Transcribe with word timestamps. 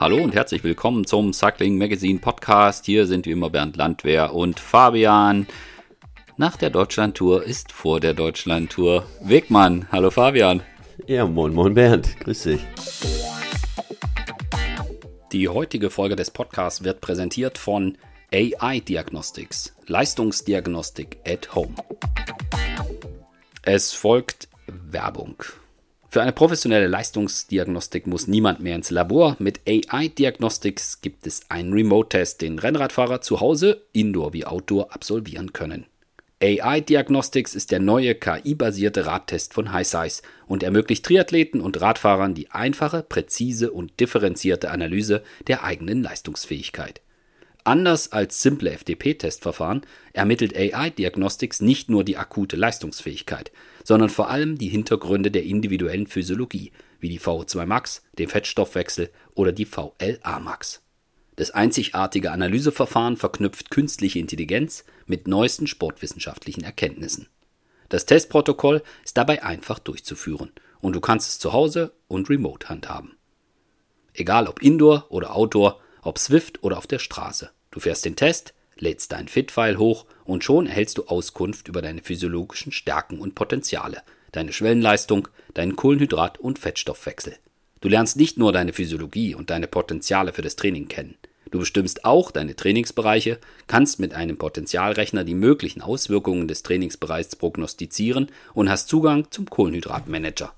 Hallo 0.00 0.22
und 0.22 0.32
herzlich 0.32 0.62
willkommen 0.62 1.08
zum 1.08 1.32
Cycling 1.32 1.76
Magazine 1.76 2.20
Podcast. 2.20 2.86
Hier 2.86 3.04
sind 3.08 3.26
wie 3.26 3.32
immer 3.32 3.50
Bernd 3.50 3.76
Landwehr 3.76 4.32
und 4.32 4.60
Fabian. 4.60 5.48
Nach 6.36 6.56
der 6.56 6.70
Deutschlandtour 6.70 7.42
ist 7.42 7.72
vor 7.72 7.98
der 7.98 8.14
Deutschlandtour 8.14 9.08
Wegmann. 9.20 9.88
Hallo 9.90 10.12
Fabian. 10.12 10.62
Ja, 11.08 11.26
moin, 11.26 11.52
moin 11.52 11.74
Bernd. 11.74 12.16
Grüß 12.20 12.44
dich. 12.44 12.60
Die 15.32 15.48
heutige 15.48 15.90
Folge 15.90 16.14
des 16.14 16.30
Podcasts 16.30 16.84
wird 16.84 17.00
präsentiert 17.00 17.58
von 17.58 17.98
AI 18.32 18.78
Diagnostics, 18.78 19.74
Leistungsdiagnostik 19.88 21.18
at 21.26 21.56
Home. 21.56 21.74
Es 23.62 23.92
folgt 23.92 24.48
Werbung. 24.68 25.42
Für 26.10 26.22
eine 26.22 26.32
professionelle 26.32 26.86
Leistungsdiagnostik 26.86 28.06
muss 28.06 28.28
niemand 28.28 28.60
mehr 28.60 28.76
ins 28.76 28.90
Labor. 28.90 29.36
Mit 29.40 29.60
AI 29.68 30.08
Diagnostics 30.08 31.02
gibt 31.02 31.26
es 31.26 31.42
einen 31.50 31.74
Remote-Test, 31.74 32.40
den 32.40 32.58
Rennradfahrer 32.58 33.20
zu 33.20 33.40
Hause, 33.40 33.82
Indoor 33.92 34.32
wie 34.32 34.46
Outdoor, 34.46 34.94
absolvieren 34.94 35.52
können. 35.52 35.84
AI 36.42 36.80
Diagnostics 36.80 37.54
ist 37.54 37.72
der 37.72 37.80
neue 37.80 38.14
KI-basierte 38.14 39.04
Radtest 39.04 39.52
von 39.52 39.76
HiSize 39.76 40.22
und 40.46 40.62
ermöglicht 40.62 41.04
Triathleten 41.04 41.60
und 41.60 41.78
Radfahrern 41.82 42.34
die 42.34 42.50
einfache, 42.52 43.02
präzise 43.02 43.70
und 43.70 44.00
differenzierte 44.00 44.70
Analyse 44.70 45.22
der 45.46 45.62
eigenen 45.62 46.02
Leistungsfähigkeit. 46.02 47.02
Anders 47.64 48.12
als 48.12 48.40
simple 48.40 48.70
FDP-Testverfahren 48.70 49.82
ermittelt 50.14 50.56
AI 50.56 50.88
Diagnostics 50.88 51.60
nicht 51.60 51.90
nur 51.90 52.02
die 52.02 52.16
akute 52.16 52.56
Leistungsfähigkeit, 52.56 53.52
sondern 53.88 54.10
vor 54.10 54.28
allem 54.28 54.58
die 54.58 54.68
Hintergründe 54.68 55.30
der 55.30 55.44
individuellen 55.44 56.06
Physiologie, 56.06 56.72
wie 57.00 57.08
die 57.08 57.20
VO2 57.20 57.64
Max, 57.64 58.02
den 58.18 58.28
Fettstoffwechsel 58.28 59.08
oder 59.34 59.50
die 59.50 59.64
VLA 59.64 60.40
Max. 60.40 60.82
Das 61.36 61.52
einzigartige 61.52 62.30
Analyseverfahren 62.30 63.16
verknüpft 63.16 63.70
künstliche 63.70 64.18
Intelligenz 64.18 64.84
mit 65.06 65.26
neuesten 65.26 65.66
sportwissenschaftlichen 65.66 66.64
Erkenntnissen. 66.64 67.28
Das 67.88 68.04
Testprotokoll 68.04 68.82
ist 69.06 69.16
dabei 69.16 69.42
einfach 69.42 69.78
durchzuführen 69.78 70.52
und 70.82 70.92
du 70.94 71.00
kannst 71.00 71.30
es 71.30 71.38
zu 71.38 71.54
Hause 71.54 71.94
und 72.08 72.28
remote 72.28 72.68
handhaben. 72.68 73.16
Egal 74.12 74.48
ob 74.48 74.60
Indoor 74.60 75.06
oder 75.08 75.34
Outdoor, 75.34 75.80
ob 76.02 76.18
Swift 76.18 76.62
oder 76.62 76.76
auf 76.76 76.86
der 76.86 76.98
Straße. 76.98 77.52
Du 77.70 77.80
fährst 77.80 78.04
den 78.04 78.16
Test, 78.16 78.52
lädst 78.80 79.12
dein 79.12 79.28
Fit-File 79.28 79.78
hoch 79.78 80.06
und 80.24 80.44
schon 80.44 80.66
erhältst 80.66 80.98
du 80.98 81.06
Auskunft 81.06 81.68
über 81.68 81.82
deine 81.82 82.02
physiologischen 82.02 82.72
Stärken 82.72 83.20
und 83.20 83.34
Potenziale, 83.34 84.02
deine 84.32 84.52
Schwellenleistung, 84.52 85.28
deinen 85.54 85.76
Kohlenhydrat- 85.76 86.38
und 86.38 86.58
Fettstoffwechsel. 86.58 87.36
Du 87.80 87.88
lernst 87.88 88.16
nicht 88.16 88.38
nur 88.38 88.52
deine 88.52 88.72
Physiologie 88.72 89.34
und 89.34 89.50
deine 89.50 89.68
Potenziale 89.68 90.32
für 90.32 90.42
das 90.42 90.56
Training 90.56 90.88
kennen. 90.88 91.16
Du 91.50 91.60
bestimmst 91.60 92.04
auch 92.04 92.30
deine 92.30 92.56
Trainingsbereiche, 92.56 93.38
kannst 93.66 94.00
mit 94.00 94.12
einem 94.14 94.36
Potenzialrechner 94.36 95.24
die 95.24 95.34
möglichen 95.34 95.80
Auswirkungen 95.80 96.46
des 96.46 96.62
Trainingsbereichs 96.62 97.36
prognostizieren 97.36 98.28
und 98.52 98.68
hast 98.68 98.88
Zugang 98.88 99.30
zum 99.30 99.48
Kohlenhydratmanager. 99.48 100.52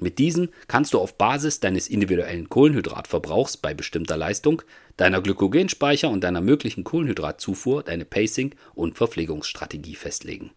Mit 0.00 0.18
diesen 0.18 0.50
kannst 0.66 0.92
du 0.92 0.98
auf 0.98 1.16
Basis 1.16 1.60
deines 1.60 1.88
individuellen 1.88 2.48
Kohlenhydratverbrauchs 2.48 3.56
bei 3.56 3.74
bestimmter 3.74 4.16
Leistung, 4.16 4.62
deiner 4.96 5.20
Glykogenspeicher 5.20 6.08
und 6.08 6.24
deiner 6.24 6.40
möglichen 6.40 6.84
Kohlenhydratzufuhr 6.84 7.82
deine 7.82 8.04
Pacing- 8.04 8.54
und 8.74 8.96
Verpflegungsstrategie 8.96 9.94
festlegen. 9.94 10.52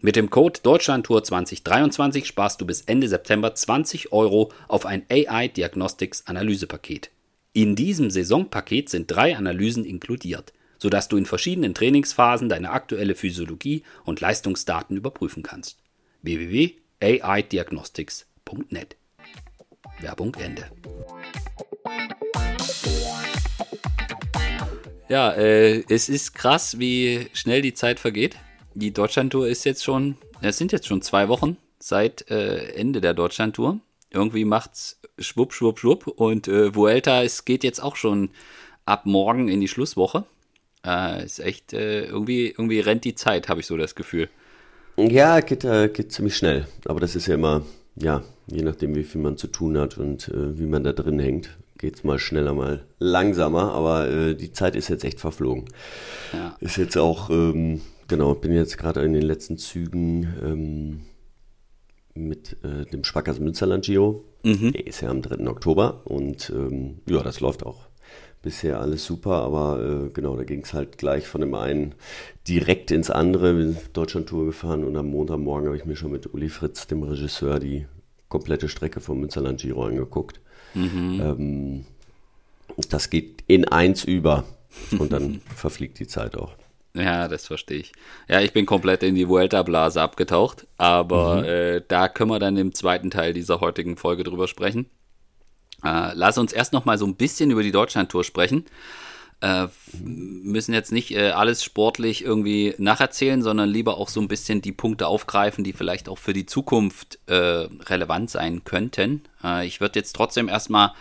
Mit 0.00 0.16
dem 0.16 0.30
Code 0.30 0.60
Deutschlandtour 0.62 1.24
2023 1.24 2.26
sparst 2.26 2.60
du 2.60 2.66
bis 2.66 2.82
Ende 2.82 3.08
September 3.08 3.54
20 3.54 4.12
Euro 4.12 4.52
auf 4.68 4.86
ein 4.86 5.04
AI 5.10 5.48
Diagnostics 5.48 6.26
Analysepaket. 6.26 7.10
In 7.52 7.74
diesem 7.74 8.10
Saisonpaket 8.10 8.88
sind 8.88 9.10
drei 9.10 9.36
Analysen 9.36 9.84
inkludiert, 9.84 10.52
sodass 10.78 11.08
du 11.08 11.16
in 11.16 11.26
verschiedenen 11.26 11.74
Trainingsphasen 11.74 12.48
deine 12.48 12.70
aktuelle 12.70 13.16
Physiologie 13.16 13.82
und 14.04 14.20
Leistungsdaten 14.20 14.96
überprüfen 14.96 15.42
kannst. 15.42 15.78
www.aidiagnostics.com 16.22 18.28
www.ftf.net. 18.48 18.96
Werbung 20.00 20.34
Ende. 20.34 20.70
Ja, 25.08 25.32
äh, 25.32 25.84
es 25.88 26.08
ist 26.08 26.34
krass, 26.34 26.78
wie 26.78 27.28
schnell 27.32 27.62
die 27.62 27.72
Zeit 27.72 27.98
vergeht. 27.98 28.36
Die 28.74 28.92
Deutschlandtour 28.92 29.48
ist 29.48 29.64
jetzt 29.64 29.82
schon, 29.82 30.16
es 30.42 30.58
sind 30.58 30.70
jetzt 30.72 30.86
schon 30.86 31.00
zwei 31.00 31.28
Wochen 31.28 31.56
seit 31.78 32.30
äh, 32.30 32.74
Ende 32.74 33.00
der 33.00 33.14
Deutschlandtour. 33.14 33.80
Irgendwie 34.10 34.44
macht's 34.44 35.00
schwupp, 35.18 35.54
schwupp, 35.54 35.78
schwupp. 35.78 36.06
Und 36.06 36.46
äh, 36.48 36.74
Vuelta, 36.74 37.22
es 37.22 37.46
geht 37.46 37.64
jetzt 37.64 37.82
auch 37.82 37.96
schon 37.96 38.30
ab 38.84 39.06
morgen 39.06 39.48
in 39.48 39.60
die 39.60 39.68
Schlusswoche. 39.68 40.24
Äh, 40.84 41.24
ist 41.24 41.40
echt, 41.40 41.72
äh, 41.72 42.04
irgendwie, 42.04 42.48
irgendwie 42.48 42.80
rennt 42.80 43.04
die 43.04 43.14
Zeit, 43.14 43.48
habe 43.48 43.60
ich 43.60 43.66
so 43.66 43.76
das 43.76 43.94
Gefühl. 43.94 44.28
Ja, 44.96 45.40
geht, 45.40 45.64
äh, 45.64 45.88
geht 45.88 46.12
ziemlich 46.12 46.36
schnell. 46.36 46.66
Aber 46.84 47.00
das 47.00 47.16
ist 47.16 47.26
ja 47.26 47.34
immer 47.34 47.62
ja, 48.02 48.22
je 48.46 48.62
nachdem, 48.62 48.94
wie 48.94 49.04
viel 49.04 49.20
man 49.20 49.36
zu 49.36 49.48
tun 49.48 49.78
hat 49.78 49.98
und 49.98 50.28
äh, 50.28 50.58
wie 50.58 50.66
man 50.66 50.84
da 50.84 50.92
drin 50.92 51.18
hängt, 51.18 51.50
geht 51.78 51.96
es 51.96 52.04
mal 52.04 52.18
schneller, 52.18 52.54
mal 52.54 52.84
langsamer, 52.98 53.72
aber 53.72 54.08
äh, 54.08 54.34
die 54.34 54.52
Zeit 54.52 54.76
ist 54.76 54.88
jetzt 54.88 55.04
echt 55.04 55.20
verflogen. 55.20 55.64
Ja. 56.32 56.56
Ist 56.60 56.76
jetzt 56.76 56.96
auch, 56.96 57.30
ähm, 57.30 57.80
genau, 58.08 58.34
bin 58.34 58.52
jetzt 58.52 58.78
gerade 58.78 59.02
in 59.02 59.12
den 59.12 59.22
letzten 59.22 59.56
Zügen 59.58 60.34
ähm, 60.42 61.00
mit 62.14 62.56
äh, 62.64 62.84
dem 62.90 63.04
Spackers 63.04 63.38
Münsterland 63.38 63.84
Giro. 63.84 64.24
Mhm. 64.42 64.72
Der 64.72 64.86
ist 64.86 65.00
ja 65.00 65.08
am 65.08 65.22
3. 65.22 65.48
Oktober 65.48 66.02
und 66.04 66.50
ähm, 66.50 66.98
ja, 67.08 67.22
das 67.22 67.40
läuft 67.40 67.64
auch 67.64 67.88
bisher 68.42 68.80
alles 68.80 69.04
super, 69.04 69.42
aber 69.42 70.06
äh, 70.06 70.10
genau, 70.10 70.36
da 70.36 70.44
ging 70.44 70.62
es 70.62 70.72
halt 70.72 70.98
gleich 70.98 71.26
von 71.26 71.40
dem 71.40 71.54
einen 71.54 71.94
direkt 72.46 72.90
ins 72.90 73.10
andere. 73.10 73.56
Wir 73.56 73.72
sind 73.72 73.96
Deutschland-Tour 73.96 74.46
gefahren 74.46 74.84
und 74.84 74.96
am 74.96 75.10
Montagmorgen 75.10 75.66
habe 75.66 75.76
ich 75.76 75.84
mir 75.84 75.96
schon 75.96 76.12
mit 76.12 76.32
Uli 76.32 76.48
Fritz, 76.48 76.86
dem 76.86 77.02
Regisseur, 77.02 77.58
die 77.58 77.86
komplette 78.28 78.68
Strecke 78.68 79.00
vom 79.00 79.20
Münsterland 79.20 79.60
Giro 79.60 79.84
angeguckt. 79.84 80.40
Mhm. 80.74 81.20
Ähm, 81.20 81.84
das 82.90 83.10
geht 83.10 83.42
in 83.46 83.66
eins 83.66 84.04
über 84.04 84.44
und 84.98 85.12
dann 85.12 85.40
verfliegt 85.56 85.98
die 85.98 86.06
Zeit 86.06 86.36
auch. 86.36 86.52
Ja, 86.94 87.28
das 87.28 87.46
verstehe 87.46 87.78
ich. 87.78 87.92
Ja, 88.28 88.40
ich 88.40 88.52
bin 88.52 88.66
komplett 88.66 89.02
in 89.02 89.14
die 89.14 89.28
Vuelta-Blase 89.28 90.00
abgetaucht, 90.00 90.66
aber 90.78 91.36
mhm. 91.36 91.44
äh, 91.44 91.82
da 91.86 92.08
können 92.08 92.30
wir 92.30 92.38
dann 92.38 92.56
im 92.56 92.74
zweiten 92.74 93.10
Teil 93.10 93.32
dieser 93.32 93.60
heutigen 93.60 93.96
Folge 93.96 94.24
drüber 94.24 94.48
sprechen. 94.48 94.86
Äh, 95.84 96.10
lass 96.14 96.38
uns 96.38 96.52
erst 96.52 96.72
noch 96.72 96.84
mal 96.84 96.98
so 96.98 97.06
ein 97.06 97.14
bisschen 97.14 97.50
über 97.50 97.62
die 97.62 97.72
Deutschlandtour 97.72 98.24
sprechen. 98.24 98.64
Äh, 99.40 99.68
müssen 100.02 100.74
jetzt 100.74 100.90
nicht 100.90 101.12
äh, 101.12 101.30
alles 101.30 101.62
sportlich 101.62 102.24
irgendwie 102.24 102.74
nacherzählen, 102.78 103.40
sondern 103.40 103.68
lieber 103.68 103.96
auch 103.96 104.08
so 104.08 104.20
ein 104.20 104.26
bisschen 104.26 104.62
die 104.62 104.72
Punkte 104.72 105.06
aufgreifen, 105.06 105.62
die 105.62 105.72
vielleicht 105.72 106.08
auch 106.08 106.18
für 106.18 106.32
die 106.32 106.46
Zukunft 106.46 107.20
äh, 107.26 107.34
relevant 107.34 108.30
sein 108.30 108.64
könnten. 108.64 109.22
Äh, 109.44 109.66
ich 109.66 109.80
würde 109.80 110.00
jetzt 110.00 110.16
trotzdem 110.16 110.48
erstmal 110.48 110.92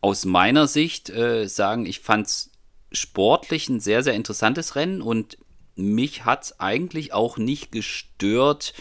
aus 0.00 0.24
meiner 0.24 0.66
Sicht 0.66 1.08
äh, 1.10 1.46
sagen, 1.46 1.86
ich 1.86 2.00
fand 2.00 2.26
es 2.26 2.50
sportlich 2.90 3.68
ein 3.68 3.78
sehr, 3.78 4.02
sehr 4.02 4.14
interessantes 4.14 4.74
Rennen 4.74 5.00
und 5.00 5.38
mich 5.76 6.24
hat 6.24 6.44
es 6.44 6.60
eigentlich 6.60 7.12
auch 7.12 7.38
nicht 7.38 7.70
gestört, 7.70 8.74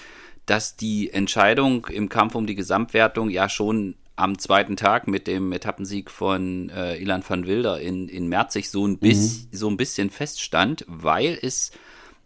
dass 0.47 0.75
die 0.75 1.11
Entscheidung 1.11 1.85
im 1.87 2.09
Kampf 2.09 2.33
um 2.33 2.47
die 2.47 2.55
Gesamtwertung 2.55 3.29
ja 3.29 3.49
schon 3.49 3.95
am 4.17 4.39
zweiten 4.39 4.75
Tag 4.75 5.07
mit 5.07 5.27
dem 5.27 5.53
Etappensieg 5.53 6.09
von 6.11 6.69
äh, 6.69 6.97
Ilan 6.97 7.23
van 7.25 7.45
Wilder 7.45 7.79
in, 7.79 8.09
in 8.09 8.27
Merzig 8.27 8.69
so 8.69 8.85
ein, 8.85 8.97
bis, 8.97 9.45
mhm. 9.45 9.47
so 9.51 9.69
ein 9.69 9.77
bisschen 9.77 10.09
feststand, 10.09 10.83
weil 10.87 11.37
es 11.41 11.71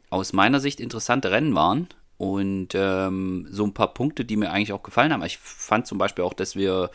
aus 0.10 0.34
meiner 0.34 0.60
Sicht 0.60 0.80
interessante 0.80 1.32
Rennen 1.32 1.54
waren 1.54 1.90
und 2.18 2.70
ähm, 2.76 3.46
so 3.52 3.66
ein 3.66 3.74
paar 3.74 3.94
Punkte, 3.94 4.24
die 4.24 4.38
mir 4.38 4.52
eigentlich 4.52 4.74
auch 4.74 4.84
gefallen 4.84 5.12
haben. 5.12 5.24
Ich 5.24 5.38
fand 5.38 5.86
zum 5.86 5.98
Beispiel 5.98 6.24
auch, 6.24 6.34
dass 6.34 6.56
wir 6.56 6.92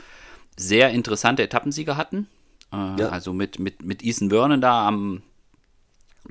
sehr 0.57 0.91
interessante 0.91 1.43
Etappensieger 1.43 1.99
hatten. 1.99 2.27
Äh, 2.73 3.01
ja. 3.01 3.09
Also 3.11 3.35
mit, 3.35 3.59
mit, 3.59 3.83
mit 3.83 4.03
Ethan 4.03 4.31
Vernon 4.31 4.63
da 4.63 4.89
am, 4.89 5.23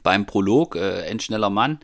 beim 0.02 0.26
Prolog, 0.26 0.76
äh, 0.76 1.02
endschneller 1.06 1.52
Mann. 1.52 1.80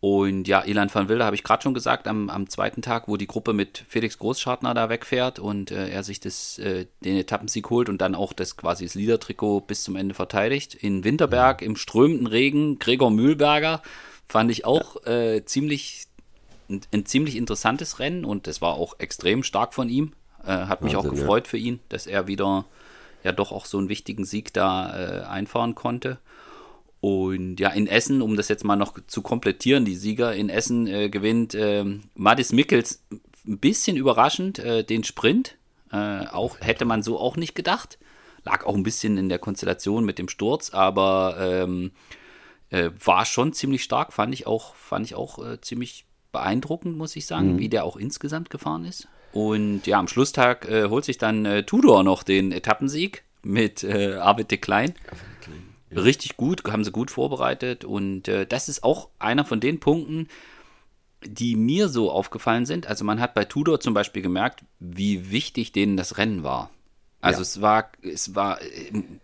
Und 0.00 0.46
ja, 0.46 0.60
Elan 0.60 0.92
van 0.92 1.08
Wilder 1.08 1.24
habe 1.24 1.36
ich 1.36 1.42
gerade 1.42 1.62
schon 1.62 1.74
gesagt, 1.74 2.06
am, 2.06 2.28
am 2.28 2.48
zweiten 2.50 2.82
Tag, 2.82 3.08
wo 3.08 3.16
die 3.16 3.26
Gruppe 3.26 3.54
mit 3.54 3.84
Felix 3.88 4.18
Großschartner 4.18 4.74
da 4.74 4.90
wegfährt 4.90 5.38
und 5.38 5.70
äh, 5.70 5.88
er 5.88 6.02
sich 6.02 6.20
das, 6.20 6.58
äh, 6.58 6.86
den 7.00 7.16
Etappensieg 7.16 7.70
holt 7.70 7.88
und 7.88 8.00
dann 8.00 8.14
auch 8.14 8.32
das 8.32 8.56
quasi 8.56 8.84
das 8.84 8.94
Liedertrikot 8.94 9.62
bis 9.62 9.84
zum 9.84 9.96
Ende 9.96 10.14
verteidigt. 10.14 10.74
In 10.74 11.02
Winterberg 11.02 11.62
im 11.62 11.76
strömenden 11.76 12.26
Regen, 12.26 12.78
Gregor 12.78 13.10
Mühlberger, 13.10 13.82
fand 14.26 14.50
ich 14.50 14.64
auch 14.64 15.04
äh, 15.06 15.44
ziemlich 15.44 16.06
ein, 16.68 16.80
ein, 16.92 17.06
ziemlich 17.06 17.36
interessantes 17.36 17.98
Rennen 17.98 18.24
und 18.24 18.46
das 18.46 18.60
war 18.60 18.74
auch 18.74 18.98
extrem 18.98 19.42
stark 19.42 19.72
von 19.72 19.88
ihm. 19.88 20.12
Äh, 20.44 20.50
hat 20.50 20.82
mich 20.82 20.94
Wahnsinn, 20.94 21.10
auch 21.10 21.14
gefreut 21.14 21.46
ja. 21.46 21.50
für 21.50 21.58
ihn, 21.58 21.80
dass 21.88 22.06
er 22.06 22.26
wieder 22.26 22.66
ja 23.24 23.32
doch 23.32 23.50
auch 23.50 23.64
so 23.66 23.78
einen 23.78 23.88
wichtigen 23.88 24.24
Sieg 24.24 24.52
da 24.52 25.22
äh, 25.22 25.24
einfahren 25.24 25.74
konnte. 25.74 26.18
Und 27.00 27.60
ja, 27.60 27.70
in 27.70 27.86
Essen, 27.86 28.22
um 28.22 28.36
das 28.36 28.48
jetzt 28.48 28.64
mal 28.64 28.76
noch 28.76 28.98
zu 29.06 29.22
komplettieren, 29.22 29.84
die 29.84 29.96
Sieger 29.96 30.34
in 30.34 30.48
Essen 30.48 30.86
äh, 30.86 31.08
gewinnt 31.08 31.54
äh, 31.54 31.84
Madis 32.14 32.52
Mickels 32.52 33.04
ein 33.46 33.58
bisschen 33.58 33.96
überraschend 33.96 34.58
äh, 34.58 34.82
den 34.82 35.04
Sprint. 35.04 35.56
Äh, 35.92 36.26
auch 36.26 36.60
hätte 36.60 36.84
man 36.84 37.02
so 37.02 37.18
auch 37.18 37.36
nicht 37.36 37.54
gedacht. 37.54 37.98
lag 38.44 38.64
auch 38.64 38.74
ein 38.74 38.82
bisschen 38.82 39.18
in 39.18 39.28
der 39.28 39.38
Konstellation 39.38 40.04
mit 40.04 40.18
dem 40.18 40.28
Sturz, 40.28 40.70
aber 40.70 41.36
ähm, 41.38 41.92
äh, 42.70 42.90
war 43.04 43.24
schon 43.24 43.52
ziemlich 43.52 43.82
stark, 43.84 44.12
fand 44.12 44.34
ich 44.34 44.46
auch, 44.46 44.74
fand 44.74 45.06
ich 45.06 45.14
auch 45.14 45.44
äh, 45.44 45.60
ziemlich 45.60 46.06
beeindruckend, 46.32 46.96
muss 46.96 47.14
ich 47.14 47.26
sagen, 47.26 47.54
mhm. 47.54 47.58
wie 47.58 47.68
der 47.68 47.84
auch 47.84 47.96
insgesamt 47.96 48.50
gefahren 48.50 48.84
ist. 48.84 49.06
Und 49.32 49.86
ja, 49.86 49.98
am 49.98 50.08
Schlusstag 50.08 50.68
äh, 50.68 50.88
holt 50.88 51.04
sich 51.04 51.18
dann 51.18 51.64
Tudor 51.66 52.02
noch 52.02 52.22
den 52.22 52.52
Etappensieg 52.52 53.22
mit 53.42 53.84
äh, 53.84 54.14
Arvid 54.14 54.50
de 54.50 54.58
Klein. 54.58 54.94
Ja. 55.04 55.18
Richtig 55.94 56.36
gut, 56.36 56.62
haben 56.64 56.84
sie 56.84 56.90
gut 56.90 57.10
vorbereitet. 57.10 57.84
Und 57.84 58.28
äh, 58.28 58.46
das 58.46 58.68
ist 58.68 58.82
auch 58.82 59.08
einer 59.18 59.44
von 59.44 59.60
den 59.60 59.80
Punkten, 59.80 60.28
die 61.24 61.56
mir 61.56 61.88
so 61.88 62.10
aufgefallen 62.10 62.66
sind. 62.66 62.86
Also 62.86 63.04
man 63.04 63.20
hat 63.20 63.34
bei 63.34 63.44
Tudor 63.44 63.80
zum 63.80 63.94
Beispiel 63.94 64.22
gemerkt, 64.22 64.64
wie 64.80 65.30
wichtig 65.30 65.72
denen 65.72 65.96
das 65.96 66.18
Rennen 66.18 66.42
war. 66.42 66.70
Also 67.20 67.38
ja. 67.38 67.42
es 67.42 67.60
war, 67.60 67.90
es 68.02 68.34
war, 68.34 68.58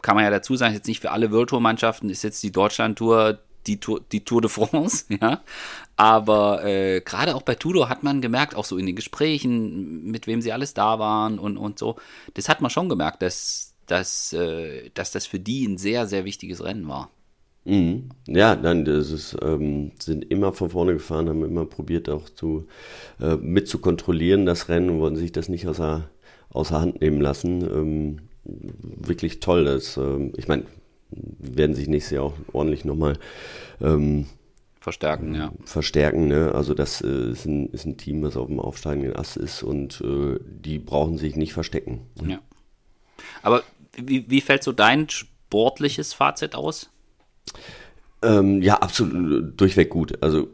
kann 0.01 0.15
man 0.15 0.25
ja 0.25 0.31
dazu 0.31 0.57
sagen, 0.57 0.75
jetzt 0.75 0.89
nicht 0.89 1.01
für 1.01 1.11
alle 1.11 1.31
World 1.31 1.51
Tour 1.51 1.61
Mannschaften 1.61 2.11
ist 2.11 2.23
jetzt 2.23 2.43
die 2.43 2.53
Deutschland 2.53 2.99
Tour 2.99 3.39
die 3.67 3.79
Tour, 3.79 4.01
die 4.11 4.25
Tour 4.25 4.41
de 4.41 4.51
France, 4.51 5.05
ja. 5.21 5.41
Aber 5.97 6.65
äh, 6.65 7.01
gerade 7.01 7.35
auch 7.35 7.43
bei 7.43 7.55
Tudor 7.55 7.89
hat 7.89 8.03
man 8.03 8.21
gemerkt, 8.21 8.55
auch 8.55 8.65
so 8.65 8.77
in 8.77 8.87
den 8.87 8.97
Gesprächen, 8.97 10.05
mit 10.05 10.27
wem 10.27 10.43
sie 10.43 10.53
alles 10.53 10.75
da 10.75 10.99
waren 10.99 11.39
und, 11.39 11.57
und 11.57 11.79
so, 11.79 11.97
das 12.35 12.49
hat 12.49 12.61
man 12.61 12.71
schon 12.71 12.89
gemerkt, 12.89 13.23
dass, 13.23 13.72
dass, 13.87 14.33
äh, 14.33 14.91
dass 14.95 15.11
das 15.13 15.27
für 15.27 15.39
die 15.41 15.67
ein 15.67 15.79
sehr, 15.79 16.07
sehr 16.07 16.25
wichtiges 16.25 16.63
Rennen 16.63 16.89
war. 16.89 17.11
Mhm. 17.65 18.09
Ja, 18.27 18.57
dann 18.57 18.85
das 18.85 19.11
ist, 19.11 19.37
ähm, 19.43 19.93
sind 20.01 20.25
immer 20.31 20.53
von 20.53 20.71
vorne 20.71 20.95
gefahren, 20.95 21.29
haben 21.29 21.45
immer 21.45 21.65
probiert 21.65 22.09
auch 22.09 22.29
zu 22.29 22.67
äh, 23.21 23.37
mit 23.37 23.69
zu 23.69 23.79
kontrollieren 23.79 24.47
das 24.47 24.69
Rennen 24.69 24.91
und 24.91 25.01
wollten 25.01 25.17
sich 25.17 25.31
das 25.31 25.49
nicht 25.49 25.67
außer, 25.69 26.09
außer 26.51 26.81
Hand 26.81 27.01
nehmen 27.01 27.21
lassen. 27.21 27.63
Ähm, 27.63 28.19
wirklich 28.45 29.41
toll. 29.41 29.65
Das, 29.65 29.97
ähm, 29.97 30.33
ich 30.37 30.49
meine, 30.49 30.65
werden 31.11 31.75
sich 31.75 31.89
nächstes 31.89 32.17
Jahr 32.17 32.25
auch 32.25 32.35
ordentlich 32.53 32.85
nochmal 32.85 33.19
ähm, 33.81 34.27
verstärken, 34.81 35.35
ja. 35.35 35.53
Verstärken, 35.65 36.27
ne? 36.27 36.53
Also 36.55 36.75
das 36.75 37.01
äh, 37.03 37.31
ist, 37.31 37.47
ein, 37.47 37.69
ist 37.69 37.85
ein 37.85 37.97
Team, 37.97 38.23
was 38.23 38.37
auf 38.37 38.49
dem 38.49 38.59
aufsteigenden 38.59 39.15
Ast 39.15 39.37
ist 39.37 39.63
und 39.63 40.01
äh, 40.01 40.39
die 40.43 40.79
brauchen 40.79 41.19
sich 41.19 41.37
nicht 41.37 41.53
verstecken. 41.53 42.01
Ja. 42.27 42.41
Aber 43.43 43.63
wie, 43.95 44.25
wie 44.29 44.41
fällt 44.41 44.63
so 44.63 44.73
dein 44.73 45.09
sportliches 45.09 46.15
Fazit 46.15 46.55
aus? 46.55 46.89
Ähm, 48.23 48.63
ja, 48.63 48.77
absolut 48.77 49.61
durchweg 49.61 49.91
gut. 49.91 50.23
Also 50.23 50.49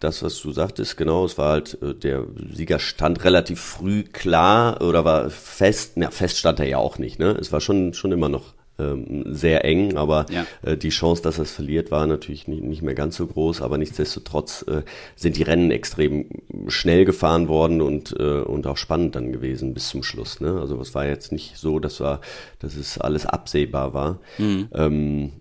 das, 0.00 0.22
was 0.22 0.40
du 0.40 0.50
sagtest, 0.50 0.96
genau, 0.96 1.26
es 1.26 1.36
war 1.36 1.50
halt, 1.52 1.80
äh, 1.82 1.94
der 1.94 2.24
Sieger 2.54 2.78
stand 2.78 3.22
relativ 3.24 3.60
früh 3.60 4.02
klar 4.02 4.80
oder 4.80 5.04
war 5.04 5.28
fest, 5.28 5.92
na, 5.96 6.10
fest 6.10 6.38
stand 6.38 6.58
er 6.58 6.66
ja 6.66 6.78
auch 6.78 6.98
nicht, 6.98 7.18
ne? 7.18 7.36
Es 7.38 7.52
war 7.52 7.60
schon, 7.60 7.92
schon 7.92 8.10
immer 8.10 8.30
noch 8.30 8.54
ähm, 8.80 9.24
sehr 9.26 9.64
eng, 9.64 9.96
aber 9.96 10.26
ja. 10.30 10.46
äh, 10.62 10.76
die 10.76 10.88
Chance, 10.88 11.22
dass 11.22 11.38
er 11.38 11.42
es 11.42 11.52
verliert, 11.52 11.90
war 11.90 12.06
natürlich 12.06 12.48
nicht, 12.48 12.62
nicht 12.62 12.82
mehr 12.82 12.94
ganz 12.94 13.16
so 13.16 13.26
groß, 13.26 13.62
aber 13.62 13.78
nichtsdestotrotz 13.78 14.64
äh, 14.68 14.82
sind 15.16 15.36
die 15.36 15.42
Rennen 15.42 15.70
extrem 15.70 16.26
schnell 16.68 17.04
gefahren 17.04 17.48
worden 17.48 17.80
und, 17.80 18.14
äh, 18.18 18.40
und 18.40 18.66
auch 18.66 18.76
spannend 18.76 19.14
dann 19.14 19.32
gewesen 19.32 19.74
bis 19.74 19.88
zum 19.88 20.02
Schluss. 20.02 20.40
Ne? 20.40 20.58
Also 20.60 20.80
es 20.80 20.94
war 20.94 21.06
jetzt 21.06 21.32
nicht 21.32 21.56
so, 21.56 21.78
dass, 21.78 22.00
war, 22.00 22.20
dass 22.58 22.76
es 22.76 22.98
alles 22.98 23.26
absehbar 23.26 23.94
war. 23.94 24.20
Mhm. 24.38 24.68
Ähm, 24.72 25.32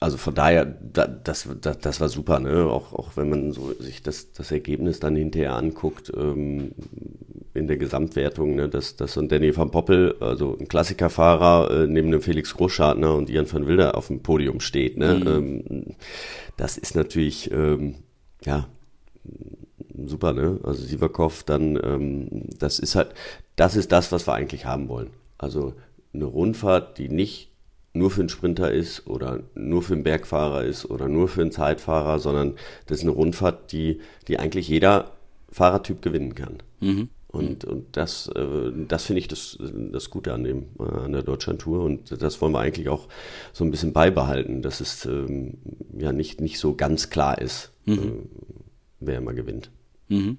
also 0.00 0.16
von 0.16 0.34
daher, 0.34 0.64
das, 0.64 1.48
das, 1.60 1.78
das 1.78 2.00
war 2.00 2.08
super, 2.08 2.38
ne? 2.38 2.66
Auch, 2.66 2.92
auch 2.92 3.16
wenn 3.16 3.28
man 3.28 3.52
so 3.52 3.72
sich 3.80 4.02
das, 4.02 4.32
das 4.32 4.52
Ergebnis 4.52 5.00
dann 5.00 5.16
hinterher 5.16 5.54
anguckt, 5.54 6.12
ähm, 6.16 6.72
in 7.54 7.66
der 7.66 7.76
Gesamtwertung, 7.76 8.54
ne? 8.54 8.68
dass, 8.68 8.94
dass 8.94 9.14
so 9.14 9.20
ein 9.20 9.28
Danny 9.28 9.56
van 9.56 9.70
Poppel, 9.70 10.14
also 10.20 10.56
ein 10.58 10.68
Klassikerfahrer, 10.68 11.70
äh, 11.70 11.86
neben 11.88 12.12
dem 12.12 12.20
Felix 12.20 12.54
Großschartner 12.54 13.14
und 13.14 13.28
Ian 13.28 13.52
van 13.52 13.66
Wilder 13.66 13.96
auf 13.96 14.06
dem 14.06 14.22
Podium 14.22 14.60
steht, 14.60 14.96
ne? 14.96 15.14
Mhm. 15.14 15.26
Ähm, 15.26 15.96
das 16.56 16.78
ist 16.78 16.94
natürlich, 16.94 17.50
ähm, 17.50 17.96
ja, 18.44 18.68
super, 20.06 20.32
ne? 20.32 20.60
Also 20.62 20.84
Sivakov, 20.84 21.42
dann, 21.42 21.78
ähm, 21.82 22.44
das 22.58 22.78
ist 22.78 22.94
halt, 22.94 23.14
das 23.56 23.74
ist 23.74 23.90
das, 23.90 24.12
was 24.12 24.28
wir 24.28 24.34
eigentlich 24.34 24.64
haben 24.64 24.88
wollen. 24.88 25.10
Also 25.38 25.74
eine 26.14 26.24
Rundfahrt, 26.24 26.98
die 26.98 27.08
nicht 27.08 27.50
nur 27.92 28.10
für 28.10 28.20
einen 28.20 28.28
Sprinter 28.28 28.70
ist 28.70 29.06
oder 29.06 29.40
nur 29.54 29.82
für 29.82 29.94
einen 29.94 30.04
Bergfahrer 30.04 30.64
ist 30.64 30.88
oder 30.88 31.08
nur 31.08 31.28
für 31.28 31.40
einen 31.40 31.52
Zeitfahrer, 31.52 32.18
sondern 32.18 32.54
das 32.86 32.98
ist 32.98 33.04
eine 33.04 33.12
Rundfahrt, 33.12 33.72
die, 33.72 34.00
die 34.28 34.38
eigentlich 34.38 34.68
jeder 34.68 35.12
Fahrertyp 35.50 36.02
gewinnen 36.02 36.34
kann. 36.34 36.58
Mhm. 36.80 37.08
Und, 37.28 37.64
und 37.64 37.96
das, 37.96 38.28
äh, 38.28 38.72
das 38.88 39.04
finde 39.04 39.20
ich 39.20 39.28
das, 39.28 39.58
das 39.92 40.08
Gute 40.08 40.32
an, 40.32 40.44
dem, 40.44 40.66
äh, 40.78 40.82
an 40.82 41.12
der 41.12 41.22
Deutschland-Tour 41.22 41.84
und 41.84 42.22
das 42.22 42.40
wollen 42.40 42.52
wir 42.52 42.60
eigentlich 42.60 42.88
auch 42.88 43.06
so 43.52 43.64
ein 43.64 43.70
bisschen 43.70 43.92
beibehalten, 43.92 44.62
dass 44.62 44.80
es 44.80 45.04
ähm, 45.04 45.58
ja 45.96 46.12
nicht, 46.12 46.40
nicht 46.40 46.58
so 46.58 46.74
ganz 46.74 47.10
klar 47.10 47.38
ist, 47.38 47.70
mhm. 47.84 47.98
äh, 47.98 48.10
wer 49.00 49.18
immer 49.18 49.34
gewinnt. 49.34 49.70
Mhm. 50.08 50.38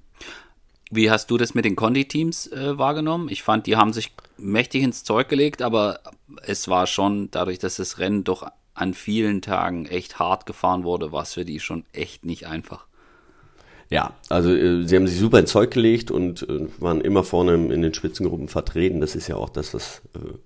Wie 0.89 1.11
hast 1.11 1.29
du 1.29 1.37
das 1.37 1.53
mit 1.53 1.65
den 1.65 1.75
Condi-Teams 1.75 2.47
äh, 2.47 2.77
wahrgenommen? 2.77 3.29
Ich 3.29 3.43
fand, 3.43 3.67
die 3.67 3.75
haben 3.75 3.93
sich 3.93 4.11
mächtig 4.37 4.83
ins 4.83 5.03
Zeug 5.03 5.29
gelegt, 5.29 5.61
aber 5.61 5.99
es 6.43 6.67
war 6.67 6.87
schon, 6.87 7.29
dadurch, 7.31 7.59
dass 7.59 7.75
das 7.75 7.99
Rennen 7.99 8.23
doch 8.23 8.47
an 8.73 8.93
vielen 8.93 9.41
Tagen 9.41 9.85
echt 9.85 10.19
hart 10.19 10.45
gefahren 10.45 10.83
wurde, 10.83 11.11
war 11.11 11.23
es 11.23 11.33
für 11.33 11.45
die 11.45 11.59
schon 11.59 11.83
echt 11.93 12.25
nicht 12.25 12.47
einfach. 12.47 12.85
Ja, 13.89 14.13
also 14.29 14.53
äh, 14.53 14.83
sie 14.87 14.95
haben 14.95 15.07
sich 15.07 15.19
super 15.19 15.39
ins 15.39 15.51
Zeug 15.51 15.71
gelegt 15.71 16.11
und 16.11 16.47
äh, 16.47 16.67
waren 16.79 17.01
immer 17.01 17.23
vorne 17.23 17.53
in 17.53 17.81
den 17.81 17.93
Spitzengruppen 17.93 18.47
vertreten. 18.47 19.01
Das 19.01 19.15
ist 19.15 19.27
ja 19.27 19.35
auch 19.35 19.49
das, 19.49 19.73
was 19.73 20.01
äh, 20.15 20.37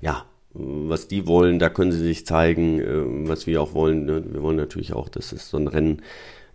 ja 0.00 0.24
was 0.54 1.08
die 1.08 1.26
wollen, 1.26 1.58
da 1.58 1.68
können 1.68 1.92
sie 1.92 2.02
sich 2.02 2.26
zeigen, 2.26 2.80
äh, 2.80 3.28
was 3.28 3.46
wir 3.46 3.62
auch 3.62 3.74
wollen. 3.74 4.06
Ne? 4.06 4.24
Wir 4.32 4.42
wollen 4.42 4.56
natürlich 4.56 4.92
auch, 4.92 5.08
dass 5.08 5.32
es 5.32 5.48
so 5.50 5.56
ein 5.56 5.68
Rennen 5.68 6.02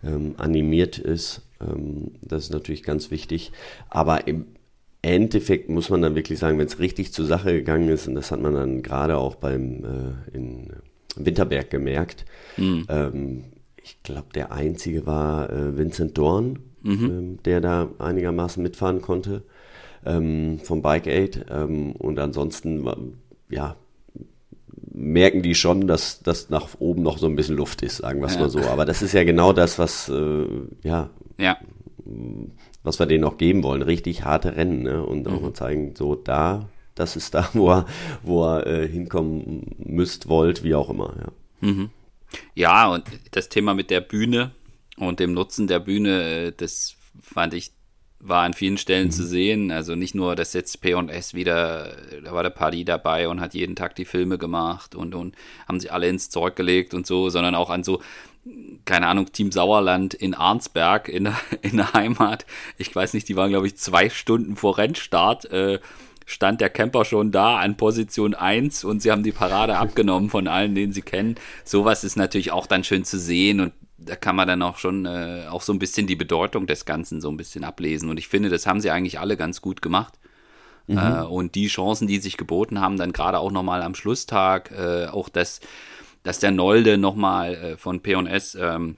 ähm, 0.02 0.34
animiert 0.36 0.98
ist. 0.98 1.42
Ähm, 1.68 2.12
das 2.22 2.44
ist 2.44 2.52
natürlich 2.52 2.82
ganz 2.82 3.10
wichtig. 3.10 3.52
Aber 3.88 4.26
im 4.26 4.46
Endeffekt 5.02 5.68
muss 5.68 5.90
man 5.90 6.02
dann 6.02 6.14
wirklich 6.14 6.38
sagen, 6.38 6.58
wenn 6.58 6.66
es 6.66 6.78
richtig 6.78 7.12
zur 7.12 7.26
Sache 7.26 7.52
gegangen 7.52 7.88
ist, 7.88 8.08
und 8.08 8.14
das 8.14 8.30
hat 8.30 8.40
man 8.40 8.54
dann 8.54 8.82
gerade 8.82 9.18
auch 9.18 9.34
beim 9.34 9.84
äh, 9.84 10.36
in 10.36 10.72
Winterberg 11.16 11.70
gemerkt, 11.70 12.24
mhm. 12.56 12.86
ähm, 12.88 13.44
ich 13.82 14.02
glaube, 14.02 14.28
der 14.34 14.50
einzige 14.50 15.06
war 15.06 15.50
äh, 15.50 15.76
Vincent 15.76 16.16
Dorn, 16.16 16.58
mhm. 16.82 17.04
ähm, 17.04 17.38
der 17.44 17.60
da 17.60 17.90
einigermaßen 17.98 18.62
mitfahren 18.62 19.02
konnte 19.02 19.42
ähm, 20.06 20.58
vom 20.62 20.82
Bike 20.82 21.06
Aid. 21.06 21.46
Ähm, 21.50 21.92
und 21.92 22.18
ansonsten, 22.18 22.88
ja, 23.50 23.76
merken 24.92 25.42
die 25.42 25.54
schon, 25.54 25.86
dass 25.86 26.22
das 26.22 26.50
nach 26.50 26.68
oben 26.78 27.02
noch 27.02 27.18
so 27.18 27.26
ein 27.26 27.36
bisschen 27.36 27.56
Luft 27.56 27.82
ist, 27.82 27.98
sagen 27.98 28.20
wir 28.20 28.26
es 28.26 28.34
ja. 28.34 28.40
mal 28.40 28.50
so. 28.50 28.60
Aber 28.60 28.84
das 28.84 29.02
ist 29.02 29.12
ja 29.12 29.24
genau 29.24 29.52
das, 29.52 29.78
was, 29.78 30.08
äh, 30.08 30.46
ja, 30.82 31.10
ja, 31.38 31.58
was 32.82 32.98
wir 32.98 33.06
denen 33.06 33.24
auch 33.24 33.38
geben 33.38 33.62
wollen. 33.62 33.82
Richtig 33.82 34.24
harte 34.24 34.56
Rennen 34.56 34.82
ne? 34.82 35.04
und 35.04 35.26
auch 35.26 35.38
mhm. 35.38 35.42
mal 35.42 35.54
zeigen, 35.54 35.94
so 35.96 36.14
da, 36.14 36.68
das 36.94 37.16
ist 37.16 37.34
da, 37.34 37.48
wo 37.54 37.70
er, 37.70 37.86
wo 38.22 38.44
er 38.44 38.66
äh, 38.66 38.88
hinkommen 38.88 39.74
müsst, 39.78 40.28
wollt, 40.28 40.62
wie 40.62 40.74
auch 40.74 40.90
immer. 40.90 41.14
Ja. 41.18 41.68
Mhm. 41.68 41.90
ja, 42.54 42.88
und 42.88 43.04
das 43.30 43.48
Thema 43.48 43.74
mit 43.74 43.90
der 43.90 44.00
Bühne 44.00 44.52
und 44.98 45.18
dem 45.18 45.32
Nutzen 45.32 45.66
der 45.66 45.80
Bühne, 45.80 46.22
äh, 46.22 46.52
das 46.54 46.96
fand 47.20 47.54
ich 47.54 47.72
war 48.26 48.42
an 48.42 48.54
vielen 48.54 48.78
Stellen 48.78 49.08
mhm. 49.08 49.12
zu 49.12 49.26
sehen. 49.26 49.70
Also 49.70 49.94
nicht 49.94 50.14
nur, 50.14 50.34
dass 50.34 50.54
jetzt 50.54 50.80
P&S 50.80 51.34
wieder, 51.34 51.94
da 52.24 52.32
war 52.32 52.42
der 52.42 52.50
Paddy 52.50 52.84
dabei 52.84 53.28
und 53.28 53.40
hat 53.40 53.52
jeden 53.52 53.76
Tag 53.76 53.94
die 53.96 54.06
Filme 54.06 54.38
gemacht 54.38 54.94
und, 54.94 55.14
und 55.14 55.36
haben 55.68 55.78
sie 55.78 55.90
alle 55.90 56.08
ins 56.08 56.30
Zeug 56.30 56.56
gelegt 56.56 56.94
und 56.94 57.06
so, 57.06 57.28
sondern 57.28 57.54
auch 57.54 57.68
an 57.68 57.84
so, 57.84 58.00
keine 58.84 59.06
Ahnung, 59.06 59.32
Team 59.32 59.52
Sauerland 59.52 60.14
in 60.14 60.34
Arnsberg 60.34 61.08
in 61.08 61.24
der, 61.24 61.36
in 61.62 61.76
der 61.76 61.92
Heimat. 61.92 62.46
Ich 62.78 62.94
weiß 62.94 63.14
nicht, 63.14 63.28
die 63.28 63.36
waren, 63.36 63.50
glaube 63.50 63.66
ich, 63.66 63.76
zwei 63.76 64.10
Stunden 64.10 64.56
vor 64.56 64.78
Rennstart. 64.78 65.46
Äh, 65.46 65.80
stand 66.26 66.60
der 66.60 66.70
Camper 66.70 67.04
schon 67.04 67.32
da 67.32 67.58
an 67.58 67.76
Position 67.76 68.34
1 68.34 68.84
und 68.84 69.00
sie 69.00 69.10
haben 69.10 69.22
die 69.22 69.32
Parade 69.32 69.76
abgenommen 69.76 70.30
von 70.30 70.48
allen, 70.48 70.74
den 70.74 70.92
sie 70.92 71.02
kennen. 71.02 71.34
Sowas 71.64 72.02
ist 72.02 72.16
natürlich 72.16 72.50
auch 72.50 72.66
dann 72.66 72.82
schön 72.82 73.04
zu 73.04 73.18
sehen 73.18 73.60
und 73.60 73.72
da 73.98 74.16
kann 74.16 74.36
man 74.36 74.48
dann 74.48 74.62
auch 74.62 74.78
schon 74.78 75.06
äh, 75.06 75.44
auch 75.50 75.62
so 75.62 75.72
ein 75.72 75.78
bisschen 75.78 76.06
die 76.06 76.16
Bedeutung 76.16 76.66
des 76.66 76.84
Ganzen 76.84 77.20
so 77.20 77.30
ein 77.30 77.36
bisschen 77.36 77.64
ablesen. 77.64 78.10
Und 78.10 78.18
ich 78.18 78.28
finde, 78.28 78.48
das 78.48 78.66
haben 78.66 78.80
sie 78.80 78.90
eigentlich 78.90 79.18
alle 79.18 79.36
ganz 79.36 79.60
gut 79.60 79.82
gemacht. 79.82 80.14
Mhm. 80.86 80.98
Äh, 80.98 81.22
und 81.22 81.54
die 81.54 81.68
Chancen, 81.68 82.06
die 82.06 82.18
sich 82.18 82.36
geboten 82.36 82.80
haben, 82.80 82.98
dann 82.98 83.12
gerade 83.12 83.38
auch 83.38 83.50
nochmal 83.50 83.82
am 83.82 83.94
Schlusstag, 83.94 84.70
äh, 84.72 85.06
auch 85.06 85.28
das, 85.28 85.60
dass 86.24 86.40
der 86.40 86.50
Nolde 86.50 86.98
nochmal 86.98 87.54
äh, 87.54 87.76
von 87.76 88.00
P&S, 88.00 88.56
ähm, 88.56 88.96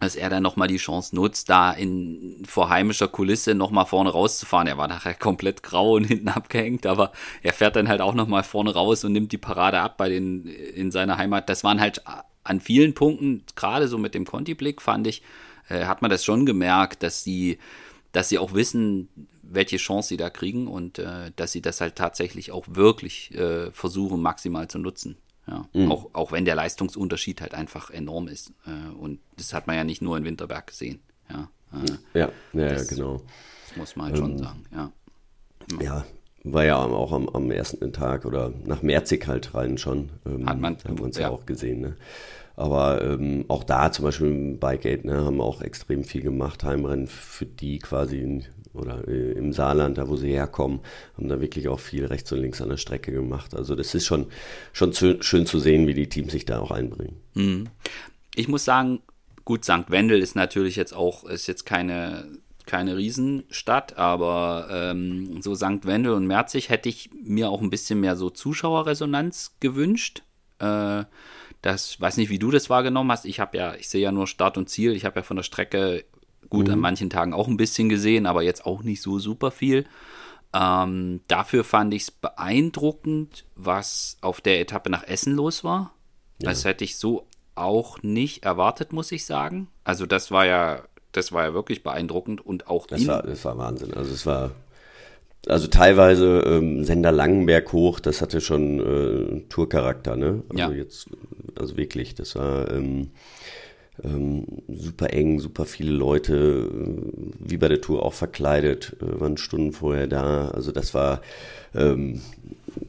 dass 0.00 0.14
er 0.14 0.30
dann 0.30 0.42
nochmal 0.42 0.68
die 0.68 0.76
Chance 0.76 1.14
nutzt, 1.14 1.50
da 1.50 1.72
in 1.72 2.42
vor 2.46 2.68
heimischer 2.68 3.08
Kulisse 3.08 3.54
nochmal 3.54 3.86
vorne 3.86 4.10
rauszufahren. 4.10 4.68
Er 4.68 4.78
war 4.78 4.88
nachher 4.88 5.14
komplett 5.14 5.62
grau 5.62 5.96
und 5.96 6.04
hinten 6.06 6.28
abgehängt, 6.28 6.86
aber 6.86 7.12
er 7.42 7.52
fährt 7.52 7.76
dann 7.76 7.88
halt 7.88 8.00
auch 8.00 8.14
nochmal 8.14 8.44
vorne 8.44 8.72
raus 8.72 9.04
und 9.04 9.12
nimmt 9.12 9.32
die 9.32 9.38
Parade 9.38 9.80
ab 9.80 9.96
bei 9.98 10.08
den 10.08 10.46
in 10.46 10.90
seiner 10.90 11.18
Heimat. 11.18 11.48
Das 11.48 11.64
waren 11.64 11.80
halt 11.80 12.02
an 12.44 12.60
vielen 12.60 12.94
Punkten, 12.94 13.42
gerade 13.56 13.88
so 13.88 13.98
mit 13.98 14.14
dem 14.14 14.24
Conti-Blick, 14.24 14.80
fand 14.80 15.06
ich, 15.08 15.22
äh, 15.68 15.86
hat 15.86 16.00
man 16.00 16.10
das 16.10 16.24
schon 16.24 16.46
gemerkt, 16.46 17.02
dass 17.02 17.24
sie, 17.24 17.58
dass 18.12 18.28
sie 18.28 18.38
auch 18.38 18.54
wissen, 18.54 19.08
welche 19.42 19.78
Chance 19.78 20.10
sie 20.10 20.16
da 20.16 20.30
kriegen 20.30 20.68
und 20.68 21.00
äh, 21.00 21.32
dass 21.34 21.52
sie 21.52 21.62
das 21.62 21.80
halt 21.80 21.96
tatsächlich 21.96 22.52
auch 22.52 22.66
wirklich 22.68 23.34
äh, 23.34 23.72
versuchen, 23.72 24.22
maximal 24.22 24.68
zu 24.68 24.78
nutzen. 24.78 25.16
Ja, 25.48 25.68
mhm. 25.72 25.92
auch, 25.92 26.10
auch 26.12 26.32
wenn 26.32 26.44
der 26.44 26.56
Leistungsunterschied 26.56 27.40
halt 27.40 27.54
einfach 27.54 27.90
enorm 27.90 28.26
ist. 28.28 28.52
Äh, 28.66 28.94
und 28.96 29.20
das 29.36 29.52
hat 29.52 29.66
man 29.66 29.76
ja 29.76 29.84
nicht 29.84 30.02
nur 30.02 30.16
in 30.16 30.24
Winterberg 30.24 30.66
gesehen. 30.66 31.00
Ja, 31.30 31.48
äh, 31.72 32.18
ja, 32.18 32.28
ja, 32.52 32.68
das, 32.68 32.90
ja, 32.90 32.96
genau. 32.96 33.22
Das 33.68 33.76
muss 33.76 33.96
man 33.96 34.06
halt 34.06 34.16
ähm, 34.16 34.22
schon 34.22 34.38
sagen, 34.38 34.64
ja. 34.74 34.92
Ja, 35.80 36.04
war 36.44 36.64
ja 36.64 36.76
auch 36.76 37.12
am, 37.12 37.28
am 37.28 37.50
ersten 37.50 37.92
Tag 37.92 38.24
oder 38.24 38.52
nach 38.64 38.82
Merzig 38.82 39.26
halt 39.26 39.54
rein 39.54 39.78
schon. 39.78 40.10
Ähm, 40.24 40.48
hat 40.48 40.60
man, 40.60 40.76
haben 40.84 40.98
wir 40.98 41.04
uns 41.04 41.16
ja, 41.16 41.22
ja 41.22 41.30
auch 41.30 41.46
gesehen. 41.46 41.80
Ne? 41.80 41.96
Aber 42.56 43.02
ähm, 43.02 43.44
auch 43.48 43.64
da 43.64 43.92
zum 43.92 44.04
Beispiel 44.04 44.28
im 44.28 44.58
Bikegate 44.58 45.06
ne, 45.06 45.24
haben 45.24 45.36
wir 45.36 45.44
auch 45.44 45.60
extrem 45.60 46.04
viel 46.04 46.22
gemacht, 46.22 46.64
Heimrennen 46.64 47.06
für 47.06 47.46
die 47.46 47.78
quasi 47.78 48.44
oder 48.76 49.06
äh, 49.08 49.32
im 49.32 49.52
Saarland, 49.52 49.98
da 49.98 50.08
wo 50.08 50.16
sie 50.16 50.30
herkommen, 50.30 50.80
haben 51.16 51.28
da 51.28 51.40
wirklich 51.40 51.68
auch 51.68 51.80
viel 51.80 52.06
rechts 52.06 52.30
und 52.32 52.40
links 52.40 52.60
an 52.60 52.68
der 52.68 52.76
Strecke 52.76 53.12
gemacht. 53.12 53.54
Also 53.54 53.74
das 53.74 53.94
ist 53.94 54.06
schon, 54.06 54.26
schon 54.72 54.92
zu, 54.92 55.22
schön 55.22 55.46
zu 55.46 55.58
sehen, 55.58 55.86
wie 55.86 55.94
die 55.94 56.08
Teams 56.08 56.32
sich 56.32 56.44
da 56.44 56.60
auch 56.60 56.70
einbringen. 56.70 57.16
Mhm. 57.34 57.68
Ich 58.34 58.48
muss 58.48 58.64
sagen, 58.64 59.00
gut, 59.44 59.64
St. 59.64 59.90
Wendel 59.90 60.20
ist 60.20 60.36
natürlich 60.36 60.76
jetzt 60.76 60.94
auch, 60.94 61.24
ist 61.24 61.46
jetzt 61.46 61.64
keine 61.64 62.26
keine 62.66 62.96
Riesenstadt, 62.96 63.96
aber 63.96 64.66
ähm, 64.70 65.40
so 65.40 65.54
St. 65.54 65.86
Wendel 65.86 66.12
und 66.12 66.26
Merzig 66.26 66.68
hätte 66.68 66.88
ich 66.88 67.10
mir 67.24 67.48
auch 67.48 67.62
ein 67.62 67.70
bisschen 67.70 68.00
mehr 68.00 68.16
so 68.16 68.28
Zuschauerresonanz 68.28 69.54
gewünscht. 69.60 70.24
Äh, 70.58 71.04
das 71.62 72.00
weiß 72.00 72.16
nicht, 72.16 72.28
wie 72.28 72.38
du 72.38 72.50
das 72.50 72.68
wahrgenommen 72.68 73.10
hast. 73.10 73.24
Ich 73.24 73.40
habe 73.40 73.56
ja, 73.56 73.74
ich 73.74 73.88
sehe 73.88 74.02
ja 74.02 74.12
nur 74.12 74.26
Start 74.26 74.58
und 74.58 74.68
Ziel. 74.68 74.92
Ich 74.92 75.04
habe 75.04 75.20
ja 75.20 75.22
von 75.22 75.36
der 75.36 75.44
Strecke 75.44 76.04
gut 76.48 76.68
mhm. 76.68 76.74
an 76.74 76.80
manchen 76.80 77.10
Tagen 77.10 77.32
auch 77.32 77.48
ein 77.48 77.56
bisschen 77.56 77.88
gesehen, 77.88 78.26
aber 78.26 78.42
jetzt 78.42 78.66
auch 78.66 78.82
nicht 78.82 79.02
so 79.02 79.18
super 79.18 79.50
viel. 79.50 79.86
Ähm, 80.54 81.20
dafür 81.28 81.64
fand 81.64 81.92
ich 81.92 82.02
es 82.02 82.10
beeindruckend, 82.10 83.44
was 83.54 84.16
auf 84.20 84.40
der 84.40 84.60
Etappe 84.60 84.90
nach 84.90 85.04
Essen 85.04 85.34
los 85.34 85.64
war. 85.64 85.92
Ja. 86.40 86.50
Das 86.50 86.64
hätte 86.64 86.84
ich 86.84 86.96
so 86.96 87.26
auch 87.54 88.02
nicht 88.02 88.44
erwartet, 88.44 88.92
muss 88.92 89.12
ich 89.12 89.24
sagen. 89.26 89.68
Also 89.84 90.06
das 90.06 90.30
war 90.30 90.46
ja 90.46 90.82
das 91.16 91.32
war 91.32 91.44
ja 91.44 91.54
wirklich 91.54 91.82
beeindruckend 91.82 92.44
und 92.44 92.68
auch 92.68 92.86
das 92.86 93.06
war, 93.06 93.22
das 93.22 93.44
war 93.44 93.56
Wahnsinn. 93.58 93.94
Also 93.94 94.12
es 94.12 94.26
war 94.26 94.50
also 95.48 95.68
teilweise 95.68 96.40
ähm, 96.40 96.84
Sender 96.84 97.12
Langenberg 97.12 97.72
hoch, 97.72 98.00
das 98.00 98.20
hatte 98.20 98.40
schon 98.40 98.80
äh, 98.80 99.40
Tourcharakter, 99.48 100.16
ne? 100.16 100.42
Also 100.48 100.58
ja. 100.58 100.70
jetzt, 100.70 101.08
also 101.58 101.76
wirklich, 101.76 102.14
das 102.16 102.34
war 102.34 102.70
ähm, 102.70 103.12
ähm, 104.04 104.46
super 104.68 105.12
eng, 105.12 105.40
super 105.40 105.64
viele 105.64 105.92
Leute, 105.92 106.70
äh, 106.70 107.32
wie 107.38 107.56
bei 107.56 107.68
der 107.68 107.80
Tour 107.80 108.04
auch 108.04 108.14
verkleidet, 108.14 108.96
äh, 109.00 109.20
waren 109.20 109.36
Stunden 109.36 109.72
vorher 109.72 110.06
da. 110.06 110.48
Also 110.48 110.72
das 110.72 110.94
war 110.94 111.20
ähm, 111.74 112.20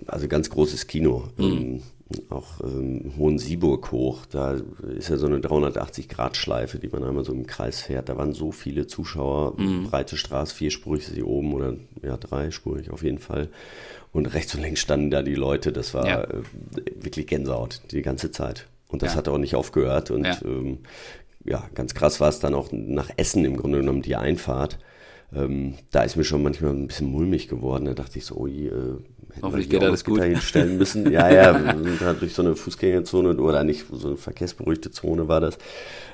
also 0.06 0.28
ganz 0.28 0.50
großes 0.50 0.88
Kino. 0.88 1.30
Mhm. 1.38 1.44
Ähm, 1.44 1.82
auch 2.30 2.62
ähm, 2.64 3.14
Hohensieburg 3.18 3.92
hoch. 3.92 4.26
Da 4.28 4.58
ist 4.98 5.10
ja 5.10 5.18
so 5.18 5.28
eine 5.28 5.40
380-Grad-Schleife, 5.40 6.80
die 6.80 6.88
man 6.88 7.04
einmal 7.04 7.26
so 7.26 7.34
im 7.34 7.46
Kreis 7.46 7.82
fährt. 7.82 8.10
Da 8.10 8.18
waren 8.18 8.34
so 8.34 8.52
viele 8.52 8.88
Zuschauer, 8.88 9.60
mhm. 9.60 9.90
breite 9.90 10.16
Straße, 10.18 10.56
vierspurig 10.56 11.04
ist 11.04 11.16
sie 11.16 11.24
oben 11.24 11.54
oder 11.54 11.74
ja, 12.02 12.16
dreispurig 12.18 12.92
auf 12.92 13.04
jeden 13.04 13.20
Fall. 13.20 13.50
Und 14.14 14.28
rechts 14.28 14.56
und 14.56 14.62
links 14.62 14.80
standen 14.80 15.12
da 15.12 15.22
die 15.22 15.36
Leute. 15.36 15.74
Das 15.74 15.94
war 15.94 16.08
ja. 16.08 16.24
äh, 16.24 16.42
wirklich 16.96 17.28
Gänsehaut 17.28 17.82
die 17.92 18.02
ganze 18.02 18.32
Zeit. 18.32 18.68
Und 18.88 19.02
das 19.02 19.14
ja. 19.14 19.18
hat 19.18 19.28
auch 19.28 19.38
nicht 19.38 19.56
aufgehört. 19.56 20.12
Und 20.12 20.26
ja. 20.26 20.38
Ähm, 20.44 20.80
ja, 21.44 21.64
ganz 21.74 21.94
krass 21.94 22.20
war 22.20 22.30
es 22.30 22.40
dann 22.40 22.54
auch 22.54 22.70
nach 22.72 23.10
Essen 23.18 23.46
im 23.46 23.58
Grunde 23.58 23.80
genommen 23.80 24.02
die 24.02 24.16
Einfahrt. 24.16 24.80
Ähm, 25.34 25.76
da 25.92 26.04
ist 26.04 26.16
mir 26.16 26.24
schon 26.24 26.44
manchmal 26.44 26.72
ein 26.72 26.88
bisschen 26.88 27.08
mulmig 27.08 27.48
geworden. 27.48 27.86
Da 27.86 27.94
dachte 27.94 28.18
ich 28.18 28.26
so, 28.26 28.36
oh 28.36 28.48
je, 28.48 28.68
äh, 28.68 28.98
Hoffentlich 29.42 29.70
geht 29.70 29.84
alles 29.84 30.04
gut. 30.04 30.22
hinstellen 30.22 30.78
müssen. 30.78 31.12
Ja, 31.12 31.32
ja, 31.32 31.78
wir 31.78 31.84
sind 31.84 32.02
halt 32.02 32.22
durch 32.22 32.34
so 32.34 32.42
eine 32.42 32.56
Fußgängerzone 32.56 33.38
oder 33.38 33.64
nicht, 33.64 33.86
so 33.92 34.10
eine 34.10 34.18
verkehrsberuhigte 34.18 34.92
Zone 34.92 35.28
war 35.28 35.42
das. 35.42 35.58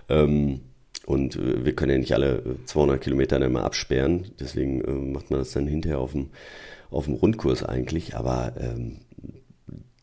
Ähm, 0.09 0.61
und 1.05 1.35
äh, 1.35 1.63
wir 1.65 1.75
können 1.75 1.91
ja 1.91 1.97
nicht 1.97 2.13
alle 2.13 2.43
200 2.65 3.01
Kilometer 3.01 3.39
dann 3.39 3.49
immer 3.49 3.63
absperren. 3.63 4.31
Deswegen 4.39 4.81
äh, 4.83 4.91
macht 4.91 5.29
man 5.31 5.39
das 5.39 5.51
dann 5.51 5.67
hinterher 5.67 5.99
auf 5.99 6.13
dem, 6.13 6.29
auf 6.89 7.05
dem 7.05 7.15
Rundkurs 7.15 7.63
eigentlich. 7.63 8.15
Aber 8.15 8.53
ähm, 8.59 8.99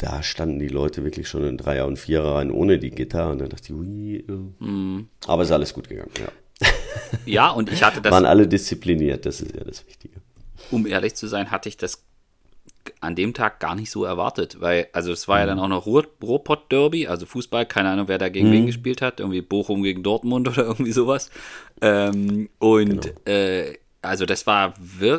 da 0.01 0.23
standen 0.23 0.59
die 0.59 0.69
Leute 0.69 1.05
wirklich 1.05 1.29
schon 1.29 1.45
in 1.45 1.59
Dreier- 1.59 1.87
und 1.87 1.99
Vierer 1.99 2.37
rein 2.37 2.51
ohne 2.51 2.79
die 2.79 2.91
Gitter. 2.91 3.31
Und 3.31 3.39
dann 3.41 3.51
dachte 3.51 3.65
ich, 3.67 3.73
ui. 3.73 4.17
Äh. 4.17 4.65
Mm. 4.65 5.09
Aber 5.27 5.43
ist 5.43 5.53
alles 5.53 5.75
gut 5.75 5.89
gegangen, 5.89 6.11
ja. 6.19 6.67
Ja, 7.27 7.51
und 7.51 7.71
ich 7.71 7.83
hatte 7.83 8.01
das. 8.01 8.13
Waren 8.13 8.25
alle 8.25 8.49
diszipliniert, 8.49 9.27
das 9.27 9.41
ist 9.41 9.55
ja 9.55 9.65
das 9.65 9.87
Wichtige. 9.87 10.15
Um 10.71 10.87
ehrlich 10.87 11.15
zu 11.15 11.27
sein, 11.27 11.51
hatte 11.51 11.69
ich 11.69 11.77
das 11.77 12.05
an 13.01 13.15
dem 13.15 13.35
Tag 13.35 13.61
gar 13.61 13.75
nicht 13.75 13.91
so 13.91 14.05
erwartet, 14.05 14.61
weil, 14.61 14.89
also 14.93 15.13
es 15.13 15.29
war 15.29 15.37
mhm. 15.37 15.41
ja 15.41 15.47
dann 15.47 15.59
auch 15.59 15.69
noch 15.69 15.87
Ruhr, 15.87 16.07
Ruhrpott-Derby, 16.23 17.09
also 17.09 17.27
Fußball, 17.27 17.67
keine 17.67 17.91
Ahnung, 17.91 18.09
wer 18.09 18.19
da 18.19 18.29
gegen 18.29 18.49
mhm. 18.49 18.53
wen 18.53 18.67
gespielt 18.67 19.03
hat, 19.03 19.21
irgendwie 19.21 19.43
Bochum 19.43 19.83
gegen 19.83 20.03
Dortmund 20.03 20.49
oder 20.49 20.65
irgendwie 20.65 20.93
sowas. 20.93 21.31
Ähm, 21.83 22.49
und 22.59 23.03
genau. 23.03 23.21
äh, 23.27 23.79
also 24.03 24.25
das 24.25 24.47
war, 24.47 24.75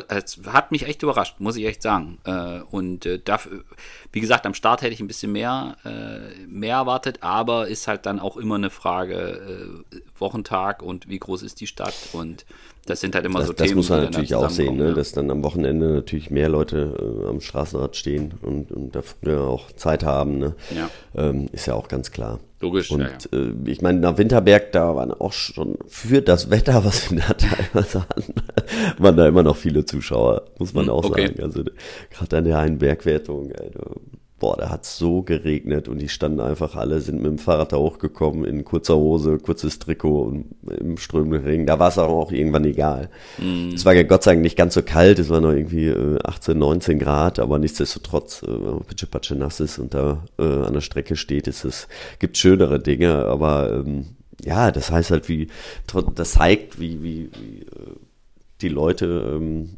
es 0.08 0.40
hat 0.46 0.72
mich 0.72 0.86
echt 0.86 1.02
überrascht, 1.02 1.36
muss 1.38 1.56
ich 1.56 1.66
echt 1.66 1.82
sagen. 1.82 2.18
Äh, 2.24 2.60
und 2.70 3.06
äh, 3.06 3.20
dafür, 3.20 3.64
wie 4.10 4.20
gesagt, 4.20 4.44
am 4.44 4.54
Start 4.54 4.82
hätte 4.82 4.92
ich 4.92 5.00
ein 5.00 5.06
bisschen 5.06 5.32
mehr, 5.32 5.76
äh, 5.84 6.46
mehr 6.46 6.76
erwartet, 6.76 7.18
aber 7.22 7.68
ist 7.68 7.86
halt 7.86 8.06
dann 8.06 8.18
auch 8.18 8.36
immer 8.36 8.56
eine 8.56 8.70
Frage, 8.70 9.84
Wochentag 10.18 10.82
und 10.82 11.08
wie 11.08 11.18
groß 11.18 11.42
ist 11.42 11.60
die 11.60 11.66
Stadt 11.66 11.94
und 12.12 12.44
das 12.86 13.00
sind 13.00 13.14
halt 13.14 13.24
immer 13.24 13.38
das, 13.38 13.48
so 13.48 13.52
das 13.52 13.68
Themen. 13.68 13.80
Das 13.80 13.88
muss 13.88 13.90
man 13.90 14.04
natürlich 14.04 14.34
auch 14.34 14.50
sehen, 14.50 14.76
ne? 14.76 14.92
dass 14.92 15.12
dann 15.12 15.30
am 15.30 15.44
Wochenende 15.44 15.86
natürlich 15.92 16.30
mehr 16.30 16.48
Leute 16.48 17.22
äh, 17.24 17.28
am 17.28 17.40
Straßenrad 17.40 17.94
stehen 17.94 18.34
und, 18.42 18.72
und 18.72 18.96
dafür 18.96 19.44
auch 19.44 19.70
Zeit 19.72 20.02
haben. 20.04 20.38
Ne? 20.38 20.54
Ja. 20.74 20.90
Ähm, 21.14 21.48
ist 21.52 21.66
ja 21.66 21.74
auch 21.74 21.86
ganz 21.86 22.10
klar. 22.10 22.40
Logisch. 22.60 22.90
Und. 22.90 23.02
Äh, 23.32 23.52
ich 23.66 23.82
meine, 23.82 24.00
nach 24.00 24.18
Winterberg, 24.18 24.72
da 24.72 24.96
waren 24.96 25.12
auch 25.12 25.32
schon 25.32 25.78
für 25.86 26.22
das 26.22 26.50
Wetter, 26.50 26.84
was 26.84 27.12
wir 27.12 27.20
da 27.20 27.34
teilweise 27.34 28.00
hatten, 28.00 28.34
waren 28.98 29.16
da 29.16 29.28
immer 29.28 29.44
noch 29.44 29.56
viele 29.56 29.84
Zuschauer, 29.84 30.42
muss 30.58 30.74
man 30.74 30.86
hm, 30.86 30.92
auch 30.92 31.04
okay. 31.04 31.28
sagen. 31.28 31.42
Also 31.42 31.62
gerade 32.10 32.38
an 32.38 32.44
der 32.44 32.58
einen 32.58 32.78
Bergwertung, 32.78 33.50
ey, 33.50 33.70
boah, 34.42 34.56
da 34.56 34.70
hat 34.70 34.84
so 34.84 35.22
geregnet 35.22 35.86
und 35.86 36.00
die 36.00 36.08
standen 36.08 36.40
einfach 36.40 36.74
alle, 36.74 37.00
sind 37.00 37.22
mit 37.22 37.30
dem 37.30 37.38
Fahrrad 37.38 37.72
da 37.72 37.76
hochgekommen 37.76 38.44
in 38.44 38.64
kurzer 38.64 38.96
Hose, 38.96 39.38
kurzes 39.38 39.78
Trikot 39.78 40.22
und 40.24 40.46
im 40.80 40.96
strömenden 40.96 41.44
Regen. 41.44 41.64
Da 41.64 41.78
war 41.78 41.90
es 41.90 41.96
auch 41.96 42.32
irgendwann 42.32 42.64
egal. 42.64 43.08
Mm. 43.38 43.72
Es 43.72 43.84
war 43.84 43.92
ja 43.92 44.02
Gott 44.02 44.24
sei 44.24 44.32
Dank 44.32 44.42
nicht 44.42 44.56
ganz 44.56 44.74
so 44.74 44.82
kalt, 44.82 45.20
es 45.20 45.30
war 45.30 45.40
noch 45.40 45.52
irgendwie 45.52 45.94
18, 46.24 46.56
äh, 46.56 46.58
19 46.58 46.98
Grad, 46.98 47.38
aber 47.38 47.60
nichtsdestotrotz, 47.60 48.42
äh, 48.42 48.48
wenn 48.48 48.64
man 48.64 48.82
pitsche 48.82 49.36
nass 49.36 49.60
ist 49.60 49.78
und 49.78 49.94
da 49.94 50.24
äh, 50.40 50.42
an 50.42 50.72
der 50.72 50.80
Strecke 50.80 51.14
steht, 51.14 51.46
ist 51.46 51.64
es, 51.64 51.86
gibt 52.18 52.36
schönere 52.36 52.80
Dinge, 52.80 53.26
aber 53.26 53.84
ähm, 53.86 54.16
ja, 54.44 54.72
das 54.72 54.90
heißt 54.90 55.12
halt, 55.12 55.28
wie, 55.28 55.46
das 56.16 56.32
zeigt, 56.32 56.80
wie, 56.80 57.00
wie, 57.00 57.30
wie 57.32 57.60
äh, 57.60 57.94
die 58.60 58.70
Leute 58.70 59.36
ähm, 59.36 59.76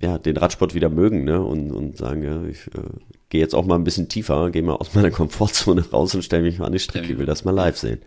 ja, 0.00 0.18
den 0.18 0.36
Radsport 0.36 0.74
wieder 0.74 0.90
mögen 0.90 1.24
ne? 1.24 1.40
und, 1.40 1.72
und 1.72 1.96
sagen, 1.96 2.22
ja, 2.22 2.42
ich 2.44 2.66
äh, 2.68 2.82
gehe 3.30 3.40
jetzt 3.40 3.54
auch 3.54 3.64
mal 3.64 3.76
ein 3.76 3.84
bisschen 3.84 4.08
tiefer, 4.08 4.50
gehe 4.50 4.62
mal 4.62 4.74
aus 4.74 4.94
meiner 4.94 5.10
Komfortzone 5.12 5.88
raus 5.90 6.14
und 6.14 6.22
stelle 6.22 6.42
mich 6.42 6.58
mal 6.58 6.66
an 6.66 6.72
die 6.72 6.78
Strecke, 6.78 7.12
ich 7.12 7.18
will 7.18 7.26
das 7.26 7.44
mal 7.44 7.52
live 7.52 7.76
sehen. 7.76 8.02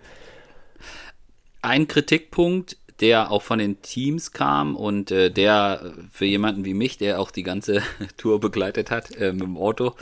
Ein 1.62 1.88
Kritikpunkt, 1.88 2.78
der 3.00 3.32
auch 3.32 3.42
von 3.42 3.60
den 3.60 3.82
Teams 3.82 4.32
kam 4.32 4.76
und 4.76 5.12
äh, 5.12 5.30
der 5.32 5.94
für 6.12 6.26
jemanden 6.26 6.66
wie 6.66 6.74
mich, 6.74 6.98
der 6.98 7.20
auch 7.20 7.32
die 7.32 7.44
ganze 7.44 7.82
Tour 8.18 8.40
begleitet 8.40 8.92
hat 8.92 9.16
äh, 9.16 9.32
mit 9.32 9.44
dem 9.44 9.58
Auto, 9.58 9.94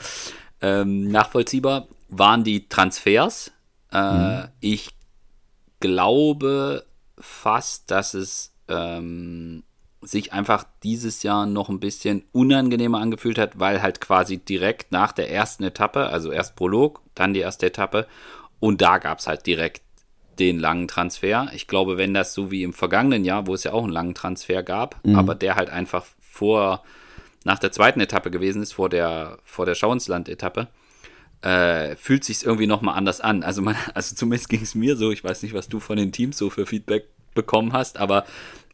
ähm, 0.61 1.09
nachvollziehbar, 1.09 1.87
waren 2.09 2.43
die 2.43 2.67
Transfers. 2.67 3.51
Äh, 3.91 4.41
mhm. 4.41 4.47
Ich 4.59 4.89
glaube 5.79 6.85
fast, 7.19 7.91
dass 7.91 8.13
es 8.13 8.53
ähm, 8.67 9.63
sich 10.07 10.33
einfach 10.33 10.65
dieses 10.83 11.23
Jahr 11.23 11.45
noch 11.45 11.69
ein 11.69 11.79
bisschen 11.79 12.23
unangenehmer 12.31 12.99
angefühlt 12.99 13.37
hat, 13.37 13.59
weil 13.59 13.81
halt 13.81 14.01
quasi 14.01 14.37
direkt 14.37 14.91
nach 14.91 15.11
der 15.11 15.31
ersten 15.31 15.63
Etappe, 15.63 16.07
also 16.07 16.31
erst 16.31 16.55
Prolog, 16.55 17.01
dann 17.15 17.33
die 17.33 17.41
erste 17.41 17.67
Etappe 17.67 18.07
und 18.59 18.81
da 18.81 18.97
gab 18.97 19.19
es 19.19 19.27
halt 19.27 19.45
direkt 19.45 19.81
den 20.39 20.59
langen 20.59 20.87
Transfer. 20.87 21.49
Ich 21.53 21.67
glaube, 21.67 21.97
wenn 21.97 22.13
das 22.13 22.33
so 22.33 22.51
wie 22.51 22.63
im 22.63 22.73
vergangenen 22.73 23.25
Jahr, 23.25 23.47
wo 23.47 23.53
es 23.53 23.63
ja 23.63 23.73
auch 23.73 23.83
einen 23.83 23.93
langen 23.93 24.15
Transfer 24.15 24.63
gab, 24.63 25.03
mhm. 25.05 25.15
aber 25.15 25.35
der 25.35 25.55
halt 25.55 25.69
einfach 25.69 26.05
vor, 26.19 26.83
nach 27.43 27.59
der 27.59 27.71
zweiten 27.71 27.99
Etappe 27.99 28.31
gewesen 28.31 28.61
ist, 28.61 28.73
vor 28.73 28.89
der, 28.89 29.39
vor 29.43 29.65
der 29.65 29.75
Schauensland-Etappe, 29.75 30.67
äh, 31.41 31.95
fühlt 31.95 32.23
sich 32.23 32.45
irgendwie 32.45 32.67
nochmal 32.67 32.95
anders 32.95 33.21
an. 33.21 33.43
Also, 33.43 33.61
man, 33.61 33.75
also 33.93 34.15
zumindest 34.15 34.49
ging 34.49 34.61
es 34.61 34.75
mir 34.75 34.95
so, 34.95 35.11
ich 35.11 35.23
weiß 35.23 35.43
nicht, 35.43 35.53
was 35.53 35.67
du 35.67 35.79
von 35.79 35.97
den 35.97 36.11
Teams 36.11 36.37
so 36.37 36.49
für 36.49 36.65
Feedback 36.65 37.07
bekommen 37.33 37.73
hast, 37.73 37.97
aber 37.97 38.25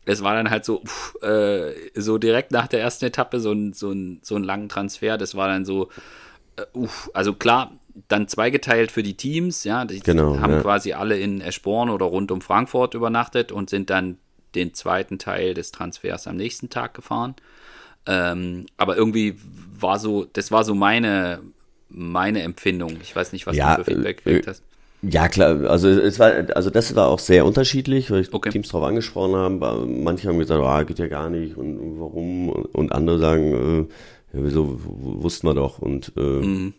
es 0.05 0.23
war 0.23 0.35
dann 0.35 0.49
halt 0.49 0.65
so, 0.65 0.81
pff, 0.83 1.15
äh, 1.23 1.73
so 1.95 2.17
direkt 2.17 2.51
nach 2.51 2.67
der 2.67 2.81
ersten 2.81 3.05
Etappe 3.05 3.39
so 3.39 3.51
ein, 3.51 3.73
so 3.73 3.91
ein, 3.91 4.19
so 4.21 4.35
ein 4.35 4.43
langen 4.43 4.69
Transfer. 4.69 5.17
Das 5.17 5.35
war 5.35 5.47
dann 5.47 5.65
so, 5.65 5.89
äh, 6.57 6.65
uff, 6.73 7.09
also 7.13 7.33
klar, 7.33 7.71
dann 8.07 8.27
zweigeteilt 8.27 8.91
für 8.91 9.03
die 9.03 9.15
Teams, 9.15 9.63
ja, 9.63 9.85
die 9.85 9.99
genau, 9.99 10.39
haben 10.39 10.53
ja. 10.53 10.61
quasi 10.61 10.93
alle 10.93 11.17
in 11.19 11.41
Eschborn 11.41 11.89
oder 11.89 12.05
rund 12.05 12.31
um 12.31 12.41
Frankfurt 12.41 12.95
übernachtet 12.95 13.51
und 13.51 13.69
sind 13.69 13.89
dann 13.89 14.17
den 14.55 14.73
zweiten 14.73 15.19
Teil 15.19 15.53
des 15.53 15.71
Transfers 15.71 16.27
am 16.27 16.37
nächsten 16.37 16.69
Tag 16.69 16.93
gefahren. 16.93 17.35
Ähm, 18.05 18.65
aber 18.77 18.97
irgendwie 18.97 19.37
war 19.79 19.99
so, 19.99 20.25
das 20.25 20.51
war 20.51 20.63
so 20.63 20.75
meine, 20.75 21.39
meine 21.89 22.41
Empfindung. 22.41 22.97
Ich 23.01 23.15
weiß 23.15 23.31
nicht, 23.31 23.47
was 23.47 23.55
ja, 23.55 23.77
du 23.77 23.83
für 23.83 23.91
Feedback 23.91 24.21
äh, 24.21 24.23
gekriegt 24.23 24.47
hast. 24.47 24.63
Ja, 25.09 25.27
klar, 25.27 25.69
also 25.69 25.89
es 25.89 26.17
war, 26.17 26.31
also 26.55 26.69
das 26.69 26.95
war 26.95 27.09
auch 27.09 27.19
sehr 27.19 27.45
unterschiedlich, 27.45 28.09
weil 28.09 28.21
ich 28.21 28.33
Okay. 28.33 28.49
Teams 28.51 28.69
darauf 28.69 28.87
angesprochen 28.87 29.35
haben. 29.35 30.03
Manche 30.03 30.29
haben 30.29 30.39
gesagt, 30.39 30.63
ah, 30.63 30.83
geht 30.83 30.97
ja 30.99 31.07
gar 31.07 31.29
nicht 31.29 31.57
und 31.57 31.99
warum? 31.99 32.49
Und 32.49 32.93
andere 32.93 33.19
sagen, 33.19 33.53
äh, 33.53 34.37
ja, 34.37 34.43
wieso 34.45 34.79
wussten 34.85 35.47
wir 35.47 35.55
doch 35.55 35.79
und 35.79 36.13
äh, 36.15 36.21
Mhm. 36.21 36.73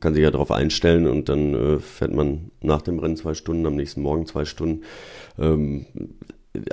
kann 0.00 0.14
sich 0.14 0.22
ja 0.22 0.30
darauf 0.30 0.50
einstellen 0.50 1.06
und 1.06 1.28
dann 1.28 1.54
äh, 1.54 1.78
fährt 1.78 2.14
man 2.14 2.50
nach 2.62 2.80
dem 2.82 2.98
Rennen 2.98 3.16
zwei 3.16 3.34
Stunden, 3.34 3.66
am 3.66 3.76
nächsten 3.76 4.00
Morgen 4.00 4.24
zwei 4.26 4.46
Stunden. 4.46 4.82
Ähm, 5.38 5.84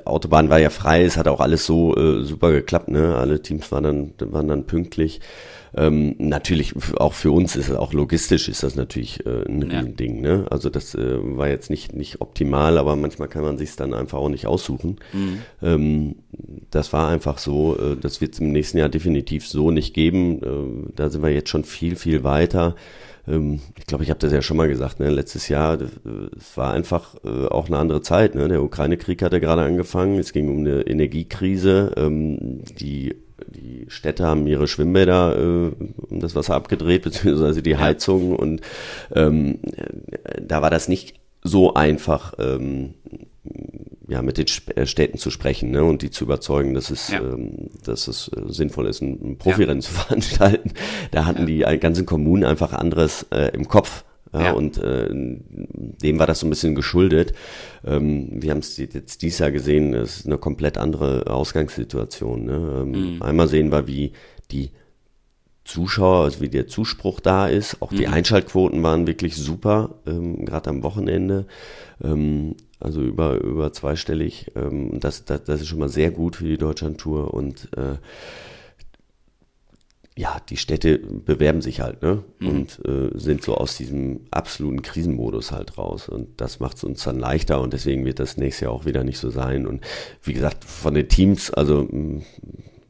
Autobahn 0.06 0.50
war 0.50 0.60
ja 0.60 0.70
frei, 0.70 1.04
es 1.04 1.18
hat 1.18 1.28
auch 1.28 1.40
alles 1.40 1.66
so 1.66 1.96
äh, 1.96 2.24
super 2.24 2.52
geklappt, 2.52 2.90
ne? 2.90 3.16
Alle 3.16 3.42
Teams 3.42 3.72
waren 3.72 3.84
dann, 3.84 4.32
waren 4.32 4.48
dann 4.48 4.66
pünktlich. 4.66 5.22
Ähm, 5.76 6.14
natürlich, 6.20 6.74
auch 6.98 7.14
für 7.14 7.32
uns 7.32 7.56
ist 7.56 7.70
es 7.70 7.76
auch 7.76 7.94
logistisch 7.94 8.48
ist 8.48 8.62
das 8.62 8.76
natürlich 8.76 9.26
äh, 9.26 9.44
ein 9.48 9.72
Ja. 9.72 9.82
Ding, 9.82 10.22
ne? 10.22 10.46
Also 10.52 10.70
das 10.70 10.94
äh, 10.94 11.18
war 11.20 11.48
jetzt 11.48 11.72
nicht, 11.72 11.94
nicht 11.94 12.22
optimal, 12.22 12.78
aber 12.78 12.96
manchmal 12.96 13.28
kann 13.28 13.42
man 13.42 13.58
sich 13.58 13.76
dann 13.76 13.96
einfach 13.96 14.20
auch 14.20 14.30
nicht 14.30 14.46
aussuchen. 14.46 14.98
Ähm, 15.64 16.16
das 16.70 16.94
war 16.94 17.10
einfach 17.10 17.40
so, 17.40 17.76
äh, 17.76 17.98
das 18.00 18.22
wird 18.22 18.34
es 18.34 18.40
im 18.40 18.52
nächsten 18.52 18.78
Jahr 18.78 18.90
definitiv 18.90 19.48
so 19.48 19.72
nicht 19.72 19.96
geben. 19.96 20.44
Äh, 20.44 20.92
da 20.96 21.10
sind 21.10 21.24
wir 21.24 21.30
jetzt 21.32 21.50
schon 21.50 21.64
viel, 21.64 21.96
viel 21.96 22.24
weiter. 22.24 22.76
Ähm, 23.28 23.60
ich 23.78 23.86
glaube, 23.86 24.04
ich 24.04 24.10
habe 24.10 24.20
das 24.20 24.32
ja 24.32 24.42
schon 24.42 24.58
mal 24.58 24.68
gesagt, 24.68 25.00
ne? 25.00 25.10
letztes 25.10 25.48
Jahr, 25.48 25.80
äh, 25.82 25.88
es 26.38 26.58
war 26.58 26.74
einfach 26.74 27.16
äh, 27.24 27.48
auch 27.48 27.68
eine 27.68 27.78
andere 27.78 28.02
Zeit. 28.02 28.36
Ne? 28.36 28.48
Der 28.48 28.64
Ukraine-Krieg 28.64 29.22
hatte 29.22 29.40
gerade 29.40 29.62
angefangen, 29.62 30.20
es 30.20 30.34
ging 30.34 30.50
um 30.50 30.60
eine 30.60 30.82
Energiekrise, 30.82 31.94
ähm, 31.98 32.64
die 32.80 33.16
die 33.48 33.86
Städte 33.90 34.26
haben 34.26 34.48
ihre 34.48 34.68
Schwimmbäder 34.68 35.38
äh, 35.38 35.72
um 36.10 36.20
das 36.20 36.36
Wasser 36.36 36.56
abgedreht, 36.56 37.02
beziehungsweise 37.04 37.62
die 37.62 37.78
Heizung 37.78 38.36
und 38.36 38.62
ähm, 39.14 39.60
äh, 39.76 40.42
da 40.42 40.62
war 40.62 40.70
das 40.70 40.88
nicht 40.88 41.20
so 41.44 41.74
einfach, 41.74 42.34
ähm, 42.40 42.94
ja, 44.08 44.22
mit 44.22 44.38
den 44.38 44.46
äh, 44.76 44.86
Städten 44.86 45.18
zu 45.18 45.30
sprechen 45.32 45.72
ne, 45.72 45.84
und 45.84 46.02
die 46.02 46.12
zu 46.12 46.26
überzeugen, 46.26 46.74
dass 46.74 46.90
es, 46.90 47.10
Ja. 47.10 47.20
ähm, 47.22 47.70
dass 47.84 48.08
es 48.08 48.30
äh, 48.30 48.42
sinnvoll 48.48 48.88
ist, 48.88 49.02
ein, 49.02 49.38
Profirennen 49.38 49.82
zu 49.82 49.92
veranstalten. 49.94 50.72
Da 51.12 51.26
hatten 51.26 51.46
die 51.46 51.60
ganzen 51.80 52.06
Kommunen 52.06 52.44
einfach 52.44 52.74
anderes 52.74 53.26
äh, 53.32 53.50
im 53.54 53.68
Kopf. 53.68 54.04
Ja, 54.34 54.46
Ja. 54.46 54.52
Und 54.54 54.78
äh, 54.80 55.10
dem 55.12 56.20
war 56.20 56.28
das 56.28 56.40
so 56.40 56.48
ein 56.48 56.50
bisschen 56.50 56.76
geschuldet. 56.76 57.34
Ähm, 57.86 58.30
wir 58.42 58.52
haben 58.52 58.60
es 58.60 58.78
jetzt 58.78 59.22
dieses 59.22 59.40
Jahr 59.40 59.52
gesehen, 59.52 59.94
es 59.94 60.18
ist 60.22 60.26
eine 60.26 60.38
komplett 60.38 60.78
andere 60.78 61.28
Ausgangssituation. 61.28 62.46
Ne? 62.46 62.82
Ähm, 62.82 63.22
Einmal 63.22 63.48
sehen 63.48 63.72
wir, 63.72 63.88
wie 63.88 64.12
die 64.52 64.72
Zuschauer, 65.66 66.26
also 66.26 66.42
wie 66.42 66.50
der 66.50 66.68
Zuspruch 66.68 67.20
da 67.22 67.48
ist. 67.48 67.82
Auch 67.82 67.94
die 67.94 68.08
Einschaltquoten 68.08 68.84
waren 68.84 69.08
wirklich 69.08 69.38
super, 69.38 69.96
ähm, 70.06 70.46
gerade 70.46 70.70
am 70.70 70.84
Wochenende. 70.84 71.46
Ähm, 72.04 72.56
also 72.84 73.02
über, 73.02 73.42
über 73.42 73.72
zweistellig. 73.72 74.52
Ähm, 74.56 75.00
das, 75.00 75.26
das, 75.26 75.44
das 75.44 75.62
ist 75.62 75.68
schon 75.68 75.80
mal 75.80 75.90
sehr 75.90 76.12
gut 76.12 76.36
für 76.36 76.46
die 76.46 76.58
Deutschlandtour 76.58 77.34
und 77.34 77.70
äh, 77.78 77.98
ja, 80.16 80.40
die 80.48 80.58
Städte 80.58 81.00
bewerben 81.00 81.62
sich 81.62 81.82
halt, 81.82 82.04
ne? 82.04 82.24
Und 82.40 82.80
äh, 82.86 83.18
sind 83.18 83.42
so 83.42 83.56
aus 83.56 83.78
diesem 83.78 84.22
absoluten 84.30 84.84
Krisenmodus 84.84 85.52
halt 85.52 85.78
raus. 85.78 86.08
Und 86.08 86.40
das 86.40 86.60
macht 86.60 86.78
es 86.78 86.84
uns 86.84 87.04
dann 87.04 87.18
leichter 87.18 87.60
und 87.62 87.74
deswegen 87.74 88.06
wird 88.06 88.20
das 88.20 88.38
nächstes 88.38 88.62
Jahr 88.62 88.74
auch 88.74 88.86
wieder 88.86 89.04
nicht 89.04 89.18
so 89.18 89.32
sein. 89.32 89.66
Und 89.66 89.84
wie 90.22 90.34
gesagt, 90.34 90.66
von 90.66 90.94
den 90.94 91.10
Teams, 91.10 91.50
also 91.50 91.88
mh, 91.90 92.22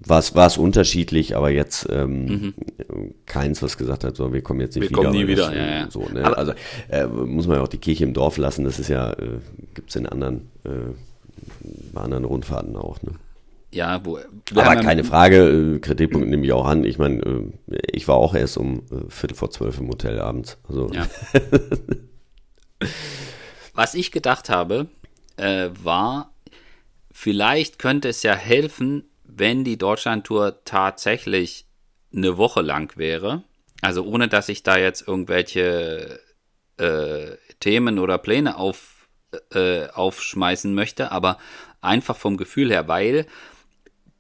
war 0.06 0.20
es 0.20 0.36
war 0.36 0.48
es 0.48 0.58
unterschiedlich, 0.58 1.36
aber 1.36 1.50
jetzt 1.50 1.88
ähm, 1.90 2.54
keins, 3.26 3.62
was 3.62 3.78
gesagt 3.78 4.04
hat, 4.04 4.16
so 4.16 4.34
wir 4.34 4.42
kommen 4.42 4.60
jetzt 4.62 4.76
nicht 4.76 4.90
Wir 4.90 4.90
wieder. 4.98 5.10
kommen 5.10 5.18
nie 5.26 5.36
das, 5.36 5.50
wieder, 5.52 5.56
ja, 5.58 5.76
ja. 5.80 5.92
So, 5.92 6.08
ne? 6.10 6.26
Aber- 6.26 6.38
also 6.38 6.54
äh, 6.90 7.06
muss 7.08 7.48
man 7.48 7.58
ja 7.58 7.64
auch 7.64 7.68
die 7.68 7.78
Kirche 7.78 8.04
im 8.04 8.14
Dorf 8.14 8.38
lassen. 8.38 8.64
Das 8.66 8.80
ist 8.80 8.90
ja, 8.90 9.12
äh, 9.14 9.40
gibt's 9.74 9.96
in 9.96 10.06
anderen, 10.06 10.50
äh, 10.66 10.70
bei 11.94 12.02
anderen 12.02 12.26
Rundfahrten 12.26 12.76
auch. 12.76 13.02
Ne? 13.02 13.12
Ja, 13.72 14.06
wo. 14.06 14.20
Aber 14.54 14.76
keine 14.76 15.04
Frage, 15.04 15.76
äh, 15.76 15.80
Kritikpunkt 15.80 16.28
nehme 16.30 16.46
ich 16.46 16.52
auch 16.54 16.66
an. 16.66 16.84
Ich 16.86 17.00
meine, 17.00 17.22
äh, 17.72 17.78
ich 17.92 18.08
war 18.08 18.16
auch 18.16 18.36
erst 18.36 18.58
um 18.58 18.80
äh, 18.92 19.10
Viertel 19.10 19.36
vor 19.36 19.50
zwölf 19.50 19.80
im 19.80 19.88
Hotel 19.90 20.20
abends. 20.20 20.58
Also 20.68 20.92
Ja. 20.94 21.08
Was 23.74 23.96
ich 23.96 24.12
gedacht 24.12 24.50
habe, 24.50 24.88
äh, 25.38 25.70
war, 25.82 26.34
vielleicht 27.12 27.80
könnte 27.80 28.10
es 28.10 28.22
ja 28.24 28.36
helfen, 28.36 29.04
wenn 29.36 29.64
die 29.64 29.78
Deutschlandtour 29.78 30.64
tatsächlich 30.66 31.66
eine 32.16 32.38
Woche 32.38 32.62
lang 32.62 32.96
wäre. 32.98 33.44
Also 33.82 34.04
ohne, 34.04 34.28
dass 34.28 34.50
ich 34.50 34.64
da 34.64 34.78
jetzt 34.78 35.08
irgendwelche 35.08 36.20
äh, 36.78 37.32
Themen 37.60 38.00
oder 38.00 38.18
Pläne 38.18 38.58
auf, 38.58 39.08
äh, 39.52 39.88
aufschmeißen 39.88 40.74
möchte, 40.74 41.12
aber 41.12 41.38
einfach 41.82 42.16
vom 42.16 42.38
Gefühl 42.38 42.72
her, 42.72 42.88
weil 42.88 43.26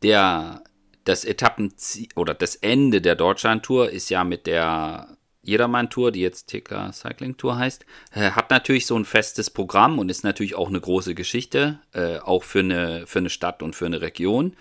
der 0.01 0.63
das 1.05 1.25
Etappenziel 1.25 2.07
oder 2.15 2.33
das 2.33 2.55
Ende 2.55 3.01
der 3.01 3.15
Deutschlandtour 3.15 3.89
ist 3.89 4.09
ja 4.09 4.23
mit 4.23 4.47
der 4.47 5.17
Jedermann-Tour, 5.43 6.11
die 6.11 6.21
jetzt 6.21 6.47
TK 6.47 6.93
Cycling 6.93 7.35
Tour 7.35 7.57
heißt, 7.57 7.85
äh, 8.13 8.31
hat 8.31 8.49
natürlich 8.49 8.85
so 8.85 8.97
ein 8.97 9.05
festes 9.05 9.49
Programm 9.49 9.99
und 9.99 10.09
ist 10.09 10.23
natürlich 10.23 10.55
auch 10.55 10.69
eine 10.69 10.79
große 10.79 11.15
Geschichte, 11.15 11.79
äh, 11.93 12.19
auch 12.19 12.43
für 12.43 12.59
eine, 12.59 13.05
für 13.07 13.19
eine 13.19 13.29
Stadt 13.29 13.61
und 13.61 13.75
für 13.75 13.85
eine 13.85 14.01
Region. 14.01 14.55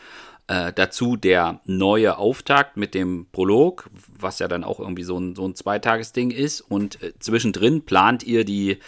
Äh, 0.48 0.72
dazu 0.72 1.16
der 1.16 1.60
neue 1.64 2.18
Auftakt 2.18 2.76
mit 2.76 2.94
dem 2.94 3.26
Prolog, 3.30 3.88
was 4.18 4.38
ja 4.40 4.48
dann 4.48 4.64
auch 4.64 4.80
irgendwie 4.80 5.04
so 5.04 5.18
ein, 5.18 5.36
so 5.36 5.46
ein 5.46 5.54
Zweitagesding 5.54 6.30
ist. 6.30 6.60
Und 6.60 7.02
äh, 7.02 7.12
zwischendrin 7.18 7.84
plant 7.84 8.24
ihr 8.24 8.44
die, 8.44 8.78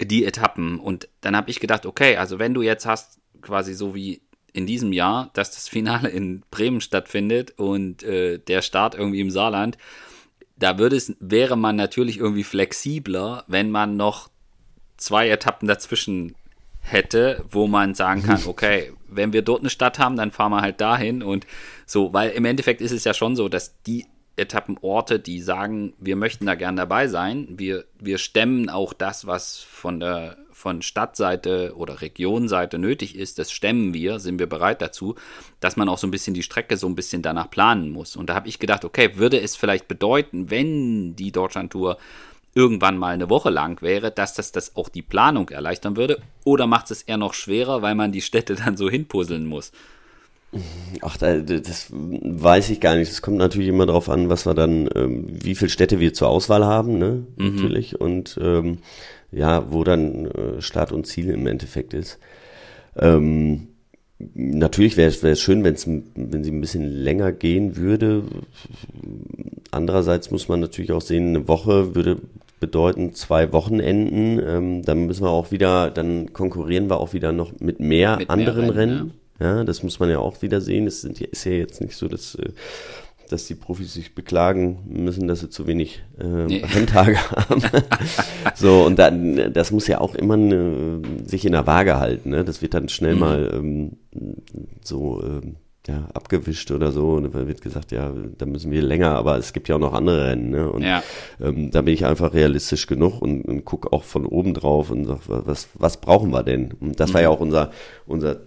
die 0.00 0.24
Etappen. 0.24 0.80
Und 0.80 1.08
dann 1.20 1.36
habe 1.36 1.50
ich 1.50 1.60
gedacht, 1.60 1.84
okay, 1.86 2.16
also 2.16 2.38
wenn 2.38 2.54
du 2.54 2.62
jetzt 2.62 2.86
hast, 2.86 3.20
quasi 3.42 3.74
so 3.74 3.94
wie 3.94 4.22
in 4.54 4.66
diesem 4.66 4.92
Jahr, 4.92 5.30
dass 5.34 5.50
das 5.50 5.68
Finale 5.68 6.08
in 6.08 6.42
Bremen 6.50 6.80
stattfindet 6.80 7.54
und 7.58 8.02
äh, 8.02 8.38
der 8.38 8.62
Start 8.62 8.94
irgendwie 8.94 9.20
im 9.20 9.30
Saarland, 9.30 9.76
da 10.56 10.78
würde 10.78 10.96
es, 10.96 11.14
wäre 11.20 11.56
man 11.56 11.76
natürlich 11.76 12.18
irgendwie 12.18 12.44
flexibler, 12.44 13.44
wenn 13.48 13.70
man 13.70 13.96
noch 13.96 14.30
zwei 14.96 15.28
Etappen 15.28 15.68
dazwischen 15.68 16.34
hätte, 16.80 17.44
wo 17.50 17.66
man 17.66 17.94
sagen 17.94 18.22
kann, 18.22 18.40
okay, 18.46 18.92
wenn 19.16 19.32
wir 19.32 19.42
dort 19.42 19.60
eine 19.60 19.70
Stadt 19.70 19.98
haben, 19.98 20.16
dann 20.16 20.30
fahren 20.30 20.52
wir 20.52 20.60
halt 20.60 20.80
dahin 20.80 21.22
und 21.22 21.46
so, 21.86 22.12
weil 22.12 22.30
im 22.30 22.44
Endeffekt 22.44 22.80
ist 22.80 22.92
es 22.92 23.04
ja 23.04 23.14
schon 23.14 23.36
so, 23.36 23.48
dass 23.48 23.80
die 23.82 24.06
Etappenorte, 24.36 25.20
die 25.20 25.40
sagen, 25.40 25.94
wir 25.98 26.16
möchten 26.16 26.46
da 26.46 26.56
gern 26.56 26.76
dabei 26.76 27.06
sein, 27.06 27.46
wir, 27.50 27.84
wir 28.00 28.18
stemmen 28.18 28.68
auch 28.68 28.92
das, 28.92 29.26
was 29.26 29.58
von 29.58 30.00
der 30.00 30.36
von 30.64 30.82
Stadtseite 30.82 31.74
oder 31.76 32.00
Regionseite 32.00 32.78
nötig 32.78 33.16
ist, 33.16 33.38
das 33.38 33.52
stemmen 33.52 33.92
wir, 33.92 34.18
sind 34.18 34.38
wir 34.38 34.48
bereit 34.48 34.80
dazu, 34.80 35.16
dass 35.60 35.76
man 35.76 35.88
auch 35.88 35.98
so 35.98 36.06
ein 36.06 36.12
bisschen 36.12 36.32
die 36.32 36.44
Strecke 36.44 36.76
so 36.76 36.86
ein 36.86 36.94
bisschen 36.94 37.22
danach 37.22 37.50
planen 37.50 37.90
muss. 37.90 38.16
Und 38.16 38.30
da 38.30 38.34
habe 38.34 38.48
ich 38.48 38.60
gedacht, 38.60 38.84
okay, 38.84 39.16
würde 39.16 39.40
es 39.40 39.56
vielleicht 39.56 39.88
bedeuten, 39.88 40.50
wenn 40.50 41.16
die 41.16 41.32
Deutschlandtour 41.32 41.98
irgendwann 42.54 42.96
mal 42.98 43.14
eine 43.14 43.30
Woche 43.30 43.50
lang 43.50 43.82
wäre, 43.82 44.10
dass 44.10 44.34
das, 44.34 44.52
das 44.52 44.76
auch 44.76 44.88
die 44.88 45.02
Planung 45.02 45.48
erleichtern 45.50 45.96
würde? 45.96 46.18
Oder 46.44 46.66
macht 46.66 46.90
es 46.90 47.02
eher 47.02 47.16
noch 47.16 47.34
schwerer, 47.34 47.82
weil 47.82 47.94
man 47.94 48.12
die 48.12 48.20
Städte 48.22 48.54
dann 48.64 48.76
so 48.76 48.88
hinpuzzeln 48.90 49.46
muss? 49.46 49.72
Ach, 51.00 51.16
da- 51.16 51.38
das 51.40 51.88
weiß 51.90 52.70
ich 52.70 52.80
gar 52.80 52.94
nicht. 52.94 53.10
Es 53.10 53.22
kommt 53.22 53.38
natürlich 53.38 53.68
immer 53.68 53.86
darauf 53.86 54.08
an, 54.08 54.28
was 54.28 54.46
wir 54.46 54.54
dann, 54.54 54.88
ähm, 54.94 55.26
wie 55.28 55.56
viele 55.56 55.68
Städte 55.70 55.98
wir 55.98 56.14
zur 56.14 56.28
Auswahl 56.28 56.64
haben, 56.64 56.98
ne? 56.98 57.26
Natürlich. 57.36 58.00
Und 58.00 58.38
ähm, 58.40 58.78
ja, 59.32 59.72
wo 59.72 59.82
dann 59.82 60.26
äh, 60.26 60.62
Start 60.62 60.92
und 60.92 61.08
Ziel 61.08 61.30
im 61.30 61.48
Endeffekt 61.48 61.92
ist. 61.92 62.20
Ähm, 62.96 63.66
natürlich 64.34 64.96
wäre 64.96 65.10
es 65.10 65.40
schön, 65.40 65.64
wenn's, 65.64 65.88
wenn 65.88 66.44
sie 66.44 66.52
ein 66.52 66.60
bisschen 66.60 66.84
länger 66.88 67.32
gehen 67.32 67.76
würde. 67.76 68.22
Andererseits 69.72 70.30
muss 70.30 70.48
man 70.48 70.60
natürlich 70.60 70.92
auch 70.92 71.00
sehen, 71.00 71.30
eine 71.30 71.48
Woche 71.48 71.96
würde 71.96 72.18
bedeuten 72.64 73.12
zwei 73.12 73.52
Wochenenden. 73.52 74.40
Ähm, 74.42 74.82
dann 74.82 75.04
müssen 75.04 75.22
wir 75.22 75.28
auch 75.28 75.50
wieder, 75.50 75.90
dann 75.90 76.32
konkurrieren 76.32 76.88
wir 76.88 76.98
auch 76.98 77.12
wieder 77.12 77.30
noch 77.30 77.52
mit 77.60 77.78
mehr 77.78 78.16
Mit 78.16 78.20
mehr 78.20 78.30
anderen 78.30 78.70
Rennen, 78.70 78.96
Rennen. 78.96 79.12
Ja, 79.38 79.64
das 79.64 79.82
muss 79.82 80.00
man 80.00 80.08
ja 80.08 80.18
auch 80.18 80.40
wieder 80.40 80.62
sehen. 80.62 80.86
Es 80.86 81.02
sind, 81.02 81.20
ist 81.20 81.44
ja 81.44 81.52
jetzt 81.52 81.82
nicht 81.82 81.94
so, 81.94 82.08
dass, 82.08 82.36
äh, 82.36 82.52
dass 83.28 83.46
die 83.46 83.54
Profis 83.54 83.92
sich 83.92 84.14
beklagen 84.14 84.78
müssen, 84.86 85.28
dass 85.28 85.40
sie 85.40 85.50
zu 85.50 85.66
wenig 85.66 86.02
äh, 86.18 86.24
Nee. 86.46 86.64
Renntage 86.64 87.18
haben. 87.30 87.62
so, 88.54 88.84
und 88.84 88.98
dann, 88.98 89.52
das 89.52 89.70
muss 89.70 89.86
ja 89.86 90.00
auch 90.00 90.14
immer 90.14 90.38
äh, 90.38 91.02
sich 91.26 91.44
in 91.44 91.52
der 91.52 91.66
Waage 91.66 91.98
halten. 91.98 92.30
Ne? 92.30 92.46
Das 92.46 92.62
wird 92.62 92.72
dann 92.72 92.88
schnell 92.88 93.14
mal 93.14 93.52
ähm, 93.52 93.98
so 94.82 95.22
ähm, 95.22 95.56
ja, 95.86 96.08
abgewischt 96.14 96.70
oder 96.70 96.92
so. 96.92 97.12
Und 97.12 97.34
dann 97.34 97.46
wird 97.48 97.60
gesagt, 97.62 97.92
ja, 97.92 98.12
da 98.38 98.46
müssen 98.46 98.70
wir 98.70 98.82
länger, 98.82 99.10
aber 99.16 99.36
es 99.36 99.52
gibt 99.52 99.68
ja 99.68 99.76
auch 99.76 99.80
noch 99.80 99.92
andere 99.92 100.28
Rennen. 100.28 100.50
Ne? 100.50 100.70
Und 100.70 100.82
Ja. 100.82 101.02
ähm, 101.40 101.70
da 101.70 101.82
bin 101.82 101.92
ich 101.94 102.04
einfach 102.06 102.32
realistisch 102.34 102.86
genug 102.86 103.20
und, 103.20 103.42
und 103.42 103.64
gucke 103.64 103.92
auch 103.92 104.02
von 104.04 104.24
oben 104.26 104.54
drauf 104.54 104.90
und 104.90 105.04
sag, 105.04 105.18
was, 105.26 105.68
was 105.74 105.98
brauchen 105.98 106.30
wir 106.30 106.42
denn? 106.42 106.72
Und 106.80 107.00
das 107.00 107.12
war 107.14 107.20
ja 107.22 107.28
auch 107.28 107.40
unser, 107.40 107.70
unser 108.06 108.38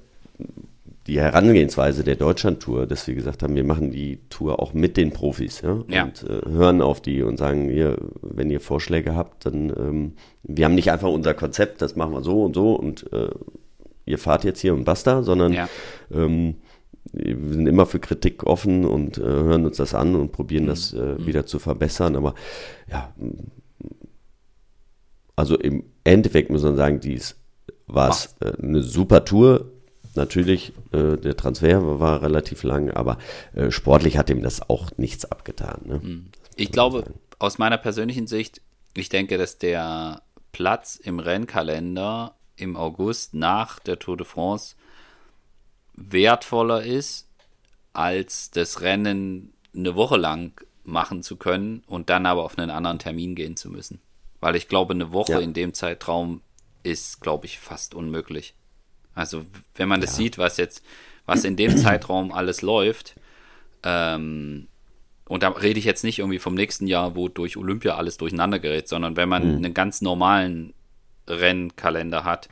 die 1.06 1.22
Herangehensweise 1.22 2.04
der 2.04 2.16
Deutschland-Tour, 2.16 2.86
dass 2.86 3.08
wir 3.08 3.16
gesagt 3.16 3.42
haben, 3.42 3.56
wir 3.56 3.64
machen 3.64 3.92
die 3.92 4.20
Tour 4.30 4.60
auch 4.62 4.74
mit 4.74 4.98
den 4.98 5.12
Profis 5.14 5.62
ja? 5.62 5.82
Ja. 5.88 6.04
und 6.04 6.24
äh, 6.24 6.50
hören 6.50 6.82
auf 6.82 7.00
die 7.02 7.22
und 7.24 7.38
sagen, 7.38 7.70
ihr, 7.70 7.98
wenn 8.22 8.50
ihr 8.50 8.60
Vorschläge 8.60 9.16
habt, 9.16 9.46
dann 9.46 9.70
ähm, 9.70 10.14
wir 10.44 10.66
haben 10.66 10.76
nicht 10.76 10.92
einfach 10.92 11.08
unser 11.10 11.34
Konzept, 11.34 11.82
das 11.82 11.96
machen 11.96 12.12
wir 12.14 12.24
so 12.24 12.44
und 12.44 12.56
so 12.56 12.74
und 12.74 13.12
äh, 13.14 13.30
ihr 14.06 14.18
fahrt 14.18 14.44
jetzt 14.44 14.60
hier 14.60 14.74
und 14.74 14.84
basta, 14.84 15.24
sondern 15.24 15.54
Ja. 15.54 15.70
ähm, 16.14 16.56
wir 17.14 17.54
sind 17.54 17.68
immer 17.68 17.86
für 17.86 18.00
Kritik 18.00 18.44
offen 18.44 18.86
und 18.86 19.18
äh, 19.18 19.22
hören 19.22 19.66
uns 19.66 19.78
das 19.78 19.94
an 19.94 20.16
und 20.16 20.32
probieren 20.32 20.64
Mhm. 20.64 20.68
das 20.68 20.94
äh, 20.94 21.26
wieder 21.26 21.46
zu 21.46 21.60
verbessern. 21.60 22.16
Aber 22.16 22.36
ja, 22.90 23.14
also 25.36 25.58
im 25.58 25.84
Endeffekt 26.04 26.50
muss 26.50 26.64
man 26.64 26.76
sagen, 26.76 27.00
dies 27.00 27.36
war 27.86 28.10
es 28.10 28.36
äh, 28.42 28.54
eine 28.62 28.82
super 28.82 29.24
Tour. 29.26 29.72
Natürlich, 30.16 30.74
äh, 30.92 31.16
der 31.18 31.38
Transfer 31.38 32.00
war, 32.00 32.24
relativ 32.24 32.64
lang, 32.64 32.90
aber 32.90 33.18
äh, 33.54 33.70
sportlich 33.70 34.18
hat 34.18 34.30
ihm 34.32 34.42
das 34.42 34.68
auch 34.68 34.90
nichts 34.98 35.26
abgetan. 35.26 35.82
Ne? 35.86 36.00
Mhm. 36.04 36.26
Ich 36.56 36.72
glaube, 36.72 37.04
aus 37.38 37.60
meiner 37.60 37.78
persönlichen 37.78 38.26
Sicht, 38.26 38.62
ich 38.96 39.10
denke, 39.10 39.38
dass 39.38 39.60
der 39.60 40.24
Platz 40.52 40.96
im 40.96 41.20
Rennkalender 41.20 42.34
im 42.56 42.76
August 42.76 43.36
nach 43.36 43.78
der 43.78 44.00
Tour 44.00 44.18
de 44.18 44.26
France 44.26 44.76
wertvoller 45.98 46.84
ist, 46.84 47.28
als 47.94 48.52
das 48.52 48.82
Rennen 48.82 49.54
eine 49.76 49.96
Woche 49.96 50.18
lang 50.18 50.54
machen 50.84 51.24
zu 51.24 51.36
können 51.36 51.84
und 51.88 52.10
dann 52.10 52.26
aber 52.26 52.44
auf 52.44 52.58
einen 52.58 52.70
anderen 52.70 53.00
Termin 53.00 53.36
gehen 53.36 53.58
zu 53.58 53.70
müssen. 53.70 54.00
Weil 54.40 54.56
ich 54.56 54.68
glaube, 54.70 54.94
eine 54.94 55.12
Woche 55.12 55.34
Ja. 55.34 55.40
in 55.40 55.54
dem 55.54 55.74
Zeitraum 55.74 56.42
ist, 56.84 57.20
glaube 57.22 57.46
ich, 57.48 57.60
fast 57.60 57.94
unmöglich. 57.96 58.54
Also, 59.14 59.46
wenn 59.76 59.90
man 59.90 60.00
das 60.00 60.16
sieht, 60.16 60.38
was 60.38 60.58
jetzt, 60.58 60.84
was 61.26 61.44
in 61.44 61.56
dem 61.58 61.76
Zeitraum 61.78 62.32
alles 62.32 62.62
läuft, 62.62 63.16
ähm, 63.84 64.68
und 65.28 65.44
da 65.44 65.50
rede 65.50 65.80
ich 65.80 65.86
jetzt 65.86 66.04
nicht 66.06 66.20
irgendwie 66.20 66.40
vom 66.40 66.54
nächsten 66.54 66.88
Jahr, 66.88 67.16
wo 67.16 67.28
durch 67.28 67.58
Olympia 67.58 67.96
alles 67.96 68.16
durcheinander 68.18 68.60
gerät, 68.60 68.88
sondern 68.88 69.18
wenn 69.18 69.28
man 69.28 69.58
einen 69.58 69.74
ganz 69.74 70.02
normalen 70.02 70.74
Rennkalender 71.28 72.24
hat, 72.24 72.48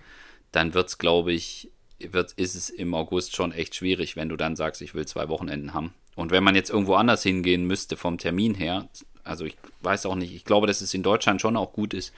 dann 0.51 0.73
wird 0.73 0.89
es, 0.89 0.97
glaube 0.97 1.31
ich, 1.31 1.71
wird, 1.99 2.33
ist 2.33 2.55
es 2.55 2.69
im 2.69 2.93
August 2.93 3.35
schon 3.35 3.51
echt 3.51 3.75
schwierig, 3.75 4.15
wenn 4.15 4.29
du 4.29 4.35
dann 4.35 4.55
sagst, 4.55 4.81
ich 4.81 4.93
will 4.93 5.05
zwei 5.05 5.29
Wochenenden 5.29 5.73
haben. 5.73 5.93
Und 6.15 6.31
wenn 6.31 6.43
man 6.43 6.55
jetzt 6.55 6.69
irgendwo 6.69 6.95
anders 6.95 7.23
hingehen 7.23 7.65
müsste 7.65 7.97
vom 7.97 8.17
Termin 8.17 8.53
her, 8.53 8.87
also 9.23 9.45
ich 9.45 9.57
weiß 9.81 10.05
auch 10.05 10.15
nicht, 10.15 10.33
ich 10.33 10.45
glaube, 10.45 10.67
dass 10.67 10.81
es 10.81 10.93
in 10.93 11.03
Deutschland 11.03 11.41
schon 11.41 11.57
auch 11.57 11.73
gut 11.73 11.93
ist, 11.93 12.13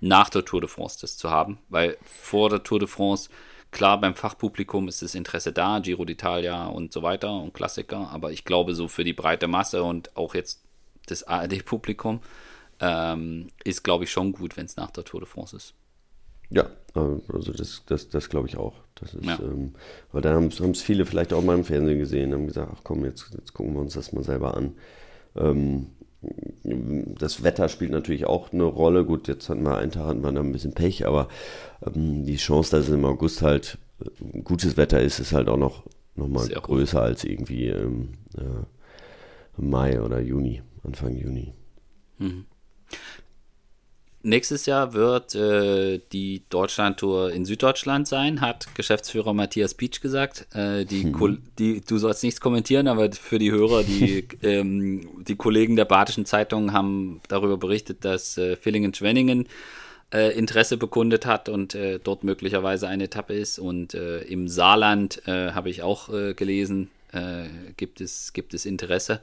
nach 0.00 0.28
der 0.28 0.44
Tour 0.44 0.60
de 0.60 0.68
France 0.68 0.98
das 1.00 1.16
zu 1.16 1.30
haben, 1.30 1.58
weil 1.68 1.96
vor 2.02 2.50
der 2.50 2.62
Tour 2.62 2.78
de 2.78 2.88
France, 2.88 3.30
klar, 3.70 4.00
beim 4.00 4.14
Fachpublikum 4.14 4.88
ist 4.88 5.02
das 5.02 5.14
Interesse 5.14 5.52
da, 5.52 5.78
Giro 5.78 6.02
d'Italia 6.02 6.66
und 6.66 6.92
so 6.92 7.02
weiter 7.02 7.32
und 7.32 7.54
Klassiker, 7.54 8.10
aber 8.10 8.32
ich 8.32 8.44
glaube, 8.44 8.74
so 8.74 8.88
für 8.88 9.04
die 9.04 9.14
breite 9.14 9.48
Masse 9.48 9.82
und 9.82 10.16
auch 10.16 10.34
jetzt 10.34 10.62
das 11.06 11.22
ARD-Publikum 11.22 12.20
ähm, 12.80 13.48
ist, 13.64 13.84
glaube 13.84 14.04
ich, 14.04 14.10
schon 14.10 14.32
gut, 14.32 14.56
wenn 14.56 14.66
es 14.66 14.76
nach 14.76 14.90
der 14.90 15.04
Tour 15.04 15.20
de 15.20 15.28
France 15.28 15.56
ist. 15.56 15.74
Ja, 16.50 16.64
äh, 16.94 17.32
also 17.32 17.52
das, 17.52 17.82
das, 17.86 18.08
das 18.08 18.28
glaube 18.28 18.48
ich 18.48 18.56
auch. 18.56 18.74
Das 18.94 19.14
ist, 19.14 19.24
Ja. 19.24 19.38
ähm, 19.42 19.74
weil 20.12 20.22
da 20.22 20.32
haben 20.32 20.46
es 20.48 20.82
viele 20.82 21.04
vielleicht 21.06 21.32
auch 21.32 21.42
mal 21.42 21.56
im 21.56 21.64
Fernsehen 21.64 21.98
gesehen, 21.98 22.32
haben 22.32 22.46
gesagt, 22.46 22.72
ach 22.74 22.80
komm, 22.82 23.04
jetzt, 23.04 23.30
jetzt 23.34 23.52
gucken 23.52 23.74
wir 23.74 23.80
uns 23.80 23.94
das 23.94 24.12
mal 24.12 24.24
selber 24.24 24.56
an. 24.56 24.72
Ähm, 25.36 25.86
das 27.18 27.42
Wetter 27.42 27.68
spielt 27.68 27.90
natürlich 27.90 28.26
auch 28.26 28.52
eine 28.52 28.64
Rolle. 28.64 29.04
Gut, 29.04 29.28
jetzt 29.28 29.48
hatten 29.48 29.62
wir 29.62 29.76
einen 29.76 29.92
Tag 29.92 30.06
hatten 30.06 30.22
wir 30.22 30.32
da 30.32 30.40
ein 30.40 30.52
bisschen 30.52 30.72
Pech, 30.72 31.06
aber 31.06 31.28
ähm, 31.86 32.24
die 32.24 32.36
Chance, 32.36 32.70
dass 32.76 32.88
es 32.88 32.94
im 32.94 33.04
August 33.04 33.42
halt 33.42 33.78
äh, 34.00 34.40
gutes 34.40 34.76
Wetter 34.76 35.00
ist, 35.00 35.18
ist 35.18 35.32
halt 35.32 35.48
auch 35.48 35.58
noch, 35.58 35.84
noch 36.14 36.28
mal 36.28 36.44
Sehr 36.44 36.60
größer 36.60 37.00
als 37.02 37.24
irgendwie 37.24 37.68
ähm, 37.68 38.14
äh, 38.36 39.60
Mai 39.60 40.00
oder 40.00 40.20
Juni, 40.20 40.62
Anfang 40.82 41.16
Juni. 41.16 41.52
Nächstes 44.22 44.66
Jahr 44.66 44.92
wird 44.92 45.36
äh, 45.36 46.00
die 46.12 46.42
Deutschlandtour 46.50 47.30
in 47.32 47.44
Süddeutschland 47.44 48.08
sein, 48.08 48.40
hat 48.40 48.74
Geschäftsführer 48.74 49.32
Matthias 49.32 49.74
Pietsch 49.74 50.00
gesagt. 50.00 50.46
Äh, 50.52 50.84
die, 50.84 51.12
Kol- 51.12 51.38
die, 51.58 51.80
du 51.80 51.98
sollst 51.98 52.24
nichts 52.24 52.40
kommentieren, 52.40 52.88
aber 52.88 53.12
für 53.12 53.38
die 53.38 53.52
Hörer, 53.52 53.84
die, 53.84 54.26
ähm, 54.42 55.22
die 55.22 55.36
Kollegen 55.36 55.76
der 55.76 55.84
Badischen 55.84 56.26
Zeitung 56.26 56.72
haben 56.72 57.20
darüber 57.28 57.56
berichtet, 57.56 58.04
dass 58.04 58.36
äh, 58.36 58.56
Villingen-Schwenningen 58.56 59.46
äh, 60.12 60.36
Interesse 60.36 60.76
bekundet 60.76 61.24
hat 61.24 61.48
und 61.48 61.76
äh, 61.76 62.00
dort 62.02 62.24
möglicherweise 62.24 62.88
eine 62.88 63.04
Etappe 63.04 63.34
ist. 63.34 63.60
Und 63.60 63.94
äh, 63.94 64.22
im 64.22 64.48
Saarland 64.48 65.22
äh, 65.28 65.52
habe 65.52 65.70
ich 65.70 65.82
auch 65.82 66.08
gelesen, 66.08 66.90
gibt, 67.76 68.00
es, 68.02 68.32
gibt 68.34 68.52
es 68.52 68.66
Interesse. 68.66 69.20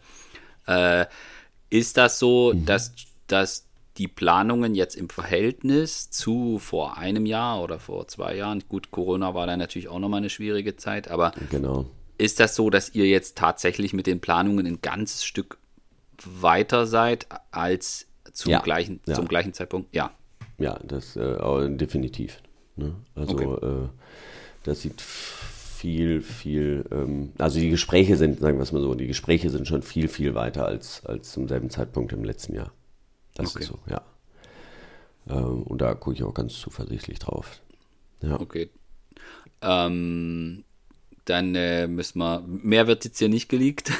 Ist 1.70 1.98
das 1.98 2.18
so, 2.18 2.54
dass, 2.54 2.94
dass 3.28 3.66
die 3.98 4.08
Planungen 4.08 4.74
jetzt 4.76 4.96
im 4.96 5.10
Verhältnis 5.10 6.10
zu 6.10 6.58
vor 6.60 6.98
einem 6.98 7.26
Jahr 7.26 7.62
oder 7.62 7.80
vor 7.80 8.08
zwei 8.08 8.36
Jahren, 8.36 8.64
gut, 8.68 8.92
Corona 8.92 9.34
war 9.36 9.46
da 9.48 9.56
natürlich 9.56 9.88
auch 9.88 10.00
nochmal 10.00 10.20
eine 10.20 10.30
schwierige 10.30 10.76
Zeit, 10.76 11.10
aber 11.10 11.32
Genau. 11.50 11.86
ist 12.18 12.40
das 12.40 12.56
so, 12.56 12.70
dass 12.70 12.94
ihr 12.96 13.06
jetzt 13.08 13.38
tatsächlich 13.38 13.94
mit 13.94 14.08
den 14.08 14.20
Planungen 14.20 14.66
ein 14.66 14.82
ganzes 14.82 15.24
Stück 15.26 15.58
weiter 16.26 16.88
seid 16.88 17.28
als 17.52 18.08
zum, 18.32 18.52
Ja, 18.52 18.60
gleichen, 18.62 19.00
ja. 19.08 19.14
zum 19.16 19.28
gleichen 19.28 19.54
Zeitpunkt? 19.54 19.94
Ja. 19.94 20.12
Ja, 20.58 20.80
das 20.84 21.16
äh, 21.16 21.70
definitiv. 21.76 22.42
Ne? 22.76 22.96
Also 23.16 23.34
Okay. 23.36 23.66
äh, 23.86 23.90
das 24.64 24.82
sieht 24.82 25.02
viel, 25.02 26.22
viel, 26.22 26.86
ähm, 26.92 27.34
also 27.38 27.60
die 27.60 27.70
Gespräche 27.70 28.16
sind, 28.16 28.40
sagen 28.40 28.58
wir 28.58 28.64
es 28.64 28.72
mal 28.72 28.82
so, 28.82 28.96
die 28.96 29.08
Gespräche 29.08 29.50
sind 29.50 29.68
schon 29.68 29.82
viel, 29.84 30.08
viel 30.08 30.34
weiter 30.34 30.66
als, 30.66 31.06
als 31.06 31.32
zum 31.34 31.48
selben 31.48 31.70
Zeitpunkt 31.70 32.14
im 32.14 32.24
letzten 32.24 32.56
Jahr. 32.56 32.72
Das 33.36 33.56
Okay. 33.56 33.64
ist 33.64 33.70
so, 33.70 33.80
ja. 33.90 34.02
Ähm, 35.30 35.64
und 35.64 35.82
da 35.82 35.94
gucke 35.94 36.16
ich 36.16 36.24
auch 36.24 36.34
ganz 36.34 36.54
zuversichtlich 36.54 37.20
drauf. 37.20 37.62
Ja. 38.22 38.40
Okay. 38.40 38.70
Ähm, 39.62 40.64
dann 41.26 41.56
äh, 41.56 41.88
müssen 41.88 42.20
wir. 42.20 42.44
Mehr 42.46 42.88
wird 42.88 43.06
jetzt 43.06 43.20
hier 43.20 43.30
nicht 43.30 43.50
geleakt. 43.50 43.92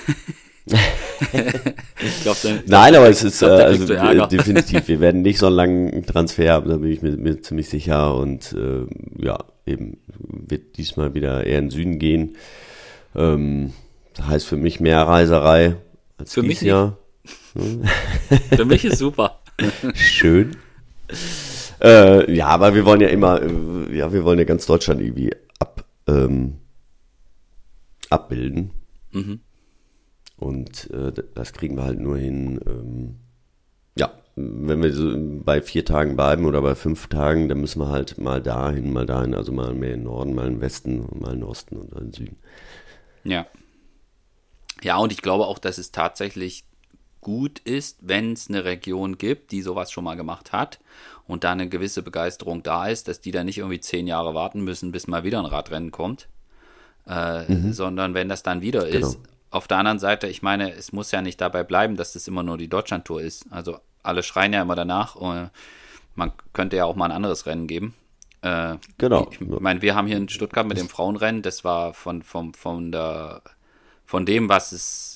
ich 0.66 2.22
glaube, 2.22 2.40
dann. 2.44 2.64
Nein, 2.68 2.96
aber 2.96 3.10
es 3.10 3.24
ist 3.24 3.40
glaub, 3.40 3.52
äh, 3.52 3.64
also, 3.64 3.94
äh, 3.94 4.28
definitiv. 4.28 4.88
Wir 4.88 5.00
werden 5.00 5.22
nicht 5.22 5.40
so 5.40 5.48
einen 5.48 5.56
langen 5.56 6.06
Transfer 6.06 6.52
haben, 6.52 6.70
da 6.70 6.78
bin 6.78 6.92
ich 6.92 7.02
mir, 7.02 7.16
mir 7.18 7.42
ziemlich 7.42 7.70
sicher. 7.70 8.16
Und 8.16 8.54
äh, 8.54 8.86
ja, 9.18 9.40
eben 9.66 9.98
wird 10.08 10.78
diesmal 10.78 11.14
wieder 11.14 11.46
eher 11.46 11.60
in 11.60 11.66
den 11.66 11.72
Süden 11.72 12.00
gehen. 12.00 12.36
Ähm, 13.16 13.74
das 14.16 14.28
heißt 14.28 14.48
für 14.48 14.58
mich 14.58 14.80
mehr 14.80 15.02
Reiserei 15.02 15.78
als 16.18 16.34
Für 16.34 16.42
mich 16.42 16.60
dieses 16.60 16.68
Jahr. 16.68 16.98
Für 17.54 18.66
mich 18.66 18.86
ist 18.86 18.98
super. 18.98 19.40
Schön. 19.94 20.56
äh, 21.82 22.34
ja, 22.34 22.48
aber 22.48 22.74
wir 22.74 22.86
wollen 22.86 23.02
ja 23.02 23.10
immer, 23.10 23.42
äh, 23.42 23.96
ja, 23.96 24.12
wir 24.12 24.24
wollen 24.24 24.40
ja 24.40 24.46
ganz 24.46 24.66
Deutschland 24.66 25.02
irgendwie 25.02 25.32
ab, 25.60 25.86
ähm, 26.08 26.58
abbilden. 28.10 28.72
Mhm. 29.12 29.40
Und 30.38 30.90
äh, 30.92 31.14
das 31.36 31.54
kriegen 31.54 31.78
wir 31.78 31.84
halt 31.84 32.00
nur 32.00 32.18
hin, 32.18 32.60
ähm, 32.66 33.16
ja, 33.98 34.12
wenn 34.36 34.82
wir 34.82 34.92
so 34.92 35.14
bei 35.16 35.62
vier 35.62 35.86
Tagen 35.86 36.16
bleiben 36.16 36.46
oder 36.46 36.62
bei 36.62 36.76
fünf 36.76 37.08
Tagen, 37.08 37.50
dann 37.50 37.62
müssen 37.62 37.80
wir 37.80 37.90
halt 37.90 38.18
mal 38.18 38.42
dahin, 38.42 38.92
mal 38.92 39.06
dahin, 39.06 39.36
also 39.36 39.52
mal 39.52 39.74
mehr 39.74 39.94
in 39.94 40.00
den 40.00 40.06
Norden, 40.06 40.34
mal 40.34 40.48
im 40.48 40.60
Westen, 40.60 41.08
mal 41.20 41.34
in 41.34 41.42
den 41.42 41.44
Osten 41.44 41.78
und 41.78 41.94
in 41.94 42.00
den 42.00 42.14
Süden. 42.14 42.38
Ja. 43.24 43.46
Ja, 44.82 44.98
und 44.98 45.12
ich 45.12 45.22
glaube 45.22 45.46
auch, 45.46 45.60
dass 45.60 45.78
es 45.78 45.92
tatsächlich 45.92 46.66
gut 47.24 47.60
ist, 47.60 47.98
wenn 48.02 48.34
es 48.34 48.50
eine 48.50 48.64
Region 48.66 49.18
gibt, 49.18 49.52
die 49.52 49.62
sowas 49.64 49.92
schon 49.92 50.04
mal 50.04 50.16
gemacht 50.16 50.52
hat 50.52 50.80
und 51.26 51.44
da 51.44 51.52
eine 51.54 51.68
gewisse 51.70 52.04
Begeisterung 52.04 52.62
da 52.64 52.88
ist, 52.88 53.08
dass 53.08 53.22
die 53.22 53.32
dann 53.32 53.48
nicht 53.48 53.58
irgendwie 53.58 53.80
zehn 53.80 54.06
Jahre 54.08 54.36
warten 54.36 54.62
müssen, 54.64 54.92
bis 54.92 55.08
mal 55.08 55.24
wieder 55.24 55.40
ein 55.40 55.46
Radrennen 55.46 55.92
kommt, 55.92 56.28
äh, 57.08 57.72
sondern 57.72 58.14
wenn 58.14 58.30
das 58.30 58.44
dann 58.44 58.62
wieder 58.62 58.86
Genau. 58.88 59.08
ist. 59.08 59.20
Auf 59.50 59.68
der 59.68 59.78
anderen 59.78 60.00
Seite, 60.00 60.28
ich 60.28 60.42
meine, 60.42 60.74
es 60.74 60.94
muss 60.94 61.12
ja 61.12 61.22
nicht 61.22 61.40
dabei 61.40 61.64
bleiben, 61.64 61.96
dass 61.96 62.14
das 62.14 62.28
immer 62.28 62.44
nur 62.44 62.58
die 62.58 62.68
Deutschlandtour 62.70 63.22
ist. 63.22 63.46
Also 63.52 63.80
alle 64.02 64.24
schreien 64.24 64.52
ja 64.54 64.62
immer 64.62 64.76
danach. 64.76 65.16
äh, 65.22 65.50
Man 66.16 66.32
könnte 66.54 66.76
ja 66.76 66.86
auch 66.86 66.96
mal 66.96 67.06
ein 67.06 67.12
anderes 67.12 67.46
Rennen 67.46 67.68
geben. 67.68 67.94
Äh, 68.42 68.76
Genau. 68.98 69.30
ich 69.32 69.40
meine, 69.42 69.82
wir 69.82 69.96
haben 69.96 70.08
hier 70.08 70.18
in 70.18 70.28
Stuttgart 70.28 70.66
mit 70.68 70.78
dem 70.78 70.90
Frauenrennen, 70.90 71.42
das 71.44 71.64
war 71.64 71.94
von, 71.94 72.24
von, 72.24 72.54
von, 72.54 72.92
der, 72.92 73.42
von 74.06 74.26
dem, 74.26 74.50
was 74.50 74.72
es, 74.74 75.13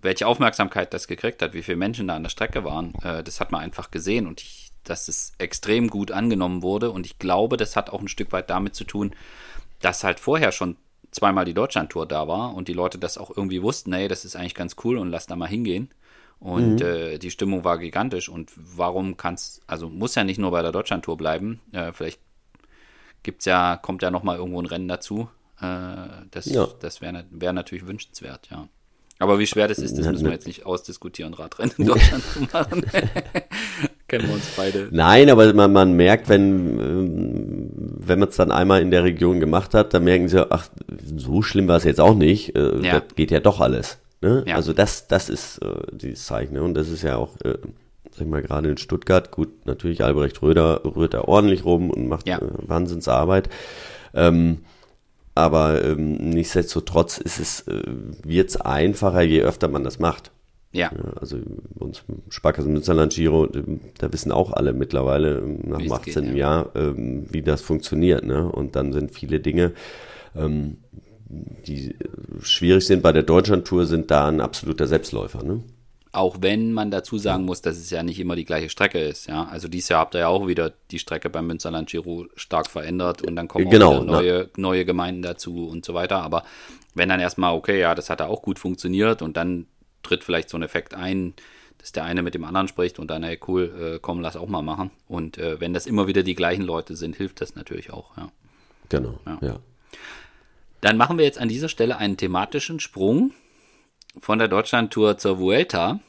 welche 0.00 0.26
Aufmerksamkeit 0.26 0.94
das 0.94 1.08
gekriegt 1.08 1.42
hat, 1.42 1.54
wie 1.54 1.62
viele 1.62 1.76
Menschen 1.76 2.08
da 2.08 2.16
an 2.16 2.22
der 2.22 2.30
Strecke 2.30 2.64
waren, 2.64 2.94
äh, 3.02 3.22
das 3.22 3.40
hat 3.40 3.52
man 3.52 3.60
einfach 3.60 3.90
gesehen 3.90 4.26
und 4.26 4.40
ich, 4.40 4.70
dass 4.84 5.08
es 5.08 5.32
extrem 5.38 5.88
gut 5.88 6.12
angenommen 6.12 6.62
wurde. 6.62 6.90
Und 6.90 7.06
ich 7.06 7.18
glaube, 7.18 7.56
das 7.56 7.76
hat 7.76 7.90
auch 7.90 8.00
ein 8.00 8.08
Stück 8.08 8.32
weit 8.32 8.50
damit 8.50 8.74
zu 8.74 8.84
tun, 8.84 9.14
dass 9.80 10.04
halt 10.04 10.20
vorher 10.20 10.52
schon 10.52 10.76
zweimal 11.10 11.44
die 11.44 11.54
Deutschlandtour 11.54 12.06
da 12.06 12.28
war 12.28 12.54
und 12.54 12.68
die 12.68 12.74
Leute 12.74 12.98
das 12.98 13.18
auch 13.18 13.30
irgendwie 13.36 13.62
wussten, 13.62 13.92
hey, 13.92 14.08
das 14.08 14.24
ist 14.24 14.36
eigentlich 14.36 14.54
ganz 14.54 14.76
cool 14.84 14.98
und 14.98 15.10
lass 15.10 15.26
da 15.26 15.36
mal 15.36 15.48
hingehen. 15.48 15.90
Und 16.40 16.80
äh, 16.82 17.18
die 17.18 17.30
Stimmung 17.30 17.64
war 17.64 17.78
gigantisch. 17.78 18.28
Und 18.28 18.52
warum 18.54 19.16
kann's, 19.16 19.60
also 19.66 19.88
muss 19.88 20.14
ja 20.14 20.22
nicht 20.22 20.38
nur 20.38 20.52
bei 20.52 20.62
der 20.62 20.70
Deutschlandtour 20.70 21.16
bleiben. 21.16 21.60
Äh, 21.72 21.92
vielleicht 21.92 22.20
gibt's 23.22 23.44
ja, 23.44 23.76
kommt 23.76 24.02
ja 24.02 24.10
noch 24.10 24.22
mal 24.22 24.36
irgendwo 24.36 24.60
ein 24.62 24.66
Rennen 24.66 24.86
dazu. 24.88 25.28
Äh, 25.60 26.06
das 26.30 26.46
ja. 26.46 26.68
das 26.80 27.00
wäre 27.00 27.24
wär 27.30 27.52
natürlich 27.52 27.86
wünschenswert, 27.86 28.48
ja. 28.50 28.68
Aber 29.18 29.38
wie 29.38 29.46
schwer 29.46 29.66
das 29.66 29.78
ist, 29.78 29.98
das 29.98 30.06
müssen 30.06 30.24
wir 30.24 30.32
jetzt 30.32 30.46
nicht 30.46 30.64
ausdiskutieren, 30.64 31.34
Radrennen 31.34 31.74
in 31.76 31.86
Deutschland 31.86 32.22
zu 32.24 32.40
machen. 32.52 32.84
Kennen 34.08 34.26
wir 34.28 34.34
uns 34.34 34.46
beide. 34.56 34.88
Nein, 34.90 35.28
aber 35.28 35.52
man, 35.52 35.72
man 35.72 35.92
merkt, 35.92 36.28
wenn, 36.28 36.78
ähm, 36.78 37.70
wenn 37.74 38.20
man 38.20 38.28
es 38.28 38.36
dann 38.36 38.50
einmal 38.52 38.80
in 38.80 38.90
der 38.90 39.04
Region 39.04 39.40
gemacht 39.40 39.74
hat, 39.74 39.92
dann 39.92 40.04
merken 40.04 40.28
sie, 40.28 40.50
ach, 40.50 40.68
so 41.16 41.42
schlimm 41.42 41.68
war 41.68 41.76
es 41.76 41.84
jetzt 41.84 42.00
auch 42.00 42.14
nicht. 42.14 42.56
Äh, 42.56 42.80
ja. 42.80 43.00
Das 43.00 43.14
geht 43.16 43.30
ja 43.30 43.40
doch 43.40 43.60
alles. 43.60 43.98
Ne? 44.20 44.44
Ja. 44.46 44.54
Also 44.54 44.72
das, 44.72 45.08
das 45.08 45.28
ist 45.28 45.58
äh, 45.58 45.66
dieses 45.92 46.24
Zeichen. 46.24 46.54
Ne? 46.54 46.62
Und 46.62 46.74
das 46.74 46.88
ist 46.88 47.02
ja 47.02 47.16
auch, 47.16 47.36
äh, 47.44 47.58
sag 48.10 48.20
ich 48.22 48.26
mal, 48.26 48.40
gerade 48.40 48.70
in 48.70 48.78
Stuttgart, 48.78 49.30
gut, 49.30 49.66
natürlich 49.66 50.02
Albrecht 50.02 50.40
Röder 50.42 50.80
rührt 50.84 51.14
da 51.14 51.22
ordentlich 51.22 51.64
rum 51.64 51.90
und 51.90 52.08
macht 52.08 52.26
ja. 52.26 52.38
äh, 52.38 52.48
Wahnsinnsarbeit. 52.66 53.50
Ähm, 54.14 54.58
aber 55.38 55.84
ähm, 55.84 56.16
nichtsdestotrotz 56.16 57.18
ist 57.18 57.38
es, 57.38 57.60
äh, 57.68 57.82
wird 58.24 58.50
es 58.50 58.56
einfacher, 58.60 59.22
je 59.22 59.42
öfter 59.42 59.68
man 59.68 59.84
das 59.84 60.00
macht. 60.00 60.32
Ja. 60.72 60.90
ja 60.92 61.12
also 61.20 61.38
uns 61.76 62.02
Sparkassen 62.28 62.72
Münsterland 62.72 63.14
Giro, 63.14 63.46
da 63.98 64.12
wissen 64.12 64.32
auch 64.32 64.52
alle 64.52 64.72
mittlerweile 64.72 65.38
ähm, 65.38 65.60
nach 65.66 65.78
dem 65.78 65.92
18. 65.92 66.12
Geht, 66.12 66.32
ja. 66.32 66.38
Jahr, 66.38 66.70
ähm, 66.74 67.26
wie 67.30 67.42
das 67.42 67.62
funktioniert. 67.62 68.24
Ne? 68.24 68.50
Und 68.50 68.74
dann 68.74 68.92
sind 68.92 69.12
viele 69.12 69.38
Dinge, 69.38 69.74
ähm, 70.34 70.78
die 71.28 71.94
schwierig 72.40 72.86
sind 72.86 73.02
bei 73.02 73.12
der 73.12 73.22
Deutschlandtour, 73.22 73.86
sind 73.86 74.10
da 74.10 74.26
ein 74.26 74.40
absoluter 74.40 74.88
Selbstläufer. 74.88 75.44
Ne? 75.44 75.62
Auch 76.12 76.38
wenn 76.40 76.72
man 76.72 76.90
dazu 76.90 77.18
sagen 77.18 77.44
muss, 77.44 77.60
dass 77.60 77.76
es 77.76 77.90
ja 77.90 78.02
nicht 78.02 78.18
immer 78.18 78.34
die 78.34 78.46
gleiche 78.46 78.70
Strecke 78.70 78.98
ist. 78.98 79.26
Ja, 79.26 79.44
also 79.44 79.68
dieses 79.68 79.90
Jahr 79.90 80.00
habt 80.00 80.14
ihr 80.14 80.20
ja 80.20 80.28
auch 80.28 80.46
wieder 80.46 80.72
die 80.90 80.98
Strecke 80.98 81.28
beim 81.28 81.46
Münsterland 81.46 81.90
Giro 81.90 82.26
stark 82.34 82.70
verändert 82.70 83.22
und 83.22 83.36
dann 83.36 83.46
kommen 83.48 83.68
genau, 83.68 83.98
auch 83.98 84.04
neue, 84.04 84.48
neue 84.56 84.84
Gemeinden 84.84 85.22
dazu 85.22 85.68
und 85.68 85.84
so 85.84 85.92
weiter. 85.94 86.22
Aber 86.22 86.44
wenn 86.94 87.08
dann 87.08 87.20
erstmal, 87.20 87.54
okay, 87.54 87.78
ja, 87.78 87.94
das 87.94 88.08
hat 88.08 88.20
ja 88.20 88.26
auch 88.26 88.42
gut 88.42 88.58
funktioniert 88.58 89.20
und 89.20 89.36
dann 89.36 89.66
tritt 90.02 90.24
vielleicht 90.24 90.48
so 90.48 90.56
ein 90.56 90.62
Effekt 90.62 90.94
ein, 90.94 91.34
dass 91.76 91.92
der 91.92 92.04
eine 92.04 92.22
mit 92.22 92.34
dem 92.34 92.44
anderen 92.44 92.68
spricht 92.68 92.98
und 92.98 93.08
dann, 93.08 93.22
hey, 93.22 93.38
cool, 93.46 93.94
äh, 93.96 93.98
komm, 94.00 94.20
lass 94.20 94.36
auch 94.36 94.48
mal 94.48 94.62
machen. 94.62 94.90
Und 95.06 95.38
äh, 95.38 95.60
wenn 95.60 95.74
das 95.74 95.86
immer 95.86 96.06
wieder 96.06 96.22
die 96.22 96.34
gleichen 96.34 96.62
Leute 96.62 96.96
sind, 96.96 97.16
hilft 97.16 97.40
das 97.40 97.54
natürlich 97.54 97.92
auch, 97.92 98.16
ja. 98.16 98.30
Genau, 98.88 99.20
ja. 99.26 99.38
ja. 99.42 99.58
Dann 100.80 100.96
machen 100.96 101.18
wir 101.18 101.24
jetzt 101.24 101.38
an 101.38 101.48
dieser 101.48 101.68
Stelle 101.68 101.98
einen 101.98 102.16
thematischen 102.16 102.80
Sprung 102.80 103.32
von 104.20 104.38
der 104.38 104.48
Deutschlandtour 104.48 105.18
zur 105.18 105.38
Vuelta. 105.38 106.00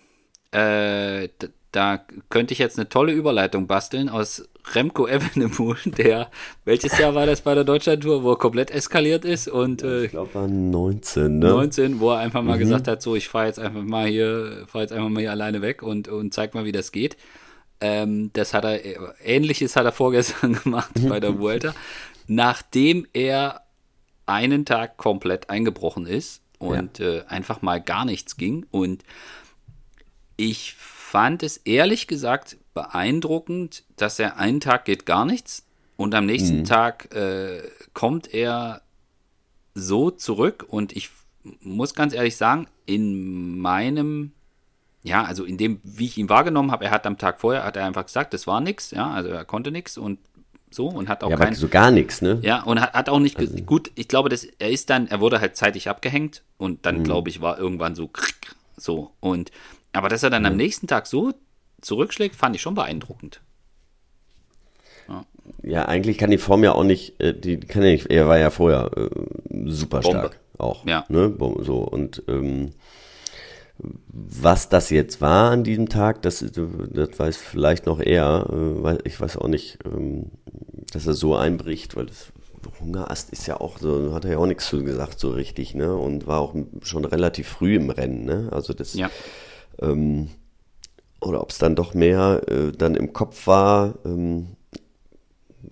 Äh, 0.51 1.29
da 1.71 2.03
könnte 2.29 2.53
ich 2.53 2.59
jetzt 2.59 2.79
eine 2.79 2.89
tolle 2.89 3.11
Überleitung 3.11 3.67
basteln 3.67 4.09
aus 4.09 4.49
Remco 4.73 5.07
Evenepoel, 5.07 5.77
der, 5.85 6.29
welches 6.65 6.97
Jahr 6.97 7.15
war 7.15 7.25
das 7.25 7.41
bei 7.41 7.53
der 7.55 7.63
Deutschlandtour, 7.63 8.23
wo 8.23 8.31
er 8.31 8.37
komplett 8.37 8.71
eskaliert 8.71 9.25
ist 9.25 9.47
und 9.47 9.81
ja, 9.81 9.99
ich 9.99 10.05
äh, 10.05 10.07
glaube 10.07 10.33
war 10.33 10.47
19, 10.47 11.39
ne? 11.39 11.49
19, 11.49 11.99
wo 11.99 12.11
er 12.11 12.19
einfach 12.19 12.41
mal 12.41 12.55
mhm. 12.55 12.61
gesagt 12.61 12.87
hat, 12.87 13.01
so 13.01 13.15
ich 13.15 13.27
fahre 13.27 13.47
jetzt 13.47 13.59
einfach 13.59 13.81
mal 13.81 14.07
hier, 14.07 14.65
fahre 14.67 14.83
jetzt 14.83 14.91
einfach 14.91 15.09
mal 15.09 15.21
hier 15.21 15.31
alleine 15.31 15.61
weg 15.61 15.83
und, 15.83 16.07
und 16.07 16.33
zeig 16.33 16.53
mal, 16.53 16.65
wie 16.65 16.71
das 16.71 16.91
geht. 16.91 17.17
Ähm, 17.81 18.31
das 18.33 18.53
hat 18.53 18.65
er, 18.65 18.79
ähnliches 19.23 19.75
hat 19.75 19.85
er 19.85 19.91
vorgestern 19.91 20.53
gemacht 20.63 20.91
bei 21.07 21.19
der 21.19 21.39
Vuelta, 21.39 21.73
nachdem 22.27 23.07
er 23.13 23.61
einen 24.25 24.65
Tag 24.65 24.97
komplett 24.97 25.49
eingebrochen 25.49 26.05
ist 26.05 26.41
und 26.59 26.99
ja. 26.99 27.05
äh, 27.05 27.25
einfach 27.27 27.61
mal 27.61 27.81
gar 27.81 28.05
nichts 28.05 28.37
ging. 28.37 28.65
Und 28.69 29.03
ich 30.37 30.75
fand 30.75 31.41
es 31.41 31.57
ehrlich 31.57 32.07
gesagt 32.07 32.57
beeindruckend, 32.73 33.83
dass 33.95 34.19
er 34.19 34.37
einen 34.37 34.59
Tag 34.59 34.85
geht 34.85 35.05
gar 35.05 35.25
nichts 35.25 35.65
und 35.97 36.15
am 36.15 36.25
nächsten 36.25 36.59
mhm. 36.59 36.65
Tag 36.65 37.13
äh, 37.13 37.61
kommt 37.93 38.33
er 38.33 38.81
so 39.73 40.11
zurück 40.11 40.65
und 40.67 40.95
ich 40.95 41.09
muss 41.61 41.93
ganz 41.93 42.13
ehrlich 42.13 42.37
sagen, 42.37 42.67
in 42.85 43.59
meinem, 43.59 44.31
ja, 45.03 45.23
also 45.23 45.43
in 45.43 45.57
dem, 45.57 45.81
wie 45.83 46.05
ich 46.05 46.17
ihn 46.17 46.29
wahrgenommen 46.29 46.71
habe, 46.71 46.85
er 46.85 46.91
hat 46.91 47.05
am 47.05 47.17
Tag 47.17 47.41
vorher, 47.41 47.63
hat 47.63 47.75
er 47.75 47.85
einfach 47.85 48.05
gesagt, 48.05 48.33
das 48.33 48.47
war 48.47 48.61
nichts, 48.61 48.91
ja, 48.91 49.09
also 49.09 49.29
er 49.29 49.45
konnte 49.45 49.71
nichts 49.71 49.97
und 49.97 50.19
so 50.71 50.87
und 50.87 51.09
hat 51.09 51.23
auch 51.23 51.29
ja, 51.29 51.37
kein, 51.37 51.55
so 51.55 51.67
gar 51.67 51.91
nichts, 51.91 52.21
ne? 52.21 52.39
Ja, 52.41 52.63
und 52.63 52.79
hat, 52.79 52.93
hat 52.93 53.09
auch 53.09 53.19
nicht 53.19 53.37
also. 53.37 53.55
gut, 53.63 53.91
ich 53.95 54.07
glaube, 54.07 54.29
dass 54.29 54.43
er 54.43 54.69
ist 54.69 54.89
dann, 54.89 55.07
er 55.07 55.19
wurde 55.19 55.41
halt 55.41 55.55
zeitig 55.55 55.89
abgehängt 55.89 56.43
und 56.57 56.85
dann 56.85 56.99
mhm. 56.99 57.03
glaube 57.03 57.29
ich 57.29 57.41
war 57.41 57.57
irgendwann 57.57 57.95
so 57.95 58.09
so 58.77 59.11
und 59.19 59.51
aber 59.93 60.09
dass 60.09 60.23
er 60.23 60.29
dann 60.29 60.43
mhm. 60.43 60.49
am 60.49 60.55
nächsten 60.57 60.87
Tag 60.87 61.07
so 61.07 61.33
zurückschlägt, 61.81 62.35
fand 62.35 62.55
ich 62.55 62.61
schon 62.61 62.75
beeindruckend. 62.75 63.41
Ja, 65.07 65.25
ja 65.63 65.85
eigentlich 65.85 66.17
kann 66.17 66.31
die 66.31 66.37
Form 66.37 66.63
ja 66.63 66.73
auch 66.73 66.83
nicht, 66.83 67.19
äh, 67.19 67.33
die 67.33 67.59
kann 67.59 67.83
ja 67.83 67.89
nicht, 67.89 68.07
er 68.07 68.27
war 68.27 68.37
ja 68.37 68.49
vorher 68.49 68.91
äh, 68.95 69.09
super 69.65 70.03
stark 70.03 70.39
auch, 70.57 70.85
ja. 70.85 71.05
ne? 71.09 71.33
So 71.61 71.79
und 71.79 72.23
ähm, 72.27 72.73
was 73.81 74.69
das 74.69 74.89
jetzt 74.89 75.21
war 75.21 75.51
an 75.51 75.63
diesem 75.63 75.89
Tag, 75.89 76.21
das, 76.21 76.39
das 76.39 77.19
weiß 77.19 77.37
vielleicht 77.37 77.85
noch 77.85 77.99
er. 77.99 78.47
Äh, 78.85 78.97
ich 79.05 79.19
weiß 79.19 79.37
auch 79.37 79.47
nicht, 79.47 79.79
ähm, 79.85 80.31
dass 80.91 81.07
er 81.07 81.13
so 81.13 81.35
einbricht, 81.35 81.95
weil 81.95 82.07
das 82.07 82.31
Hungerast 82.79 83.29
ist 83.31 83.45
ja 83.45 83.59
auch 83.59 83.77
so, 83.77 84.13
hat 84.13 84.25
er 84.25 84.31
ja 84.31 84.37
auch 84.37 84.45
nichts 84.45 84.67
zu 84.67 84.83
gesagt 84.83 85.19
so 85.19 85.31
richtig, 85.31 85.75
ne? 85.75 85.95
Und 85.95 86.27
war 86.27 86.39
auch 86.39 86.55
schon 86.81 87.03
relativ 87.05 87.47
früh 87.47 87.75
im 87.75 87.89
Rennen, 87.89 88.25
ne? 88.25 88.49
Also 88.51 88.73
das, 88.73 88.93
ja. 88.93 89.09
ähm, 89.81 90.29
oder 91.19 91.41
ob 91.41 91.51
es 91.51 91.57
dann 91.57 91.75
doch 91.75 91.93
mehr 91.93 92.41
äh, 92.47 92.71
dann 92.71 92.95
im 92.95 93.11
Kopf 93.11 93.47
war. 93.47 93.95
Ähm, 94.05 94.55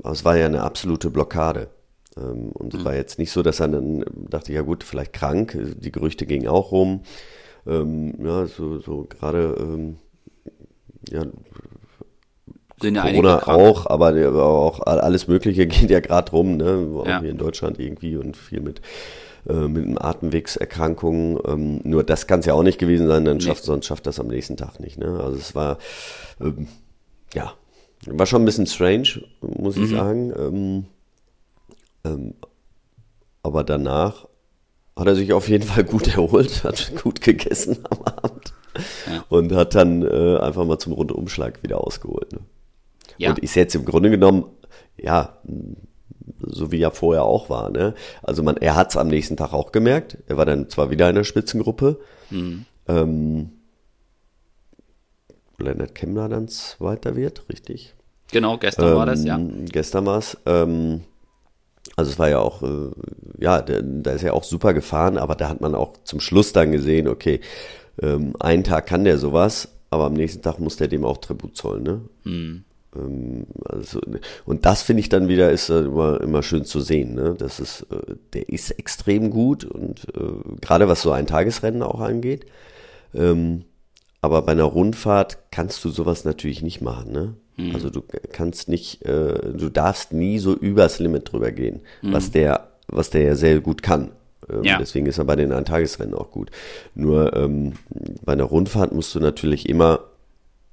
aber 0.03 0.11
es 0.11 0.25
war 0.25 0.37
ja 0.37 0.45
eine 0.45 0.63
absolute 0.63 1.09
Blockade. 1.09 1.69
Ähm, 2.17 2.51
und 2.51 2.73
es 2.73 2.81
mhm. 2.81 2.85
war 2.85 2.95
jetzt 2.95 3.19
nicht 3.19 3.31
so, 3.31 3.41
dass 3.41 3.61
er 3.61 3.69
dann 3.69 4.03
dachte, 4.29 4.51
ja 4.51 4.61
gut, 4.61 4.83
vielleicht 4.83 5.13
krank. 5.13 5.57
Die 5.79 5.91
Gerüchte 5.91 6.25
gingen 6.25 6.47
auch 6.47 6.71
rum 6.71 7.03
ähm, 7.67 8.13
ja, 8.25 8.45
so, 8.45 8.79
so 8.79 9.05
gerade, 9.09 9.55
ähm, 9.59 9.97
ja, 11.09 11.25
sind 12.79 12.95
ja 12.95 13.03
Corona 13.03 13.47
auch, 13.47 13.87
aber, 13.87 14.09
aber, 14.09 14.45
auch 14.45 14.81
alles 14.81 15.27
Mögliche 15.27 15.65
geht 15.67 15.89
ja 15.89 15.99
gerade 15.99 16.31
rum, 16.31 16.57
ne? 16.57 16.87
Auch 16.95 17.07
ja. 17.07 17.21
hier 17.21 17.31
in 17.31 17.37
Deutschland 17.37 17.79
irgendwie 17.79 18.17
und 18.17 18.37
viel 18.37 18.61
mit, 18.61 18.81
äh, 19.47 19.67
mit 19.67 19.99
Atemwegserkrankungen. 19.99 21.39
Ähm, 21.45 21.81
nur 21.83 22.03
das 22.03 22.27
kann 22.27 22.41
es 22.41 22.45
ja 22.45 22.53
auch 22.53 22.63
nicht 22.63 22.77
gewesen 22.77 23.07
sein, 23.07 23.25
dann 23.25 23.41
schafft, 23.41 23.63
nee. 23.63 23.67
sonst 23.67 23.87
schafft 23.87 24.05
das 24.05 24.19
am 24.19 24.27
nächsten 24.27 24.57
Tag 24.57 24.79
nicht. 24.79 24.99
Ne? 24.99 25.19
Also 25.19 25.37
es 25.37 25.55
war, 25.55 25.79
ähm, 26.39 26.67
ja, 27.33 27.53
war 28.05 28.27
schon 28.27 28.43
ein 28.43 28.45
bisschen 28.45 28.67
strange, 28.67 29.23
muss 29.41 29.75
mhm. 29.75 29.83
ich 29.83 29.89
sagen. 29.89 30.33
Ähm, 30.37 30.85
ähm, 32.05 32.33
aber 33.41 33.63
danach 33.63 34.27
hat 34.97 35.07
er 35.07 35.15
sich 35.15 35.31
auf 35.33 35.47
jeden 35.47 35.65
Fall 35.65 35.83
gut 35.83 36.07
erholt, 36.15 36.63
hat 36.63 36.91
gut 37.01 37.21
gegessen 37.21 37.79
am 37.89 38.01
Abend 38.03 38.53
ja. 39.11 39.23
und 39.29 39.51
hat 39.53 39.75
dann 39.75 40.01
äh, 40.01 40.37
einfach 40.37 40.65
mal 40.65 40.79
zum 40.79 40.93
Rundumschlag 40.93 41.63
wieder 41.63 41.81
ausgeholt. 41.81 42.33
Ne? 42.33 42.39
Ja. 43.17 43.29
Und 43.29 43.39
ist 43.39 43.55
jetzt 43.55 43.75
im 43.75 43.85
Grunde 43.85 44.09
genommen, 44.09 44.45
ja, 44.97 45.37
so 46.41 46.71
wie 46.71 46.81
er 46.81 46.91
vorher 46.91 47.23
auch 47.23 47.49
war. 47.49 47.69
Ne? 47.69 47.93
Also 48.21 48.43
man, 48.43 48.57
er 48.57 48.75
hat 48.75 48.89
es 48.89 48.97
am 48.97 49.07
nächsten 49.07 49.37
Tag 49.37 49.53
auch 49.53 49.71
gemerkt. 49.71 50.17
Er 50.27 50.37
war 50.37 50.45
dann 50.45 50.69
zwar 50.69 50.89
wieder 50.89 51.09
in 51.09 51.15
der 51.15 51.23
Spitzengruppe. 51.23 51.99
Mhm. 52.29 52.65
Ähm, 52.87 53.49
Leonard 55.59 55.95
Kemmler 55.95 56.29
dann 56.29 56.47
Zweiter 56.47 57.15
wird, 57.15 57.49
richtig? 57.49 57.95
Genau, 58.31 58.57
gestern 58.57 58.89
ähm, 58.89 58.95
war 58.95 59.05
das, 59.05 59.23
ja. 59.23 59.35
Ähm, 59.37 59.65
gestern 59.65 60.05
war 60.05 60.17
es. 60.19 60.37
Ähm, 60.45 61.01
also 61.97 62.11
es 62.11 62.19
war 62.19 62.29
ja 62.29 62.39
auch, 62.39 62.61
äh, 62.61 62.91
ja, 63.39 63.61
da 63.61 64.11
ist 64.11 64.21
ja 64.21 64.31
auch 64.31 64.43
super 64.43 64.73
gefahren, 64.73 65.17
aber 65.17 65.35
da 65.35 65.49
hat 65.49 65.61
man 65.61 65.75
auch 65.75 65.93
zum 66.03 66.19
Schluss 66.19 66.53
dann 66.53 66.71
gesehen, 66.71 67.07
okay, 67.07 67.41
ähm, 68.01 68.35
einen 68.39 68.63
Tag 68.63 68.85
kann 68.85 69.03
der 69.03 69.17
sowas, 69.17 69.69
aber 69.89 70.05
am 70.05 70.13
nächsten 70.13 70.43
Tag 70.43 70.59
muss 70.59 70.77
der 70.77 70.87
dem 70.87 71.03
auch 71.03 71.17
Tribut 71.17 71.57
zollen, 71.57 71.83
ne? 71.83 72.01
Mhm. 72.23 72.63
Ähm, 72.95 73.47
also, 73.65 73.99
und 74.45 74.65
das 74.65 74.83
finde 74.83 74.99
ich 74.99 75.09
dann 75.09 75.27
wieder 75.27 75.51
ist 75.51 75.69
immer, 75.69 76.21
immer 76.21 76.43
schön 76.43 76.65
zu 76.65 76.81
sehen, 76.81 77.15
ne? 77.15 77.33
Das 77.35 77.59
ist, 77.59 77.87
äh, 77.89 78.15
der 78.33 78.47
ist 78.47 78.69
extrem 78.71 79.31
gut 79.31 79.65
und 79.65 80.07
äh, 80.15 80.59
gerade 80.61 80.87
was 80.87 81.01
so 81.01 81.11
ein 81.11 81.25
Tagesrennen 81.25 81.81
auch 81.81 81.99
angeht. 81.99 82.45
Ähm, 83.15 83.65
aber 84.21 84.43
bei 84.43 84.51
einer 84.51 84.65
Rundfahrt 84.65 85.49
kannst 85.49 85.83
du 85.83 85.89
sowas 85.89 86.25
natürlich 86.25 86.61
nicht 86.61 86.81
machen, 86.81 87.11
ne? 87.11 87.33
Mhm. 87.57 87.75
Also 87.75 87.89
du 87.89 88.01
kannst 88.31 88.69
nicht, 88.69 89.03
äh, 89.03 89.53
du 89.53 89.69
darfst 89.69 90.13
nie 90.13 90.39
so 90.39 90.55
übers 90.55 90.99
Limit 90.99 91.31
drüber 91.31 91.51
gehen, 91.51 91.81
mhm. 92.01 92.13
was 92.13 92.31
der, 92.31 92.67
was 92.87 93.09
der 93.09 93.23
ja 93.23 93.35
sehr 93.35 93.59
gut 93.59 93.83
kann. 93.83 94.11
Ähm, 94.49 94.63
ja. 94.63 94.77
Deswegen 94.77 95.07
ist 95.07 95.17
er 95.17 95.25
bei 95.25 95.35
den 95.35 95.51
Eintagesrennen 95.51 96.13
auch 96.13 96.31
gut. 96.31 96.51
Nur 96.95 97.35
ähm, 97.35 97.73
bei 98.23 98.33
einer 98.33 98.45
Rundfahrt 98.45 98.93
musst 98.93 99.13
du 99.15 99.19
natürlich 99.19 99.67
immer 99.67 99.99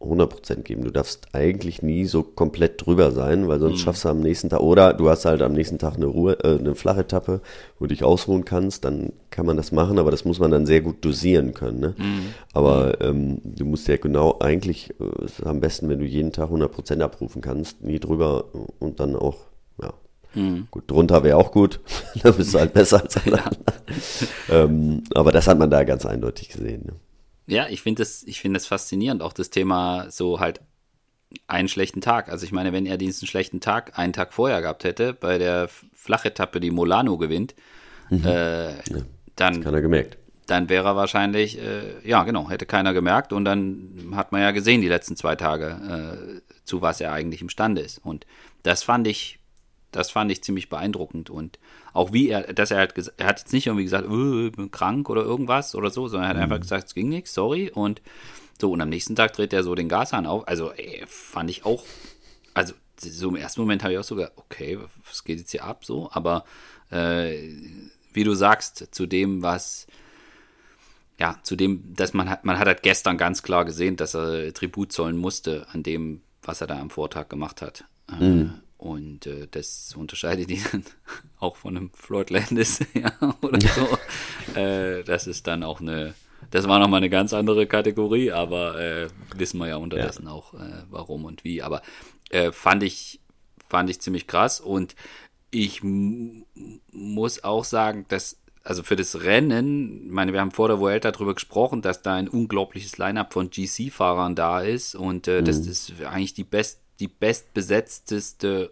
100% 0.05 0.63
geben. 0.63 0.85
Du 0.85 0.91
darfst 0.91 1.29
eigentlich 1.33 1.83
nie 1.83 2.05
so 2.07 2.23
komplett 2.23 2.85
drüber 2.85 3.13
sein, 3.13 3.49
weil 3.49 3.61
sonst 3.61 3.81
mhm. 3.81 3.85
schaffst 3.85 4.05
du 4.05 4.09
am 4.09 4.21
nächsten 4.21 4.49
Tag, 4.49 4.61
oder 4.61 4.93
du 4.93 5.09
hast 5.09 5.25
halt 5.25 5.43
am 5.43 5.53
nächsten 5.53 5.79
Tag 5.79 5.97
eine 5.97 6.07
Ruhe, 6.07 6.39
äh, 6.43 6.59
eine 6.59 6.75
flache 6.75 7.01
Etappe, 7.01 7.41
wo 7.79 7.87
du 7.87 7.89
dich 7.89 8.05
ausruhen 8.05 8.45
kannst, 8.45 8.85
dann 8.85 9.13
kann 9.31 9.47
man 9.47 9.57
das 9.57 9.73
machen, 9.73 9.99
aber 9.99 10.11
das 10.11 10.25
muss 10.25 10.39
man 10.39 10.51
dann 10.51 10.67
sehr 10.67 10.81
gut 10.81 11.05
dosieren 11.05 11.55
können. 11.55 11.81
Ne? 11.81 11.95
Mhm. 11.99 12.27
Aber 12.53 13.01
ähm, 13.01 13.41
du 13.45 13.65
musst 13.65 13.89
ja 13.89 13.97
genau 13.97 14.39
eigentlich, 14.41 14.91
äh, 15.01 15.25
ist 15.25 15.45
am 15.45 15.61
besten, 15.61 15.89
wenn 15.89 15.99
du 15.99 16.05
jeden 16.07 16.33
Tag 16.33 16.51
100% 16.51 17.01
abrufen 17.01 17.43
kannst, 17.43 17.83
nie 17.83 17.99
drüber 17.99 18.45
und 18.79 19.01
dann 19.01 19.17
auch, 19.17 19.39
ja. 19.81 19.93
Mhm. 20.35 20.69
Gut, 20.71 20.91
drunter 20.91 21.23
wäre 21.23 21.37
auch 21.37 21.53
gut. 21.53 21.81
da 22.23 22.31
bist 22.31 22.55
du 22.55 22.59
halt 22.59 22.73
besser 22.73 23.03
als 23.03 23.17
alle 23.25 23.37
ja. 23.37 23.51
ähm, 24.51 25.03
aber 25.15 25.33
das 25.33 25.47
hat 25.47 25.59
man 25.59 25.71
da 25.71 25.85
ganz 25.85 26.07
eindeutig 26.07 26.49
gesehen. 26.49 26.83
Ne? 26.87 26.93
Ja, 27.47 27.69
ich 27.69 27.83
finde 27.83 28.03
das, 28.03 28.23
ich 28.23 28.41
finde 28.41 28.59
das 28.59 28.67
faszinierend, 28.67 29.23
auch 29.23 29.33
das 29.33 29.51
Thema 29.51 30.11
so 30.11 30.41
halt 30.41 30.61
einen 31.47 31.69
schlechten 31.69 32.01
Tag. 32.01 32.29
Also 32.29 32.45
ich 32.45 32.53
meine, 32.53 32.73
wenn 32.73 32.87
er 32.87 32.97
diesen 32.97 33.27
schlechten 33.27 33.61
Tag 33.61 33.99
einen 33.99 34.13
Tag 34.13 34.33
vorher 34.33 34.61
gehabt 34.61 34.85
hätte, 34.85 35.13
bei 35.13 35.39
der 35.39 35.69
Flachetappe, 35.93 36.61
die 36.61 36.71
Molano 36.71 37.19
gewinnt, 37.19 37.55
mhm. 38.11 38.25
äh, 38.25 38.71
ja, 38.71 39.03
dann 39.37 39.63
keiner 39.63 39.81
gemerkt. 39.81 40.19
Dann 40.47 40.69
wäre 40.69 40.89
er 40.89 40.97
wahrscheinlich, 40.97 41.59
äh, 41.59 42.07
ja 42.07 42.23
genau, 42.25 42.51
hätte 42.51 42.67
keiner 42.67 42.93
gemerkt 42.93 43.33
und 43.33 43.45
dann 43.45 44.13
hat 44.15 44.31
man 44.31 44.43
ja 44.43 44.51
gesehen 44.51 44.83
die 44.83 44.89
letzten 44.89 45.17
zwei 45.17 45.37
Tage, 45.37 46.43
äh, 46.47 46.55
zu 46.65 46.83
was 46.83 47.01
er 47.01 47.13
eigentlich 47.13 47.41
imstande 47.41 47.81
ist. 47.81 47.99
Und 47.99 48.27
das 48.63 48.83
fand 48.83 49.07
ich, 49.07 49.39
das 49.91 50.11
fand 50.11 50.31
ich 50.31 50.43
ziemlich 50.43 50.69
beeindruckend 50.69 51.31
und 51.31 51.59
auch 51.95 52.13
wie 52.13 52.29
er, 52.29 52.53
dass 52.53 52.71
er 52.71 52.79
halt, 52.79 53.13
er 53.17 53.27
hat 53.27 53.39
jetzt 53.39 53.53
nicht 53.53 53.67
irgendwie 53.67 53.85
gesagt, 53.85 54.05
ich 54.05 54.53
bin 54.53 54.71
krank 54.71 55.09
oder 55.09 55.23
irgendwas 55.23 55.75
oder 55.75 55.91
so, 55.91 56.09
sondern 56.09 56.25
er 56.25 56.31
hat 56.31 56.37
mhm. 56.37 56.43
einfach 56.43 56.61
gesagt, 56.61 56.89
es 56.89 56.95
ging 56.95 57.09
nichts, 57.09 57.33
sorry 57.33 57.71
und 57.71 58.03
so, 58.61 58.71
und 58.71 58.81
am 58.81 58.89
nächsten 58.89 59.17
Tag 59.17 59.33
dreht 59.33 59.53
er 59.53 59.63
so 59.63 59.75
den 59.75 59.89
Gashahn 59.89 60.27
auf. 60.27 60.47
Also, 60.47 60.73
ey, 60.73 61.05
fand 61.07 61.51
ich 61.51 61.65
auch, 61.65 61.85
also 62.53 62.75
so 62.99 63.29
im 63.29 63.37
ersten 63.37 63.61
Moment 63.61 63.83
habe 63.83 63.93
ich 63.93 63.99
auch 63.99 64.05
sogar, 64.05 64.33
okay, 64.37 64.79
was 65.09 65.25
geht 65.25 65.39
jetzt 65.39 65.51
hier 65.51 65.65
ab 65.65 65.85
so? 65.85 66.11
Aber 66.13 66.45
äh, 66.91 67.49
wie 68.13 68.25
du 68.25 68.35
sagst, 68.35 68.95
zu 68.95 69.07
dem, 69.07 69.43
was, 69.43 69.87
ja, 71.19 71.39
zu 71.43 71.57
dem, 71.57 71.95
dass 71.95 72.13
man 72.13 72.31
hat, 72.31 72.45
man 72.45 72.59
hat 72.59 72.67
halt 72.67 72.83
gestern 72.83 73.19
ganz 73.19 73.43
klar 73.43 73.65
gesehen, 73.65 73.97
dass 73.97 74.15
er 74.15 74.53
Tribut 74.53 74.93
zollen 74.93 75.17
musste 75.17 75.67
an 75.73 75.83
dem, 75.83 76.23
was 76.43 76.61
er 76.61 76.67
da 76.67 76.79
am 76.79 76.91
Vortag 76.91 77.29
gemacht 77.29 77.63
hat. 77.63 77.85
Äh, 78.11 78.25
mhm. 78.25 78.61
Und 78.85 79.27
äh, 79.27 79.49
das 79.51 79.95
unterscheidet 79.97 80.51
ihn 80.51 80.63
auch 81.41 81.57
von 81.57 81.75
einem 81.75 81.91
Floyd 81.95 82.29
Landis 82.29 82.81
ja, 82.95 83.13
oder 83.41 83.59
so. 83.61 83.99
äh, 84.61 85.03
das 85.05 85.27
ist 85.27 85.47
dann 85.47 85.63
auch 85.63 85.81
eine 85.81 86.15
das 86.51 86.69
war 86.69 86.79
nochmal 86.79 86.99
eine 86.99 87.09
ganz 87.09 87.33
andere 87.33 87.67
Kategorie, 87.67 88.31
aber 88.31 88.79
äh, 88.79 89.09
wissen 89.35 89.57
wir 89.59 89.69
ja 89.69 89.77
unterdessen 89.77 90.27
ja. 90.27 90.33
auch, 90.33 90.53
äh, 90.53 90.83
warum 90.91 91.25
und 91.25 91.43
wie. 91.43 91.63
Aber 91.63 91.81
äh, 92.29 92.53
fand 92.53 92.83
ich, 92.83 93.21
fand 93.67 93.89
ich 93.89 94.03
ziemlich 94.03 94.27
krass 94.27 94.61
und 94.61 94.95
ich 95.51 95.81
muss 95.83 97.43
auch 97.43 97.65
sagen, 97.65 98.05
dass 98.09 98.37
also 98.63 98.83
für 98.83 98.97
das 98.97 99.23
Rennen, 99.23 100.07
ich 100.07 100.13
meine, 100.13 100.35
wir 100.35 100.41
haben 100.41 100.51
vor 100.51 100.69
der 100.69 100.81
Vuelta 100.81 101.13
darüber 101.13 101.33
gesprochen, 101.33 101.81
dass 101.81 102.03
da 102.03 102.15
ein 102.15 102.29
unglaubliches 102.29 102.99
Line-up 102.99 103.33
von 103.33 103.49
GC-Fahrern 103.49 104.35
da 104.35 104.61
ist 104.61 104.95
und 104.95 105.27
äh, 105.29 105.41
mhm. 105.41 105.47
das 105.47 105.93
eigentlich 106.05 106.35
die 106.35 106.45
best 106.45 106.84
die 107.01 107.09
bestbesetzteste 107.09 108.71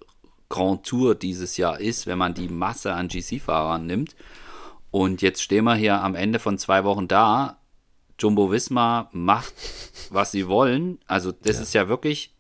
Grand 0.49 0.85
Tour 0.85 1.15
dieses 1.15 1.57
Jahr 1.57 1.81
ist, 1.81 2.07
wenn 2.07 2.19
man 2.19 2.35
die 2.35 2.49
Masse 2.49 2.93
an 2.93 3.09
GC-Fahrern 3.09 3.87
nimmt. 3.87 4.15
Und 4.91 5.23
jetzt 5.23 5.43
stehen 5.43 5.65
wir 5.65 5.75
hier 5.75 6.03
am 6.03 6.15
Ende 6.15 6.39
von 6.39 6.59
zwei 6.59 6.85
Wochen 6.85 7.09
da 7.09 7.57
Jumbo 8.19 8.51
Visma 8.53 9.09
macht, 9.13 9.55
was 10.11 10.31
sie 10.31 10.47
wollen. 10.49 10.99
Also 11.07 11.33
das 11.33 11.57
ja. 11.57 11.63
ist 11.63 11.75
ja 11.75 11.89
wirklich 11.89 12.35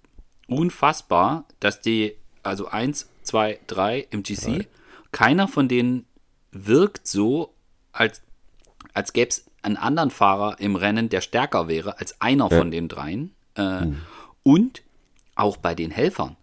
unfassbar, 0.47 1.47
dass 1.61 1.81
die, 1.81 2.15
also 2.43 2.69
1, 2.69 3.09
2, 3.23 3.61
3 3.67 4.07
im 4.11 4.23
GC, 4.23 4.45
drei. 4.45 4.69
keiner 5.11 5.49
von 5.49 5.69
denen 5.69 6.05
wirkt 6.51 7.07
so, 7.07 7.55
als, 7.93 8.21
als 8.93 9.13
gäbe 9.13 9.31
es 9.31 9.45
einen 9.63 9.77
anderen 9.77 10.11
Fahrer 10.11 10.61
im 10.61 10.77
Rennen, 10.77 11.09
der 11.09 11.21
stärker 11.21 11.69
wäre 11.69 11.99
als 11.99 12.21
einer 12.21 12.51
ja. 12.51 12.59
von 12.59 12.71
den 12.71 12.89
dreien. 12.89 13.35
Äh, 13.55 13.81
hm. 13.81 14.03
Und 14.43 14.83
auch 15.35 15.57
bei 15.57 15.75
den 15.75 15.91
Helfern. 15.91 16.37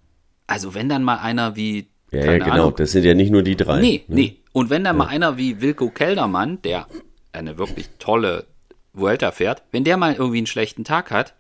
Also 0.47 0.73
wenn 0.73 0.89
dann 0.89 1.03
mal 1.03 1.17
einer 1.17 1.55
wie 1.55 1.87
ja, 2.11 2.25
ja, 2.25 2.37
genau. 2.39 2.51
Ahnung, 2.51 2.75
das 2.75 2.91
sind 2.91 3.03
ja 3.03 3.13
nicht 3.13 3.31
nur 3.31 3.43
die 3.43 3.55
drei. 3.55 3.79
Nee, 3.79 4.03
ne? 4.07 4.15
nee. 4.15 4.37
Und 4.51 4.69
wenn 4.69 4.83
dann 4.83 4.97
ja. 4.97 5.05
mal 5.05 5.09
einer 5.09 5.37
wie 5.37 5.61
Wilko 5.61 5.89
Keldermann, 5.89 6.61
der 6.63 6.87
eine 7.31 7.57
wirklich 7.57 7.89
tolle 7.99 8.45
Vuelta 8.93 9.31
fährt, 9.31 9.63
wenn 9.71 9.83
der 9.83 9.97
mal 9.97 10.15
irgendwie 10.15 10.39
einen 10.39 10.47
schlechten 10.47 10.83
Tag 10.83 11.11
hat, 11.11 11.35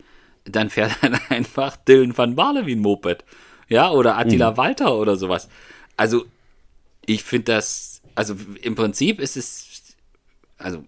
dann 0.45 0.69
fährt 0.69 0.91
dann 1.01 1.19
einfach 1.29 1.75
Dylan 1.75 2.17
van 2.17 2.35
Baarle 2.35 2.65
wie 2.65 2.75
ein 2.75 2.79
Moped. 2.79 3.23
Ja, 3.67 3.91
oder 3.91 4.17
Attila 4.17 4.51
mhm. 4.51 4.57
Walter 4.57 4.95
oder 4.95 5.15
sowas. 5.15 5.49
Also, 5.97 6.25
ich 7.05 7.23
finde 7.23 7.53
das, 7.53 8.01
also 8.15 8.35
im 8.61 8.75
Prinzip 8.75 9.19
ist 9.19 9.37
es, 9.37 9.95
also 10.57 10.83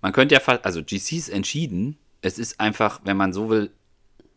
man 0.00 0.12
könnte 0.12 0.34
ja 0.34 0.40
fast, 0.40 0.64
also 0.64 0.82
GC 0.82 1.12
ist 1.12 1.28
entschieden. 1.28 1.96
Es 2.20 2.38
ist 2.38 2.60
einfach, 2.60 3.00
wenn 3.04 3.16
man 3.16 3.32
so 3.32 3.50
will, 3.50 3.70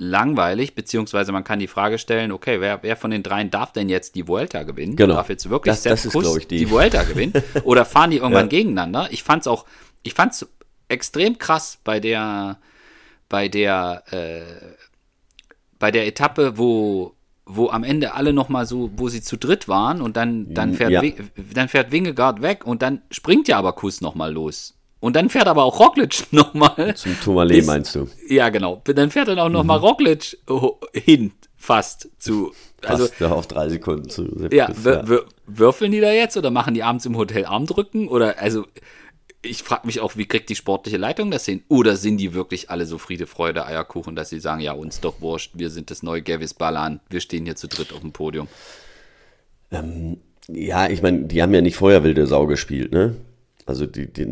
langweilig, 0.02 0.74
beziehungsweise 0.74 1.32
man 1.32 1.44
kann 1.44 1.60
die 1.60 1.68
Frage 1.68 2.00
stellen, 2.00 2.32
okay, 2.32 2.60
wer, 2.60 2.82
wer 2.82 2.98
von 2.98 3.12
den 3.12 3.22
dreien 3.22 3.52
darf 3.52 3.72
denn 3.72 3.88
jetzt 3.88 4.16
die 4.16 4.28
Vuelta 4.28 4.64
gewinnen? 4.64 4.96
Genau. 4.96 5.14
Darf 5.14 5.30
jetzt 5.30 5.48
wirklich 5.48 5.76
das, 5.76 5.84
das 5.84 6.06
ist, 6.06 6.16
ich, 6.16 6.48
die. 6.48 6.58
die 6.58 6.72
Vuelta 6.72 7.04
gewinnen? 7.04 7.34
Oder 7.64 7.86
fahren 7.86 8.10
die 8.10 8.18
irgendwann 8.18 8.46
ja. 8.46 8.50
gegeneinander? 8.50 9.10
Ich 9.12 9.22
fand's 9.22 9.46
auch, 9.46 9.66
ich 10.02 10.16
fand's 10.16 10.48
extrem 10.88 11.38
krass 11.38 11.78
bei 11.84 12.00
der, 12.00 12.58
bei 13.30 13.48
der, 13.48 14.04
äh, 14.10 14.42
bei 15.78 15.92
der 15.92 16.08
Etappe, 16.08 16.58
wo, 16.58 17.14
wo 17.46 17.70
am 17.70 17.84
Ende 17.84 18.16
alle 18.16 18.34
noch 18.34 18.50
mal 18.50 18.66
so, 18.66 18.90
wo 18.96 19.08
sie 19.08 19.22
zu 19.22 19.38
dritt 19.38 19.68
waren 19.68 20.02
und 20.02 20.18
dann, 20.18 20.52
dann 20.52 20.74
fährt, 20.74 20.90
ja. 20.90 21.04
dann 21.54 21.70
fährt 21.70 21.92
Wingegaard 21.92 22.42
weg 22.42 22.66
und 22.66 22.82
dann 22.82 23.04
springt 23.12 23.48
ja 23.48 23.60
aber 23.60 23.74
Kuss 23.74 24.02
noch 24.02 24.16
mal 24.16 24.34
los. 24.34 24.74
Und 25.02 25.16
dann 25.16 25.30
fährt 25.30 25.48
aber 25.48 25.64
auch 25.66 25.80
Roglic 25.80 26.28
noch 26.32 26.54
mal. 26.54 26.96
Zum 26.96 27.20
Tourmalet 27.20 27.66
meinst 27.66 27.96
du? 27.96 28.08
Ja, 28.30 28.48
genau. 28.50 28.82
Dann 28.86 29.12
fährt 29.12 29.28
dann 29.28 29.40
auch 29.40 29.50
noch 29.50 29.64
mhm. 29.64 29.72
Roglic 29.72 30.38
hin, 30.94 31.34
fast 31.58 32.10
zu. 32.18 32.54
Also, 32.84 33.08
fast 33.08 33.24
auf 33.24 33.48
drei 33.48 33.68
Sekunden 33.68 34.10
zu. 34.10 34.48
Ja, 34.52 34.72
ja. 34.72 35.04
würfeln 35.46 35.92
die 35.92 36.00
da 36.00 36.12
jetzt 36.12 36.38
oder 36.38 36.52
machen 36.52 36.74
die 36.74 36.84
abends 36.84 37.06
im 37.06 37.18
Hotel 37.18 37.46
Armdrücken? 37.46 38.08
Oder, 38.08 38.40
also, 38.40 38.66
ich 39.42 39.64
frage 39.64 39.88
mich 39.88 40.00
auch, 40.00 40.18
wie 40.18 40.28
kriegt 40.28 40.50
die 40.50 40.56
sportliche 40.56 40.98
Leitung 40.98 41.32
das 41.32 41.46
hin? 41.46 41.64
Oder 41.68 41.96
sind 41.96 42.18
die 42.18 42.36
wirklich 42.36 42.70
alle 42.70 42.86
so 42.86 43.00
Friede, 43.00 43.26
Freude, 43.26 43.66
Eierkuchen, 43.66 44.16
dass 44.16 44.30
sie 44.30 44.40
sagen, 44.40 44.62
ja, 44.62 44.74
uns 44.74 45.02
doch 45.02 45.20
wurscht, 45.20 45.54
wir 45.56 45.72
sind 45.72 45.90
das 45.90 46.04
neue 46.04 46.22
Gavis 46.22 46.54
Ballan, 46.54 47.00
wir 47.10 47.22
stehen 47.22 47.46
hier 47.46 47.56
zu 47.56 47.68
dritt 47.68 47.92
auf 47.92 48.02
dem 48.02 48.12
Podium? 48.12 48.48
Ähm, 49.72 50.18
ja, 50.48 50.88
ich 50.88 51.02
meine, 51.02 51.24
die 51.24 51.42
haben 51.42 51.54
ja 51.56 51.62
nicht 51.62 51.76
vorher 51.76 52.04
wilde 52.04 52.28
Sau 52.28 52.46
gespielt, 52.46 52.92
ne? 52.92 53.16
Also 53.72 53.86
die, 53.86 54.12
die, 54.12 54.28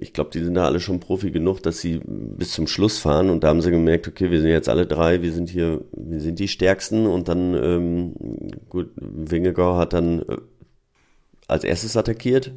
ich 0.00 0.12
glaube, 0.12 0.30
die 0.30 0.44
sind 0.44 0.54
da 0.54 0.66
alle 0.66 0.78
schon 0.78 1.00
Profi 1.00 1.30
genug, 1.30 1.62
dass 1.62 1.80
sie 1.80 2.00
bis 2.04 2.52
zum 2.52 2.66
Schluss 2.66 2.98
fahren 2.98 3.30
und 3.30 3.42
da 3.42 3.48
haben 3.48 3.62
sie 3.62 3.70
gemerkt, 3.70 4.06
okay, 4.08 4.30
wir 4.30 4.42
sind 4.42 4.50
jetzt 4.50 4.68
alle 4.68 4.86
drei, 4.86 5.22
wir 5.22 5.32
sind 5.32 5.48
hier, 5.48 5.80
wir 5.92 6.20
sind 6.20 6.38
die 6.38 6.48
Stärksten 6.48 7.06
und 7.06 7.28
dann, 7.28 7.54
ähm, 7.54 8.14
gut, 8.68 8.90
Wingegau 8.96 9.76
hat 9.76 9.94
dann 9.94 10.20
äh, 10.20 10.36
als 11.48 11.64
erstes 11.64 11.96
attackiert, 11.96 12.52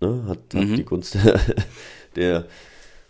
Ne? 0.00 0.24
Hat, 0.26 0.54
mhm. 0.54 0.70
hat 0.70 0.78
die 0.78 0.84
Gunst 0.84 1.18
der 2.16 2.46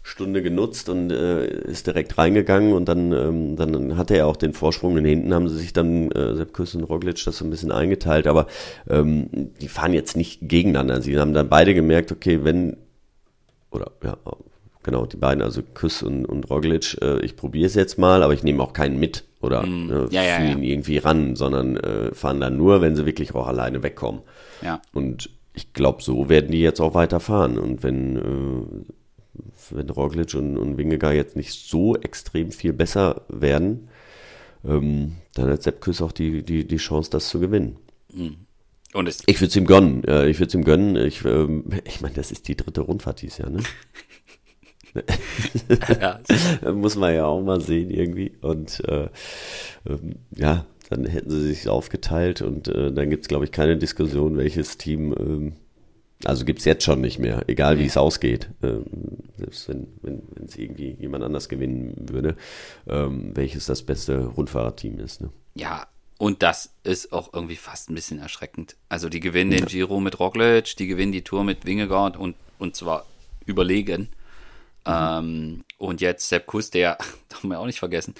Stunde 0.02 0.42
genutzt 0.42 0.88
und 0.88 1.10
äh, 1.10 1.46
ist 1.46 1.86
direkt 1.86 2.16
reingegangen 2.16 2.72
und 2.72 2.88
dann, 2.88 3.12
ähm, 3.12 3.56
dann 3.56 3.96
hatte 3.96 4.16
er 4.16 4.26
auch 4.26 4.36
den 4.36 4.54
Vorsprung. 4.54 4.96
In 4.96 5.04
hinten 5.04 5.34
haben 5.34 5.48
sie 5.48 5.58
sich 5.58 5.72
dann, 5.72 6.10
äh, 6.12 6.34
Sepp 6.34 6.52
Kuss 6.52 6.74
und 6.74 6.84
Roglic, 6.84 7.22
das 7.24 7.36
so 7.36 7.44
ein 7.44 7.50
bisschen 7.50 7.70
eingeteilt, 7.70 8.26
aber 8.26 8.46
ähm, 8.88 9.28
die 9.60 9.68
fahren 9.68 9.92
jetzt 9.92 10.16
nicht 10.16 10.40
gegeneinander. 10.42 11.02
Sie 11.02 11.18
haben 11.18 11.34
dann 11.34 11.48
beide 11.48 11.74
gemerkt, 11.74 12.12
okay, 12.12 12.40
wenn, 12.44 12.78
oder 13.70 13.92
ja, 14.02 14.16
genau, 14.82 15.04
die 15.04 15.18
beiden, 15.18 15.42
also 15.42 15.62
Kuss 15.74 16.02
und, 16.02 16.24
und 16.24 16.48
Roglic, 16.48 16.96
äh, 17.02 17.20
ich 17.20 17.36
probiere 17.36 17.66
es 17.66 17.74
jetzt 17.74 17.98
mal, 17.98 18.22
aber 18.22 18.32
ich 18.32 18.42
nehme 18.42 18.62
auch 18.62 18.72
keinen 18.72 18.98
mit 18.98 19.24
oder 19.42 19.64
mm, 19.64 19.90
äh, 19.90 20.14
ja, 20.14 20.22
ja, 20.22 20.42
ja. 20.42 20.50
ihn 20.50 20.62
irgendwie 20.62 20.98
ran, 20.98 21.36
sondern 21.36 21.76
äh, 21.76 22.14
fahren 22.14 22.40
dann 22.40 22.56
nur, 22.56 22.80
wenn 22.80 22.96
sie 22.96 23.06
wirklich 23.06 23.34
auch 23.34 23.46
alleine 23.46 23.82
wegkommen. 23.82 24.22
Ja. 24.62 24.80
Und 24.92 25.30
ich 25.52 25.72
glaube, 25.72 26.02
so 26.02 26.28
werden 26.28 26.50
die 26.50 26.60
jetzt 26.60 26.80
auch 26.80 26.94
weiterfahren. 26.94 27.58
Und 27.58 27.82
wenn, 27.82 28.16
äh, 28.16 28.92
wenn 29.70 29.90
Roglic 29.90 30.34
und, 30.34 30.56
und 30.56 30.76
Wingegar 30.76 31.12
jetzt 31.12 31.36
nicht 31.36 31.52
so 31.52 31.96
extrem 31.96 32.52
viel 32.52 32.72
besser 32.72 33.22
werden, 33.28 33.88
ähm, 34.64 35.16
dann 35.34 35.50
hat 35.50 35.62
Sepp 35.62 35.80
Küss 35.80 36.02
auch 36.02 36.12
die, 36.12 36.42
die, 36.42 36.66
die 36.66 36.76
Chance, 36.76 37.10
das 37.10 37.28
zu 37.28 37.40
gewinnen. 37.40 37.76
Mhm. 38.12 38.46
Und 38.92 39.08
es 39.08 39.22
ich 39.26 39.40
würde 39.40 39.50
es 39.50 39.56
ihm 39.56 39.66
gönnen. 39.66 39.98
Ich 40.28 40.40
würde 40.40 40.48
es 40.48 40.54
ihm 40.54 40.64
gönnen. 40.64 40.96
Ich, 40.96 41.24
ähm, 41.24 41.64
ich 41.84 42.00
meine, 42.00 42.14
das 42.14 42.32
ist 42.32 42.48
die 42.48 42.56
dritte 42.56 42.80
Rundfahrt 42.80 43.22
dieses 43.22 43.38
Jahr, 43.38 43.50
ne? 43.50 43.62
ja. 46.00 46.20
Muss 46.72 46.96
man 46.96 47.14
ja 47.14 47.26
auch 47.26 47.40
mal 47.40 47.60
sehen 47.60 47.90
irgendwie. 47.90 48.32
Und 48.40 48.82
äh, 48.88 49.08
ähm, 49.88 50.16
ja, 50.34 50.66
dann 50.88 51.06
hätten 51.06 51.30
sie 51.30 51.42
sich 51.42 51.68
aufgeteilt 51.68 52.42
und 52.42 52.66
äh, 52.68 52.92
dann 52.92 53.10
gibt 53.10 53.22
es, 53.22 53.28
glaube 53.28 53.44
ich, 53.44 53.52
keine 53.52 53.76
Diskussion, 53.76 54.36
welches 54.36 54.76
Team, 54.76 55.14
ähm, 55.18 55.52
also 56.24 56.44
gibt 56.44 56.58
es 56.58 56.64
jetzt 56.64 56.84
schon 56.84 57.00
nicht 57.00 57.18
mehr, 57.18 57.48
egal 57.48 57.78
wie 57.78 57.86
es 57.86 57.96
ausgeht, 57.96 58.50
ähm, 58.62 58.84
selbst 59.38 59.68
wenn 59.68 59.86
wenn 60.02 60.22
wenn, 60.34 60.46
es 60.46 60.56
irgendwie 60.56 60.96
jemand 60.98 61.24
anders 61.24 61.48
gewinnen 61.48 61.94
würde, 62.10 62.36
ähm, 62.88 63.34
welches 63.34 63.66
das 63.66 63.82
beste 63.82 64.26
Rundfahrerteam 64.26 64.98
ist. 64.98 65.22
Ne? 65.22 65.30
Ja, 65.54 65.86
und 66.18 66.42
das 66.42 66.74
ist 66.84 67.12
auch 67.14 67.32
irgendwie 67.32 67.56
fast 67.56 67.88
ein 67.88 67.94
bisschen 67.94 68.18
erschreckend. 68.18 68.76
Also 68.90 69.08
die 69.08 69.20
gewinnen 69.20 69.50
den 69.50 69.64
Giro 69.64 70.00
mit 70.00 70.20
Roglic, 70.20 70.76
die 70.76 70.86
gewinnen 70.86 71.12
die 71.12 71.24
Tour 71.24 71.44
mit 71.44 71.64
Wingegaard 71.64 72.18
und, 72.18 72.36
und 72.58 72.76
zwar 72.76 73.06
überlegen. 73.46 74.10
Mhm. 74.86 74.92
Ähm, 74.92 75.64
und 75.78 76.02
jetzt 76.02 76.28
Sepp 76.28 76.46
Kuss, 76.46 76.68
der, 76.70 76.98
darf 77.28 77.42
man 77.42 77.56
auch 77.56 77.64
nicht 77.64 77.78
vergessen, 77.78 78.14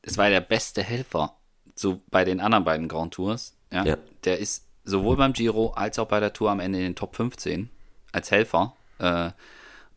das 0.00 0.16
war 0.16 0.30
der 0.30 0.40
beste 0.40 0.82
Helfer 0.82 1.36
so 1.74 2.00
bei 2.10 2.24
den 2.24 2.40
anderen 2.40 2.64
beiden 2.64 2.88
Grand 2.88 3.12
Tours, 3.14 3.54
ja, 3.72 3.84
ja. 3.84 3.98
der 4.24 4.38
ist 4.38 4.63
sowohl 4.84 5.16
beim 5.16 5.32
Giro 5.32 5.72
als 5.72 5.98
auch 5.98 6.08
bei 6.08 6.20
der 6.20 6.32
Tour 6.32 6.50
am 6.50 6.60
Ende 6.60 6.78
in 6.78 6.84
den 6.84 6.96
Top 6.96 7.16
15 7.16 7.70
als 8.12 8.30
Helfer. 8.30 8.76
Äh, 8.98 9.30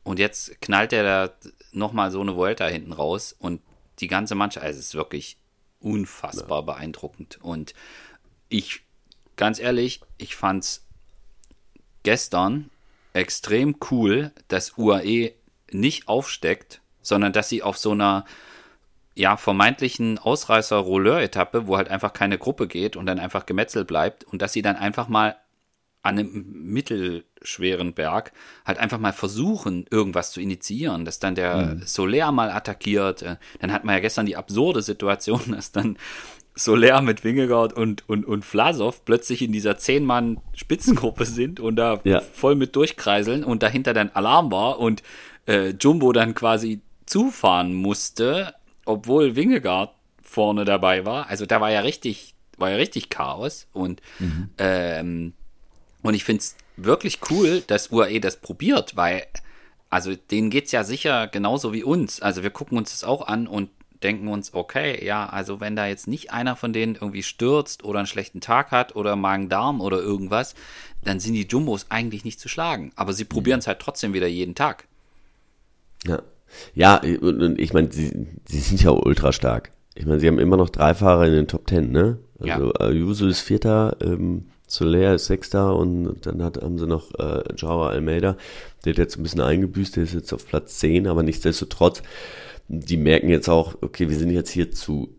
und 0.03 0.19
jetzt 0.19 0.61
knallt 0.61 0.93
er 0.93 1.03
da 1.03 1.33
nochmal 1.71 2.11
so 2.11 2.21
eine 2.21 2.35
Vuelta 2.35 2.65
hinten 2.67 2.93
raus 2.93 3.35
und 3.37 3.61
die 3.99 4.07
ganze 4.07 4.35
Mannschaft, 4.35 4.65
also 4.65 4.79
es 4.79 4.87
ist 4.87 4.95
wirklich 4.95 5.37
unfassbar 5.79 6.59
ja. 6.59 6.61
beeindruckend. 6.61 7.39
Und 7.41 7.73
ich, 8.49 8.81
ganz 9.35 9.59
ehrlich, 9.59 10.01
ich 10.17 10.35
fand 10.35 10.63
es 10.63 10.85
gestern 12.03 12.69
extrem 13.13 13.77
cool, 13.91 14.31
dass 14.47 14.77
UAE 14.77 15.33
nicht 15.71 16.07
aufsteckt, 16.07 16.81
sondern 17.01 17.33
dass 17.33 17.49
sie 17.49 17.63
auf 17.63 17.77
so 17.77 17.91
einer 17.91 18.25
ja, 19.17 19.35
vermeintlichen 19.35 20.19
Ausreißer-Rolleur-Etappe, 20.19 21.67
wo 21.67 21.77
halt 21.77 21.89
einfach 21.89 22.13
keine 22.13 22.37
Gruppe 22.37 22.67
geht 22.67 22.95
und 22.95 23.07
dann 23.07 23.19
einfach 23.19 23.45
gemetzelt 23.45 23.87
bleibt 23.87 24.23
und 24.23 24.41
dass 24.41 24.53
sie 24.53 24.61
dann 24.61 24.75
einfach 24.75 25.07
mal 25.07 25.35
an 26.03 26.19
einem 26.19 26.45
mittelschweren 26.47 27.93
Berg 27.93 28.31
halt 28.65 28.77
einfach 28.77 28.99
mal 28.99 29.13
versuchen, 29.13 29.85
irgendwas 29.89 30.31
zu 30.31 30.39
initiieren, 30.39 31.03
dass 31.03 31.19
dann 31.19 31.35
der 31.35 31.75
mhm. 31.75 31.81
Soler 31.83 32.31
mal 32.31 32.51
attackiert. 32.51 33.23
Äh, 33.23 33.35
dann 33.59 33.73
hat 33.73 33.83
man 33.83 33.95
ja 33.95 34.01
gestern 34.01 34.25
die 34.25 34.37
absurde 34.37 34.81
Situation, 34.81 35.41
dass 35.47 35.71
dann 35.71 35.97
Soler 36.55 37.01
mit 37.01 37.23
Wingegaard 37.23 37.73
und, 37.73 38.07
und, 38.07 38.25
und 38.25 38.45
Vlasov 38.45 39.03
plötzlich 39.03 39.41
in 39.41 39.51
dieser 39.51 39.77
Zehn-Mann-Spitzengruppe 39.77 41.25
sind 41.25 41.59
und 41.59 41.75
da 41.75 41.99
ja. 42.03 42.21
voll 42.21 42.55
mit 42.55 42.75
durchkreiseln 42.75 43.43
und 43.43 43.63
dahinter 43.63 43.93
dann 43.93 44.11
Alarm 44.11 44.51
war 44.51 44.79
und 44.79 45.01
äh, 45.47 45.69
Jumbo 45.69 46.13
dann 46.13 46.35
quasi 46.35 46.81
zufahren 47.05 47.73
musste, 47.73 48.53
obwohl 48.87 49.35
Wingegaard 49.35 49.93
vorne 50.21 50.65
dabei 50.65 51.05
war. 51.05 51.27
Also 51.29 51.45
da 51.45 51.61
war 51.61 51.71
ja 51.71 51.81
richtig, 51.81 52.35
war 52.57 52.69
ja 52.69 52.77
richtig 52.77 53.09
Chaos 53.09 53.67
und 53.73 54.01
mhm. 54.19 54.49
ähm, 54.57 55.33
und 56.03 56.13
ich 56.13 56.23
finde 56.23 56.41
es 56.41 56.55
wirklich 56.77 57.19
cool, 57.29 57.61
dass 57.67 57.91
UAE 57.91 58.19
das 58.19 58.37
probiert, 58.37 58.95
weil, 58.95 59.25
also 59.89 60.15
denen 60.15 60.49
geht 60.49 60.65
es 60.65 60.71
ja 60.71 60.83
sicher 60.83 61.27
genauso 61.27 61.73
wie 61.73 61.83
uns. 61.83 62.21
Also 62.21 62.43
wir 62.43 62.49
gucken 62.49 62.77
uns 62.77 62.91
das 62.91 63.03
auch 63.03 63.27
an 63.27 63.47
und 63.47 63.69
denken 64.03 64.27
uns, 64.27 64.53
okay, 64.53 65.03
ja, 65.03 65.27
also 65.27 65.59
wenn 65.59 65.75
da 65.75 65.87
jetzt 65.87 66.07
nicht 66.07 66.31
einer 66.31 66.55
von 66.55 66.71
denen 66.71 66.95
irgendwie 66.95 67.23
stürzt 67.23 67.83
oder 67.83 67.99
einen 67.99 68.07
schlechten 68.07 68.41
Tag 68.41 68.71
hat 68.71 68.95
oder 68.95 69.15
Magen-Darm 69.15 69.81
oder 69.81 69.99
irgendwas, 69.99 70.53
dann 71.03 71.19
sind 71.19 71.33
die 71.33 71.47
Jumbos 71.47 71.87
eigentlich 71.89 72.23
nicht 72.23 72.39
zu 72.39 72.47
schlagen. 72.47 72.91
Aber 72.95 73.13
sie 73.13 73.25
probieren 73.25 73.59
es 73.59 73.65
mhm. 73.65 73.69
halt 73.69 73.79
trotzdem 73.79 74.13
wieder 74.13 74.27
jeden 74.27 74.55
Tag. 74.55 74.87
Ja. 76.05 76.21
Ja, 76.73 77.01
und 77.21 77.59
ich 77.59 77.73
meine, 77.73 77.91
sie, 77.91 78.27
sie 78.47 78.59
sind 78.59 78.81
ja 78.83 78.91
ultra 78.91 79.31
stark. 79.31 79.71
Ich 79.95 80.05
meine, 80.05 80.19
sie 80.19 80.27
haben 80.27 80.39
immer 80.39 80.57
noch 80.57 80.69
drei 80.69 80.93
Fahrer 80.93 81.25
in 81.25 81.33
den 81.33 81.47
Top 81.47 81.67
Ten, 81.67 81.91
ne? 81.91 82.19
Also 82.39 82.67
ja. 82.67 82.79
Ayuso 82.79 83.27
ist 83.27 83.41
Vierter, 83.41 83.97
ähm, 84.01 84.45
Soler 84.67 85.15
ist 85.15 85.25
Sechster 85.25 85.75
und 85.75 86.25
dann 86.25 86.43
hat, 86.43 86.61
haben 86.61 86.77
sie 86.77 86.85
noch 86.85 87.13
äh, 87.17 87.41
Joao 87.55 87.83
Almeida, 87.83 88.35
der 88.83 88.93
hat 88.93 88.97
jetzt 88.97 89.17
ein 89.17 89.23
bisschen 89.23 89.41
eingebüßt, 89.41 89.95
der 89.95 90.03
ist 90.03 90.13
jetzt 90.13 90.33
auf 90.33 90.45
Platz 90.45 90.77
10, 90.79 91.07
aber 91.07 91.23
nichtsdestotrotz, 91.23 92.03
die 92.67 92.97
merken 92.97 93.29
jetzt 93.29 93.49
auch, 93.49 93.75
okay, 93.81 94.09
wir 94.09 94.17
sind 94.17 94.29
jetzt 94.29 94.51
hier 94.51 94.71
zu 94.71 95.15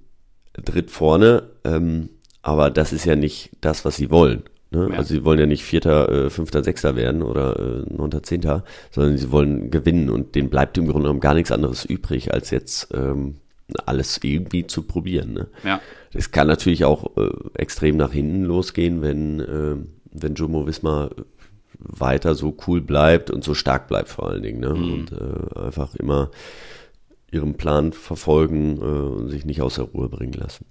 dritt 0.53 0.91
vorne, 0.91 1.45
ähm, 1.65 2.11
aber 2.43 2.71
das 2.71 2.93
ist 2.93 3.07
ja 3.07 3.17
nicht 3.17 3.51
das, 3.61 3.85
was 3.85 3.97
sie 3.97 4.11
wollen. 4.11 4.45
Ne? 4.71 4.89
Ja. 4.91 4.99
Also 4.99 5.15
sie 5.15 5.25
wollen 5.25 5.39
ja 5.39 5.47
nicht 5.47 5.65
Vierter, 5.65 6.09
äh, 6.11 6.31
Fünfter, 6.31 6.63
Sechster 6.63 6.97
werden 6.97 7.23
oder 7.23 7.59
äh, 7.59 7.93
Neunter, 7.95 8.23
Zehnter, 8.23 8.65
sondern 8.91 9.17
sie 9.17 9.31
wollen 9.31 9.71
gewinnen 9.71 10.11
und 10.11 10.35
denen 10.35 10.51
bleibt 10.51 10.77
im 10.79 10.87
Grunde 10.87 11.03
genommen 11.03 11.21
gar 11.21 11.35
nichts 11.35 11.53
anderes 11.53 11.85
übrig, 11.85 12.33
als 12.33 12.51
jetzt 12.51 12.89
ähm, 12.93 13.37
alles 13.87 14.21
irgendwie 14.23 14.67
zu 14.67 14.83
probieren. 14.83 15.33
Ne? 15.33 15.49
Ja. 15.65 15.81
Es 16.13 16.31
kann 16.31 16.47
natürlich 16.47 16.85
auch 16.85 17.17
äh, 17.17 17.31
extrem 17.55 17.97
nach 17.97 18.13
hinten 18.13 18.45
losgehen, 18.45 19.03
wenn, 19.03 19.41
äh, 19.41 19.77
wenn 20.13 20.35
Jumbo 20.35 20.67
Wismar 20.67 21.11
weiter 21.79 22.35
so 22.35 22.57
cool 22.67 22.81
bleibt 22.81 23.31
und 23.31 23.45
so 23.45 23.55
stark 23.55 23.89
bleibt 23.89 24.09
vor 24.09 24.29
allen 24.29 24.43
Dingen. 24.43 24.61
Ne? 24.61 24.75
Mhm. 24.75 24.93
Und 24.93 25.13
äh, 25.13 25.61
einfach 25.61 25.95
immer 25.95 26.31
ihren 27.31 27.57
Plan 27.57 27.93
verfolgen 27.93 28.79
äh, 28.79 28.81
und 28.81 29.29
sich 29.29 29.45
nicht 29.45 29.63
aus 29.63 29.77
der 29.77 29.85
Ruhe 29.85 30.09
bringen 30.09 30.33
lassen. 30.33 30.67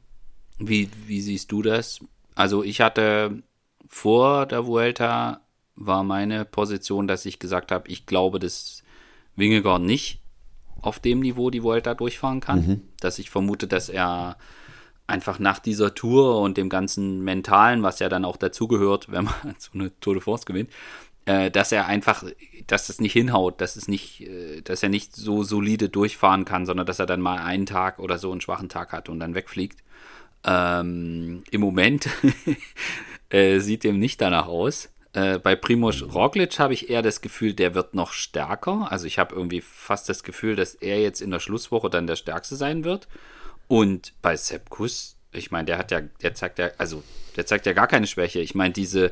Wie, 0.60 0.89
wie 1.06 1.22
siehst 1.22 1.52
du 1.52 1.62
das? 1.62 2.00
Also 2.36 2.64
ich 2.64 2.82
hatte 2.82 3.43
vor 3.88 4.46
der 4.46 4.66
Vuelta 4.66 5.42
war 5.76 6.04
meine 6.04 6.46
Position, 6.46 7.08
dass 7.08 7.26
ich 7.26 7.40
gesagt 7.40 7.72
habe, 7.72 7.90
ich 7.90 8.06
glaube, 8.06 8.40
dass 8.40 8.84
Wingegaard 9.36 9.84
nicht 9.84 10.20
auf 10.82 11.00
dem 11.00 11.20
Niveau 11.20 11.50
die 11.50 11.64
Vuelta 11.64 11.94
durchfahren 11.94 12.40
kann. 12.40 12.60
Mhm. 12.60 12.82
Dass 13.00 13.20
ich 13.20 13.30
vermute, 13.30 13.68
dass 13.68 13.90
er 13.90 14.38
einfach 15.06 15.40
nach 15.40 15.60
dieser 15.60 15.96
Tour 15.96 16.42
und 16.42 16.58
dem 16.58 16.70
ganzen 16.70 17.24
Mentalen, 17.24 17.84
was 17.84 18.00
ja 18.00 18.10
dann 18.10 18.26
auch 18.26 18.38
dazugehört, 18.38 19.12
wenn 19.12 19.26
man 19.26 19.34
so 19.58 19.72
eine 19.74 19.98
Tour 20.00 20.16
de 20.16 20.22
France 20.22 20.46
gewinnt, 20.46 20.70
äh, 21.26 21.52
dass 21.52 21.72
er 21.72 21.88
einfach, 21.88 22.24
dass 22.68 22.88
das 22.88 23.00
nicht 23.00 23.14
hinhaut, 23.14 23.62
dass 23.62 23.76
es 23.76 23.88
nicht, 23.88 24.22
äh, 24.22 24.62
dass 24.62 24.84
er 24.84 24.90
nicht 24.90 25.16
so 25.16 25.44
solide 25.44 25.90
durchfahren 25.90 26.46
kann, 26.46 26.66
sondern 26.66 26.86
dass 26.86 27.00
er 27.00 27.06
dann 27.06 27.22
mal 27.22 27.38
einen 27.38 27.66
Tag 27.66 28.00
oder 28.00 28.18
so 28.18 28.32
einen 28.32 28.42
schwachen 28.42 28.70
Tag 28.70 28.92
hat 28.92 29.10
und 29.10 29.20
dann 29.20 29.36
wegfliegt. 29.36 29.84
Ähm, 30.44 31.44
Im 31.52 31.62
Moment 31.62 32.10
äh, 33.30 33.59
sieht 33.59 33.84
dem 33.84 33.99
nicht 33.99 34.21
danach 34.21 34.47
aus. 34.47 34.89
Äh, 35.13 35.39
bei 35.39 35.55
Primoz 35.55 36.01
Roglic 36.01 36.59
habe 36.59 36.73
ich 36.73 36.89
eher 36.89 37.01
das 37.01 37.21
Gefühl, 37.21 37.53
der 37.53 37.73
wird 37.73 37.95
noch 37.95 38.11
stärker. 38.13 38.91
Also 38.91 39.07
ich 39.07 39.19
habe 39.19 39.36
irgendwie 39.36 39.61
fast 39.61 40.09
das 40.09 40.23
Gefühl, 40.23 40.55
dass 40.55 40.75
er 40.75 41.01
jetzt 41.01 41.21
in 41.21 41.32
der 41.32 41.39
Schlusswoche 41.39 41.89
dann 41.89 42.07
der 42.07 42.15
Stärkste 42.15 42.55
sein 42.55 42.84
wird. 42.84 43.07
Und 43.67 44.13
bei 44.21 44.38
Sepp 44.38 44.69
Kuss, 44.69 45.17
ich 45.32 45.51
meine, 45.51 45.65
der 45.65 45.78
hat 45.78 45.91
ja, 45.91 46.01
der 46.21 46.34
zeigt 46.34 46.59
ja, 46.59 46.69
also 46.78 47.03
der 47.36 47.45
zeigt 47.45 47.65
ja 47.65 47.73
gar 47.73 47.88
keine 47.88 48.07
Schwäche. 48.07 48.39
Ich 48.39 48.55
meine, 48.55 48.73
diese, 48.73 49.11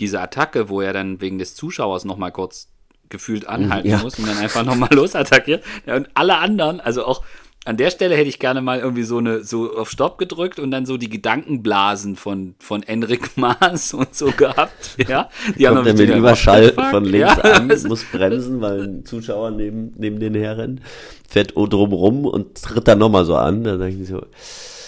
diese 0.00 0.20
Attacke, 0.20 0.68
wo 0.68 0.80
er 0.80 0.92
dann 0.92 1.20
wegen 1.20 1.38
des 1.38 1.54
Zuschauers 1.54 2.04
nochmal 2.04 2.32
kurz 2.32 2.68
gefühlt 3.08 3.46
anhalten 3.46 3.88
ja. 3.88 3.98
muss 3.98 4.18
und 4.18 4.28
dann 4.28 4.38
einfach 4.38 4.64
nochmal 4.64 4.92
losattackiert. 4.92 5.64
Ja, 5.86 5.96
und 5.96 6.08
alle 6.14 6.38
anderen, 6.38 6.80
also 6.80 7.04
auch 7.04 7.24
an 7.66 7.76
der 7.76 7.90
Stelle 7.90 8.14
hätte 8.16 8.28
ich 8.28 8.38
gerne 8.38 8.62
mal 8.62 8.78
irgendwie 8.78 9.02
so 9.02 9.18
eine 9.18 9.42
so 9.42 9.76
auf 9.76 9.90
Stopp 9.90 10.18
gedrückt 10.18 10.60
und 10.60 10.70
dann 10.70 10.86
so 10.86 10.96
die 10.96 11.08
Gedankenblasen 11.08 12.14
von 12.14 12.54
von 12.60 12.82
Enric 12.84 13.36
Maas 13.36 13.92
und 13.92 14.14
so 14.14 14.26
gehabt. 14.26 14.96
Ja, 15.08 15.28
die 15.58 15.64
Kommt 15.64 15.78
haben 15.78 15.84
dann 15.84 15.96
mit 15.96 16.10
Überschall 16.10 16.72
von 16.72 17.04
links 17.04 17.36
ja, 17.36 17.42
an, 17.42 17.66
muss 17.88 18.04
bremsen, 18.04 18.60
weil 18.60 18.82
ein 18.82 19.04
Zuschauer 19.04 19.50
neben 19.50 19.92
neben 19.96 20.20
den 20.20 20.34
herrennt, 20.34 20.80
fährt 21.28 21.54
drum 21.56 21.92
rum 21.92 22.24
und 22.24 22.62
tritt 22.62 22.86
dann 22.86 22.98
nochmal 22.98 23.24
so 23.24 23.34
an. 23.34 23.64
Dann 23.64 23.78
sag 23.80 23.88
ich 23.88 24.06
so, 24.06 24.22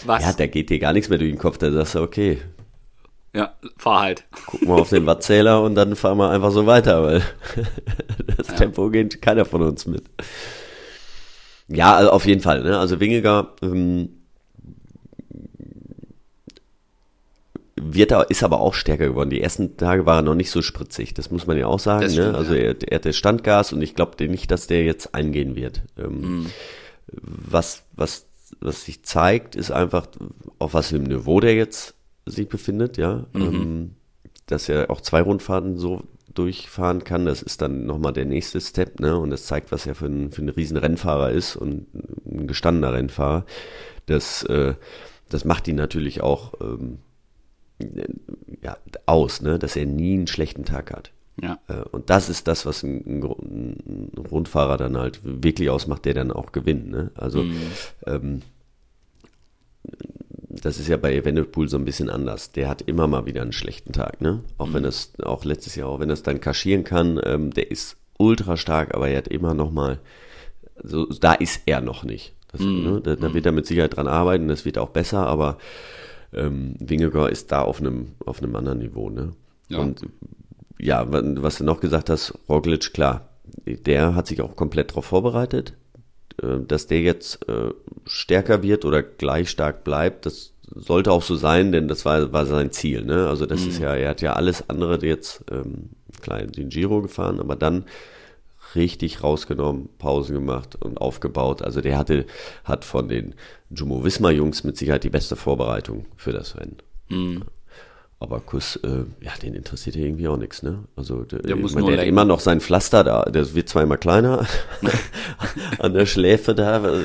Was? 0.07 0.23
ja, 0.23 0.33
da 0.33 0.47
geht 0.47 0.71
dir 0.71 0.79
gar 0.79 0.93
nichts 0.93 1.09
mehr 1.09 1.19
durch 1.19 1.33
den 1.33 1.39
Kopf. 1.39 1.59
Da 1.59 1.73
sagst 1.73 1.97
du, 1.97 2.01
okay, 2.01 2.39
ja, 3.35 3.53
fahr 3.77 4.03
halt. 4.03 4.25
Guck 4.47 4.63
mal 4.63 4.81
auf 4.81 4.91
den 4.91 5.05
Wattzähler 5.07 5.63
und 5.63 5.75
dann 5.75 5.97
fahren 5.97 6.19
wir 6.19 6.31
einfach 6.31 6.53
so 6.53 6.67
weiter, 6.67 7.03
weil 7.03 7.23
das 8.37 8.49
ja. 8.49 8.55
Tempo 8.55 8.89
geht 8.89 9.21
keiner 9.21 9.45
von 9.45 9.63
uns 9.63 9.87
mit. 9.87 10.05
Ja, 11.69 11.95
also 11.95 12.11
auf 12.11 12.27
jeden 12.27 12.41
Fall. 12.41 12.63
Ne? 12.63 12.79
Also 12.79 12.99
Wingiger 13.01 13.55
ähm, 13.63 14.11
wird 17.77 18.11
er, 18.11 18.31
ist 18.31 18.43
aber 18.43 18.61
auch 18.61 18.75
stärker 18.75 19.09
geworden. 19.09 19.31
Die 19.31 19.41
ersten 19.41 19.77
Tage 19.77 20.07
war 20.07 20.17
er 20.17 20.23
noch 20.23 20.35
nicht 20.35 20.51
so 20.51 20.63
spritzig, 20.63 21.15
das 21.15 21.31
muss 21.31 21.47
man 21.47 21.59
ja 21.59 21.67
auch 21.67 21.79
sagen. 21.79 22.07
Ne? 22.07 22.11
Stimmt, 22.11 22.33
ne? 22.33 22.39
Also 22.39 22.55
ja. 22.55 22.63
er, 22.63 22.77
er 22.89 22.95
hatte 22.97 23.13
Standgas 23.13 23.73
und 23.73 23.83
ich 23.83 23.95
glaube 23.95 24.27
nicht, 24.27 24.51
dass 24.51 24.67
der 24.67 24.85
jetzt 24.85 25.15
eingehen 25.15 25.57
wird. 25.57 25.83
Ähm, 25.97 26.21
mhm. 26.21 26.47
Was, 27.13 27.85
was, 27.95 28.27
was 28.61 28.85
sich 28.85 29.03
zeigt, 29.05 29.55
ist 29.55 29.71
einfach, 29.71 30.07
auf 30.59 30.75
was 30.75 30.89
für 30.89 30.97
einem 30.97 31.05
Niveau 31.05 31.41
der 31.41 31.55
jetzt 31.55 31.95
sich 32.27 32.49
befindet, 32.49 32.97
ja. 32.97 33.27
Mhm. 33.33 33.43
Ähm, 33.43 33.91
dass 34.47 34.69
er 34.69 34.91
auch 34.91 35.01
zwei 35.01 35.21
Rundfahrten 35.21 35.77
so 35.77 36.03
durchfahren 36.39 37.05
kann. 37.05 37.27
Das 37.27 37.43
ist 37.43 37.61
dann 37.61 37.87
nochmal 37.87 38.13
der 38.13 38.25
nächste 38.25 38.61
Step, 38.61 39.01
ne? 39.01 39.19
Und 39.19 39.31
das 39.31 39.47
zeigt, 39.47 39.73
was 39.73 39.87
er 39.87 39.95
für 39.95 40.07
ein, 40.07 40.31
für 40.31 40.43
ein 40.43 40.49
riesen 40.49 40.77
Rennfahrer 40.77 41.31
ist 41.31 41.57
und 41.57 41.87
ein 42.25 42.47
gestandener 42.47 42.93
Rennfahrer. 42.93 43.45
Das, 44.07 44.45
äh, 44.45 44.75
das 45.29 45.45
macht 45.45 45.69
ihn 45.69 45.77
natürlich 45.77 46.23
auch 46.23 46.55
ähm, 46.61 46.99
ja, 48.63 48.77
aus, 49.07 49.43
ne? 49.43 49.59
dass 49.59 49.77
er 49.77 49.87
nie 49.87 50.15
einen 50.15 50.27
schlechten 50.27 50.65
Tag 50.65 50.93
hat. 50.93 51.13
Ja. 51.41 51.59
Äh, 51.69 51.83
und 51.91 52.11
das 52.11 52.29
ist 52.29 52.49
das, 52.49 52.67
was 52.67 52.83
ein, 52.83 53.23
ein, 53.23 54.11
Rundfahrer 54.31 54.77
dann 54.77 54.97
halt 54.97 55.21
wirklich 55.23 55.71
ausmacht, 55.71 56.05
der 56.05 56.15
dann 56.15 56.33
auch 56.33 56.53
gewinnt. 56.53 56.91
Ne? 56.91 57.11
Also 57.15 57.45
mhm. 57.45 57.61
ähm, 58.07 58.43
das 60.61 60.79
ist 60.79 60.89
ja 60.89 60.97
bei 60.97 61.15
Evenepoel 61.15 61.69
so 61.69 61.77
ein 61.77 61.85
bisschen 61.85 62.11
anders. 62.11 62.53
Der 62.53 62.69
hat 62.69 62.83
immer 62.83 63.07
mal 63.07 63.27
wieder 63.27 63.43
einen 63.43 63.53
schlechten 63.53 63.93
Tag, 63.93 64.21
ne? 64.21 64.41
Auch 64.57 64.69
mhm. 64.69 64.75
wenn 64.75 64.85
es, 64.85 65.13
auch 65.23 65.45
letztes 65.45 65.77
Jahr, 65.77 65.89
auch 65.89 66.01
wenn 66.01 66.11
es 66.11 66.23
dann 66.23 66.41
kaschieren 66.41 66.85
kann, 66.85 67.21
ähm, 67.25 67.53
der 67.53 67.71
ist 67.71 67.97
ultra 68.19 68.57
stark, 68.57 68.95
aber 68.95 69.09
er 69.09 69.19
hat 69.19 69.29
immer 69.29 69.55
noch 69.55 69.71
mal, 69.71 70.01
so, 70.83 71.07
da 71.07 71.35
ist 71.35 71.63
er 71.67 71.81
noch 71.81 72.05
nicht. 72.05 72.35
Das, 72.53 72.61
mhm. 72.61 72.83
ne? 72.83 73.01
da, 73.03 73.17
da, 73.17 73.35
wird 73.35 73.47
er 73.47 73.53
mit 73.53 73.67
Sicherheit 73.67 73.97
dran 73.97 74.09
arbeiten, 74.09 74.49
das 74.49 74.65
wird 74.65 74.79
auch 74.79 74.91
besser, 74.91 75.27
aber 75.27 75.59
ähm, 76.33 76.75
Wingegar 76.79 77.31
ist 77.31 77.53
da 77.53 77.63
auf 77.63 77.81
einem, 77.81 78.13
auf 78.25 78.43
einem 78.43 78.57
anderen 78.57 78.79
Niveau, 78.79 79.11
ne? 79.11 79.33
Ja. 79.69 79.79
Und 79.79 80.03
ja, 80.79 81.05
was 81.09 81.59
du 81.59 81.65
noch 81.65 81.81
gesagt 81.81 82.09
hast, 82.09 82.39
Roglic, 82.49 82.93
klar, 82.93 83.29
der 83.67 84.15
hat 84.15 84.27
sich 84.27 84.41
auch 84.41 84.57
komplett 84.57 84.91
darauf 84.91 85.07
vorbereitet. 85.07 85.75
Äh, 86.43 86.61
dass 86.67 86.87
der 86.87 87.01
jetzt 87.01 87.49
äh, 87.49 87.71
stärker 88.07 88.63
wird 88.63 88.85
oder 88.85 89.03
gleich 89.03 89.51
stark 89.51 89.85
bleibt, 89.85 90.27
das 90.27 90.53
sollte 90.75 91.13
auch 91.13 91.23
so 91.23 91.35
sein, 91.35 91.73
denn 91.73 91.89
das 91.89 92.05
war, 92.05 92.33
war 92.33 92.47
sein 92.47 92.71
Ziel. 92.73 93.03
Ne? 93.03 93.29
Also 93.29 93.47
das 93.47 93.63
mhm. 93.63 93.69
ist 93.69 93.79
ja, 93.81 93.95
er 93.95 94.11
hat 94.11 94.21
ja 94.21 94.35
alles 94.35 94.69
andere 94.69 95.05
jetzt, 95.05 95.45
ähm, 95.51 95.91
klar, 96.21 96.43
den 96.43 96.69
Giro 96.69 97.03
gefahren, 97.03 97.41
aber 97.41 97.57
dann 97.57 97.85
richtig 98.75 99.23
rausgenommen, 99.23 99.89
Pausen 99.99 100.35
gemacht 100.35 100.77
und 100.77 100.99
aufgebaut. 101.01 101.63
Also 101.63 101.81
der 101.81 101.97
hatte, 101.97 102.27
hat 102.65 102.85
von 102.85 103.09
den 103.09 103.35
Jumbo 103.71 104.05
Wismar 104.05 104.33
Jungs 104.33 104.63
mit 104.63 104.77
Sicherheit 104.77 105.05
die 105.05 105.11
beste 105.11 105.37
Vorbereitung 105.37 106.07
für 106.17 106.33
das 106.33 106.57
Rennen. 106.57 106.77
Mhm. 107.09 107.45
Aber 108.21 108.41
Kuss, 108.41 108.75
äh, 108.77 109.05
ja, 109.21 109.33
den 109.41 109.55
interessiert 109.55 109.95
ja 109.95 110.03
irgendwie 110.03 110.27
auch 110.27 110.37
nichts, 110.37 110.65
ne? 110.65 110.85
Also 110.97 111.23
der, 111.23 111.39
der, 111.39 111.55
muss 111.55 111.75
meine, 111.75 111.93
der 111.93 112.01
hat 112.01 112.07
immer 112.07 112.25
noch 112.25 112.41
sein 112.41 112.61
Pflaster 112.61 113.05
da, 113.05 113.23
der 113.23 113.55
wird 113.55 113.69
zwar 113.69 113.85
immer 113.85 113.97
kleiner 113.97 114.45
an 115.79 115.95
der 115.95 116.05
Schläfe 116.05 116.53
da, 116.53 116.85
äh, 116.85 117.01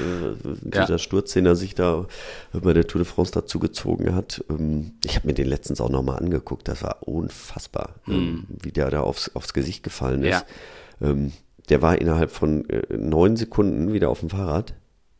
dieser 0.64 0.90
ja. 0.90 0.98
Sturz, 0.98 1.34
den 1.34 1.46
er 1.46 1.56
sich 1.56 1.76
da 1.76 2.08
bei 2.52 2.74
der 2.74 2.88
Tour 2.88 3.04
de 3.04 3.12
France 3.12 3.32
dazu 3.32 3.60
gezogen 3.60 4.16
hat. 4.16 4.44
Ähm, 4.50 4.94
ich 5.06 5.16
habe 5.16 5.28
mir 5.28 5.36
den 5.36 5.48
letztens 5.48 5.82
auch 5.82 5.90
nochmal 5.90 6.18
angeguckt, 6.18 6.68
das 6.68 6.82
war 6.82 7.08
unfassbar, 7.08 7.94
mhm. 8.08 8.48
wie 8.64 8.72
der 8.72 8.90
da 8.90 9.02
aufs, 9.02 9.30
aufs 9.36 9.54
Gesicht 9.54 9.84
gefallen 9.84 10.24
ist. 10.24 10.46
Ja. 11.00 11.10
Ähm, 11.10 11.32
der 11.70 11.84
war 11.84 12.02
innerhalb 12.02 12.32
von 12.32 12.68
äh, 12.70 12.98
neun 12.98 13.36
Sekunden 13.36 13.94
wieder 13.94 14.10
auf 14.10 14.22
dem 14.22 14.32
Fahrrad. 14.32 14.74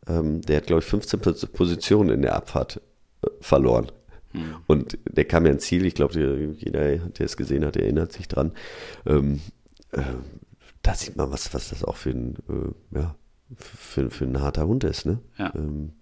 Ähm, 0.08 0.42
der 0.42 0.56
hat, 0.56 0.66
glaube 0.66 0.82
ich, 0.82 0.88
15 0.88 1.20
Positionen 1.52 2.10
in 2.10 2.22
der 2.22 2.34
Abfahrt 2.34 2.80
äh, 3.22 3.28
verloren. 3.40 3.92
Hm. 4.34 4.56
Und 4.66 4.98
der 5.10 5.24
kam 5.24 5.46
ja 5.46 5.52
ins 5.52 5.64
Ziel, 5.64 5.86
ich 5.86 5.94
glaube, 5.94 6.54
jeder, 6.58 6.96
der 6.98 7.26
es 7.26 7.36
gesehen 7.36 7.64
hat, 7.64 7.76
erinnert 7.76 8.12
sich 8.12 8.28
dran. 8.28 8.52
Ähm, 9.06 9.40
äh, 9.92 10.02
da 10.82 10.94
sieht 10.94 11.16
man, 11.16 11.30
was, 11.30 11.54
was 11.54 11.70
das 11.70 11.84
auch 11.84 11.96
für 11.96 12.10
ein, 12.10 12.36
äh, 12.48 12.98
ja, 12.98 13.14
für, 13.56 14.10
für 14.10 14.24
ein 14.24 14.40
harter 14.40 14.66
Hund 14.66 14.84
ist, 14.84 15.06
ne? 15.06 15.18
Ja. 15.38 15.52
Ähm, 15.54 15.92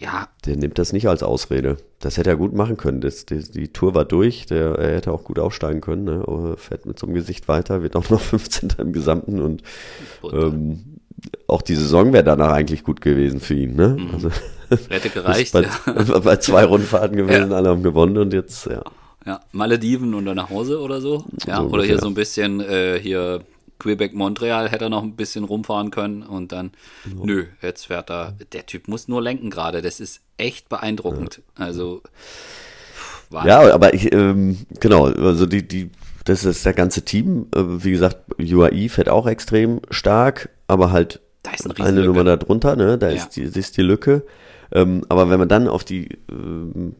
ja. 0.00 0.28
Der 0.46 0.56
nimmt 0.56 0.78
das 0.78 0.92
nicht 0.94 1.08
als 1.08 1.22
Ausrede. 1.22 1.76
Das 1.98 2.16
hätte 2.16 2.30
er 2.30 2.36
gut 2.36 2.54
machen 2.54 2.78
können. 2.78 3.02
Das, 3.02 3.26
die, 3.26 3.40
die 3.40 3.68
Tour 3.68 3.94
war 3.94 4.06
durch. 4.06 4.46
Der, 4.46 4.76
er 4.76 4.96
hätte 4.96 5.12
auch 5.12 5.24
gut 5.24 5.38
aufsteigen 5.38 5.82
können. 5.82 6.04
Ne? 6.04 6.56
Fährt 6.56 6.86
mit 6.86 6.98
so 6.98 7.06
einem 7.06 7.14
Gesicht 7.14 7.48
weiter, 7.48 7.82
wird 7.82 7.96
auch 7.96 8.08
noch 8.08 8.20
15. 8.22 8.70
im 8.78 8.92
Gesamten. 8.94 9.40
Und 9.40 9.62
ähm, 10.32 10.89
auch 11.46 11.62
die 11.62 11.74
Saison 11.74 12.12
wäre 12.12 12.24
danach 12.24 12.52
eigentlich 12.52 12.84
gut 12.84 13.00
gewesen 13.00 13.40
für 13.40 13.54
ihn. 13.54 13.76
Ne? 13.76 13.96
Mhm. 13.98 14.10
Also, 14.14 14.30
Hätte 14.88 15.10
gereicht. 15.10 15.52
bei, 15.52 15.62
ja. 15.62 16.18
bei 16.20 16.36
zwei 16.36 16.64
Rundfahrten 16.64 17.16
gewesen, 17.16 17.50
ja. 17.50 17.56
alle 17.56 17.70
haben 17.70 17.82
gewonnen 17.82 18.18
und 18.18 18.32
jetzt, 18.32 18.66
ja. 18.66 18.82
Ja, 19.26 19.40
Malediven 19.52 20.14
und 20.14 20.24
dann 20.24 20.36
nach 20.36 20.48
Hause 20.48 20.80
oder 20.80 21.00
so. 21.00 21.24
Ja, 21.46 21.58
so 21.58 21.64
oder 21.64 21.84
hier 21.84 21.98
so 21.98 22.06
ein 22.06 22.14
bisschen 22.14 22.60
äh, 22.60 22.98
hier 22.98 23.44
Quebec 23.80 24.14
Montreal 24.14 24.70
hätte 24.70 24.84
er 24.84 24.90
noch 24.90 25.02
ein 25.02 25.16
bisschen 25.16 25.44
rumfahren 25.44 25.90
können 25.90 26.22
und 26.22 26.52
dann, 26.52 26.70
ja. 27.04 27.24
nö, 27.24 27.44
jetzt 27.60 27.86
fährt 27.86 28.10
er. 28.10 28.34
Der 28.52 28.66
Typ 28.66 28.88
muss 28.88 29.08
nur 29.08 29.20
lenken 29.20 29.50
gerade. 29.50 29.82
Das 29.82 29.98
ist 29.98 30.20
echt 30.36 30.68
beeindruckend. 30.68 31.42
Ja. 31.58 31.66
Also. 31.66 32.02
Wahnsinn. 33.30 33.48
Ja, 33.48 33.74
aber 33.74 33.94
ich, 33.94 34.12
ähm, 34.12 34.58
genau, 34.80 35.06
also 35.06 35.46
die, 35.46 35.66
die, 35.66 35.90
das 36.24 36.44
ist 36.44 36.64
das 36.64 36.76
ganze 36.76 37.04
Team. 37.04 37.46
Äh, 37.54 37.62
wie 37.64 37.90
gesagt, 37.90 38.18
UAE 38.38 38.88
fährt 38.88 39.08
auch 39.08 39.26
extrem 39.26 39.80
stark, 39.90 40.50
aber 40.70 40.92
halt 40.92 41.20
da 41.42 41.52
ist 41.52 41.80
eine, 41.80 42.04
Nummer 42.04 42.24
da 42.24 42.36
drunter, 42.36 42.76
ne? 42.76 42.98
Da 42.98 43.08
ja. 43.08 43.16
ist, 43.16 43.36
die, 43.36 43.42
ist 43.42 43.76
die 43.76 43.82
Lücke. 43.82 44.24
Ähm, 44.72 45.02
aber 45.08 45.30
wenn 45.30 45.38
man 45.38 45.48
dann 45.48 45.68
auf 45.68 45.84
die, 45.84 46.18
ähm, 46.30 46.94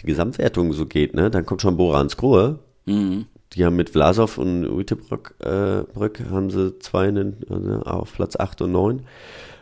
die 0.00 0.06
Gesamtwertung 0.06 0.72
so 0.72 0.86
geht, 0.86 1.14
ne, 1.14 1.30
dann 1.30 1.44
kommt 1.46 1.62
schon 1.62 1.76
Bora 1.76 1.98
ans 1.98 2.16
Grohe. 2.16 2.58
Mhm. 2.86 3.26
Die 3.52 3.64
haben 3.64 3.76
mit 3.76 3.90
Vlasov 3.90 4.38
und 4.38 4.66
Uitebrück 4.66 5.34
äh, 5.40 5.82
Brück 5.92 6.20
haben 6.30 6.50
sie 6.50 6.78
zwei 6.80 7.08
in, 7.08 7.36
also 7.48 7.82
auf 7.82 8.12
Platz 8.14 8.36
8 8.36 8.62
und 8.62 8.72
9. 8.72 9.02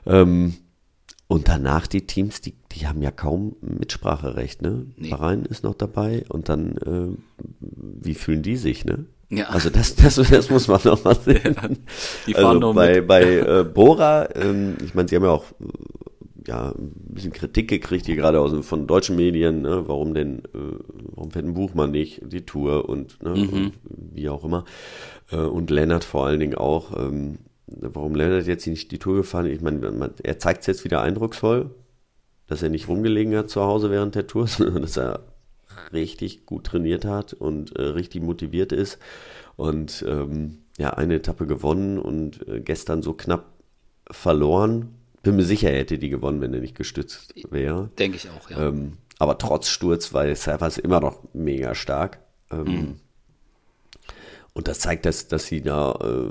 Ähm, 0.06 0.54
und 1.26 1.48
danach 1.48 1.86
die 1.86 2.06
Teams, 2.06 2.40
die, 2.40 2.54
die 2.72 2.86
haben 2.86 3.02
ja 3.02 3.10
kaum 3.10 3.56
Mitspracherecht, 3.60 4.62
ne? 4.62 4.86
Nee. 4.96 5.10
Bahrain 5.10 5.44
ist 5.44 5.64
noch 5.64 5.74
dabei 5.74 6.24
und 6.28 6.48
dann, 6.48 6.76
äh, 6.78 7.16
wie 7.60 8.14
fühlen 8.14 8.42
die 8.42 8.56
sich, 8.56 8.84
ne? 8.84 9.06
Ja. 9.30 9.46
Also 9.46 9.70
das, 9.70 9.96
das, 9.96 10.16
das 10.16 10.50
muss 10.50 10.68
man 10.68 10.80
noch 10.84 11.02
mal 11.04 11.16
sehen. 11.16 11.56
Ja, 11.56 11.68
die 12.26 12.34
fahren 12.34 12.62
also 12.62 12.72
bei, 12.72 12.96
mit. 12.96 13.06
bei 13.06 13.22
äh, 13.22 13.64
Bora, 13.64 14.28
ähm, 14.34 14.76
ich 14.84 14.94
meine, 14.94 15.08
sie 15.08 15.16
haben 15.16 15.24
ja 15.24 15.30
auch 15.30 15.44
ja, 16.46 16.70
ein 16.70 16.92
bisschen 17.08 17.32
Kritik 17.32 17.68
gekriegt, 17.68 18.06
hier 18.06 18.16
gerade 18.16 18.40
aus, 18.40 18.52
von 18.66 18.86
deutschen 18.86 19.16
Medien, 19.16 19.62
ne, 19.62 19.84
warum 19.86 20.14
denn, 20.14 20.40
äh, 20.54 20.78
warum 21.14 21.30
fährt 21.30 21.46
ein 21.46 21.54
Buchmann 21.54 21.90
nicht 21.90 22.20
die 22.24 22.44
Tour 22.44 22.88
und, 22.88 23.22
ne, 23.22 23.30
mhm. 23.30 23.48
und 23.48 23.72
wie 24.12 24.28
auch 24.28 24.44
immer. 24.44 24.64
Äh, 25.30 25.36
und 25.36 25.70
Lennart 25.70 26.04
vor 26.04 26.26
allen 26.26 26.40
Dingen 26.40 26.56
auch. 26.56 26.96
Ähm, 26.98 27.38
warum 27.66 28.14
Lennart 28.14 28.46
jetzt 28.46 28.66
nicht 28.66 28.90
die 28.90 28.98
Tour 28.98 29.16
gefahren? 29.16 29.46
Ich 29.46 29.60
meine, 29.60 30.10
er 30.22 30.38
zeigt 30.38 30.60
es 30.60 30.66
jetzt 30.66 30.84
wieder 30.84 31.00
eindrucksvoll, 31.00 31.70
dass 32.46 32.62
er 32.62 32.68
nicht 32.68 32.88
rumgelegen 32.88 33.34
hat 33.36 33.48
zu 33.48 33.62
Hause 33.62 33.90
während 33.90 34.14
der 34.14 34.26
Tour, 34.26 34.46
sondern 34.46 34.82
dass 34.82 34.96
er 34.96 35.20
richtig 35.92 36.46
gut 36.46 36.64
trainiert 36.64 37.04
hat 37.04 37.32
und 37.32 37.76
äh, 37.76 37.82
richtig 37.82 38.22
motiviert 38.22 38.72
ist. 38.72 38.98
Und 39.56 40.04
ähm, 40.08 40.58
ja, 40.78 40.90
eine 40.90 41.14
Etappe 41.14 41.46
gewonnen 41.46 41.98
und 41.98 42.46
äh, 42.48 42.60
gestern 42.60 43.02
so 43.02 43.14
knapp 43.14 43.52
verloren 44.10 44.94
bin 45.24 45.36
mir 45.36 45.44
sicher, 45.44 45.70
er 45.70 45.80
hätte 45.80 45.98
die 45.98 46.10
gewonnen, 46.10 46.40
wenn 46.40 46.54
er 46.54 46.60
nicht 46.60 46.76
gestützt 46.76 47.34
wäre. 47.50 47.90
Denke 47.98 48.18
ich 48.18 48.28
auch, 48.30 48.50
ja. 48.50 48.68
Ähm, 48.68 48.98
aber 49.18 49.38
trotz 49.38 49.68
Sturz 49.68 50.12
war 50.12 50.32
Servas 50.36 50.78
immer 50.78 51.00
noch 51.00 51.22
mega 51.32 51.74
stark. 51.74 52.20
Ähm, 52.52 52.64
mhm. 52.64 52.96
Und 54.52 54.68
das 54.68 54.78
zeigt, 54.78 55.04
dass, 55.06 55.26
dass 55.26 55.46
sie 55.46 55.62
da 55.62 55.92
äh, 55.92 56.30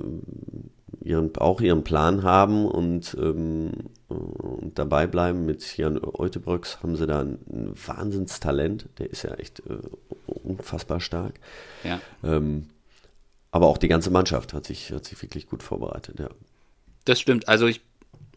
ihren, 1.03 1.35
auch 1.37 1.61
ihren 1.61 1.83
Plan 1.83 2.23
haben 2.23 2.65
und, 2.65 3.15
ähm, 3.19 3.71
und 4.07 4.79
dabei 4.79 5.07
bleiben. 5.07 5.45
Mit 5.45 5.77
Jan 5.77 5.99
Eutebrücks 6.01 6.81
haben 6.81 6.95
sie 6.95 7.05
da 7.05 7.21
ein, 7.21 7.39
ein 7.51 7.73
Wahnsinnstalent. 7.85 8.87
Der 8.97 9.09
ist 9.09 9.23
ja 9.23 9.33
echt 9.35 9.59
äh, 9.61 9.77
unfassbar 10.25 10.99
stark. 10.99 11.39
Ja. 11.83 11.99
Ähm, 12.23 12.67
aber 13.51 13.67
auch 13.67 13.77
die 13.77 13.87
ganze 13.87 14.09
Mannschaft 14.09 14.53
hat 14.53 14.65
sich, 14.65 14.91
hat 14.91 15.05
sich 15.05 15.21
wirklich 15.21 15.47
gut 15.47 15.61
vorbereitet, 15.61 16.19
ja. 16.19 16.29
Das 17.05 17.19
stimmt. 17.19 17.47
Also 17.47 17.67
ich 17.67 17.81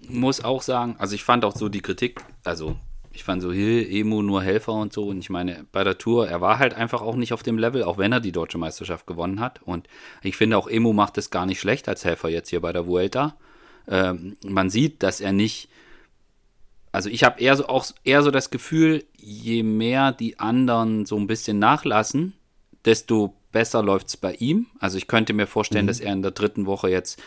muss 0.08 0.42
auch 0.42 0.62
sagen, 0.62 0.96
also 0.98 1.14
ich 1.14 1.24
fand 1.24 1.44
auch 1.44 1.56
so 1.56 1.68
die 1.68 1.80
Kritik, 1.80 2.20
also 2.44 2.76
ich 3.16 3.24
fand 3.24 3.40
so, 3.40 3.50
hier, 3.50 3.90
Emo 3.90 4.20
nur 4.20 4.42
Helfer 4.42 4.74
und 4.74 4.92
so. 4.92 5.06
Und 5.08 5.18
ich 5.18 5.30
meine, 5.30 5.64
bei 5.72 5.82
der 5.84 5.96
Tour, 5.96 6.28
er 6.28 6.42
war 6.42 6.58
halt 6.58 6.74
einfach 6.74 7.00
auch 7.00 7.16
nicht 7.16 7.32
auf 7.32 7.42
dem 7.42 7.56
Level, 7.56 7.82
auch 7.82 7.96
wenn 7.96 8.12
er 8.12 8.20
die 8.20 8.30
deutsche 8.30 8.58
Meisterschaft 8.58 9.06
gewonnen 9.06 9.40
hat. 9.40 9.62
Und 9.62 9.88
ich 10.22 10.36
finde 10.36 10.58
auch, 10.58 10.68
Emo 10.68 10.92
macht 10.92 11.16
es 11.16 11.30
gar 11.30 11.46
nicht 11.46 11.58
schlecht 11.58 11.88
als 11.88 12.04
Helfer 12.04 12.28
jetzt 12.28 12.50
hier 12.50 12.60
bei 12.60 12.74
der 12.74 12.86
Vuelta. 12.86 13.36
Ähm, 13.88 14.36
man 14.44 14.68
sieht, 14.68 15.02
dass 15.02 15.22
er 15.22 15.32
nicht. 15.32 15.70
Also 16.92 17.08
ich 17.08 17.24
habe 17.24 17.40
eher 17.40 17.56
so 17.56 17.68
auch 17.68 17.86
eher 18.04 18.22
so 18.22 18.30
das 18.30 18.50
Gefühl, 18.50 19.04
je 19.16 19.62
mehr 19.62 20.12
die 20.12 20.38
anderen 20.38 21.06
so 21.06 21.16
ein 21.16 21.26
bisschen 21.26 21.58
nachlassen, 21.58 22.34
desto 22.84 23.34
besser 23.50 23.82
läuft 23.82 24.08
es 24.08 24.16
bei 24.18 24.34
ihm. 24.34 24.66
Also 24.78 24.98
ich 24.98 25.06
könnte 25.06 25.32
mir 25.32 25.46
vorstellen, 25.46 25.86
mhm. 25.86 25.88
dass 25.88 26.00
er 26.00 26.12
in 26.12 26.20
der 26.20 26.32
dritten 26.32 26.66
Woche 26.66 26.90
jetzt 26.90 27.18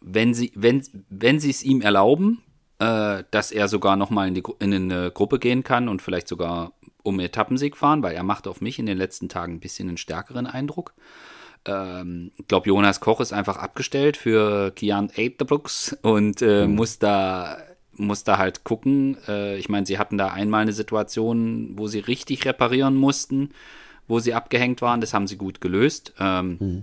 wenn 0.00 0.34
sie, 0.34 0.52
wenn, 0.54 0.82
wenn 1.10 1.40
sie 1.40 1.50
es 1.50 1.62
ihm 1.62 1.80
erlauben, 1.80 2.42
äh, 2.78 3.24
dass 3.30 3.52
er 3.52 3.68
sogar 3.68 3.96
nochmal 3.96 4.28
in, 4.28 4.42
in 4.58 4.92
eine 4.92 5.10
Gruppe 5.10 5.38
gehen 5.38 5.62
kann 5.62 5.88
und 5.88 6.02
vielleicht 6.02 6.28
sogar 6.28 6.72
um 7.02 7.20
Etappensieg 7.20 7.76
fahren, 7.76 8.02
weil 8.02 8.14
er 8.14 8.22
macht 8.22 8.46
auf 8.46 8.60
mich 8.60 8.78
in 8.78 8.86
den 8.86 8.98
letzten 8.98 9.28
Tagen 9.28 9.54
ein 9.54 9.60
bisschen 9.60 9.88
einen 9.88 9.96
stärkeren 9.96 10.46
Eindruck. 10.46 10.92
Ähm, 11.64 12.32
ich 12.36 12.48
glaube, 12.48 12.68
Jonas 12.68 13.00
Koch 13.00 13.20
ist 13.20 13.32
einfach 13.32 13.56
abgestellt 13.56 14.16
für 14.16 14.72
Kian 14.72 15.10
Eitebrooks 15.16 15.96
und 16.02 16.42
äh, 16.42 16.66
mhm. 16.66 16.74
muss 16.74 16.98
da 16.98 17.58
muss 17.98 18.24
da 18.24 18.36
halt 18.36 18.62
gucken. 18.62 19.16
Äh, 19.26 19.56
ich 19.56 19.70
meine, 19.70 19.86
sie 19.86 19.98
hatten 19.98 20.18
da 20.18 20.28
einmal 20.28 20.60
eine 20.62 20.74
Situation, 20.74 21.78
wo 21.78 21.86
sie 21.86 22.00
richtig 22.00 22.44
reparieren 22.44 22.94
mussten, 22.94 23.52
wo 24.06 24.18
sie 24.18 24.34
abgehängt 24.34 24.82
waren. 24.82 25.00
Das 25.00 25.14
haben 25.14 25.26
sie 25.26 25.38
gut 25.38 25.62
gelöst. 25.62 26.12
Ähm, 26.20 26.56
mhm. 26.60 26.82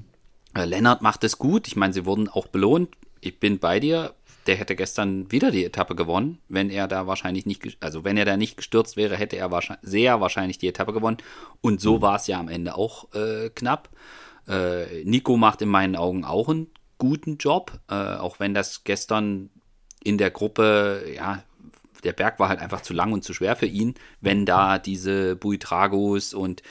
Lennart 0.56 1.04
macht 1.04 1.24
es 1.24 1.38
gut. 1.38 1.68
Ich 1.68 1.76
meine, 1.76 1.94
sie 1.94 2.06
wurden 2.06 2.30
auch 2.30 2.48
belohnt 2.48 2.90
ich 3.24 3.40
bin 3.40 3.60
bei 3.60 3.80
dir. 3.80 4.14
Der 4.48 4.56
hätte 4.56 4.76
gestern 4.76 5.32
wieder 5.32 5.52
die 5.52 5.64
Etappe 5.64 5.96
gewonnen, 5.96 6.40
wenn 6.50 6.70
er 6.70 6.88
da 6.88 7.08
wahrscheinlich 7.08 7.46
nicht, 7.46 7.78
also 7.80 8.04
wenn 8.04 8.18
er 8.18 8.26
da 8.26 8.38
nicht 8.38 8.58
gestürzt 8.58 8.98
wäre, 8.98 9.16
hätte 9.16 9.38
er 9.38 9.52
wahrscheinlich, 9.52 9.90
sehr 9.90 10.20
wahrscheinlich 10.22 10.58
die 10.58 10.68
Etappe 10.68 10.94
gewonnen. 10.94 11.18
Und 11.62 11.82
so 11.82 11.98
mhm. 11.98 12.02
war 12.02 12.16
es 12.16 12.28
ja 12.28 12.40
am 12.40 12.50
Ende 12.50 12.76
auch 12.76 13.14
äh, 13.14 13.50
knapp. 13.50 13.90
Äh, 14.48 15.04
Nico 15.04 15.38
macht 15.38 15.62
in 15.62 15.70
meinen 15.70 15.96
Augen 15.96 16.26
auch 16.26 16.50
einen 16.50 16.68
guten 16.98 17.38
Job, 17.38 17.80
äh, 17.90 17.94
auch 17.94 18.40
wenn 18.40 18.54
das 18.54 18.84
gestern 18.84 19.50
in 20.04 20.18
der 20.18 20.32
Gruppe, 20.32 21.06
ja, 21.16 21.44
der 22.04 22.14
Berg 22.14 22.40
war 22.40 22.50
halt 22.50 22.60
einfach 22.60 22.82
zu 22.82 22.94
lang 22.94 23.14
und 23.14 23.24
zu 23.24 23.34
schwer 23.34 23.56
für 23.56 23.66
ihn, 23.66 23.96
wenn 24.20 24.46
da 24.46 24.78
diese 24.78 25.38
Buitragos 25.38 26.34
und 26.34 26.62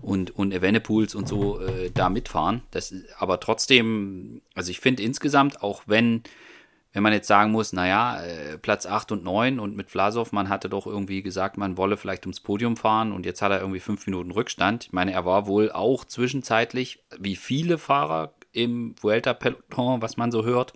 und, 0.00 0.34
und 0.36 0.52
Evenepoels 0.52 1.14
und 1.14 1.28
so 1.28 1.60
äh, 1.60 1.90
da 1.90 2.08
mitfahren. 2.08 2.62
Das, 2.70 2.94
aber 3.18 3.40
trotzdem, 3.40 4.40
also 4.54 4.70
ich 4.70 4.80
finde 4.80 5.02
insgesamt, 5.02 5.62
auch 5.62 5.82
wenn, 5.86 6.22
wenn 6.92 7.02
man 7.02 7.12
jetzt 7.12 7.28
sagen 7.28 7.52
muss, 7.52 7.72
naja, 7.72 8.22
äh, 8.22 8.58
Platz 8.58 8.84
8 8.84 9.12
und 9.12 9.24
9 9.24 9.58
und 9.58 9.76
mit 9.76 9.90
Vlasov, 9.90 10.32
man 10.32 10.48
hatte 10.48 10.68
doch 10.68 10.86
irgendwie 10.86 11.22
gesagt, 11.22 11.56
man 11.56 11.78
wolle 11.78 11.96
vielleicht 11.96 12.26
ums 12.26 12.40
Podium 12.40 12.76
fahren 12.76 13.12
und 13.12 13.24
jetzt 13.24 13.40
hat 13.40 13.50
er 13.50 13.60
irgendwie 13.60 13.80
fünf 13.80 14.06
Minuten 14.06 14.30
Rückstand. 14.30 14.84
Ich 14.86 14.92
meine, 14.92 15.12
er 15.12 15.24
war 15.24 15.46
wohl 15.46 15.72
auch 15.72 16.04
zwischenzeitlich, 16.04 17.02
wie 17.18 17.36
viele 17.36 17.78
Fahrer 17.78 18.34
im 18.52 18.94
Vuelta-Peloton, 19.00 20.02
was 20.02 20.18
man 20.18 20.30
so 20.30 20.44
hört, 20.44 20.74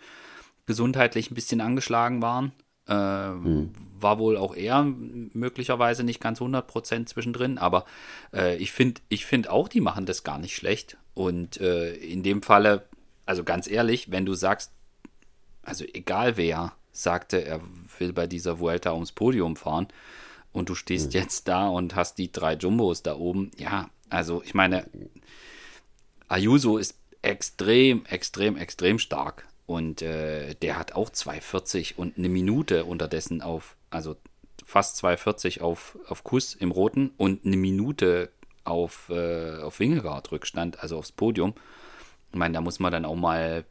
gesundheitlich 0.65 1.31
ein 1.31 1.35
bisschen 1.35 1.61
angeschlagen 1.61 2.23
waren. 2.23 2.53
Äh, 2.89 2.95
hm. 2.95 3.73
War 3.99 4.19
wohl 4.19 4.37
auch 4.37 4.55
er 4.55 4.85
möglicherweise 4.85 6.03
nicht 6.03 6.21
ganz 6.21 6.41
100% 6.41 7.07
zwischendrin, 7.07 7.59
aber 7.59 7.85
äh, 8.33 8.57
ich 8.57 8.73
finde 8.73 9.01
ich 9.09 9.27
find 9.27 9.51
auch, 9.51 9.69
die 9.69 9.81
machen 9.81 10.07
das 10.07 10.25
gar 10.25 10.39
nicht 10.39 10.57
schlecht. 10.57 10.97
Und 11.15 11.61
äh, 11.61 11.95
in 11.95 12.23
dem 12.23 12.43
Falle, 12.43 12.87
also 13.27 13.45
ganz 13.45 13.69
ehrlich, 13.69 14.11
wenn 14.11 14.27
du 14.27 14.35
sagst, 14.35 14.73
also 15.67 15.85
egal 15.93 16.37
wer 16.37 16.73
sagte, 16.93 17.45
er 17.45 17.61
will 17.99 18.13
bei 18.13 18.27
dieser 18.27 18.59
Vuelta 18.59 18.93
ums 18.93 19.13
Podium 19.13 19.57
fahren 19.57 19.89
und 20.53 20.69
du 20.69 20.75
stehst 20.75 21.13
hm. 21.13 21.21
jetzt 21.21 21.49
da 21.49 21.69
und 21.69 21.95
hast 21.95 22.17
die 22.19 22.33
drei 22.33 22.55
Jumbos 22.55 23.03
da 23.03 23.17
oben, 23.17 23.51
ja, 23.59 23.91
also 24.09 24.43
ich 24.43 24.55
meine, 24.55 24.87
Ayuso 26.29 26.79
ist 26.79 26.97
extrem, 27.23 28.05
extrem, 28.07 28.57
extrem 28.57 28.99
stark. 28.99 29.47
Und 29.67 30.01
äh, 30.01 30.55
der 30.55 30.79
hat 30.79 30.93
auch 30.93 31.11
2,40 31.11 31.97
und 31.97 32.17
eine 32.17 32.29
Minute 32.29 32.85
unterdessen 32.85 33.43
auf, 33.43 33.77
also 33.91 34.17
fast 34.65 35.03
2,40 35.05 35.61
auf, 35.61 35.99
auf 36.07 36.23
Kuss 36.23 36.55
im 36.55 36.71
Roten 36.71 37.11
und 37.17 37.45
eine 37.45 37.57
Minute 37.57 38.31
auf, 38.65 39.09
äh, 39.11 39.59
auf 39.61 39.81
Wingegaard 39.81 40.31
Rückstand, 40.31 40.81
also 40.81 40.99
aufs 40.99 41.13
Podium. 41.13 41.55
Ich 42.31 42.39
meine, 42.39 42.55
da 42.55 42.61
muss 42.61 42.79
man 42.79 42.93
dann 42.93 43.05
auch 43.05 43.17
mal, 43.17 43.65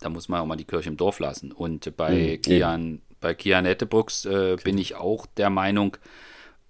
da 0.00 0.08
muss 0.08 0.28
man 0.28 0.40
auch 0.40 0.46
mal 0.46 0.56
die 0.56 0.64
Kirche 0.64 0.88
im 0.88 0.96
Dorf 0.96 1.18
lassen. 1.18 1.52
Und 1.52 1.96
bei 1.96 2.36
mhm, 2.36 2.42
Kian, 2.42 3.02
bei 3.20 3.34
Kian 3.34 3.66
Ettebrooks 3.66 4.24
äh, 4.24 4.52
okay. 4.52 4.62
bin 4.64 4.78
ich 4.78 4.94
auch 4.96 5.26
der 5.26 5.50
Meinung, 5.50 5.96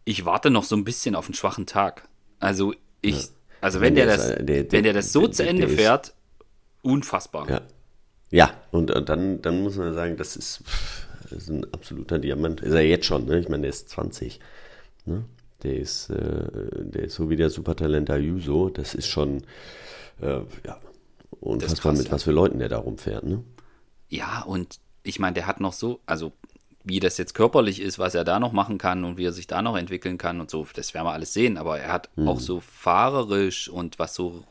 ich 0.04 0.24
warte 0.24 0.50
noch 0.50 0.64
so 0.64 0.76
ein 0.76 0.84
bisschen 0.84 1.14
auf 1.14 1.26
einen 1.26 1.34
schwachen 1.34 1.66
Tag. 1.66 2.08
Also 2.40 2.74
ich, 3.02 3.22
ja. 3.24 3.28
also 3.60 3.80
wenn, 3.80 3.96
wenn 3.96 4.06
der 4.06 4.06
das, 4.06 4.28
der, 4.28 4.42
der, 4.42 4.72
wenn 4.72 4.84
der 4.84 4.92
das 4.92 5.12
so 5.12 5.22
der, 5.22 5.32
zu 5.32 5.46
Ende 5.46 5.68
fährt, 5.68 6.14
unfassbar. 6.82 7.48
Ja. 7.50 7.60
Ja, 8.30 8.52
und, 8.72 8.90
und 8.90 9.08
dann, 9.08 9.40
dann 9.40 9.62
muss 9.62 9.76
man 9.76 9.94
sagen, 9.94 10.16
das 10.16 10.36
ist, 10.36 10.62
das 11.22 11.32
ist 11.32 11.48
ein 11.48 11.64
absoluter 11.72 12.18
Diamant. 12.18 12.60
Ist 12.60 12.74
er 12.74 12.82
jetzt 12.82 13.06
schon, 13.06 13.24
ne? 13.26 13.38
Ich 13.38 13.48
meine, 13.48 13.62
der 13.62 13.70
ist 13.70 13.88
20. 13.88 14.38
Ne? 15.06 15.24
Der 15.62 15.76
ist, 15.76 16.10
äh, 16.10 16.44
der 16.84 17.04
ist 17.04 17.14
so 17.14 17.30
wie 17.30 17.36
der 17.36 17.50
Supertalent 17.50 18.10
Ayuso. 18.10 18.68
Das 18.68 18.94
ist 18.94 19.06
schon, 19.06 19.42
äh, 20.20 20.40
ja, 20.66 20.78
unfassbar 21.30 21.92
krass, 21.92 21.98
mit 21.98 22.06
ja. 22.08 22.12
was 22.12 22.22
für 22.24 22.32
Leuten 22.32 22.58
der 22.58 22.68
da 22.68 22.78
rumfährt, 22.78 23.24
ne? 23.24 23.42
Ja, 24.08 24.42
und 24.42 24.78
ich 25.02 25.18
meine, 25.18 25.34
der 25.34 25.46
hat 25.46 25.60
noch 25.60 25.72
so, 25.72 26.00
also 26.06 26.32
wie 26.84 27.00
das 27.00 27.18
jetzt 27.18 27.34
körperlich 27.34 27.80
ist, 27.80 27.98
was 27.98 28.14
er 28.14 28.24
da 28.24 28.40
noch 28.40 28.52
machen 28.52 28.78
kann 28.78 29.04
und 29.04 29.18
wie 29.18 29.24
er 29.24 29.32
sich 29.32 29.46
da 29.46 29.60
noch 29.60 29.76
entwickeln 29.76 30.16
kann 30.16 30.40
und 30.40 30.50
so, 30.50 30.66
das 30.74 30.94
werden 30.94 31.06
wir 31.06 31.12
alles 31.12 31.34
sehen. 31.34 31.58
Aber 31.58 31.78
er 31.78 31.92
hat 31.92 32.08
hm. 32.16 32.28
auch 32.28 32.40
so 32.40 32.60
fahrerisch 32.60 33.68
und 33.68 33.98
was 33.98 34.14
so 34.14 34.44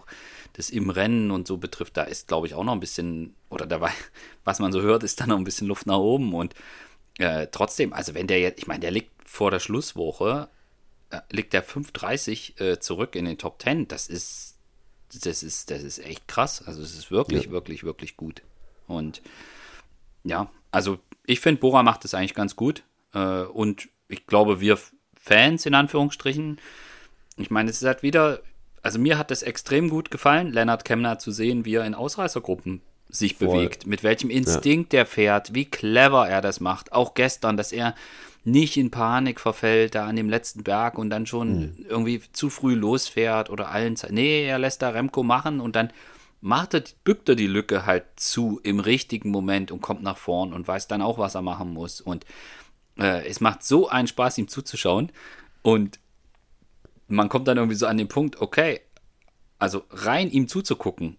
das 0.53 0.69
im 0.71 0.89
Rennen 0.89 1.29
und 1.29 1.47
so 1.47 1.57
betrifft, 1.57 1.97
da 1.97 2.03
ist, 2.03 2.27
glaube 2.27 2.47
ich, 2.47 2.55
auch 2.55 2.63
noch 2.63 2.73
ein 2.73 2.79
bisschen, 2.79 3.35
oder 3.49 3.65
dabei, 3.67 3.91
was 4.43 4.59
man 4.59 4.71
so 4.71 4.81
hört, 4.81 5.03
ist 5.03 5.21
da 5.21 5.27
noch 5.27 5.37
ein 5.37 5.43
bisschen 5.43 5.67
Luft 5.67 5.85
nach 5.85 5.97
oben. 5.97 6.33
Und 6.33 6.55
äh, 7.19 7.47
trotzdem, 7.51 7.93
also 7.93 8.13
wenn 8.13 8.27
der 8.27 8.39
jetzt, 8.39 8.59
ich 8.59 8.67
meine, 8.67 8.79
der 8.79 8.91
liegt 8.91 9.11
vor 9.23 9.51
der 9.51 9.59
Schlusswoche, 9.59 10.47
äh, 11.11 11.19
liegt 11.31 11.53
der 11.53 11.63
5,30 11.65 12.61
äh, 12.61 12.79
zurück 12.79 13.15
in 13.15 13.25
den 13.25 13.37
Top 13.37 13.61
10. 13.61 13.87
Das 13.87 14.07
ist, 14.07 14.46
das 15.23 15.43
ist, 15.43 15.71
das 15.71 15.83
ist 15.83 15.99
echt 15.99 16.27
krass. 16.27 16.63
Also 16.65 16.81
es 16.81 16.93
ist 16.97 17.11
wirklich, 17.11 17.45
ja. 17.45 17.51
wirklich, 17.51 17.83
wirklich 17.83 18.17
gut. 18.17 18.41
Und 18.87 19.21
ja, 20.23 20.49
also 20.71 20.99
ich 21.25 21.39
finde, 21.39 21.61
Bora 21.61 21.83
macht 21.83 22.05
es 22.05 22.13
eigentlich 22.13 22.33
ganz 22.33 22.55
gut. 22.55 22.83
Äh, 23.13 23.43
und 23.43 23.89
ich 24.09 24.25
glaube, 24.27 24.59
wir 24.59 24.77
Fans 25.19 25.65
in 25.65 25.73
Anführungsstrichen, 25.73 26.59
ich 27.37 27.51
meine, 27.51 27.69
es 27.69 27.81
ist 27.81 27.87
halt 27.87 28.03
wieder, 28.03 28.41
also 28.81 28.99
mir 28.99 29.17
hat 29.17 29.31
es 29.31 29.43
extrem 29.43 29.89
gut 29.89 30.11
gefallen, 30.11 30.51
Lennart 30.51 30.85
Kemner 30.85 31.19
zu 31.19 31.31
sehen, 31.31 31.65
wie 31.65 31.75
er 31.75 31.85
in 31.85 31.95
Ausreißergruppen 31.95 32.81
sich 33.09 33.35
Voll. 33.35 33.47
bewegt, 33.47 33.87
mit 33.87 34.03
welchem 34.03 34.29
Instinkt 34.29 34.93
ja. 34.93 34.99
er 34.99 35.05
fährt, 35.05 35.53
wie 35.53 35.65
clever 35.65 36.27
er 36.27 36.41
das 36.41 36.59
macht. 36.59 36.91
Auch 36.91 37.13
gestern, 37.13 37.57
dass 37.57 37.71
er 37.71 37.95
nicht 38.47 38.77
in 38.77 38.91
Panik 38.91 39.41
verfällt, 39.41 39.93
da 39.93 40.07
an 40.07 40.15
dem 40.15 40.29
letzten 40.29 40.63
Berg 40.63 40.97
und 40.97 41.09
dann 41.09 41.25
schon 41.25 41.59
mhm. 41.59 41.85
irgendwie 41.89 42.21
zu 42.31 42.49
früh 42.49 42.75
losfährt 42.75 43.49
oder 43.49 43.69
allen 43.71 43.97
Zeit. 43.97 44.13
Nee, 44.13 44.47
er 44.47 44.57
lässt 44.57 44.81
da 44.81 44.89
Remco 44.89 45.21
machen 45.21 45.59
und 45.59 45.75
dann 45.75 45.91
macht 46.39 46.73
er, 46.73 46.83
bückt 47.03 47.27
er 47.27 47.35
die 47.35 47.47
Lücke 47.47 47.85
halt 47.85 48.05
zu 48.15 48.61
im 48.63 48.79
richtigen 48.79 49.31
Moment 49.31 49.69
und 49.69 49.81
kommt 49.81 50.01
nach 50.01 50.15
vorn 50.15 50.53
und 50.53 50.65
weiß 50.65 50.87
dann 50.87 51.01
auch, 51.01 51.17
was 51.17 51.35
er 51.35 51.41
machen 51.41 51.73
muss. 51.73 51.99
Und 51.99 52.25
äh, 52.97 53.27
es 53.27 53.41
macht 53.41 53.63
so 53.63 53.89
einen 53.89 54.07
Spaß, 54.07 54.37
ihm 54.37 54.47
zuzuschauen. 54.47 55.11
Und 55.61 55.99
man 57.09 57.27
kommt 57.27 57.49
dann 57.49 57.57
irgendwie 57.57 57.75
so 57.75 57.85
an 57.85 57.97
den 57.97 58.07
Punkt, 58.07 58.39
okay, 58.39 58.79
also 59.59 59.83
rein 59.89 60.31
ihm 60.31 60.47
zuzugucken, 60.47 61.17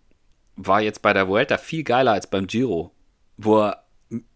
war 0.56 0.80
jetzt 0.80 1.02
bei 1.02 1.12
der 1.12 1.28
Vuelta 1.28 1.58
viel 1.58 1.84
geiler 1.84 2.12
als 2.12 2.26
beim 2.26 2.46
Giro, 2.46 2.92
wo 3.36 3.60
er 3.60 3.84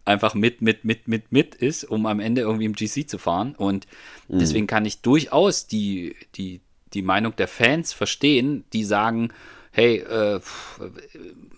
einfach 0.05 0.35
mit, 0.35 0.63
mit, 0.63 0.85
mit, 0.85 1.09
mit, 1.09 1.33
mit 1.33 1.55
ist, 1.55 1.85
um 1.85 2.07
am 2.07 2.21
Ende 2.21 2.43
irgendwie 2.43 2.67
im 2.67 2.75
GC 2.75 3.09
zu 3.09 3.19
fahren. 3.19 3.55
Und 3.55 3.87
mhm. 4.29 4.39
deswegen 4.39 4.67
kann 4.67 4.85
ich 4.85 5.01
durchaus 5.01 5.67
die, 5.67 6.17
die, 6.35 6.61
die 6.93 7.03
Meinung 7.03 7.35
der 7.37 7.49
Fans 7.49 7.93
verstehen, 7.93 8.65
die 8.73 8.85
sagen, 8.85 9.33
hey, 9.73 9.97
äh, 9.99 10.41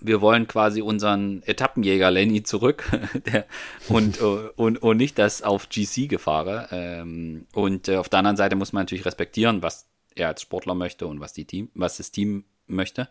wir 0.01 0.21
wollen 0.21 0.47
quasi 0.47 0.81
unseren 0.81 1.43
Etappenjäger 1.43 2.11
Lenny 2.11 2.45
zurück 2.45 2.89
der, 3.27 3.47
und, 3.89 4.21
äh, 4.21 4.25
und, 4.57 4.83
und 4.83 4.97
nicht 4.97 5.19
das 5.19 5.43
auf 5.43 5.69
GC 5.69 6.09
gefahre. 6.09 6.69
Ähm, 6.71 7.47
und 7.53 7.89
äh, 7.89 7.97
auf 7.97 8.09
der 8.09 8.21
anderen 8.21 8.37
Seite 8.37 8.57
muss 8.57 8.73
man 8.73 8.83
natürlich 8.83 9.05
respektieren, 9.05 9.63
was 9.63 9.87
er 10.15 10.29
als 10.29 10.43
Sportler 10.43 10.75
möchte 10.75 11.07
und 11.07 11.21
was, 11.21 11.33
die 11.33 11.45
Team, 11.45 11.71
was 11.75 11.97
das 11.97 12.13
Team 12.13 12.45
möchte. 12.67 13.09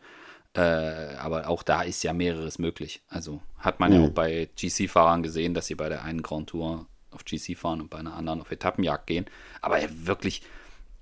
Äh, 0.55 1.15
aber 1.17 1.47
auch 1.47 1.63
da 1.63 1.81
ist 1.81 2.03
ja 2.03 2.13
mehreres 2.13 2.59
möglich. 2.59 3.01
Also 3.09 3.41
hat 3.57 3.79
man 3.79 3.91
mhm. 3.91 3.99
ja 3.99 4.07
auch 4.07 4.11
bei 4.11 4.49
GC-Fahrern 4.55 5.23
gesehen, 5.23 5.53
dass 5.53 5.67
sie 5.67 5.75
bei 5.75 5.89
der 5.89 6.03
einen 6.03 6.21
Grand 6.21 6.49
Tour 6.49 6.85
auf 7.11 7.25
GC 7.25 7.57
fahren 7.57 7.81
und 7.81 7.89
bei 7.89 7.97
einer 7.97 8.15
anderen 8.15 8.41
auf 8.41 8.51
Etappenjagd 8.51 9.07
gehen. 9.07 9.25
Aber 9.61 9.79
wirklich, 10.05 10.41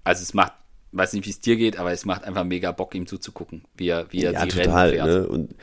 also 0.04 0.22
es 0.22 0.34
macht 0.34 0.54
weiß 0.92 1.14
nicht, 1.14 1.26
wie 1.26 1.32
es 1.32 1.40
dir 1.40 1.56
geht, 1.56 1.78
aber 1.78 1.92
es 1.92 2.06
macht 2.06 2.24
einfach 2.24 2.44
mega 2.44 2.72
Bock, 2.72 2.96
ihm 2.96 3.08
zuzugucken, 3.08 3.64
wie 3.76 3.90
er, 3.90 4.12
wie 4.12 4.24
er 4.24 4.34
ja, 4.34 4.46
die 4.46 4.50
total, 4.50 4.90
Rennen 4.90 5.06
fährt. 5.06 5.08
Ne? 5.08 5.28
Und 5.28 5.56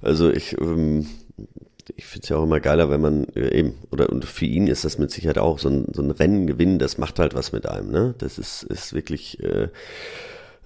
also 0.00 0.30
ich, 0.30 0.58
ähm, 0.58 1.06
ich 1.96 2.06
finde 2.06 2.22
es 2.24 2.28
ja 2.30 2.36
auch 2.36 2.44
immer 2.44 2.60
geiler, 2.60 2.90
wenn 2.90 3.00
man 3.00 3.24
äh, 3.34 3.58
eben, 3.58 3.74
oder 3.90 4.10
und 4.10 4.24
für 4.24 4.46
ihn 4.46 4.66
ist 4.66 4.84
das 4.84 4.98
mit 4.98 5.10
Sicherheit 5.10 5.38
auch 5.38 5.58
so 5.58 5.68
ein, 5.68 5.86
so 5.92 6.02
ein 6.02 6.10
Rennen 6.10 6.46
gewinnen, 6.46 6.78
das 6.78 6.98
macht 6.98 7.18
halt 7.18 7.34
was 7.34 7.52
mit 7.52 7.66
einem, 7.66 7.90
ne? 7.90 8.14
Das 8.18 8.38
ist, 8.38 8.62
ist 8.62 8.92
wirklich, 8.94 9.42
äh, 9.42 9.68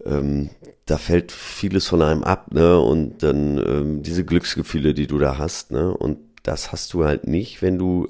ähm, 0.07 0.51
da 0.87 0.99
fällt 0.99 1.33
vieles 1.33 1.87
von 1.89 2.01
einem 2.01 2.23
ab, 2.23 2.53
ne? 2.53 2.79
Und 2.79 3.23
dann 3.23 3.59
ähm, 3.59 4.03
diese 4.03 4.25
Glücksgefühle, 4.25 4.95
die 4.95 5.07
du 5.07 5.19
da 5.19 5.37
hast, 5.37 5.73
ne? 5.73 5.93
Und 5.93 6.19
das 6.45 6.71
hast 6.71 6.95
du 6.95 7.05
halt 7.05 7.27
nicht, 7.27 7.61
wenn 7.61 7.77
du, 7.77 8.09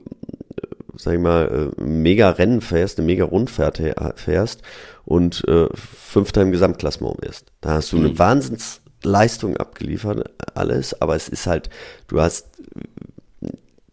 äh, 0.57 0.67
sag 0.97 1.15
ich 1.15 1.21
mal, 1.21 1.73
äh, 1.79 1.83
mega 1.83 2.31
Rennen 2.31 2.61
fährst, 2.61 2.99
eine 2.99 3.07
mega 3.07 3.25
Rundfahrt 3.25 3.81
fährst 4.17 4.63
und 5.07 5.43
äh, 5.49 5.69
Fünfter 5.75 6.43
im 6.43 6.53
Gesamtklassement 6.53 7.23
wirst. 7.23 7.47
Da 7.63 7.75
hast 7.75 7.93
du 7.93 7.97
eine 7.97 8.11
mhm. 8.11 8.19
Wahnsinnsleistung 8.19 9.57
abgeliefert, 9.57 10.31
alles, 10.55 11.01
aber 11.01 11.17
es 11.17 11.29
ist 11.31 11.47
halt, 11.47 11.71
du 12.09 12.21
hast, 12.21 12.49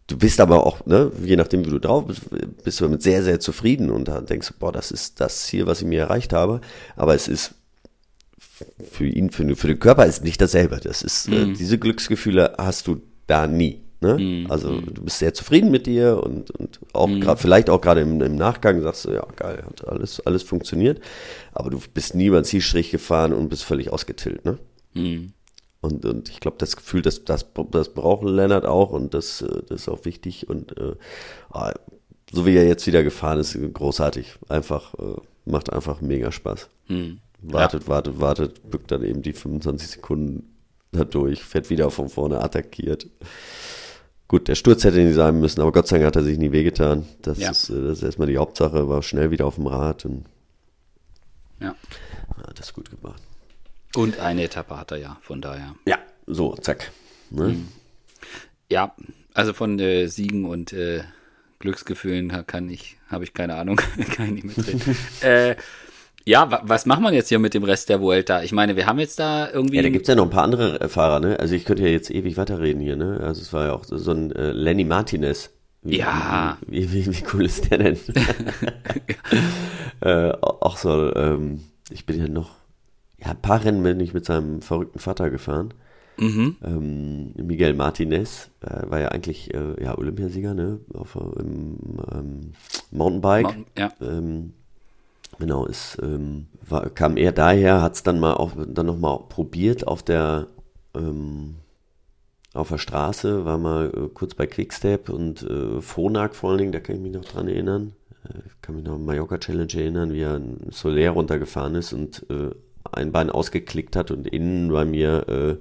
du 0.08 0.18
bist 0.18 0.40
aber 0.40 0.66
auch, 0.66 0.84
ne, 0.84 1.10
je 1.22 1.36
nachdem, 1.36 1.64
wie 1.64 1.70
du 1.70 1.78
drauf 1.78 2.06
bist, 2.06 2.22
bist 2.62 2.80
du 2.80 2.84
damit 2.84 3.02
sehr, 3.02 3.22
sehr 3.22 3.40
zufrieden 3.40 3.90
und 3.90 4.10
denkst 4.28 4.52
boah, 4.58 4.72
das 4.72 4.90
ist 4.90 5.20
das 5.20 5.44
Ziel, 5.44 5.66
was 5.66 5.80
ich 5.80 5.86
mir 5.86 6.00
erreicht 6.00 6.34
habe, 6.34 6.60
aber 6.96 7.14
es 7.14 7.28
ist 7.28 7.54
für 8.90 9.06
ihn, 9.06 9.30
für, 9.30 9.56
für 9.56 9.68
den 9.68 9.78
Körper 9.78 10.06
ist 10.06 10.24
nicht 10.24 10.40
dasselbe. 10.40 10.80
Das 10.82 11.02
ist, 11.02 11.28
äh, 11.28 11.44
mhm. 11.44 11.52
äh, 11.52 11.54
diese 11.54 11.78
Glücksgefühle 11.78 12.54
hast 12.58 12.86
du 12.86 13.00
da 13.26 13.46
nie. 13.46 13.82
Ne? 14.00 14.18
Mhm. 14.18 14.50
Also 14.50 14.70
mhm. 14.70 14.94
du 14.94 15.02
bist 15.02 15.18
sehr 15.18 15.34
zufrieden 15.34 15.70
mit 15.70 15.86
dir 15.86 16.22
und, 16.22 16.50
und 16.50 16.78
auch 16.92 17.06
mhm. 17.06 17.20
grad, 17.20 17.40
vielleicht 17.40 17.70
auch 17.70 17.80
gerade 17.80 18.02
im, 18.02 18.20
im, 18.20 18.36
Nachgang 18.36 18.82
sagst 18.82 19.06
du, 19.06 19.12
ja 19.12 19.26
geil, 19.36 19.64
hat 19.66 19.88
alles, 19.88 20.20
alles 20.26 20.42
funktioniert. 20.42 21.00
Aber 21.52 21.70
du 21.70 21.80
bist 21.92 22.14
nie 22.14 22.26
über 22.26 22.40
den 22.40 22.44
Zielstrich 22.44 22.90
gefahren 22.90 23.32
und 23.32 23.48
bist 23.48 23.64
völlig 23.64 23.90
ausgetillt. 23.90 24.44
Ne? 24.44 24.58
Mhm. 24.92 25.32
Und, 25.80 26.04
und 26.04 26.28
ich 26.28 26.40
glaube, 26.40 26.56
das 26.58 26.76
Gefühl, 26.76 27.02
das, 27.02 27.24
das, 27.24 27.46
das 27.70 27.94
braucht 27.94 28.24
Lennart 28.24 28.66
auch 28.66 28.90
und 28.90 29.14
das, 29.14 29.42
äh, 29.42 29.62
das 29.68 29.82
ist 29.82 29.88
auch 29.88 30.04
wichtig. 30.04 30.48
Und 30.48 30.76
äh, 30.78 30.96
ah, 31.50 31.72
so 32.32 32.46
wie 32.46 32.56
er 32.56 32.66
jetzt 32.66 32.86
wieder 32.86 33.02
gefahren 33.02 33.38
ist, 33.38 33.58
großartig. 33.72 34.34
Einfach, 34.48 34.94
äh, 34.94 35.16
macht 35.44 35.72
einfach 35.72 36.00
mega 36.00 36.30
Spaß. 36.30 36.68
Wartet, 37.52 37.82
ja. 37.82 37.88
wartet, 37.88 38.20
wartet, 38.20 38.70
bückt 38.70 38.90
dann 38.90 39.02
eben 39.04 39.22
die 39.22 39.32
25 39.32 39.88
Sekunden 39.88 40.54
dadurch, 40.92 41.42
fährt 41.42 41.70
wieder 41.70 41.90
von 41.90 42.08
vorne 42.08 42.40
attackiert. 42.40 43.08
Gut, 44.28 44.48
der 44.48 44.54
Sturz 44.54 44.84
hätte 44.84 44.98
nicht 44.98 45.14
sein 45.14 45.38
müssen, 45.38 45.60
aber 45.60 45.72
Gott 45.72 45.86
sei 45.86 45.98
Dank 45.98 46.06
hat 46.06 46.16
er 46.16 46.22
sich 46.22 46.38
nie 46.38 46.52
wehgetan. 46.52 47.06
Das, 47.20 47.38
ja. 47.38 47.50
ist, 47.50 47.68
äh, 47.68 47.82
das 47.82 47.98
ist 47.98 48.04
erstmal 48.04 48.28
die 48.28 48.38
Hauptsache, 48.38 48.88
war 48.88 49.02
schnell 49.02 49.30
wieder 49.30 49.46
auf 49.46 49.56
dem 49.56 49.66
Rad 49.66 50.04
und 50.06 50.24
ja. 51.60 51.74
hat 52.46 52.58
das 52.58 52.72
gut 52.72 52.90
gemacht. 52.90 53.22
Und 53.94 54.18
eine 54.18 54.44
Etappe 54.44 54.78
hat 54.78 54.90
er 54.90 54.98
ja, 54.98 55.18
von 55.20 55.40
daher. 55.40 55.74
Ja, 55.86 55.98
so, 56.26 56.54
zack. 56.56 56.90
Ne? 57.30 57.48
Mhm. 57.48 57.68
Ja, 58.70 58.94
also 59.34 59.52
von 59.52 59.78
äh, 59.78 60.06
Siegen 60.08 60.46
und 60.46 60.72
äh, 60.72 61.04
Glücksgefühlen 61.58 62.46
kann 62.46 62.68
ich, 62.70 62.96
habe 63.08 63.24
ich 63.24 63.34
keine 63.34 63.56
Ahnung, 63.56 63.76
kann 64.16 64.36
ich 64.36 64.44
nicht 64.44 64.56
mitreden. 64.56 64.96
äh, 65.20 65.56
ja, 66.26 66.60
was 66.64 66.86
macht 66.86 67.00
man 67.02 67.14
jetzt 67.14 67.28
hier 67.28 67.38
mit 67.38 67.54
dem 67.54 67.64
Rest 67.64 67.88
der 67.88 68.00
Vuelta? 68.00 68.42
Ich 68.42 68.52
meine, 68.52 68.76
wir 68.76 68.86
haben 68.86 68.98
jetzt 68.98 69.18
da 69.18 69.50
irgendwie. 69.50 69.76
Ja, 69.76 69.82
da 69.82 69.88
gibt's 69.90 70.08
ja 70.08 70.14
noch 70.14 70.24
ein 70.24 70.30
paar 70.30 70.44
andere 70.44 70.88
Fahrer, 70.88 71.20
ne? 71.20 71.38
Also 71.38 71.54
ich 71.54 71.64
könnte 71.64 71.82
ja 71.82 71.88
jetzt 71.88 72.10
ewig 72.10 72.36
weiterreden 72.36 72.80
hier, 72.80 72.96
ne? 72.96 73.20
Also 73.22 73.42
es 73.42 73.52
war 73.52 73.66
ja 73.66 73.72
auch 73.72 73.84
so 73.84 74.10
ein 74.12 74.32
äh, 74.32 74.52
Lenny 74.52 74.84
Martinez, 74.84 75.50
Wie, 75.82 75.98
Ja. 75.98 76.58
Wie, 76.66 76.92
wie, 76.92 77.06
wie 77.06 77.24
cool 77.32 77.44
ist 77.44 77.70
der 77.70 77.78
denn? 77.78 77.98
äh, 80.00 80.32
auch 80.40 80.76
so, 80.76 81.14
ähm, 81.14 81.60
ich 81.90 82.06
bin 82.06 82.18
ja 82.18 82.28
noch, 82.28 82.50
ja, 83.18 83.30
ein 83.32 83.40
paar 83.42 83.64
Rennen 83.64 83.82
bin 83.82 84.00
ich 84.00 84.14
mit 84.14 84.24
seinem 84.24 84.62
verrückten 84.62 84.98
Vater 84.98 85.30
gefahren. 85.30 85.74
Mhm. 86.16 86.56
Ähm, 86.64 87.32
Miguel 87.36 87.74
Martinez 87.74 88.48
äh, 88.60 88.88
war 88.88 89.00
ja 89.00 89.08
eigentlich 89.08 89.52
äh, 89.52 89.82
ja, 89.82 89.98
Olympiasieger, 89.98 90.54
ne? 90.54 90.78
Auf, 90.94 91.16
äh, 91.16 91.40
im 91.40 91.76
ähm, 92.12 92.52
Mountainbike. 92.92 93.42
Mountain- 93.44 93.66
ja. 93.76 93.92
Genau, 95.38 95.66
ist, 95.66 95.98
ähm, 96.02 96.46
war, 96.62 96.90
kam 96.90 97.16
er 97.16 97.32
daher, 97.32 97.82
hat 97.82 97.94
es 97.94 98.02
dann 98.02 98.20
mal 98.20 98.34
auch 98.34 98.52
dann 98.56 98.86
noch 98.86 98.98
mal 98.98 99.18
probiert 99.28 99.86
auf 99.86 100.02
der 100.02 100.46
ähm, 100.94 101.56
auf 102.52 102.68
der 102.68 102.78
Straße, 102.78 103.44
war 103.44 103.58
mal 103.58 103.92
äh, 103.94 104.08
kurz 104.14 104.34
bei 104.34 104.46
Quickstep 104.46 105.08
und 105.08 105.42
äh, 105.42 105.80
Phonak 105.80 106.36
vor 106.36 106.50
allen 106.50 106.58
Dingen, 106.58 106.72
da 106.72 106.78
kann 106.78 106.96
ich 106.96 107.02
mich 107.02 107.12
noch 107.12 107.24
dran 107.24 107.48
erinnern. 107.48 107.94
Äh, 108.24 108.38
ich 108.46 108.62
kann 108.62 108.76
mich 108.76 108.84
noch 108.84 108.94
an 108.94 109.04
Mallorca 109.04 109.38
Challenge 109.38 109.74
erinnern, 109.74 110.12
wie 110.12 110.22
er 110.22 110.34
ein 110.34 110.68
Soler 110.70 111.10
runtergefahren 111.10 111.74
ist 111.74 111.92
und 111.92 112.24
äh, 112.30 112.50
ein 112.92 113.10
Bein 113.10 113.30
ausgeklickt 113.30 113.96
hat 113.96 114.12
und 114.12 114.28
innen 114.28 114.70
bei 114.70 114.84
mir 114.84 115.28
äh, 115.28 115.56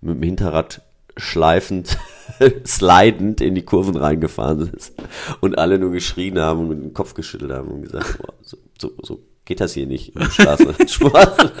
mit 0.00 0.16
dem 0.16 0.22
Hinterrad 0.22 0.82
schleifend, 1.18 1.98
slidend 2.66 3.40
in 3.40 3.54
die 3.54 3.64
Kurven 3.64 3.96
reingefahren 3.96 4.72
ist 4.72 4.94
und 5.40 5.58
alle 5.58 5.78
nur 5.78 5.90
geschrien 5.90 6.38
haben 6.38 6.60
und 6.60 6.68
mit 6.68 6.82
dem 6.82 6.94
Kopf 6.94 7.14
geschüttelt 7.14 7.52
haben 7.52 7.68
und 7.68 7.82
gesagt, 7.82 8.18
boah, 8.18 8.32
so, 8.40 8.56
so, 8.80 8.92
so 9.02 9.20
geht 9.44 9.60
das 9.60 9.74
hier 9.74 9.86
nicht 9.86 10.14
im 10.14 10.30
Straßensport. 10.30 11.52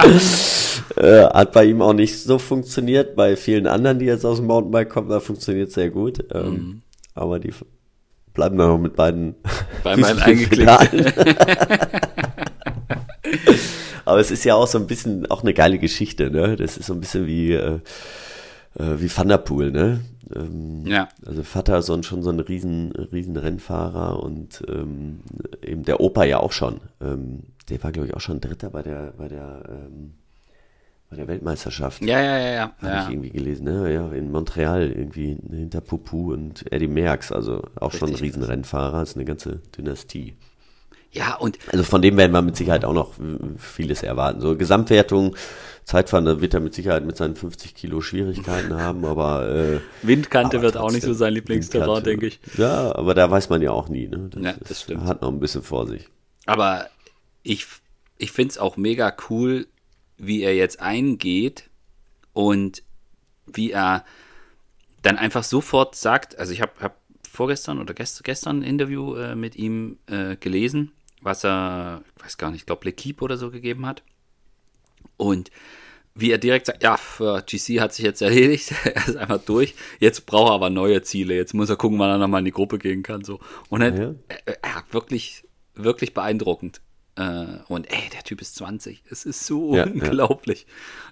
äh, 0.96 1.24
hat 1.24 1.52
bei 1.52 1.64
ihm 1.64 1.82
auch 1.82 1.92
nicht 1.92 2.18
so 2.18 2.38
funktioniert, 2.38 3.16
bei 3.16 3.36
vielen 3.36 3.66
anderen, 3.66 3.98
die 3.98 4.06
jetzt 4.06 4.24
aus 4.24 4.38
dem 4.38 4.46
Mountainbike 4.46 4.88
kommen, 4.88 5.08
da 5.08 5.20
funktioniert 5.20 5.72
sehr 5.72 5.90
gut. 5.90 6.24
Ähm, 6.32 6.50
Mhm. 6.50 6.82
Aber 7.14 7.38
die 7.40 7.52
bleiben 8.32 8.56
dann 8.56 8.68
noch 8.68 8.78
mit 8.78 8.96
beiden 8.96 9.34
Bei 9.82 9.96
meinen 9.96 10.20
eingeklickt. 10.20 10.70
Aber 14.04 14.20
es 14.20 14.30
ist 14.30 14.44
ja 14.44 14.54
auch 14.54 14.66
so 14.66 14.78
ein 14.78 14.86
bisschen 14.86 15.30
auch 15.30 15.42
eine 15.42 15.54
geile 15.54 15.78
Geschichte, 15.78 16.30
ne? 16.30 16.56
Das 16.56 16.76
ist 16.76 16.86
so 16.86 16.94
ein 16.94 17.00
bisschen 17.00 17.26
wie, 17.26 17.52
äh, 17.52 17.80
äh, 18.78 19.00
wie 19.00 19.14
Van 19.14 19.28
der 19.28 19.38
Poel, 19.38 19.70
ne? 19.70 20.00
Ähm, 20.34 20.86
Ja. 20.86 21.08
Also 21.26 21.42
Vater 21.42 21.78
ist 21.78 21.86
schon 22.04 22.22
so 22.22 22.30
ein 22.30 22.40
riesen, 22.40 22.92
riesen 22.92 23.36
Rennfahrer 23.36 24.22
und 24.22 24.62
ähm, 24.68 25.20
eben 25.62 25.84
der 25.84 26.00
Opa 26.00 26.24
ja 26.24 26.38
auch 26.40 26.52
schon. 26.52 26.80
Ähm, 27.00 27.44
der 27.68 27.82
war, 27.82 27.92
glaube 27.92 28.08
ich, 28.08 28.14
auch 28.14 28.20
schon 28.20 28.40
Dritter 28.40 28.70
bei 28.70 28.82
der, 28.82 29.12
bei 29.16 29.28
der, 29.28 29.62
ähm, 29.68 30.14
bei 31.08 31.16
der 31.16 31.28
Weltmeisterschaft. 31.28 32.02
Ja, 32.02 32.20
ja, 32.20 32.38
ja, 32.38 32.50
ja. 32.50 32.72
Habe 32.78 32.86
ja. 32.86 33.04
ich 33.04 33.10
irgendwie 33.10 33.30
gelesen, 33.30 33.64
ne? 33.64 33.92
Ja, 33.92 34.08
in 34.12 34.30
Montreal 34.30 34.90
irgendwie 34.90 35.36
hinter 35.50 35.80
Pupu 35.80 36.32
und 36.32 36.70
Eddie 36.72 36.88
Merckx, 36.88 37.32
also 37.32 37.62
auch 37.76 37.92
schon 37.92 38.08
ein 38.10 38.14
Richtig. 38.14 38.34
Riesenrennfahrer, 38.34 39.02
ist 39.02 39.16
eine 39.16 39.24
ganze 39.24 39.60
Dynastie. 39.76 40.34
ja, 41.12 41.34
und 41.36 41.58
Also 41.72 41.82
von 41.84 42.02
dem 42.02 42.16
werden 42.16 42.32
wir 42.32 42.42
mit 42.42 42.56
Sicherheit 42.56 42.84
auch 42.84 42.94
noch 42.94 43.14
vieles 43.58 44.02
erwarten. 44.04 44.40
So 44.40 44.56
Gesamtwertung, 44.56 45.34
Zeitfahren, 45.84 46.40
wird 46.40 46.54
er 46.54 46.60
mit 46.60 46.74
Sicherheit 46.74 47.04
mit 47.04 47.16
seinen 47.16 47.36
50 47.36 47.74
Kilo 47.74 48.00
Schwierigkeiten 48.00 48.74
haben, 48.80 49.04
aber 49.04 49.48
äh, 49.48 49.80
Windkante 50.02 50.58
aber 50.58 50.64
wird 50.64 50.76
auch 50.76 50.90
nicht 50.92 51.04
so 51.04 51.12
sein 51.12 51.34
Lieblingsterrain, 51.34 52.04
denke 52.04 52.26
ich. 52.26 52.40
Ja, 52.56 52.94
aber 52.94 53.14
da 53.14 53.30
weiß 53.30 53.48
man 53.48 53.62
ja 53.62 53.72
auch 53.72 53.88
nie. 53.88 54.08
Ne? 54.08 54.30
Ja, 54.40 54.54
das 54.68 54.82
stimmt. 54.82 55.04
Hat 55.04 55.22
noch 55.22 55.30
ein 55.30 55.40
bisschen 55.40 55.62
vor 55.62 55.86
sich. 55.86 56.08
Aber 56.46 56.88
ich, 57.42 57.66
ich 58.18 58.32
finde 58.32 58.52
es 58.52 58.58
auch 58.58 58.76
mega 58.76 59.14
cool, 59.28 59.66
wie 60.16 60.42
er 60.42 60.54
jetzt 60.54 60.80
eingeht 60.80 61.70
und 62.32 62.82
wie 63.46 63.72
er 63.72 64.04
dann 65.02 65.16
einfach 65.16 65.44
sofort 65.44 65.96
sagt, 65.96 66.38
also 66.38 66.52
ich 66.52 66.60
habe 66.60 66.72
hab 66.80 67.00
vorgestern 67.28 67.78
oder 67.78 67.94
gest, 67.94 68.22
gestern 68.24 68.60
ein 68.60 68.62
Interview 68.62 69.14
äh, 69.14 69.34
mit 69.34 69.56
ihm 69.56 69.98
äh, 70.06 70.36
gelesen, 70.36 70.92
was 71.22 71.44
er, 71.44 72.02
ich 72.16 72.24
weiß 72.24 72.38
gar 72.38 72.50
nicht, 72.50 72.60
ich 72.60 72.66
glaube 72.66 72.86
L'Equipe 72.88 73.22
oder 73.22 73.36
so 73.36 73.50
gegeben 73.50 73.86
hat. 73.86 74.02
Und 75.20 75.50
wie 76.14 76.30
er 76.32 76.38
direkt 76.38 76.66
sagt, 76.66 76.82
ja, 76.82 76.96
GC 77.46 77.80
hat 77.80 77.94
sich 77.94 78.04
jetzt 78.04 78.20
erledigt, 78.22 78.72
er 78.84 78.96
ist 79.08 79.16
einfach 79.16 79.42
durch, 79.44 79.74
jetzt 80.00 80.26
braucht 80.26 80.50
er 80.50 80.54
aber 80.54 80.70
neue 80.70 81.02
Ziele, 81.02 81.34
jetzt 81.34 81.54
muss 81.54 81.70
er 81.70 81.76
gucken, 81.76 81.98
wann 81.98 82.10
er 82.10 82.18
nochmal 82.18 82.40
in 82.40 82.46
die 82.46 82.50
Gruppe 82.50 82.78
gehen 82.78 83.02
kann. 83.02 83.22
So. 83.24 83.38
Und 83.68 83.82
er, 83.82 83.94
Ja. 83.94 84.14
er, 84.46 84.58
er 84.64 84.84
wirklich, 84.90 85.44
wirklich 85.74 86.14
beeindruckend. 86.14 86.80
Äh, 87.16 87.46
und 87.68 87.90
ey, 87.92 88.08
der 88.12 88.22
Typ 88.22 88.40
ist 88.40 88.54
20, 88.56 89.02
es 89.10 89.24
ist 89.24 89.44
so 89.46 89.74
Ja, 89.76 89.86
ja. 89.86 89.92
unglaublich. 89.92 90.66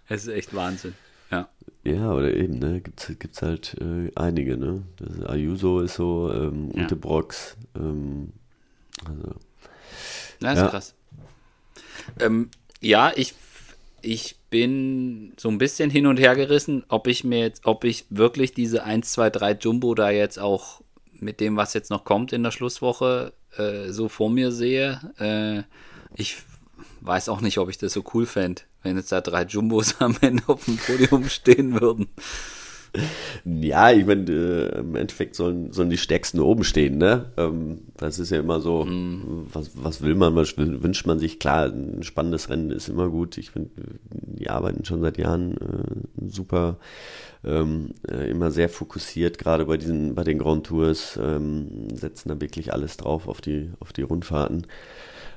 Es 0.08 0.22
ist 0.26 0.32
echt 0.34 0.54
Wahnsinn. 0.54 0.94
Ja. 1.30 1.48
Ja, 1.84 2.12
oder 2.12 2.32
eben, 2.34 2.58
ne? 2.58 2.80
Gibt's, 2.80 3.06
gibt's 3.18 3.42
halt 3.42 3.76
äh, 3.80 4.10
einige, 4.14 4.56
ne? 4.56 4.82
Das 4.96 5.26
Ayuso 5.28 5.80
ist 5.80 5.94
so, 5.94 6.32
ähm, 6.32 6.70
Ja. 6.74 6.84
Ute 6.84 6.96
Brox, 6.96 7.56
ähm, 7.76 8.32
also, 9.06 9.34
Das 10.40 10.54
ist 10.54 10.58
Ja. 10.64 10.68
krass. 10.68 10.94
Ähm, 12.20 12.50
ja, 12.80 13.12
ich, 13.14 13.34
ich 14.02 14.36
bin 14.50 15.32
so 15.36 15.48
ein 15.48 15.58
bisschen 15.58 15.90
hin 15.90 16.06
und 16.06 16.18
her 16.18 16.34
gerissen, 16.34 16.84
ob 16.88 17.06
ich 17.06 17.24
mir 17.24 17.40
jetzt, 17.40 17.66
ob 17.66 17.84
ich 17.84 18.06
wirklich 18.10 18.54
diese 18.54 18.84
1, 18.84 19.12
2, 19.12 19.30
3 19.30 19.52
Jumbo 19.52 19.94
da 19.94 20.10
jetzt 20.10 20.38
auch 20.38 20.82
mit 21.12 21.40
dem, 21.40 21.56
was 21.56 21.74
jetzt 21.74 21.90
noch 21.90 22.04
kommt 22.04 22.32
in 22.32 22.42
der 22.42 22.50
Schlusswoche, 22.50 23.32
äh, 23.56 23.90
so 23.90 24.08
vor 24.08 24.30
mir 24.30 24.52
sehe. 24.52 25.00
Äh, 25.18 25.62
ich 26.14 26.36
weiß 27.00 27.28
auch 27.28 27.40
nicht, 27.40 27.58
ob 27.58 27.68
ich 27.68 27.78
das 27.78 27.92
so 27.92 28.04
cool 28.14 28.26
fände, 28.26 28.62
wenn 28.82 28.96
jetzt 28.96 29.12
da 29.12 29.20
drei 29.20 29.44
Jumbos 29.44 29.96
am 30.00 30.16
Ende 30.20 30.42
auf 30.46 30.64
dem 30.64 30.76
Podium 30.76 31.28
stehen 31.28 31.80
würden. 31.80 32.08
Ja, 33.44 33.90
ich 33.92 34.06
meine, 34.06 34.30
äh, 34.30 34.78
im 34.78 34.94
Endeffekt 34.96 35.34
sollen, 35.36 35.72
sollen 35.72 35.90
die 35.90 35.96
Stärksten 35.98 36.40
oben 36.40 36.64
stehen, 36.64 36.98
ne? 36.98 37.26
Ähm, 37.36 37.82
das 37.96 38.18
ist 38.18 38.30
ja 38.30 38.40
immer 38.40 38.60
so, 38.60 38.86
was, 39.52 39.70
was 39.74 40.02
will 40.02 40.14
man, 40.14 40.34
was 40.34 40.56
wün- 40.58 40.82
wünscht 40.82 41.06
man 41.06 41.18
sich? 41.18 41.38
Klar, 41.38 41.66
ein 41.66 42.02
spannendes 42.02 42.48
Rennen 42.50 42.70
ist 42.70 42.88
immer 42.88 43.08
gut. 43.08 43.38
Ich 43.38 43.50
finde, 43.50 43.70
die 44.10 44.50
arbeiten 44.50 44.84
schon 44.84 45.00
seit 45.00 45.18
Jahren 45.18 45.56
äh, 45.56 46.28
super, 46.30 46.78
ähm, 47.44 47.94
äh, 48.10 48.30
immer 48.30 48.50
sehr 48.50 48.68
fokussiert, 48.68 49.38
gerade 49.38 49.66
bei 49.66 49.76
diesen, 49.76 50.14
bei 50.14 50.24
den 50.24 50.38
Grand 50.38 50.66
Tours, 50.66 51.18
ähm, 51.22 51.88
setzen 51.94 52.28
da 52.28 52.40
wirklich 52.40 52.72
alles 52.72 52.96
drauf 52.96 53.28
auf 53.28 53.40
die, 53.40 53.70
auf 53.80 53.92
die 53.92 54.02
Rundfahrten. 54.02 54.66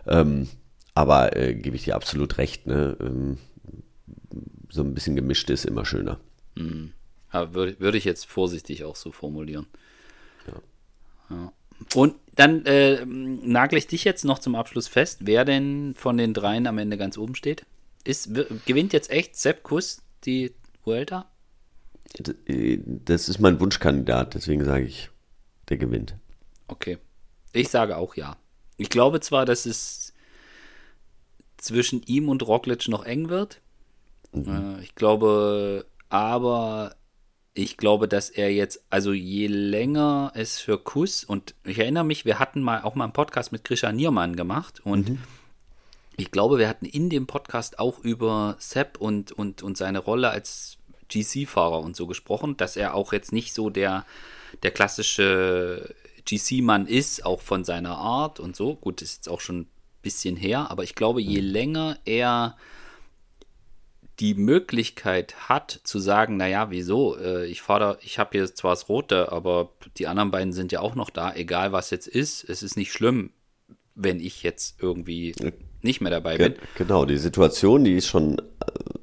Ähm, 0.08 0.48
aber 0.96 1.36
äh, 1.38 1.54
gebe 1.56 1.76
ich 1.76 1.84
dir 1.86 1.96
absolut 1.96 2.38
recht, 2.38 2.68
ne? 2.68 2.98
Ähm, 3.02 3.38
so 4.70 4.82
ein 4.84 4.94
bisschen 4.94 5.16
gemischt 5.16 5.50
ist 5.50 5.66
immer 5.66 5.86
schöner. 5.86 6.20
Ja, 6.58 7.01
würde, 7.32 7.80
würde 7.80 7.98
ich 7.98 8.06
jetzt 8.06 8.26
vorsichtig 8.26 8.84
auch 8.84 8.96
so 8.96 9.12
formulieren. 9.12 9.68
Ja. 11.30 11.54
Und 11.96 12.16
dann 12.36 12.66
äh, 12.66 13.06
nagle 13.06 13.78
ich 13.78 13.88
dich 13.88 14.04
jetzt 14.04 14.26
noch 14.26 14.40
zum 14.40 14.56
Abschluss 14.56 14.88
fest, 14.88 15.20
wer 15.22 15.46
denn 15.46 15.94
von 15.96 16.18
den 16.18 16.34
dreien 16.34 16.68
am 16.68 16.78
Ende 16.78 16.98
ganz 16.98 17.18
oben 17.18 17.36
steht. 17.36 17.66
Ist, 18.04 18.32
gewinnt 18.66 18.94
jetzt 18.94 19.10
echt 19.10 19.36
Sepp 19.36 19.64
Kuss 19.64 20.02
die 20.26 20.54
Vuelta? 20.84 21.26
Das 23.06 23.30
ist 23.30 23.40
mein 23.40 23.60
Wunschkandidat, 23.60 24.34
deswegen 24.34 24.66
sage 24.66 24.86
ich, 24.86 25.10
der 25.70 25.78
gewinnt. 25.78 26.16
Okay. 26.68 26.98
Ich 27.54 27.70
sage 27.70 27.98
auch 27.98 28.16
ja. 28.16 28.38
Ich 28.78 28.90
glaube 28.90 29.20
zwar, 29.20 29.46
dass 29.46 29.66
es 29.66 30.14
zwischen 31.58 32.02
ihm 32.04 32.30
und 32.30 32.46
Roglic 32.46 32.88
noch 32.88 33.06
eng 33.06 33.30
wird. 33.30 33.62
Äh, 34.34 34.82
ich 34.82 34.96
glaube, 34.96 35.86
aber 36.10 36.96
ich 37.54 37.78
glaube, 37.78 38.08
dass 38.08 38.30
er 38.30 38.52
jetzt, 38.52 38.84
also 38.90 39.12
je 39.12 39.48
länger 39.48 40.32
es 40.36 40.60
für 40.60 40.78
Kuss, 40.78 41.24
und 41.24 41.54
ich 41.66 41.80
erinnere 41.80 42.06
mich, 42.06 42.26
wir 42.26 42.40
hatten 42.40 42.62
mal 42.62 42.82
auch 42.82 42.96
mal 42.96 43.06
einen 43.06 43.14
Podcast 43.14 43.52
mit 43.52 43.64
Grisha 43.64 43.92
Niermann 43.92 44.36
gemacht 44.36 44.80
und 44.84 45.20
ich 46.18 46.32
glaube, 46.32 46.60
wir 46.60 46.70
hatten 46.70 46.86
in 46.86 47.10
dem 47.10 47.28
Podcast 47.28 47.80
auch 47.80 48.00
über 48.00 48.56
Sepp 48.60 48.98
und, 49.00 49.32
und, 49.32 49.64
und 49.64 49.78
seine 49.78 50.00
Rolle 50.00 50.30
als 50.30 50.78
GC-Fahrer 51.10 51.80
und 51.80 51.96
so 51.96 52.08
gesprochen, 52.08 52.58
dass 52.58 52.78
er 52.78 52.94
auch 52.94 53.12
jetzt 53.12 53.32
nicht 53.34 53.54
so 53.54 53.70
der, 53.70 54.06
der 54.64 54.72
klassische 54.72 55.94
GC-Mann 56.26 56.88
ist, 56.88 57.26
auch 57.26 57.42
von 57.42 57.66
seiner 57.66 57.98
Art 57.98 58.40
und 58.40 58.56
so. 58.56 58.76
Gut, 58.76 59.02
ist 59.02 59.16
jetzt 59.16 59.30
auch 59.30 59.42
schon 59.42 59.62
ein 59.62 59.70
bisschen 60.02 60.36
her, 60.36 60.70
aber 60.70 60.84
ich 60.84 60.96
glaube, 60.96 61.22
je 61.22 61.40
länger 61.40 61.98
er 62.06 62.56
die 64.22 64.36
Möglichkeit 64.36 65.50
hat 65.50 65.82
zu 65.84 66.00
sagen, 66.00 66.38
naja, 66.38 66.70
wieso, 66.70 67.18
äh, 67.18 67.48
ich 67.48 67.62
fahre, 67.64 67.98
ich 68.04 68.20
habe 68.20 68.38
jetzt 68.38 68.58
zwar 68.58 68.74
das 68.74 68.88
Rote, 68.88 69.32
aber 69.32 69.72
die 69.98 70.06
anderen 70.06 70.30
beiden 70.30 70.54
sind 70.54 70.72
ja 70.72 70.80
auch 70.80 70.94
noch 70.94 71.10
da, 71.10 71.34
egal 71.34 71.72
was 71.72 71.90
jetzt 71.90 72.08
ist, 72.08 72.48
es 72.48 72.62
ist 72.62 72.78
nicht 72.78 72.94
schlimm, 72.94 73.32
wenn 73.96 74.20
ich 74.20 74.44
jetzt 74.44 74.76
irgendwie 74.80 75.34
nicht 75.82 76.02
mehr 76.02 76.12
dabei 76.12 76.38
bin. 76.38 76.54
Ge 76.54 76.62
genau, 76.78 77.06
die 77.06 77.18
Situation, 77.18 77.84
die 77.84 77.94
ist 77.96 78.08
schon 78.08 78.38
äh, 78.38 78.44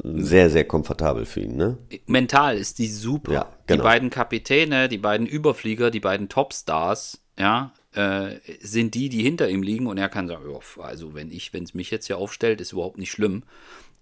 sehr, 0.05 0.51
sehr 0.51 0.65
komfortabel 0.65 1.27
für 1.27 1.41
ihn, 1.41 1.57
ne? 1.57 1.79
mental 2.07 2.57
ist 2.57 2.79
die 2.79 2.87
super. 2.87 3.33
Ja, 3.33 3.53
Die 3.65 3.73
genau. 3.73 3.83
beiden 3.83 4.11
Kapitäne, 4.11 4.89
die 4.89 4.99
beiden 4.99 5.27
Überflieger, 5.27 5.91
die 5.91 6.01
beiden 6.01 6.29
Topstars, 6.29 7.21
ja, 7.37 7.73
äh, 7.93 8.37
sind 8.61 8.95
die, 8.95 9.09
die 9.09 9.23
hinter 9.23 9.49
ihm 9.49 9.63
liegen 9.63 9.89
und 9.89 9.99
er 9.99 10.09
kann 10.09 10.29
sagen, 10.29 10.45
also 10.81 11.15
wenn 11.15 11.33
ich, 11.33 11.53
wenn 11.53 11.65
es 11.65 11.75
mich 11.75 11.91
jetzt 11.91 12.07
hier 12.07 12.19
aufstellt, 12.19 12.61
ist 12.61 12.73
überhaupt 12.73 12.99
nicht 12.99 13.11
schlimm. 13.11 13.43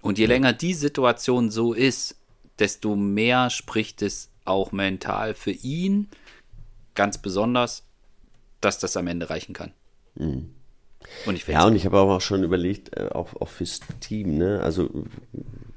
Und 0.02 0.18
je 0.18 0.26
länger 0.26 0.52
die 0.52 0.74
Situation 0.74 1.50
so 1.50 1.72
ist, 1.72 2.16
desto 2.58 2.96
mehr 2.96 3.50
spricht 3.50 4.02
es 4.02 4.30
auch 4.44 4.72
mental 4.72 5.34
für 5.34 5.50
ihn 5.50 6.08
ganz 6.94 7.18
besonders, 7.18 7.84
dass 8.60 8.78
das 8.78 8.96
am 8.96 9.06
Ende 9.06 9.30
reichen 9.30 9.52
kann. 9.52 9.72
Mhm. 10.14 10.50
Und 11.24 11.36
ich 11.36 11.46
ja, 11.46 11.64
und 11.64 11.76
ich 11.76 11.84
habe 11.84 12.00
auch 12.00 12.20
schon 12.20 12.42
überlegt, 12.42 12.96
äh, 12.96 13.08
auch, 13.12 13.40
auch 13.40 13.48
fürs 13.48 13.80
Team, 14.00 14.38
ne? 14.38 14.60
Also 14.60 14.90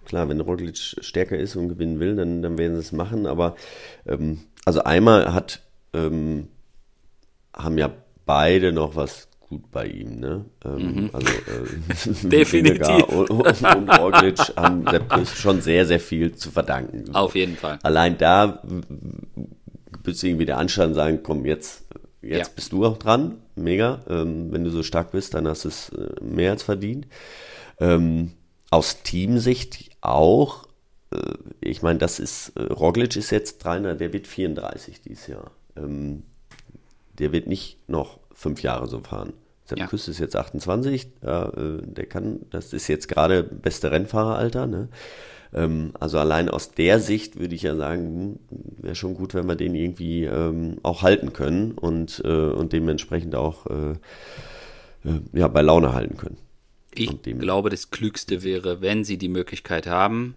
klar, 0.05 0.27
wenn 0.27 0.39
Roglic 0.39 0.77
stärker 0.77 1.37
ist 1.37 1.55
und 1.55 1.69
gewinnen 1.69 1.99
will, 1.99 2.15
dann, 2.15 2.41
dann 2.41 2.57
werden 2.57 2.75
sie 2.75 2.81
es 2.81 2.91
machen. 2.91 3.27
Aber 3.27 3.55
ähm, 4.07 4.39
also 4.65 4.83
einmal 4.83 5.33
hat 5.33 5.61
ähm, 5.93 6.47
haben 7.53 7.77
ja 7.77 7.91
beide 8.25 8.71
noch 8.71 8.95
was 8.95 9.28
gut 9.49 9.71
bei 9.71 9.87
ihm, 9.87 10.19
ne? 10.19 10.45
Ähm, 10.63 10.93
mhm. 10.93 11.09
Also 11.11 11.27
äh, 11.27 12.27
definitiv 12.29 13.03
und, 13.07 13.29
und, 13.31 13.61
und 13.61 13.89
Roglic 13.89 14.39
haben 14.55 14.85
schon 15.25 15.61
sehr, 15.61 15.85
sehr 15.85 15.99
viel 15.99 16.35
zu 16.35 16.51
verdanken. 16.51 17.13
Auf 17.15 17.35
jeden 17.35 17.57
Fall. 17.57 17.79
Allein 17.81 18.17
da 18.17 18.61
bist 20.03 20.23
du 20.23 20.27
irgendwie 20.27 20.45
der 20.45 20.59
Anstand 20.59 20.95
sagen, 20.95 21.19
komm, 21.23 21.45
jetzt, 21.45 21.83
jetzt 22.21 22.47
ja. 22.47 22.53
bist 22.55 22.71
du 22.71 22.85
auch 22.85 22.97
dran. 22.97 23.37
Mega. 23.55 24.01
Ähm, 24.07 24.51
wenn 24.51 24.63
du 24.63 24.69
so 24.69 24.83
stark 24.83 25.11
bist, 25.11 25.33
dann 25.33 25.47
hast 25.47 25.65
du 25.65 25.69
es 25.69 25.89
äh, 25.89 26.23
mehr 26.23 26.51
als 26.51 26.63
verdient. 26.63 27.07
Ähm, 27.79 28.33
aus 28.69 29.01
Teamsicht 29.01 29.89
auch, 30.01 30.67
äh, 31.11 31.33
ich 31.59 31.81
meine, 31.81 31.99
das 31.99 32.19
ist, 32.19 32.49
äh, 32.55 32.61
Roglic 32.61 33.15
ist 33.15 33.31
jetzt 33.31 33.63
300, 33.63 33.99
der 33.99 34.13
wird 34.13 34.27
34 34.27 35.01
dieses 35.01 35.27
Jahr. 35.27 35.51
Ähm, 35.75 36.23
der 37.17 37.31
wird 37.31 37.47
nicht 37.47 37.89
noch 37.89 38.19
fünf 38.39 38.63
Jahre 38.63 38.87
so 38.87 39.01
fahren. 39.01 39.33
Sepp 39.65 39.79
ja. 39.79 39.87
Küss 39.87 40.07
ist 40.07 40.19
jetzt 40.19 40.35
28, 40.35 41.05
äh, 41.05 41.09
der 41.21 42.05
kann, 42.07 42.45
das 42.49 42.73
ist 42.73 42.87
jetzt 42.87 43.07
gerade 43.07 43.43
beste 43.43 43.91
Rennfahreralter, 43.91 44.65
ne? 44.65 44.87
Ähm, 45.53 45.91
also 45.99 46.19
allein 46.19 46.47
aus 46.49 46.71
der 46.71 46.99
Sicht 46.99 47.39
würde 47.39 47.55
ich 47.55 47.63
ja 47.63 47.75
sagen, 47.75 48.39
hm, 48.49 48.83
wäre 48.83 48.95
schon 48.95 49.15
gut, 49.15 49.33
wenn 49.33 49.47
wir 49.47 49.55
den 49.55 49.75
irgendwie 49.75 50.23
ähm, 50.23 50.77
auch 50.83 51.01
halten 51.01 51.33
können 51.33 51.73
und, 51.73 52.21
äh, 52.23 52.27
und 52.27 52.71
dementsprechend 52.71 53.35
auch 53.35 53.65
äh, 53.67 53.91
äh, 53.91 55.21
ja, 55.33 55.47
bei 55.47 55.61
Laune 55.61 55.93
halten 55.93 56.17
können. 56.17 56.37
Ich 56.93 57.21
glaube, 57.23 57.69
das 57.69 57.91
Klügste 57.91 58.43
wäre, 58.43 58.81
wenn 58.81 59.03
sie 59.03 59.17
die 59.17 59.29
Möglichkeit 59.29 59.85
haben, 59.85 60.35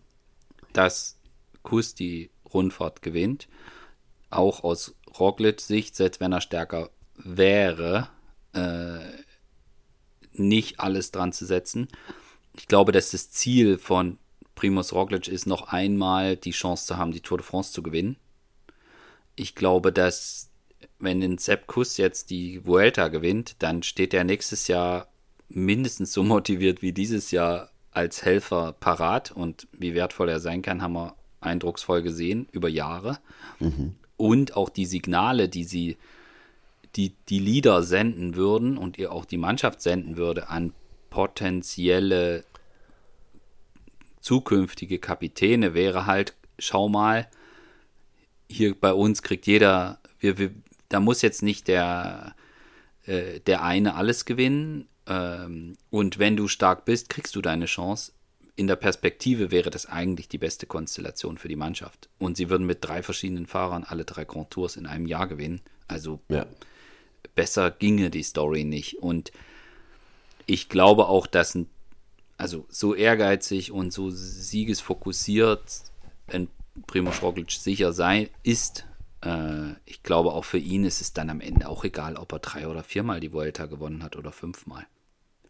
dass 0.72 1.18
Kuss 1.62 1.94
die 1.94 2.30
Rundfahrt 2.52 3.02
gewinnt, 3.02 3.48
auch 4.30 4.64
aus 4.64 4.94
Roglic-Sicht, 5.18 5.96
selbst 5.96 6.20
wenn 6.20 6.32
er 6.32 6.40
stärker 6.40 6.90
wäre, 7.16 8.08
äh, 8.52 8.98
nicht 10.32 10.80
alles 10.80 11.10
dran 11.10 11.32
zu 11.32 11.44
setzen. 11.44 11.88
Ich 12.56 12.68
glaube, 12.68 12.92
dass 12.92 13.10
das 13.10 13.30
Ziel 13.30 13.78
von 13.78 14.18
Primus 14.54 14.92
Roglic 14.92 15.28
ist, 15.28 15.46
noch 15.46 15.68
einmal 15.68 16.36
die 16.36 16.50
Chance 16.50 16.86
zu 16.86 16.96
haben, 16.96 17.12
die 17.12 17.20
Tour 17.20 17.38
de 17.38 17.46
France 17.46 17.72
zu 17.72 17.82
gewinnen. 17.82 18.16
Ich 19.34 19.54
glaube, 19.54 19.92
dass 19.92 20.50
wenn 20.98 21.22
ein 21.22 21.38
Sepp 21.38 21.66
Kuss 21.66 21.96
jetzt 21.96 22.30
die 22.30 22.64
Vuelta 22.64 23.08
gewinnt, 23.08 23.56
dann 23.58 23.82
steht 23.82 24.14
er 24.14 24.24
nächstes 24.24 24.68
Jahr 24.68 25.08
mindestens 25.48 26.12
so 26.12 26.22
motiviert 26.24 26.82
wie 26.82 26.92
dieses 26.92 27.30
Jahr 27.30 27.70
als 27.90 28.24
Helfer 28.24 28.72
parat 28.72 29.32
und 29.32 29.68
wie 29.72 29.94
wertvoll 29.94 30.28
er 30.28 30.40
sein 30.40 30.62
kann, 30.62 30.80
haben 30.80 30.94
wir 30.94 31.14
eindrucksvoll 31.40 32.02
gesehen 32.02 32.48
über 32.52 32.68
Jahre. 32.68 33.18
Mhm. 33.58 33.96
Und 34.16 34.56
auch 34.56 34.70
die 34.70 34.86
Signale, 34.86 35.48
die 35.48 35.64
sie, 35.64 35.96
die, 36.96 37.14
die 37.28 37.38
Leader 37.38 37.82
senden 37.82 38.36
würden 38.36 38.76
und 38.76 38.98
ihr 38.98 39.12
auch 39.12 39.24
die 39.24 39.38
Mannschaft 39.38 39.80
senden 39.80 40.16
würde 40.16 40.48
an 40.48 40.72
potenzielle 41.10 42.44
zukünftige 44.20 44.98
Kapitäne 44.98 45.74
wäre 45.74 46.06
halt, 46.06 46.34
schau 46.58 46.88
mal, 46.88 47.28
hier 48.48 48.74
bei 48.78 48.92
uns 48.92 49.22
kriegt 49.22 49.46
jeder, 49.46 49.98
wir, 50.20 50.38
wir, 50.38 50.52
da 50.88 51.00
muss 51.00 51.22
jetzt 51.22 51.42
nicht 51.42 51.68
der, 51.68 52.34
äh, 53.06 53.40
der 53.40 53.62
eine 53.62 53.94
alles 53.94 54.24
gewinnen. 54.24 54.88
Ähm, 55.06 55.76
und 55.90 56.18
wenn 56.18 56.36
du 56.36 56.48
stark 56.48 56.84
bist, 56.84 57.08
kriegst 57.08 57.34
du 57.34 57.42
deine 57.42 57.66
Chance. 57.66 58.12
In 58.54 58.66
der 58.66 58.76
Perspektive 58.76 59.50
wäre 59.50 59.70
das 59.70 59.86
eigentlich 59.86 60.28
die 60.28 60.38
beste 60.38 60.66
Konstellation 60.66 61.38
für 61.38 61.48
die 61.48 61.56
Mannschaft. 61.56 62.08
Und 62.18 62.36
sie 62.36 62.50
würden 62.50 62.66
mit 62.66 62.84
drei 62.84 63.02
verschiedenen 63.02 63.46
Fahrern 63.46 63.84
alle 63.84 64.04
drei 64.04 64.24
Grand 64.24 64.50
Tours 64.50 64.76
in 64.76 64.86
einem 64.86 65.06
Jahr 65.06 65.26
gewinnen. 65.26 65.62
Also 65.88 66.20
ja. 66.28 66.46
Besser 67.34 67.70
ginge 67.70 68.10
die 68.10 68.22
Story 68.22 68.64
nicht. 68.64 69.02
Und 69.02 69.32
ich 70.46 70.68
glaube 70.68 71.06
auch, 71.06 71.26
dass 71.26 71.54
ein 71.54 71.68
also 72.42 72.66
so 72.68 72.94
ehrgeizig 72.94 73.70
und 73.70 73.92
so 73.92 74.10
siegesfokussiert 74.10 75.62
ein 76.26 76.48
Primo 76.88 77.12
Roglic 77.22 77.52
sicher 77.52 77.92
sein 77.92 78.28
ist, 78.42 78.84
äh, 79.24 79.72
ich 79.84 80.02
glaube 80.02 80.32
auch 80.32 80.44
für 80.44 80.58
ihn 80.58 80.84
ist 80.84 81.00
es 81.00 81.12
dann 81.12 81.30
am 81.30 81.40
Ende 81.40 81.68
auch 81.68 81.84
egal, 81.84 82.16
ob 82.16 82.32
er 82.32 82.40
drei 82.40 82.66
oder 82.66 82.82
viermal 82.82 83.20
die 83.20 83.32
Vuelta 83.32 83.66
gewonnen 83.66 84.02
hat 84.02 84.16
oder 84.16 84.32
fünfmal. 84.32 84.86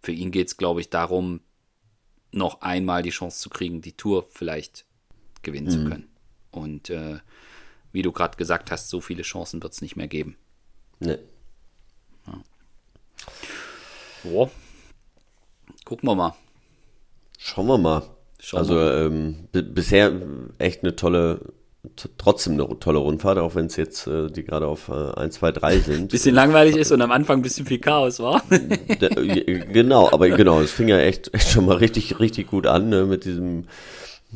Für 0.02 0.12
ihn 0.12 0.32
geht 0.32 0.48
es, 0.48 0.58
glaube 0.58 0.82
ich, 0.82 0.90
darum, 0.90 1.40
noch 2.30 2.60
einmal 2.60 3.02
die 3.02 3.10
Chance 3.10 3.40
zu 3.40 3.48
kriegen, 3.48 3.80
die 3.80 3.92
Tour 3.92 4.26
vielleicht 4.28 4.84
gewinnen 5.42 5.66
mhm. 5.66 5.70
zu 5.70 5.84
können. 5.88 6.08
Und 6.50 6.90
äh, 6.90 7.20
wie 7.92 8.02
du 8.02 8.12
gerade 8.12 8.36
gesagt 8.36 8.70
hast, 8.70 8.90
so 8.90 9.00
viele 9.00 9.22
Chancen 9.22 9.62
wird 9.62 9.72
es 9.72 9.80
nicht 9.80 9.96
mehr 9.96 10.08
geben. 10.08 10.36
Nee. 10.98 11.18
Ja. 14.24 14.30
Boah. 14.30 14.50
Gucken 15.84 16.08
wir 16.08 16.14
mal. 16.14 16.34
Schauen 17.38 17.66
wir 17.66 17.78
mal. 17.78 18.02
Schauen 18.38 18.58
also 18.58 18.74
wir. 18.74 19.06
Ähm, 19.06 19.48
bisher 19.52 20.12
echt 20.58 20.82
eine 20.82 20.96
tolle, 20.96 21.40
trotzdem 22.18 22.54
eine 22.54 22.78
tolle 22.78 22.98
Rundfahrt, 22.98 23.38
auch 23.38 23.54
wenn 23.54 23.66
es 23.66 23.76
jetzt 23.76 24.06
äh, 24.06 24.30
die 24.30 24.44
gerade 24.44 24.66
auf 24.66 24.88
äh, 24.88 25.20
1, 25.20 25.34
2, 25.34 25.52
3 25.52 25.78
sind. 25.78 26.10
bisschen 26.10 26.34
langweilig 26.34 26.76
ist 26.76 26.92
und 26.92 27.02
am 27.02 27.10
Anfang 27.10 27.40
ein 27.40 27.42
bisschen 27.42 27.66
viel 27.66 27.78
Chaos 27.78 28.20
war. 28.20 28.42
genau, 28.48 30.10
aber 30.12 30.28
genau, 30.30 30.60
es 30.60 30.70
fing 30.70 30.88
ja 30.88 30.98
echt, 30.98 31.34
echt 31.34 31.50
schon 31.50 31.66
mal 31.66 31.76
richtig, 31.76 32.20
richtig 32.20 32.48
gut 32.48 32.66
an 32.66 32.88
ne, 32.88 33.04
mit 33.04 33.24
diesem 33.24 33.66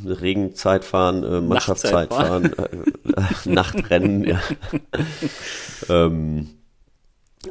Regenzeitfahren, 0.05 1.24
äh, 1.24 1.41
Mannschaftszeitfahren, 1.41 2.53
äh, 2.59 3.49
Nachtrennen, 3.49 4.24
ja. 4.24 4.41
ähm, 5.89 6.51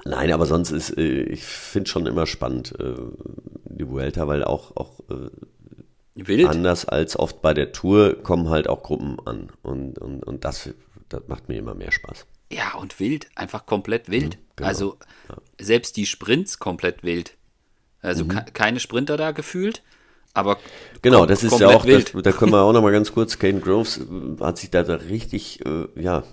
Nein, 0.04 0.32
aber 0.32 0.46
sonst 0.46 0.72
ist, 0.72 0.98
äh, 0.98 1.24
ich 1.24 1.44
finde 1.44 1.90
schon 1.90 2.06
immer 2.06 2.26
spannend, 2.26 2.74
äh, 2.80 2.96
die 3.66 3.88
Vuelta, 3.88 4.28
weil 4.28 4.44
auch, 4.44 4.76
auch 4.76 5.00
äh, 5.10 6.46
anders 6.46 6.86
als 6.86 7.18
oft 7.18 7.42
bei 7.42 7.54
der 7.54 7.72
Tour 7.72 8.22
kommen 8.24 8.50
halt 8.50 8.68
auch 8.68 8.84
Gruppen 8.84 9.18
an. 9.26 9.52
Und, 9.62 9.98
und, 10.00 10.24
und 10.24 10.46
das, 10.46 10.70
das 11.10 11.22
macht 11.28 11.50
mir 11.50 11.58
immer 11.58 11.74
mehr 11.74 11.92
Spaß. 11.92 12.26
Ja, 12.52 12.76
und 12.76 13.00
wild, 13.00 13.28
einfach 13.36 13.66
komplett 13.66 14.10
wild. 14.10 14.36
Mhm, 14.36 14.42
genau. 14.56 14.68
Also 14.68 14.98
ja. 15.30 15.36
selbst 15.60 15.98
die 15.98 16.06
Sprints 16.06 16.60
komplett 16.60 17.04
wild. 17.04 17.36
Also 18.02 18.24
mhm. 18.26 18.42
keine 18.54 18.80
Sprinter 18.80 19.18
da 19.18 19.32
gefühlt, 19.32 19.82
aber 20.36 20.60
genau, 21.02 21.26
das 21.26 21.44
ist 21.44 21.60
ja 21.60 21.70
auch, 21.70 21.86
das, 21.86 22.12
da 22.12 22.32
können 22.34 22.52
wir 22.52 22.62
auch 22.62 22.74
noch 22.74 22.82
mal 22.82 22.92
ganz 22.92 23.12
kurz. 23.12 23.40
Kane 23.40 23.62
Groves 23.62 24.02
hat 24.42 24.58
sich 24.58 24.70
da, 24.70 24.84
da 24.84 24.96
richtig, 24.96 25.66
äh, 25.66 25.88
ja, 25.96 26.24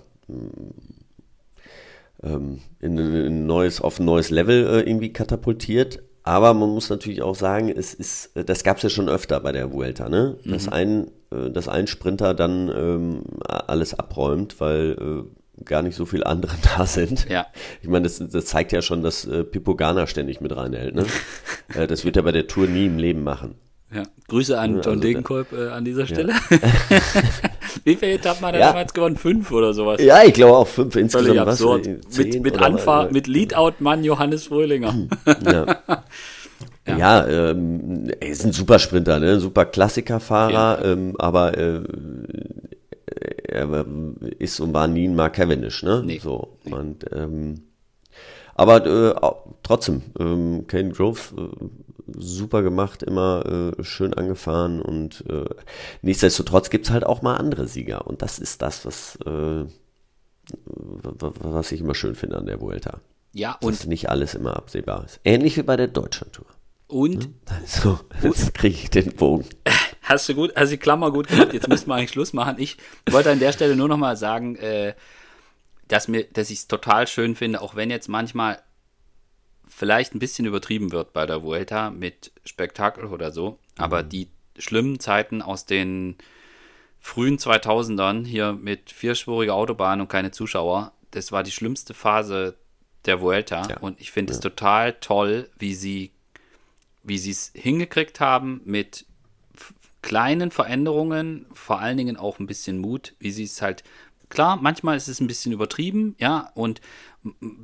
ähm, 2.23 2.59
in, 2.79 2.97
ein 2.97 3.45
neues, 3.45 3.81
auf 3.81 3.99
ein 3.99 4.05
neues 4.05 4.29
Level 4.29 4.65
äh, 4.65 4.89
irgendwie 4.89 5.13
katapultiert. 5.13 6.01
Aber 6.23 6.53
man 6.53 6.69
muss 6.69 6.89
natürlich 6.89 7.21
auch 7.21 7.35
sagen, 7.35 7.69
es 7.69 7.93
ist, 7.93 8.31
das 8.33 8.63
gab 8.63 8.77
es 8.77 8.83
ja 8.83 8.89
schon 8.89 9.09
öfter 9.09 9.41
bei 9.41 9.51
der 9.51 9.73
Vuelta, 9.73 10.07
ne? 10.07 10.37
Mhm. 10.43 10.51
Dass 10.51 10.67
ein, 10.69 11.07
äh, 11.31 11.51
dass 11.51 11.67
ein 11.67 11.87
Sprinter 11.87 12.33
dann 12.33 12.71
ähm, 12.73 13.23
alles 13.45 13.93
abräumt, 13.93 14.59
weil 14.61 14.95
äh, 14.99 15.63
gar 15.65 15.81
nicht 15.81 15.95
so 15.95 16.05
viele 16.05 16.25
andere 16.25 16.53
da 16.77 16.85
sind. 16.85 17.29
Ja. 17.29 17.47
Ich 17.81 17.89
meine, 17.89 18.03
das, 18.03 18.19
das 18.19 18.45
zeigt 18.45 18.71
ja 18.71 18.81
schon, 18.81 19.03
dass 19.03 19.25
äh, 19.25 19.43
Pippo 19.43 19.75
Ghana 19.75 20.07
ständig 20.07 20.39
mit 20.39 20.55
reinhält, 20.55 20.95
ne? 20.95 21.05
äh, 21.75 21.87
das 21.87 22.05
wird 22.05 22.15
er 22.15 22.23
bei 22.23 22.31
der 22.31 22.47
Tour 22.47 22.67
nie 22.67 22.85
im 22.85 22.97
Leben 22.97 23.23
machen. 23.23 23.55
Ja. 23.93 24.03
Grüße 24.27 24.57
an 24.59 24.75
John 24.75 24.85
also, 24.85 24.99
Degenkolb 25.01 25.51
äh, 25.53 25.69
an 25.69 25.85
dieser 25.85 26.07
Stelle. 26.07 26.33
Ja. 26.49 26.59
Wie 27.83 27.95
viele 27.95 28.13
Etappen 28.13 28.45
hat 28.45 28.53
er 28.53 28.59
ja. 28.59 28.67
damals 28.67 28.93
gewonnen? 28.93 29.17
Fünf 29.17 29.51
oder 29.51 29.73
sowas? 29.73 30.01
Ja, 30.01 30.23
ich 30.23 30.33
glaube 30.33 30.57
auch 30.57 30.67
fünf 30.67 30.95
insgesamt. 30.95 31.37
absurd. 31.39 31.89
Was, 32.07 32.17
mit 32.17 32.41
mit 32.41 32.57
Anfahrt, 32.59 33.11
mit 33.11 33.27
Leadout-Mann 33.27 34.03
Johannes 34.03 34.47
Fröhlinger. 34.47 34.93
Ja. 35.43 35.83
Ja, 36.85 36.97
ja 36.97 37.49
ähm, 37.51 38.11
er 38.19 38.27
ist 38.27 38.43
ein 38.43 38.51
super 38.51 38.77
Sprinter, 38.77 39.19
ne? 39.19 39.39
super 39.39 39.65
Klassikerfahrer, 39.65 40.83
ähm, 40.83 41.15
aber 41.17 41.57
äh, 41.57 41.81
er 43.47 43.85
ist 44.39 44.59
und 44.59 44.73
war 44.73 44.87
nie 44.87 45.07
ein 45.07 45.15
Mark 45.15 45.33
Cavendish, 45.33 45.83
ne? 45.83 46.03
Nee. 46.05 46.19
So. 46.21 46.57
Nee. 46.63 46.73
Und, 46.73 47.05
ähm, 47.13 47.61
aber 48.55 48.85
äh, 48.85 49.15
trotzdem, 49.63 50.01
ähm, 50.19 50.65
Kane 50.67 50.89
Grove 50.89 51.19
äh, 51.37 51.65
super 52.17 52.61
gemacht, 52.61 53.03
immer 53.03 53.73
äh, 53.77 53.83
schön 53.83 54.13
angefahren 54.13 54.81
und 54.81 55.23
äh, 55.29 55.45
nichtsdestotrotz 56.01 56.69
gibt's 56.69 56.89
halt 56.89 57.05
auch 57.05 57.21
mal 57.21 57.35
andere 57.35 57.67
Sieger 57.67 58.07
und 58.07 58.21
das 58.21 58.39
ist 58.39 58.61
das, 58.61 58.85
was, 58.85 59.17
äh, 59.25 59.65
was 60.71 61.71
ich 61.71 61.81
immer 61.81 61.95
schön 61.95 62.15
finde 62.15 62.37
an 62.37 62.45
der 62.45 62.61
Vuelta. 62.61 62.99
Ja, 63.33 63.57
und 63.61 63.73
dass 63.73 63.87
nicht 63.87 64.09
alles 64.09 64.35
immer 64.35 64.55
absehbar 64.55 65.05
ist. 65.05 65.19
Ähnlich 65.23 65.57
wie 65.57 65.63
bei 65.63 65.75
der 65.75 65.87
Deutschlandtour. 65.87 66.45
Und? 66.87 67.29
Also, 67.45 67.99
jetzt 68.23 68.53
kriege 68.53 68.75
ich 68.75 68.89
den 68.89 69.13
Bogen. 69.13 69.45
Hast 70.03 70.27
du 70.27 70.35
gut, 70.35 70.51
hast 70.57 70.69
die 70.69 70.77
Klammer 70.77 71.11
gut 71.11 71.29
gemacht. 71.29 71.53
Jetzt 71.53 71.69
müssen 71.69 71.87
wir 71.87 71.95
eigentlich 71.95 72.11
Schluss 72.11 72.33
machen. 72.33 72.57
Ich 72.59 72.75
wollte 73.09 73.31
an 73.31 73.39
der 73.39 73.53
Stelle 73.53 73.77
nur 73.77 73.87
noch 73.87 73.95
mal 73.95 74.17
sagen, 74.17 74.57
äh, 74.57 74.95
dass, 75.87 76.09
mir, 76.09 76.25
dass 76.25 76.49
ich 76.49 76.59
es 76.59 76.67
total 76.67 77.07
schön 77.07 77.35
finde, 77.35 77.61
auch 77.61 77.77
wenn 77.77 77.89
jetzt 77.89 78.09
manchmal 78.09 78.61
vielleicht 79.67 80.13
ein 80.13 80.19
bisschen 80.19 80.45
übertrieben 80.45 80.91
wird 80.91 81.13
bei 81.13 81.25
der 81.25 81.43
Vuelta 81.43 81.89
mit 81.89 82.31
Spektakel 82.45 83.05
oder 83.05 83.31
so, 83.31 83.59
aber 83.77 84.03
mhm. 84.03 84.09
die 84.09 84.27
schlimmen 84.57 84.99
Zeiten 84.99 85.41
aus 85.41 85.65
den 85.65 86.15
frühen 86.99 87.37
2000ern 87.37 88.25
hier 88.25 88.53
mit 88.53 88.91
vierspuriger 88.91 89.55
Autobahn 89.55 90.01
und 90.01 90.07
keine 90.07 90.31
Zuschauer, 90.31 90.93
das 91.11 91.31
war 91.31 91.43
die 91.43 91.51
schlimmste 91.51 91.93
Phase 91.93 92.55
der 93.05 93.19
Vuelta 93.19 93.67
ja. 93.67 93.77
und 93.79 93.99
ich 93.99 94.11
finde 94.11 94.31
ja. 94.31 94.37
es 94.37 94.41
total 94.41 94.93
toll, 94.93 95.49
wie 95.57 95.75
sie 95.75 96.11
wie 97.05 97.17
sie 97.17 97.31
es 97.31 97.51
hingekriegt 97.53 98.21
haben 98.21 98.61
mit 98.63 99.05
kleinen 100.01 100.51
Veränderungen, 100.51 101.45
vor 101.53 101.79
allen 101.79 101.97
Dingen 101.97 102.17
auch 102.17 102.39
ein 102.39 102.47
bisschen 102.47 102.77
Mut, 102.77 103.13
wie 103.19 103.31
sie 103.31 103.43
es 103.43 103.61
halt 103.61 103.83
klar, 104.29 104.57
manchmal 104.57 104.97
ist 104.97 105.07
es 105.07 105.19
ein 105.19 105.27
bisschen 105.27 105.51
übertrieben, 105.51 106.15
ja, 106.19 106.51
und 106.55 106.81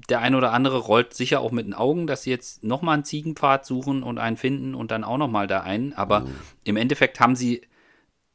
der 0.10 0.22
eine 0.22 0.38
oder 0.38 0.53
andere 0.53 0.78
rollt 0.78 1.14
sicher 1.14 1.41
auch 1.41 1.51
mit 1.51 1.66
den 1.66 1.74
Augen, 1.74 2.07
dass 2.07 2.24
sie 2.24 2.30
jetzt 2.30 2.64
nochmal 2.64 2.93
einen 2.95 3.03
Ziegenpfad 3.03 3.66
suchen 3.66 4.03
und 4.03 4.18
einen 4.18 4.38
finden 4.38 4.74
und 4.74 4.91
dann 4.91 5.03
auch 5.03 5.18
nochmal 5.18 5.47
da 5.47 5.62
einen. 5.62 5.93
Aber 5.93 6.22
mhm. 6.22 6.36
im 6.64 6.78
Endeffekt 6.78 7.20
haben 7.20 7.36
sie 7.36 7.62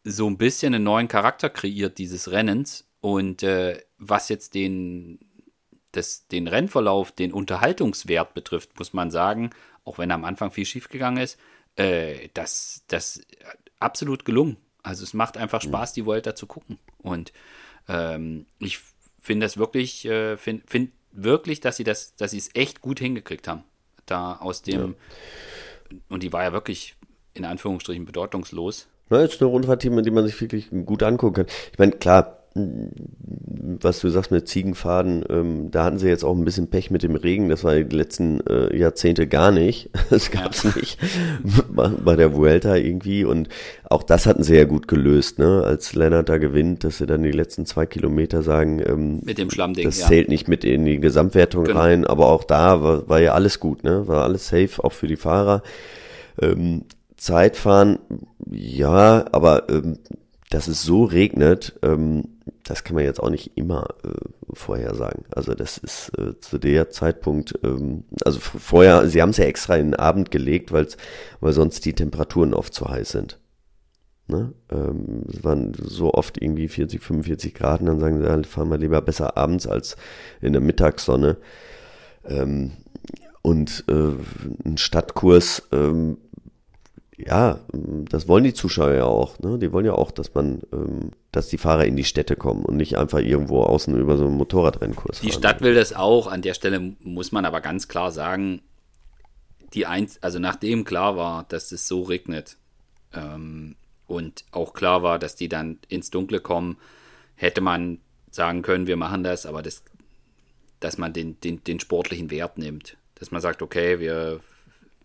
so 0.05 0.29
ein 0.29 0.37
bisschen 0.37 0.75
einen 0.75 0.85
neuen 0.85 1.09
Charakter 1.09 1.49
kreiert, 1.49 1.99
dieses 1.99 2.31
Rennens. 2.31 2.87
Und 3.01 3.43
äh, 3.43 3.81
was 3.99 4.29
jetzt 4.29 4.55
den, 4.55 5.19
das, 5.93 6.29
den 6.29 6.47
Rennverlauf, 6.47 7.13
den 7.13 7.33
Unterhaltungswert 7.33 8.35
betrifft, 8.35 8.79
muss 8.79 8.93
man 8.93 9.11
sagen, 9.11 9.51
auch 9.85 9.99
wenn 9.99 10.11
am 10.11 10.25
Anfang 10.25 10.51
viel 10.51 10.67
schiefgegangen 10.67 11.23
ist, 11.23 11.39
äh, 11.77 12.29
das, 12.35 12.85
das 12.89 13.23
absolut 13.81 14.25
gelungen. 14.25 14.59
Also 14.83 15.05
es 15.05 15.15
macht 15.15 15.39
einfach 15.39 15.63
mhm. 15.63 15.69
Spaß, 15.69 15.95
die 15.95 16.05
Vuelta 16.05 16.35
zu 16.35 16.47
gucken. 16.47 16.79
Und 16.99 17.33
ähm, 17.89 18.45
ich 18.59 18.81
finde 19.21 19.47
das 19.47 19.57
wirklich, 19.57 20.05
äh, 20.05 20.37
finde 20.37 20.65
find 20.67 20.93
wirklich, 21.15 21.61
dass 21.61 21.77
sie 21.77 21.85
das, 21.85 22.17
dass 22.17 22.33
sie 22.33 22.39
es 22.39 22.51
echt 22.55 22.81
gut 22.81 22.99
hingekriegt 22.99 23.49
haben. 23.49 23.65
Da 24.07 24.37
aus 24.37 24.63
dem, 24.63 24.97
ja. 25.91 25.97
und 26.11 26.23
die 26.23 26.33
war 26.33 26.43
ja 26.43 26.53
wirklich 26.53 26.95
in 27.33 27.45
Anführungsstrichen 27.45 28.05
bedeutungslos. 28.05 28.89
Na, 29.09 29.23
jetzt 29.23 29.41
eine 29.41 29.51
Rundfahrtteam, 29.51 30.03
die 30.03 30.11
man 30.11 30.27
sich 30.27 30.41
wirklich 30.41 30.69
gut 30.71 31.03
angucken 31.03 31.35
kann. 31.35 31.47
Ich 31.73 31.79
meine, 31.79 31.93
klar, 31.93 32.44
was 32.57 33.99
du 33.99 34.09
sagst 34.11 34.31
mit 34.31 34.47
Ziegenfaden, 34.47 35.25
ähm, 35.29 35.71
da 35.73 35.85
hatten 35.85 35.99
sie 35.99 36.07
jetzt 36.07 36.23
auch 36.23 36.37
ein 36.37 36.45
bisschen 36.45 36.69
Pech 36.69 36.93
mit 36.93 37.03
dem 37.03 37.17
Regen. 37.17 37.49
Das 37.49 37.65
war 37.65 37.75
die 37.75 37.97
letzten 37.97 38.41
äh, 38.47 38.77
Jahrzehnte 38.77 39.27
gar 39.27 39.51
nicht. 39.51 39.91
Das 40.11 40.31
gab's 40.31 40.63
ja. 40.63 40.73
nicht 40.77 40.99
bei 42.05 42.15
der 42.15 42.35
Vuelta 42.35 42.77
irgendwie. 42.77 43.25
Und 43.25 43.49
auch 43.85 44.05
das 44.05 44.27
hatten 44.27 44.45
sie 44.45 44.55
ja 44.55 44.65
gut 44.65 44.87
gelöst, 44.87 45.41
ne? 45.41 45.65
Als 45.65 45.95
Lennart 45.95 46.29
da 46.29 46.39
gewinnt, 46.39 46.85
dass 46.85 46.99
sie 46.99 47.07
dann 47.07 47.25
die 47.25 47.33
letzten 47.33 47.67
zwei 47.67 47.87
Kilometer 47.87 48.43
sagen, 48.43 48.81
ähm, 48.87 49.21
mit 49.25 49.39
dem 49.39 49.51
Schlammding, 49.51 49.85
das 49.87 49.99
ja. 49.99 50.07
zählt 50.07 50.29
nicht 50.29 50.47
mit 50.47 50.63
in 50.63 50.85
die 50.85 51.01
Gesamtwertung 51.01 51.65
genau. 51.65 51.81
rein. 51.81 52.07
Aber 52.07 52.29
auch 52.29 52.45
da 52.45 52.83
war, 52.83 53.09
war 53.09 53.21
ja 53.21 53.33
alles 53.33 53.59
gut, 53.59 53.83
ne? 53.83 54.07
War 54.07 54.23
alles 54.23 54.47
safe, 54.47 54.85
auch 54.85 54.93
für 54.93 55.09
die 55.09 55.17
Fahrer. 55.17 55.63
Ähm, 56.41 56.85
Zeitfahren, 57.17 57.99
ja, 58.51 59.25
aber 59.33 59.69
ähm, 59.71 59.99
dass 60.51 60.69
es 60.69 60.83
so 60.83 61.05
regnet, 61.05 61.79
ähm, 61.83 62.34
das 62.65 62.85
kann 62.85 62.95
man 62.95 63.05
jetzt 63.05 63.23
auch 63.23 63.31
nicht 63.31 63.57
immer 63.57 63.89
äh, 64.05 64.09
vorher. 64.53 64.93
Also 65.35 65.55
das 65.55 65.79
ist 65.79 66.11
äh, 66.19 66.39
zu 66.41 66.59
der 66.59 66.91
Zeitpunkt, 66.91 67.59
ähm, 67.63 68.05
also 68.25 68.41
vorher, 68.41 69.09
sie 69.09 69.23
haben 69.23 69.31
es 69.31 69.37
ja 69.37 69.45
extra 69.45 69.77
in 69.77 69.93
den 69.93 70.01
Abend 70.01 70.31
gelegt, 70.31 70.73
weil's, 70.73 70.97
weil 71.41 71.53
sonst 71.53 71.85
die 71.85 71.95
Temperaturen 71.95 72.55
oft 72.55 72.75
zu 72.75 72.89
heiß 72.89 73.11
sind. 73.11 73.39
Ne? 74.27 74.53
Ähm, 74.71 75.25
es 75.29 75.45
waren 75.45 75.73
so 75.79 76.15
oft 76.15 76.41
irgendwie 76.41 76.69
40, 76.69 77.03
45 77.03 77.55
Grad 77.55 77.81
und 77.81 77.87
dann 77.87 78.01
sagen 78.01 78.19
sie, 78.19 78.27
ja, 78.27 78.43
fahren 78.43 78.71
wir 78.71 78.79
lieber 78.79 79.01
besser 79.03 79.37
abends 79.37 79.67
als 79.67 79.97
in 80.41 80.53
der 80.53 80.63
Mittagssonne. 80.63 81.37
Ähm, 82.25 82.73
und 83.43 83.85
äh, 83.89 84.13
ein 84.65 84.79
Stadtkurs 84.79 85.69
ähm, 85.73 86.17
ja, 87.17 87.61
das 87.73 88.29
wollen 88.29 88.45
die 88.45 88.55
Zuschauer 88.55 88.93
ja 88.93 89.05
auch. 89.05 89.39
Ne? 89.39 89.59
Die 89.59 89.73
wollen 89.73 89.87
ja 89.87 89.93
auch, 89.93 90.11
dass 90.11 90.35
man, 90.35 90.63
ähm, 90.73 91.11
dass 91.35 91.49
die 91.49 91.59
Fahrer 91.59 91.85
in 91.85 91.97
die 91.97 92.05
Städte 92.05 92.37
kommen 92.37 92.65
und 92.65 92.77
nicht 92.77 92.97
einfach 92.97 93.19
irgendwo 93.19 93.63
außen 93.63 93.97
über 93.99 94.17
so 94.17 94.27
einen 94.27 94.37
Motorradrennkurs. 94.37 95.21
Die 95.21 95.31
fahren. 95.31 95.39
Stadt 95.39 95.61
will 95.63 95.75
das 95.75 95.93
auch. 95.93 96.27
An 96.27 96.43
der 96.43 96.55
Stelle 96.55 96.95
muss 97.01 97.33
man 97.33 97.45
aber 97.45 97.61
ganz 97.61 97.89
klar 97.89 98.11
sagen, 98.11 98.63
die 99.73 99.87
Einz 99.87 100.19
also 100.21 100.39
nachdem 100.39 100.85
klar 100.85 101.17
war, 101.17 101.45
dass 101.49 101.73
es 101.73 101.89
so 101.89 102.03
regnet 102.03 102.57
ähm, 103.13 103.77
und 104.07 104.45
auch 104.53 104.73
klar 104.73 105.03
war, 105.03 105.19
dass 105.19 105.35
die 105.35 105.49
dann 105.49 105.79
ins 105.89 106.11
Dunkle 106.11 106.41
kommen, 106.41 106.77
hätte 107.35 107.61
man 107.61 107.99
sagen 108.31 108.63
können, 108.63 108.87
wir 108.87 108.97
machen 108.97 109.25
das, 109.25 109.47
aber 109.47 109.63
das, 109.63 109.83
dass 110.81 110.99
man 110.99 111.13
den, 111.13 111.41
den, 111.41 111.65
den 111.65 111.81
sportlichen 111.81 112.31
Wert 112.31 112.59
nimmt. 112.59 112.97
Dass 113.17 113.31
man 113.31 113.41
sagt, 113.41 113.63
okay, 113.63 114.01
wir 114.01 114.41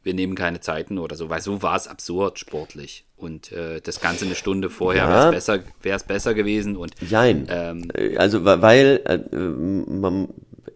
wir 0.03 0.13
nehmen 0.13 0.35
keine 0.35 0.59
Zeiten 0.59 0.97
oder 0.97 1.15
so, 1.15 1.29
weil 1.29 1.41
so 1.41 1.61
war 1.61 1.75
es 1.75 1.87
absurd 1.87 2.39
sportlich. 2.39 3.05
Und 3.19 3.51
äh, 3.51 3.81
das 3.81 3.99
Ganze 3.99 4.25
eine 4.25 4.35
Stunde 4.35 4.69
vorher 4.69 5.03
ja. 5.03 5.09
wäre 5.09 5.35
es 5.35 5.45
besser, 5.45 5.99
besser 6.07 6.33
gewesen. 6.33 6.77
Und, 6.77 6.93
Jein. 7.01 7.47
Ähm, 7.49 7.91
äh, 7.93 8.15
also, 8.15 8.45
weil 8.45 9.01
äh, 9.05 9.37
man 9.37 10.29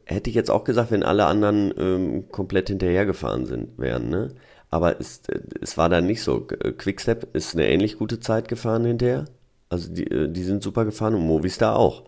hätte 0.04 0.30
ich 0.30 0.36
jetzt 0.36 0.52
auch 0.52 0.66
gesagt, 0.66 0.92
wenn 0.92 1.04
alle 1.04 1.26
anderen 1.26 1.74
ähm, 1.78 2.30
komplett 2.32 2.68
hinterhergefahren 2.68 3.46
sind, 3.46 3.78
wären, 3.78 4.10
ne? 4.10 4.36
Aber 4.70 5.00
es, 5.00 5.22
es 5.62 5.78
war 5.78 5.88
dann 5.88 6.06
nicht 6.06 6.22
so. 6.24 6.42
Quickstep 6.42 7.34
ist 7.34 7.54
eine 7.54 7.68
ähnlich 7.68 7.98
gute 7.98 8.20
Zeit 8.20 8.48
gefahren 8.48 8.84
hinterher. 8.84 9.26
Also 9.70 9.94
die, 9.94 10.04
äh, 10.04 10.28
die 10.28 10.44
sind 10.44 10.64
super 10.64 10.84
gefahren 10.84 11.16
und 11.16 11.26
Movistar 11.26 11.78
auch. 11.78 12.04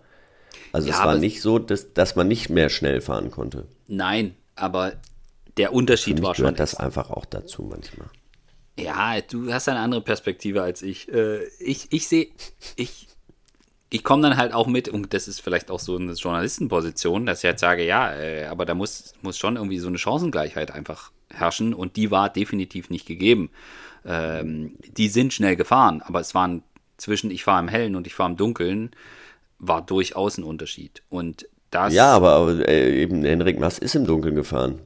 Also 0.74 0.90
ja, 0.90 0.96
es 0.96 1.00
war 1.00 1.16
nicht 1.18 1.42
so, 1.42 1.60
dass, 1.60 1.94
dass 1.94 2.16
man 2.16 2.28
nicht 2.28 2.50
mehr 2.50 2.70
schnell 2.70 3.02
fahren 3.02 3.32
konnte. 3.32 3.68
Nein, 3.88 4.36
aber 4.56 4.94
der 5.58 5.74
Unterschied 5.74 6.22
war 6.22 6.36
schon. 6.36 6.56
das 6.56 6.76
einfach 6.76 7.10
auch 7.10 7.26
dazu 7.26 7.64
manchmal. 7.64 8.10
Ja, 8.78 9.22
du 9.22 9.52
hast 9.54 9.70
eine 9.70 9.80
andere 9.80 10.02
Perspektive 10.02 10.62
als 10.62 10.82
ich. 10.82 11.12
Äh, 11.12 11.46
ich 11.60 11.88
ich 11.92 12.08
sehe, 12.08 12.28
ich, 12.76 13.08
ich 13.90 14.04
komme 14.04 14.24
dann 14.24 14.38
halt 14.38 14.54
auch 14.54 14.68
mit, 14.68 14.90
und 14.90 15.14
das 15.14 15.28
ist 15.28 15.42
vielleicht 15.42 15.72
auch 15.72 15.80
so 15.80 15.96
eine 15.96 16.12
Journalistenposition, 16.14 17.26
dass 17.26 17.40
ich 17.40 17.46
halt 17.46 17.60
sage, 17.60 17.86
ja, 17.86 18.14
äh, 18.14 18.46
aber 18.46 18.66
da 18.66 18.76
muss, 18.76 19.14
muss 19.22 19.38
schon 19.38 19.56
irgendwie 19.56 19.80
so 19.80 19.88
eine 19.88 19.98
Chancengleichheit 19.98 20.72
einfach 20.72 21.12
herrschen 21.34 21.74
und 21.74 21.96
die 21.96 22.12
war 22.12 22.30
definitiv 22.30 22.90
nicht 22.90 23.06
gegeben. 23.06 23.50
Ähm, 24.06 24.76
die 24.98 25.08
sind 25.08 25.34
schnell 25.34 25.56
gefahren, 25.56 26.02
aber 26.06 26.20
es 26.20 26.36
waren 26.36 26.64
zwischen 26.98 27.32
ich 27.32 27.44
fahre 27.44 27.62
im 27.62 27.68
Hellen 27.68 27.96
und 27.96 28.08
ich 28.08 28.14
fahre 28.14 28.32
im 28.32 28.38
Dunkeln, 28.38 28.92
war 29.60 29.82
durchaus 29.82 30.38
ein 30.38 30.44
Unterschied. 30.44 31.02
Und 31.10 31.48
das. 31.72 31.94
Ja, 31.94 32.12
aber, 32.12 32.68
äh, 32.68 33.02
eben 33.02 33.24
Henrik 33.24 33.60
Mass 33.60 33.80
ist 33.80 33.96
im 33.96 34.06
Dunkeln 34.06 34.36
gefahren. 34.36 34.80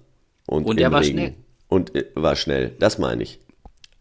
Und, 0.45 0.65
und 0.65 0.79
er 0.79 0.91
war 0.91 1.01
Regen. 1.01 1.11
schnell. 1.11 1.35
Und 1.67 1.91
war 2.15 2.35
schnell, 2.35 2.71
das 2.79 2.97
meine 2.97 3.23
ich. 3.23 3.39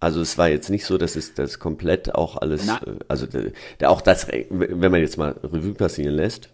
Also 0.01 0.20
es 0.20 0.38
war 0.38 0.49
jetzt 0.49 0.70
nicht 0.70 0.84
so, 0.84 0.96
dass 0.96 1.16
es 1.16 1.34
das 1.34 1.59
komplett 1.59 2.14
auch 2.14 2.36
alles, 2.36 2.66
Na. 2.66 2.80
Äh, 2.86 2.99
also 3.09 3.26
der, 3.26 3.90
auch 3.90 4.01
das, 4.01 4.28
wenn 4.28 4.92
man 4.92 5.01
jetzt 5.01 5.18
mal 5.18 5.32
Revue 5.42 5.74
passieren 5.74 6.14
lässt, 6.14 6.51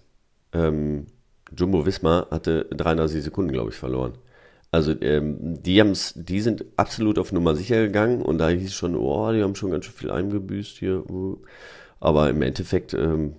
ähm, 0.53 1.07
Jumbo 1.57 1.85
Wismar 1.85 2.29
hatte 2.31 2.67
33 2.71 3.23
Sekunden, 3.23 3.53
glaube 3.53 3.71
ich, 3.71 3.77
verloren. 3.77 4.15
Also 4.71 4.93
ähm, 5.03 5.63
die 5.63 5.81
haben's, 5.81 6.15
die 6.17 6.41
sind 6.41 6.65
absolut 6.77 7.19
auf 7.19 7.31
Nummer 7.31 7.55
sicher 7.55 7.83
gegangen 7.83 8.23
und 8.23 8.39
da 8.39 8.49
hieß 8.49 8.69
es 8.69 8.75
schon, 8.75 8.97
oh, 8.97 9.31
die 9.31 9.43
haben 9.43 9.55
schon 9.55 9.71
ganz 9.71 9.85
schön 9.85 9.95
viel 9.95 10.11
eingebüßt 10.11 10.79
hier. 10.79 11.05
Aber 12.01 12.31
im 12.31 12.43
Endeffekt 12.43 12.93
ähm, 12.93 13.37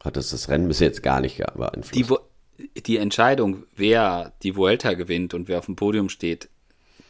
hat 0.00 0.16
das 0.16 0.30
das 0.30 0.48
Rennen 0.48 0.68
bis 0.68 0.78
jetzt 0.78 1.02
gar 1.02 1.20
nicht 1.20 1.38
beeinflusst. 1.56 1.96
Die, 1.96 2.80
die 2.82 2.96
Entscheidung, 2.98 3.64
wer 3.74 4.32
die 4.42 4.54
Vuelta 4.54 4.94
gewinnt 4.94 5.34
und 5.34 5.48
wer 5.48 5.58
auf 5.58 5.66
dem 5.66 5.74
Podium 5.74 6.08
steht, 6.08 6.48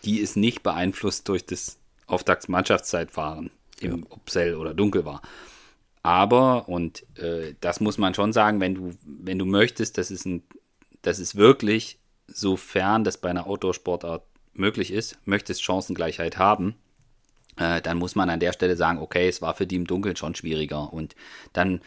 die 0.04 0.20
ist 0.20 0.36
nicht 0.36 0.62
beeinflusst 0.62 1.28
durch 1.28 1.44
das 1.44 1.77
Auftaktsmannschaftszeitfahren, 2.08 3.50
im, 3.80 3.98
ja. 4.00 4.06
ob 4.10 4.28
Sell 4.28 4.56
oder 4.56 4.74
dunkel 4.74 5.04
war. 5.04 5.22
Aber, 6.02 6.68
und 6.68 7.04
äh, 7.18 7.54
das 7.60 7.80
muss 7.80 7.98
man 7.98 8.14
schon 8.14 8.32
sagen, 8.32 8.60
wenn 8.60 8.74
du, 8.74 8.94
wenn 9.04 9.38
du 9.38 9.44
möchtest, 9.44 9.98
dass 9.98 10.10
es, 10.10 10.24
ein, 10.24 10.42
dass 11.02 11.18
es 11.18 11.36
wirklich, 11.36 11.98
sofern 12.26 13.04
das 13.04 13.18
bei 13.18 13.30
einer 13.30 13.46
Outdoor-Sportart 13.46 14.22
möglich 14.54 14.90
ist, 14.90 15.18
möchtest 15.24 15.62
Chancengleichheit 15.62 16.38
haben, 16.38 16.74
äh, 17.56 17.80
dann 17.80 17.98
muss 17.98 18.14
man 18.14 18.30
an 18.30 18.40
der 18.40 18.52
Stelle 18.52 18.76
sagen, 18.76 18.98
okay, 18.98 19.28
es 19.28 19.42
war 19.42 19.54
für 19.54 19.66
die 19.66 19.76
im 19.76 19.86
Dunkeln 19.86 20.16
schon 20.16 20.34
schwieriger. 20.34 20.92
Und 20.92 21.14
dann 21.52 21.80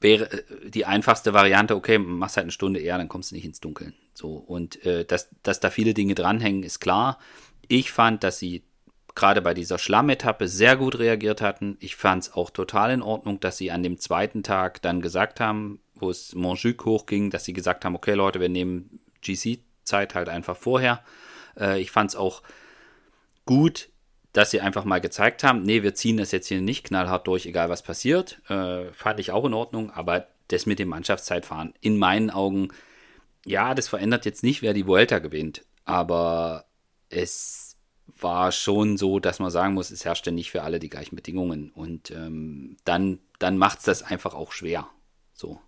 wäre 0.00 0.30
äh, 0.30 0.70
die 0.70 0.84
einfachste 0.84 1.32
Variante, 1.32 1.76
okay, 1.76 1.98
machst 1.98 2.36
halt 2.36 2.44
eine 2.44 2.52
Stunde 2.52 2.80
eher, 2.80 2.98
dann 2.98 3.08
kommst 3.08 3.30
du 3.30 3.34
nicht 3.34 3.44
ins 3.44 3.60
Dunkeln. 3.60 3.94
So, 4.14 4.34
und 4.34 4.84
äh, 4.84 5.04
dass, 5.04 5.28
dass 5.42 5.60
da 5.60 5.70
viele 5.70 5.94
Dinge 5.94 6.14
dranhängen, 6.14 6.62
ist 6.62 6.80
klar. 6.80 7.18
Ich 7.66 7.90
fand, 7.90 8.22
dass 8.22 8.38
sie 8.38 8.62
gerade 9.14 9.42
bei 9.42 9.54
dieser 9.54 9.78
Schlammetappe 9.78 10.48
sehr 10.48 10.76
gut 10.76 10.98
reagiert 10.98 11.40
hatten. 11.40 11.76
Ich 11.80 11.96
fand 11.96 12.24
es 12.24 12.32
auch 12.32 12.50
total 12.50 12.90
in 12.90 13.02
Ordnung, 13.02 13.40
dass 13.40 13.56
sie 13.56 13.70
an 13.70 13.82
dem 13.82 13.98
zweiten 13.98 14.42
Tag 14.42 14.82
dann 14.82 15.00
gesagt 15.00 15.40
haben, 15.40 15.80
wo 15.94 16.10
es 16.10 16.34
Montjuic 16.34 16.84
hochging, 16.84 17.30
dass 17.30 17.44
sie 17.44 17.52
gesagt 17.52 17.84
haben, 17.84 17.94
okay 17.94 18.14
Leute, 18.14 18.40
wir 18.40 18.48
nehmen 18.48 19.00
GC-Zeit 19.22 20.14
halt 20.14 20.28
einfach 20.28 20.56
vorher. 20.56 21.02
Äh, 21.58 21.80
ich 21.80 21.90
fand 21.90 22.10
es 22.10 22.16
auch 22.16 22.42
gut, 23.46 23.88
dass 24.32 24.50
sie 24.50 24.60
einfach 24.60 24.84
mal 24.84 25.00
gezeigt 25.00 25.44
haben, 25.44 25.62
nee, 25.62 25.84
wir 25.84 25.94
ziehen 25.94 26.16
das 26.16 26.32
jetzt 26.32 26.48
hier 26.48 26.60
nicht 26.60 26.84
knallhart 26.84 27.28
durch, 27.28 27.46
egal 27.46 27.70
was 27.70 27.82
passiert. 27.82 28.40
Äh, 28.50 28.92
fand 28.92 29.20
ich 29.20 29.30
auch 29.30 29.44
in 29.44 29.54
Ordnung, 29.54 29.92
aber 29.92 30.26
das 30.48 30.66
mit 30.66 30.80
dem 30.80 30.88
Mannschaftszeitfahren, 30.88 31.72
in 31.80 31.98
meinen 31.98 32.30
Augen, 32.30 32.68
ja, 33.46 33.74
das 33.74 33.86
verändert 33.86 34.24
jetzt 34.24 34.42
nicht, 34.42 34.60
wer 34.60 34.74
die 34.74 34.86
Vuelta 34.86 35.20
gewinnt, 35.20 35.64
aber 35.84 36.64
es 37.10 37.63
war 38.06 38.52
schon 38.52 38.96
so, 38.96 39.18
dass 39.18 39.38
man 39.38 39.50
sagen 39.50 39.74
muss, 39.74 39.90
es 39.90 40.04
herrschte 40.04 40.32
nicht 40.32 40.50
für 40.50 40.62
alle 40.62 40.78
die 40.78 40.88
gleichen 40.88 41.16
Bedingungen 41.16 41.70
und 41.70 42.10
ähm, 42.10 42.76
dann, 42.84 43.18
dann 43.38 43.58
macht 43.58 43.78
es 43.78 43.84
das 43.84 44.02
einfach 44.02 44.34
auch 44.34 44.52
schwer. 44.52 44.88
So. 45.32 45.58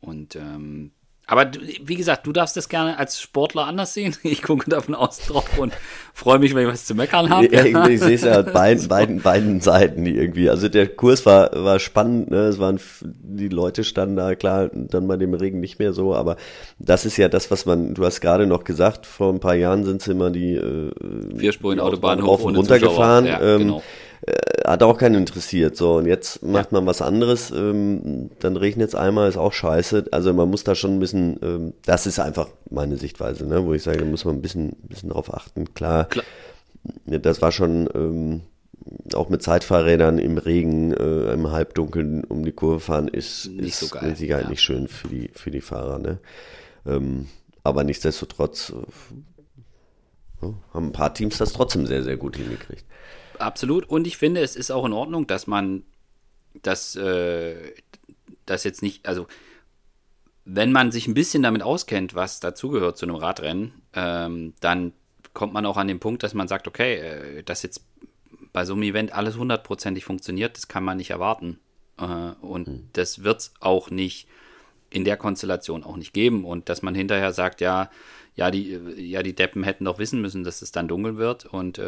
Und 0.00 0.36
ähm, 0.36 0.92
aber 1.28 1.50
wie 1.82 1.96
gesagt, 1.96 2.24
du 2.26 2.32
darfst 2.32 2.56
das 2.56 2.68
gerne 2.68 2.98
als 2.98 3.20
Sportler 3.20 3.66
anders 3.66 3.94
sehen. 3.94 4.14
Ich 4.26 4.42
gucke 4.42 4.68
davon 4.68 4.94
aus 4.94 5.18
drauf 5.18 5.58
und 5.58 5.72
freue 6.12 6.38
mich, 6.38 6.54
wenn 6.54 6.66
ich 6.66 6.72
was 6.72 6.84
zu 6.84 6.94
meckern 6.94 7.30
habe. 7.30 7.46
Ja, 7.52 7.64
ich, 7.64 7.74
ich 7.74 8.00
sehe 8.00 8.14
es 8.14 8.22
ja 8.22 8.32
halt 8.34 8.52
beiden, 8.52 8.86
beiden, 8.88 9.22
beiden 9.22 9.60
Seiten 9.60 10.04
irgendwie. 10.04 10.50
Also 10.50 10.68
der 10.68 10.88
Kurs 10.88 11.24
war, 11.24 11.50
war 11.52 11.78
spannend, 11.78 12.30
ne? 12.30 12.46
Es 12.46 12.58
waren 12.58 12.78
die 13.02 13.48
Leute 13.48 13.82
standen 13.82 14.16
da, 14.16 14.34
klar, 14.34 14.70
dann 14.72 15.08
bei 15.08 15.16
dem 15.16 15.32
Regen 15.32 15.60
nicht 15.60 15.78
mehr 15.78 15.92
so, 15.92 16.14
aber 16.14 16.36
das 16.78 17.06
ist 17.06 17.16
ja 17.16 17.28
das, 17.28 17.50
was 17.50 17.66
man, 17.66 17.94
du 17.94 18.04
hast 18.04 18.20
gerade 18.20 18.46
noch 18.46 18.64
gesagt, 18.64 19.06
vor 19.06 19.32
ein 19.32 19.40
paar 19.40 19.54
Jahren 19.54 19.84
sind 19.84 20.02
sie 20.02 20.12
immer 20.12 20.30
die 20.30 20.54
äh, 20.54 20.90
Vierspurigen 21.36 21.82
Autobahn 21.82 22.22
hoch 22.22 22.42
und 22.42 22.56
runter 22.56 22.78
gefahren. 22.78 23.26
Ja, 23.26 23.40
ähm, 23.40 23.58
genau 23.58 23.82
äh, 24.26 24.68
hat 24.68 24.82
auch 24.82 24.98
keinen 24.98 25.14
interessiert. 25.14 25.76
So, 25.76 25.96
und 25.96 26.06
jetzt 26.06 26.42
macht 26.42 26.72
man 26.72 26.86
was 26.86 27.00
anderes, 27.00 27.50
ähm, 27.50 28.30
dann 28.40 28.56
regnet 28.56 28.88
es 28.88 28.94
einmal, 28.94 29.28
ist 29.28 29.36
auch 29.36 29.52
scheiße. 29.52 30.06
Also 30.10 30.34
man 30.34 30.50
muss 30.50 30.64
da 30.64 30.74
schon 30.74 30.94
ein 30.96 31.00
bisschen, 31.00 31.38
ähm, 31.42 31.72
das 31.84 32.06
ist 32.06 32.18
einfach 32.18 32.48
meine 32.70 32.96
Sichtweise, 32.96 33.46
ne, 33.46 33.64
wo 33.64 33.72
ich 33.72 33.82
sage, 33.82 33.98
da 33.98 34.04
muss 34.04 34.24
man 34.24 34.36
ein 34.36 34.42
bisschen, 34.42 34.72
bisschen 34.88 35.10
drauf 35.10 35.32
achten. 35.32 35.72
Klar, 35.74 36.06
Klar. 36.06 36.24
das 37.04 37.40
war 37.40 37.52
schon 37.52 37.88
ähm, 37.94 38.42
auch 39.14 39.28
mit 39.28 39.42
Zeitfahrrädern 39.42 40.18
im 40.18 40.38
Regen, 40.38 40.92
äh, 40.92 41.32
im 41.32 41.50
Halbdunkeln 41.50 42.24
um 42.24 42.44
die 42.44 42.52
Kurve 42.52 42.80
fahren, 42.80 43.08
ist, 43.08 43.46
nicht 43.46 43.68
ist 43.68 43.80
so 43.80 43.88
geil. 43.88 44.08
mit 44.08 44.18
Sicherheit 44.18 44.44
ja. 44.44 44.50
nicht 44.50 44.62
schön 44.62 44.88
für 44.88 45.08
die, 45.08 45.30
für 45.32 45.50
die 45.50 45.60
Fahrer. 45.60 45.98
Ne? 45.98 46.18
Ähm, 46.84 47.28
aber 47.62 47.84
nichtsdestotrotz 47.84 48.72
äh, 50.42 50.46
haben 50.72 50.86
ein 50.86 50.92
paar 50.92 51.14
Teams 51.14 51.38
das 51.38 51.52
trotzdem 51.52 51.86
sehr, 51.86 52.02
sehr 52.02 52.16
gut 52.16 52.36
hingekriegt. 52.36 52.84
Absolut. 53.40 53.88
Und 53.88 54.06
ich 54.06 54.16
finde, 54.16 54.40
es 54.40 54.56
ist 54.56 54.70
auch 54.70 54.84
in 54.84 54.92
Ordnung, 54.92 55.26
dass 55.26 55.46
man 55.46 55.84
das, 56.62 56.96
äh, 56.96 57.74
das 58.46 58.64
jetzt 58.64 58.82
nicht, 58.82 59.06
also 59.06 59.26
wenn 60.44 60.72
man 60.72 60.92
sich 60.92 61.08
ein 61.08 61.14
bisschen 61.14 61.42
damit 61.42 61.62
auskennt, 61.62 62.14
was 62.14 62.40
dazugehört 62.40 62.96
zu 62.96 63.06
einem 63.06 63.16
Radrennen, 63.16 63.82
ähm, 63.94 64.54
dann 64.60 64.92
kommt 65.34 65.52
man 65.52 65.66
auch 65.66 65.76
an 65.76 65.88
den 65.88 66.00
Punkt, 66.00 66.22
dass 66.22 66.34
man 66.34 66.48
sagt, 66.48 66.68
okay, 66.68 66.94
äh, 66.94 67.42
dass 67.42 67.62
jetzt 67.62 67.84
bei 68.52 68.64
so 68.64 68.72
einem 68.72 68.84
Event 68.84 69.12
alles 69.12 69.36
hundertprozentig 69.36 70.04
funktioniert, 70.04 70.56
das 70.56 70.68
kann 70.68 70.84
man 70.84 70.96
nicht 70.96 71.10
erwarten. 71.10 71.58
Äh, 71.98 72.04
und 72.40 72.68
mhm. 72.68 72.88
das 72.92 73.22
wird 73.22 73.40
es 73.40 73.54
auch 73.60 73.90
nicht 73.90 74.28
in 74.88 75.04
der 75.04 75.16
Konstellation 75.16 75.84
auch 75.84 75.96
nicht 75.96 76.12
geben. 76.12 76.44
Und 76.44 76.68
dass 76.68 76.80
man 76.80 76.94
hinterher 76.94 77.32
sagt, 77.32 77.60
ja, 77.60 77.90
ja, 78.36 78.50
die, 78.50 78.78
ja, 78.98 79.22
die 79.22 79.34
Deppen 79.34 79.64
hätten 79.64 79.86
doch 79.86 79.98
wissen 79.98 80.20
müssen, 80.20 80.44
dass 80.44 80.60
es 80.60 80.70
dann 80.70 80.88
dunkel 80.88 81.16
wird 81.16 81.46
und 81.46 81.78
äh, 81.78 81.82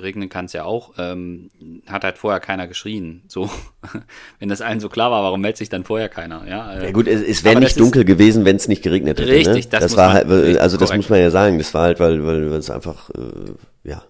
regnen 0.00 0.28
kann 0.28 0.44
es 0.44 0.52
ja 0.52 0.62
auch. 0.62 0.92
Ähm, 0.96 1.50
hat 1.88 2.04
halt 2.04 2.18
vorher 2.18 2.38
keiner 2.38 2.68
geschrien. 2.68 3.22
So, 3.26 3.50
wenn 4.38 4.48
das 4.48 4.60
allen 4.60 4.78
so 4.78 4.88
klar 4.88 5.10
war, 5.10 5.24
warum 5.24 5.40
meldet 5.40 5.58
sich 5.58 5.70
dann 5.70 5.82
vorher 5.82 6.08
keiner? 6.08 6.46
Ja, 6.48 6.72
äh, 6.72 6.84
ja 6.84 6.90
gut, 6.92 7.08
es, 7.08 7.20
es 7.22 7.42
wäre 7.42 7.58
nicht 7.58 7.80
dunkel 7.80 8.04
gewesen, 8.04 8.44
wenn 8.44 8.54
es 8.54 8.68
nicht 8.68 8.82
geregnet 8.82 9.18
hätte. 9.18 9.28
Richtig, 9.28 9.64
ne? 9.64 9.70
das, 9.72 9.80
das 9.80 9.96
war 9.96 10.12
halt, 10.12 10.26
also 10.28 10.76
das 10.76 10.90
korrekt. 10.90 11.02
muss 11.02 11.10
man 11.10 11.20
ja 11.20 11.30
sagen, 11.32 11.58
das 11.58 11.74
war 11.74 11.82
halt, 11.82 11.98
weil, 11.98 12.24
weil 12.24 12.44
es 12.52 12.70
einfach, 12.70 13.10
äh, 13.10 13.18
ja, 13.82 14.04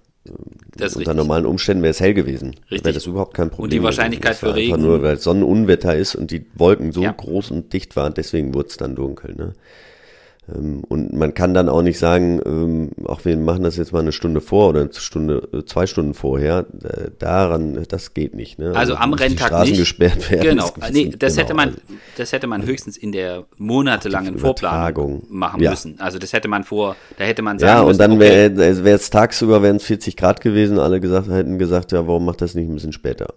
das 0.76 0.95
unter 0.95 1.12
richtig. 1.12 1.16
normalen 1.16 1.47
Umständen 1.47 1.82
wäre 1.82 1.93
es 1.93 2.01
hell 2.01 2.12
gewesen. 2.12 2.55
Wäre 2.68 2.93
das 2.93 3.07
überhaupt 3.07 3.32
kein 3.32 3.49
Problem. 3.49 3.64
Und 3.64 3.72
die 3.72 3.82
Wahrscheinlichkeit 3.82 4.36
für 4.36 4.55
Regen. 4.55 4.74
Einfach 4.74 4.86
nur, 4.86 5.03
weil 5.03 5.18
Sonnenunwetter 5.18 5.97
ist 5.97 6.16
und 6.16 6.30
die 6.30 6.45
Wolken 6.55 6.93
so 6.93 7.03
ja. 7.03 7.12
groß 7.12 7.51
und 7.51 7.72
dicht 7.72 7.97
waren, 7.97 8.12
deswegen 8.12 8.53
wurde 8.53 8.68
es 8.68 8.76
dann 8.76 8.95
dunkel. 8.95 9.34
Ne? 9.34 9.55
Ähm, 10.55 10.82
und 10.88 11.12
man 11.12 11.34
kann 11.34 11.55
dann 11.55 11.68
auch 11.68 11.82
nicht 11.82 11.99
sagen, 11.99 12.40
ähm, 12.44 12.90
auch 13.05 13.24
wir 13.24 13.36
machen 13.36 13.62
das 13.62 13.76
jetzt 13.76 13.92
mal 13.92 14.01
eine 14.01 14.12
Stunde 14.12 14.40
vor 14.40 14.70
oder 14.70 14.80
eine 14.82 14.90
Stunde, 14.92 15.49
äh, 15.53 15.64
zwei 15.64 15.86
Stunden 15.86 16.14
vorher, 16.14 16.66
daran, 17.18 17.84
das 17.88 18.14
geht 18.14 18.34
nicht. 18.34 18.59
Ne? 18.59 18.68
Also, 18.68 18.78
also 18.78 18.96
am 18.96 19.12
Renntag 19.12 19.49
Straßen 19.49 19.70
nicht. 19.70 19.78
gesperrt 19.78 20.30
werden. 20.30 20.42
Genau, 20.42 20.70
nee, 20.90 21.12
das 21.18 21.34
genau. 21.34 21.44
hätte 21.44 21.55
man, 21.55 21.76
das 22.16 22.32
hätte 22.32 22.46
man 22.46 22.64
höchstens 22.64 22.96
in 22.96 23.12
der 23.12 23.44
monatelangen 23.57 24.38
Vorplanung 24.38 25.24
machen 25.28 25.62
ja. 25.62 25.70
müssen. 25.70 26.01
Also 26.01 26.18
das 26.18 26.32
hätte 26.32 26.49
man 26.49 26.64
vor, 26.64 26.96
da 27.18 27.24
hätte 27.24 27.42
man 27.42 27.59
sagen 27.59 27.70
Ja, 27.70 27.80
und 27.80 27.88
müssen, 27.88 27.99
dann 27.99 28.20
wäre 28.20 28.51
okay. 28.53 28.90
es 28.90 29.11
tagsüber 29.11 29.62
wären 29.62 29.76
es 29.76 29.84
40 29.84 30.16
Grad 30.16 30.40
gewesen, 30.40 30.78
alle 30.78 31.01
gesagt, 31.01 31.28
hätten 31.28 31.59
gesagt, 31.59 31.92
ja, 31.92 32.07
warum 32.07 32.24
macht 32.24 32.40
das 32.40 32.55
nicht 32.55 32.68
ein 32.68 32.74
bisschen 32.74 32.92
später? 32.92 33.34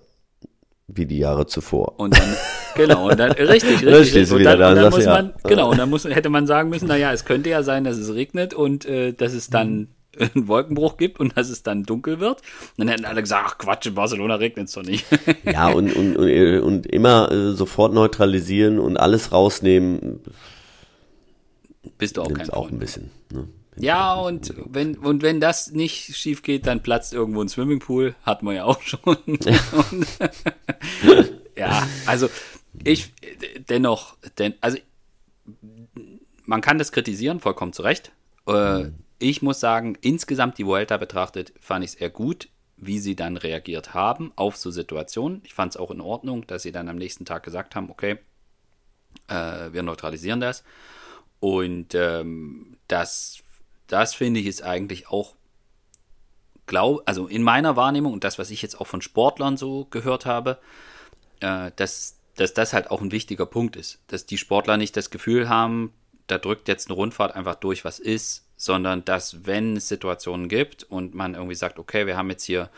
Wie 0.94 1.06
die 1.06 1.18
Jahre 1.18 1.46
zuvor. 1.46 2.00
Und 2.00 2.18
dann, 2.18 2.36
genau, 2.76 3.10
und 3.10 3.20
dann, 3.20 3.32
richtig, 3.32 3.86
richtig. 3.86 3.88
richtig. 3.88 4.32
Und 4.32 4.44
dann, 4.44 4.60
da, 4.60 4.70
und 4.70 4.76
dann 4.76 4.92
muss 4.92 5.06
man, 5.06 5.28
ja. 5.28 5.50
genau, 5.50 5.72
und 5.72 5.78
dann 5.78 5.90
muss, 5.90 6.06
hätte 6.06 6.30
man 6.30 6.48
sagen 6.48 6.70
müssen, 6.70 6.88
naja, 6.88 7.12
es 7.14 7.26
könnte 7.26 7.50
ja 7.50 7.64
sein, 7.64 7.84
dass 7.84 7.98
es 7.98 8.14
regnet 8.14 8.54
und 8.54 8.86
äh, 8.86 9.14
dass 9.14 9.34
es 9.34 9.50
dann 9.50 9.88
einen 10.20 10.48
Wolkenbruch 10.48 10.98
gibt 10.98 11.20
und 11.20 11.38
dass 11.38 11.50
es 11.50 11.64
dann 11.64 11.84
dunkel 11.84 12.20
wird. 12.20 12.42
Und 12.42 12.80
dann 12.80 12.88
hätten 12.90 13.06
alle 13.06 13.22
gesagt, 13.22 13.44
ach 13.46 13.58
Quatsch, 13.58 13.88
in 13.88 13.96
Barcelona 13.96 14.36
regnet 14.36 14.68
es 14.68 14.74
doch 14.74 14.84
nicht. 14.84 15.06
ja, 15.46 15.70
und, 15.70 15.96
und, 15.96 16.18
und, 16.18 16.60
und 16.62 16.88
immer 16.88 17.32
äh, 17.32 17.54
sofort 17.54 17.94
neutralisieren 17.94 18.80
und 18.80 18.98
alles 18.98 19.32
rausnehmen. 19.32 20.20
Bist 21.98 22.18
du 22.18 22.22
auch 22.22 22.34
kein 22.34 22.50
auch 22.50 22.70
ein 22.70 22.80
bisschen, 22.80 23.10
ne? 23.32 23.48
Ja, 23.78 24.16
und 24.16 24.54
wenn, 24.66 24.98
und 24.98 25.22
wenn 25.22 25.40
das 25.40 25.72
nicht 25.72 26.16
schief 26.16 26.44
geht, 26.44 26.68
dann 26.68 26.84
platzt 26.84 27.14
irgendwo 27.14 27.42
ein 27.42 27.50
Swimmingpool. 27.50 28.16
Hat 28.24 28.44
man 28.44 28.56
ja 28.56 28.66
auch 28.66 28.82
schon. 28.82 29.18
ja, 31.56 31.88
also 32.06 32.30
ich 32.84 33.14
dennoch, 33.70 34.18
denn, 34.38 34.56
also 34.62 34.78
man 36.46 36.62
kann 36.62 36.78
das 36.78 36.92
kritisieren, 36.92 37.40
vollkommen 37.40 37.74
zu 37.74 37.82
Recht. 37.82 38.12
Äh, 38.48 38.90
ich 39.20 39.42
muss 39.42 39.60
sagen, 39.60 39.98
insgesamt 40.02 40.58
die 40.58 40.66
Vuelta 40.66 40.98
betrachtet, 40.98 41.54
fand 41.60 41.86
ich 41.86 41.92
es 41.92 41.96
eher 41.96 42.10
gut, 42.10 42.50
wie 42.78 43.00
sie 43.00 43.16
dann 43.16 43.38
reagiert 43.38 43.94
haben 43.94 44.32
auf 44.36 44.58
so 44.58 44.72
Situationen. 44.72 45.42
Ich 45.46 45.54
fand 45.54 45.74
es 45.74 45.78
auch 45.78 45.92
in 45.92 46.02
Ordnung, 46.02 46.46
dass 46.48 46.64
sie 46.64 46.72
dann 46.72 46.90
am 46.90 46.98
nächsten 46.98 47.26
Tag 47.26 47.44
gesagt 47.44 47.76
haben, 47.76 47.90
okay, 47.90 48.18
äh, 49.28 49.72
wir 49.72 49.84
neutralisieren 49.84 50.42
das. 50.42 50.64
Und 51.40 51.96
ähm, 51.96 52.78
das 52.88 53.44
das 53.92 54.14
finde 54.14 54.40
ich 54.40 54.46
ist 54.46 54.64
eigentlich 54.64 55.08
auch, 55.10 55.36
glaub, 56.66 57.02
also 57.06 57.28
in 57.28 57.44
meiner 57.44 57.76
Wahrnehmung 57.76 58.14
und 58.14 58.24
das, 58.24 58.40
was 58.40 58.52
ich 58.52 58.62
jetzt 58.62 58.80
auch 58.80 58.88
von 58.88 59.02
Sportlern 59.02 59.58
so 59.58 59.86
gehört 59.90 60.26
habe, 60.26 60.58
äh, 61.40 61.72
dass, 61.76 62.18
dass 62.36 62.54
das 62.54 62.74
halt 62.74 62.92
auch 62.92 63.02
ein 63.02 63.12
wichtiger 63.12 63.46
Punkt 63.46 63.76
ist. 63.76 64.00
Dass 64.08 64.26
die 64.26 64.38
Sportler 64.38 64.78
nicht 64.78 64.96
das 64.96 65.10
Gefühl 65.10 65.50
haben, 65.50 65.94
da 66.28 66.38
drückt 66.38 66.68
jetzt 66.68 66.88
eine 66.88 66.96
Rundfahrt 66.96 67.36
einfach 67.36 67.56
durch, 67.56 67.84
was 67.84 68.00
ist, 68.00 68.46
sondern 68.56 69.04
dass, 69.04 69.46
wenn 69.46 69.76
es 69.78 69.88
Situationen 69.88 70.48
gibt 70.48 70.84
und 70.84 71.14
man 71.14 71.34
irgendwie 71.34 71.56
sagt, 71.56 71.80
okay, 71.80 72.06
wir 72.06 72.16
haben 72.16 72.30
jetzt 72.30 72.44
hier, 72.44 72.70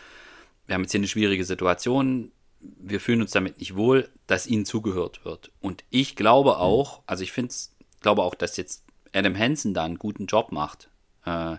wir 0.66 0.76
haben 0.76 0.82
jetzt 0.84 0.92
hier 0.92 1.00
eine 1.00 1.08
schwierige 1.08 1.46
Situation, 1.46 2.32
wir 2.60 3.00
fühlen 3.00 3.22
uns 3.22 3.32
damit 3.32 3.60
nicht 3.60 3.76
wohl, 3.76 4.10
dass 4.26 4.48
ihnen 4.48 4.66
zugehört 4.66 5.26
wird. 5.26 5.52
Und 5.60 5.84
ich 5.90 6.16
glaube 6.16 6.58
auch, 6.58 7.02
also 7.06 7.24
ich 7.24 7.34
finde 7.34 7.54
glaube 8.02 8.24
auch, 8.24 8.36
dass 8.36 8.58
jetzt 8.58 8.84
Adam 9.14 9.38
Hansen 9.38 9.74
da 9.74 9.84
einen 9.84 10.00
guten 10.00 10.26
Job 10.26 10.52
macht. 10.52 10.90
Äh, 11.26 11.58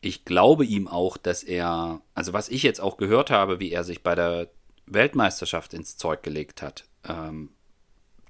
ich 0.00 0.24
glaube 0.24 0.64
ihm 0.64 0.88
auch, 0.88 1.16
dass 1.16 1.42
er, 1.42 2.00
also 2.14 2.32
was 2.32 2.48
ich 2.48 2.62
jetzt 2.62 2.80
auch 2.80 2.96
gehört 2.96 3.30
habe, 3.30 3.60
wie 3.60 3.70
er 3.70 3.84
sich 3.84 4.02
bei 4.02 4.14
der 4.14 4.48
Weltmeisterschaft 4.86 5.74
ins 5.74 5.96
Zeug 5.96 6.22
gelegt 6.22 6.62
hat, 6.62 6.84
ähm, 7.08 7.50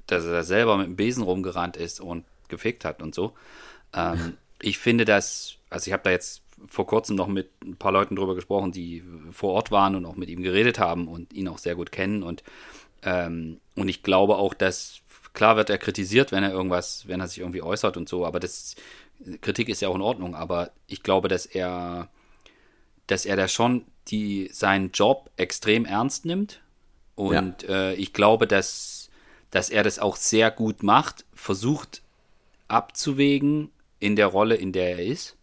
dass 0.06 0.24
er 0.24 0.32
da 0.32 0.42
selber 0.42 0.76
mit 0.76 0.86
dem 0.86 0.96
Besen 0.96 1.22
rumgerannt 1.22 1.76
ist 1.76 2.00
und 2.00 2.24
gefickt 2.48 2.84
hat 2.84 3.02
und 3.02 3.14
so. 3.14 3.34
Ähm, 3.94 4.36
ich 4.60 4.78
finde 4.78 5.04
das, 5.04 5.56
also 5.70 5.88
ich 5.88 5.92
habe 5.92 6.02
da 6.02 6.10
jetzt 6.10 6.42
vor 6.66 6.86
kurzem 6.86 7.16
noch 7.16 7.28
mit 7.28 7.50
ein 7.64 7.76
paar 7.76 7.92
Leuten 7.92 8.16
drüber 8.16 8.34
gesprochen, 8.34 8.72
die 8.72 9.02
vor 9.30 9.54
Ort 9.54 9.70
waren 9.70 9.94
und 9.94 10.04
auch 10.04 10.16
mit 10.16 10.28
ihm 10.28 10.42
geredet 10.42 10.78
haben 10.78 11.08
und 11.08 11.32
ihn 11.32 11.48
auch 11.48 11.58
sehr 11.58 11.74
gut 11.74 11.92
kennen 11.92 12.22
und 12.22 12.42
ähm, 13.02 13.60
und 13.76 13.88
ich 13.88 14.02
glaube 14.02 14.36
auch, 14.36 14.52
dass 14.52 15.00
klar 15.32 15.56
wird 15.56 15.70
er 15.70 15.78
kritisiert, 15.78 16.32
wenn 16.32 16.42
er 16.42 16.52
irgendwas, 16.52 17.08
wenn 17.08 17.20
er 17.20 17.28
sich 17.28 17.38
irgendwie 17.38 17.62
äußert 17.62 17.96
und 17.96 18.10
so, 18.10 18.26
aber 18.26 18.40
das 18.40 18.76
Kritik 19.40 19.68
ist 19.68 19.82
ja 19.82 19.88
auch 19.88 19.94
in 19.94 20.00
Ordnung, 20.00 20.34
aber 20.34 20.70
ich 20.86 21.02
glaube, 21.02 21.28
dass 21.28 21.46
er, 21.46 22.08
dass 23.06 23.26
er 23.26 23.36
da 23.36 23.48
schon 23.48 23.84
die, 24.08 24.48
seinen 24.52 24.90
Job 24.92 25.30
extrem 25.36 25.84
ernst 25.84 26.24
nimmt. 26.24 26.60
Und 27.14 27.62
ja. 27.62 27.90
äh, 27.90 27.94
ich 27.94 28.12
glaube, 28.12 28.46
dass, 28.46 29.10
dass 29.50 29.70
er 29.70 29.82
das 29.82 29.98
auch 29.98 30.16
sehr 30.16 30.50
gut 30.50 30.82
macht, 30.82 31.24
versucht 31.34 32.02
abzuwägen 32.68 33.70
in 33.98 34.16
der 34.16 34.28
Rolle, 34.28 34.54
in 34.54 34.72
der 34.72 34.98
er 34.98 35.04
ist. 35.04 35.36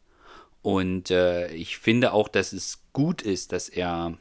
Und 0.61 1.11
äh, 1.11 1.49
ich 1.53 1.77
finde 1.77 2.13
auch, 2.13 2.27
dass 2.27 2.51
es 2.51 2.79
gut 2.93 3.21
ist, 3.21 3.51
dass 3.51 3.69
er 3.69 4.17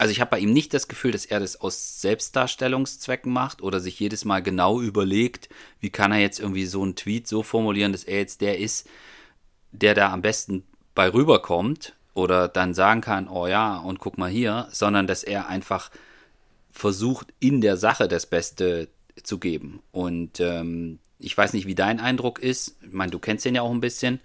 also 0.00 0.12
ich 0.12 0.20
habe 0.22 0.30
bei 0.30 0.38
ihm 0.38 0.54
nicht 0.54 0.72
das 0.72 0.88
Gefühl, 0.88 1.10
dass 1.10 1.26
er 1.26 1.40
das 1.40 1.60
aus 1.60 2.00
Selbstdarstellungszwecken 2.00 3.30
macht 3.30 3.60
oder 3.60 3.80
sich 3.80 4.00
jedes 4.00 4.24
Mal 4.24 4.42
genau 4.42 4.80
überlegt, 4.80 5.50
wie 5.78 5.90
kann 5.90 6.10
er 6.10 6.20
jetzt 6.20 6.40
irgendwie 6.40 6.64
so 6.64 6.82
einen 6.82 6.96
Tweet 6.96 7.28
so 7.28 7.42
formulieren, 7.42 7.92
dass 7.92 8.04
er 8.04 8.16
jetzt 8.16 8.40
der 8.40 8.58
ist, 8.58 8.88
der 9.72 9.94
da 9.94 10.10
am 10.10 10.22
besten 10.22 10.64
bei 10.94 11.12
rüberkommt 11.12 11.96
oder 12.14 12.48
dann 12.48 12.72
sagen 12.72 13.02
kann, 13.02 13.28
oh 13.28 13.46
ja, 13.46 13.76
und 13.76 13.98
guck 13.98 14.16
mal 14.16 14.30
hier, 14.30 14.68
sondern 14.72 15.06
dass 15.06 15.22
er 15.22 15.48
einfach 15.48 15.90
versucht, 16.72 17.26
in 17.38 17.60
der 17.60 17.76
Sache 17.76 18.08
das 18.08 18.24
Beste 18.24 18.88
zu 19.22 19.36
geben. 19.36 19.82
Und 19.92 20.40
ähm, 20.40 20.98
ich 21.18 21.36
weiß 21.36 21.52
nicht, 21.52 21.66
wie 21.66 21.74
dein 21.74 22.00
Eindruck 22.00 22.38
ist. 22.38 22.74
Ich 22.80 22.92
meine, 22.92 23.10
du 23.10 23.18
kennst 23.18 23.44
den 23.44 23.54
ja 23.54 23.60
auch 23.60 23.70
ein 23.70 23.82
bisschen. 23.82 24.20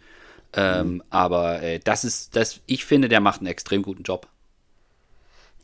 Ähm, 0.53 0.93
mhm. 0.93 1.03
Aber 1.09 1.61
äh, 1.61 1.79
das 1.83 2.05
ist, 2.05 2.37
das, 2.37 2.61
ich 2.65 2.85
finde, 2.85 3.09
der 3.09 3.19
macht 3.19 3.41
einen 3.41 3.47
extrem 3.47 3.81
guten 3.81 4.03
Job. 4.03 4.29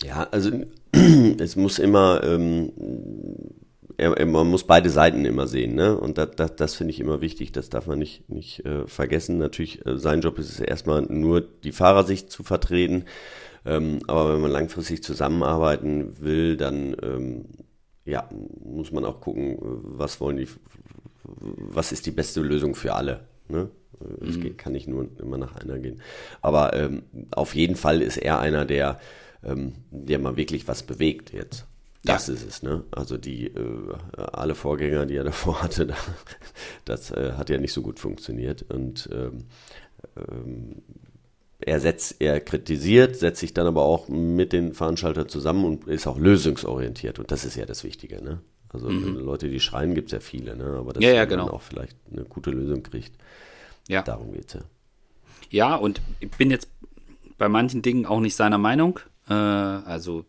Ja, 0.04 0.28
also 0.32 0.52
es 1.40 1.56
muss 1.56 1.80
immer, 1.80 2.24
ähm, 2.24 2.72
man 3.98 4.48
muss 4.48 4.64
beide 4.64 4.90
Seiten 4.90 5.26
immer 5.26 5.48
sehen, 5.48 5.76
ne? 5.76 5.98
Und 5.98 6.18
das, 6.18 6.32
das, 6.36 6.56
das 6.56 6.76
finde 6.76 6.92
ich 6.92 7.00
immer 7.00 7.22
wichtig, 7.22 7.52
das 7.52 7.70
darf 7.70 7.88
man 7.88 8.00
nicht, 8.00 8.30
nicht 8.30 8.66
äh, 8.66 8.88
vergessen. 8.88 9.38
Natürlich, 9.38 9.86
äh, 9.86 9.98
sein 9.98 10.22
Job 10.22 10.40
ist 10.40 10.50
es 10.50 10.60
erstmal 10.60 11.04
nur 11.04 11.42
die 11.42 11.72
Fahrersicht 11.72 12.32
zu 12.32 12.44
vertreten. 12.44 13.06
Ähm, 13.64 14.00
aber 14.08 14.34
wenn 14.34 14.42
man 14.42 14.52
langfristig 14.52 15.04
zusammenarbeiten 15.04 16.20
will, 16.20 16.58
dann 16.58 16.96
ähm, 17.04 17.46
ja, 18.06 18.28
muss 18.64 18.92
man 18.92 19.06
auch 19.06 19.22
gucken, 19.22 19.58
was 19.62 20.20
wollen 20.20 20.38
die, 20.38 20.48
was 21.24 21.92
ist 21.92 22.08
die 22.08 22.12
beste 22.12 22.42
Lösung 22.42 22.74
für 22.74 22.96
alle. 22.96 23.22
Ne? 23.48 23.70
Es 24.22 24.38
mhm. 24.38 24.58
kann 24.58 24.74
nicht 24.74 24.88
nur 24.88 25.08
immer 25.20 25.38
nach 25.38 25.56
einer 25.56 25.78
gehen. 25.78 26.02
Aber 26.42 26.74
ähm, 26.74 27.04
auf 27.32 27.54
jeden 27.54 27.76
Fall 27.76 28.02
ist 28.02 28.18
er 28.18 28.40
einer, 28.40 28.66
der, 28.66 29.00
ähm, 29.44 29.74
der 29.92 30.20
mal 30.20 30.38
wirklich 30.38 30.68
was 30.68 30.84
bewegt 30.84 31.34
jetzt. 31.34 31.66
Das 32.04 32.28
ja. 32.28 32.34
ist 32.34 32.48
es, 32.48 32.64
ne? 32.64 32.84
Also 32.92 33.18
die 33.18 33.48
äh, 33.48 33.94
alle 34.18 34.56
Vorgänger, 34.56 35.06
die 35.06 35.16
er 35.16 35.24
davor 35.26 35.62
hatte, 35.62 35.88
da, 35.88 35.96
das 36.86 37.12
äh, 37.12 37.34
hat 37.38 37.50
ja 37.50 37.58
nicht 37.58 37.74
so 37.74 37.82
gut 37.82 38.00
funktioniert. 38.00 38.64
Und 38.70 39.10
ähm, 39.12 39.46
ähm, 40.18 40.82
er 41.60 41.80
setzt, 41.80 42.16
er 42.20 42.40
kritisiert, 42.40 43.16
setzt 43.16 43.40
sich 43.40 43.54
dann 43.54 43.68
aber 43.68 43.84
auch 43.84 44.10
mit 44.10 44.52
den 44.52 44.74
Veranstaltern 44.74 45.30
zusammen 45.30 45.64
und 45.64 45.88
ist 45.88 46.08
auch 46.08 46.18
lösungsorientiert. 46.18 47.20
Und 47.20 47.32
das 47.32 47.46
ist 47.46 47.56
ja 47.56 47.66
das 47.66 47.84
Wichtige, 47.84 48.24
ne? 48.24 48.42
Also 48.70 48.90
mhm. 48.90 49.18
Leute, 49.18 49.50
die 49.50 49.60
schreien, 49.60 49.94
gibt 49.94 50.08
es 50.08 50.14
ja 50.14 50.20
viele, 50.22 50.56
ne? 50.56 50.78
Aber 50.80 50.94
dass 50.94 51.04
ja, 51.04 51.12
ja, 51.12 51.22
man 51.22 51.30
genau. 51.30 51.50
auch 51.50 51.62
vielleicht 51.62 51.98
eine 52.12 52.24
gute 52.24 52.52
Lösung 52.52 52.84
kriegt. 52.84 53.14
Ja. 53.88 54.02
Darum 54.02 54.32
geht's 54.34 54.54
ja. 54.54 54.62
Ja, 55.50 55.76
und 55.76 56.02
ich 56.20 56.32
bin 56.32 56.50
jetzt 56.50 56.70
bei 57.38 57.50
manchen 57.50 57.82
Dingen 57.82 58.06
auch 58.06 58.22
nicht 58.22 58.36
seiner 58.36 58.58
Meinung. 58.58 59.00
Äh, 59.30 59.34
also 59.34 60.26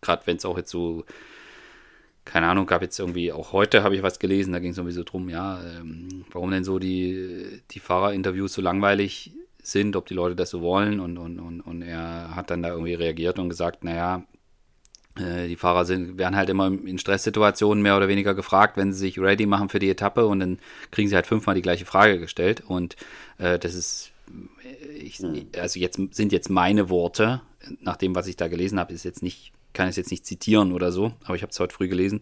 gerade 0.00 0.26
wenn 0.26 0.36
es 0.36 0.44
auch 0.44 0.56
jetzt 0.56 0.70
so, 0.70 1.04
keine 2.24 2.48
Ahnung, 2.48 2.66
gab 2.66 2.82
jetzt 2.82 2.98
irgendwie, 2.98 3.32
auch 3.32 3.52
heute 3.52 3.82
habe 3.82 3.96
ich 3.96 4.02
was 4.02 4.18
gelesen, 4.18 4.52
da 4.52 4.58
ging 4.58 4.72
es 4.72 4.78
irgendwie 4.78 4.94
so 4.94 5.04
drum, 5.04 5.28
ja, 5.28 5.60
ähm, 5.62 6.24
warum 6.30 6.50
denn 6.50 6.64
so 6.64 6.78
die, 6.78 7.62
die 7.70 7.80
Fahrerinterviews 7.80 8.52
so 8.52 8.62
langweilig 8.62 9.32
sind, 9.62 9.96
ob 9.96 10.06
die 10.06 10.14
Leute 10.14 10.36
das 10.36 10.50
so 10.50 10.62
wollen 10.62 11.00
und, 11.00 11.18
und, 11.18 11.38
und, 11.38 11.60
und 11.60 11.82
er 11.82 12.34
hat 12.34 12.50
dann 12.50 12.62
da 12.62 12.70
irgendwie 12.70 12.94
reagiert 12.94 13.38
und 13.38 13.48
gesagt, 13.48 13.84
naja, 13.84 14.24
äh, 15.16 15.48
die 15.48 15.56
Fahrer 15.56 15.84
sind, 15.84 16.18
werden 16.18 16.36
halt 16.36 16.48
immer 16.48 16.66
in 16.66 16.98
Stresssituationen 16.98 17.82
mehr 17.82 17.96
oder 17.96 18.08
weniger 18.08 18.34
gefragt, 18.34 18.76
wenn 18.76 18.92
sie 18.92 19.00
sich 19.00 19.18
ready 19.18 19.46
machen 19.46 19.68
für 19.68 19.78
die 19.78 19.90
Etappe 19.90 20.26
und 20.26 20.40
dann 20.40 20.58
kriegen 20.90 21.08
sie 21.08 21.14
halt 21.14 21.26
fünfmal 21.26 21.54
die 21.54 21.62
gleiche 21.62 21.84
Frage 21.84 22.18
gestellt 22.18 22.62
und 22.66 22.96
äh, 23.38 23.58
das 23.58 23.74
ist, 23.74 24.12
ich, 24.94 25.18
hm. 25.18 25.46
also 25.58 25.78
jetzt 25.78 26.00
sind 26.12 26.32
jetzt 26.32 26.50
meine 26.50 26.88
Worte, 26.88 27.42
nach 27.80 27.96
dem, 27.96 28.14
was 28.14 28.26
ich 28.26 28.36
da 28.36 28.48
gelesen 28.48 28.78
habe, 28.78 28.92
ist 28.92 29.04
jetzt 29.04 29.22
nicht 29.22 29.52
kann 29.72 29.88
es 29.88 29.96
jetzt 29.96 30.10
nicht 30.10 30.26
zitieren 30.26 30.72
oder 30.72 30.92
so, 30.92 31.12
aber 31.24 31.36
ich 31.36 31.42
habe 31.42 31.50
es 31.50 31.60
heute 31.60 31.74
früh 31.74 31.88
gelesen. 31.88 32.20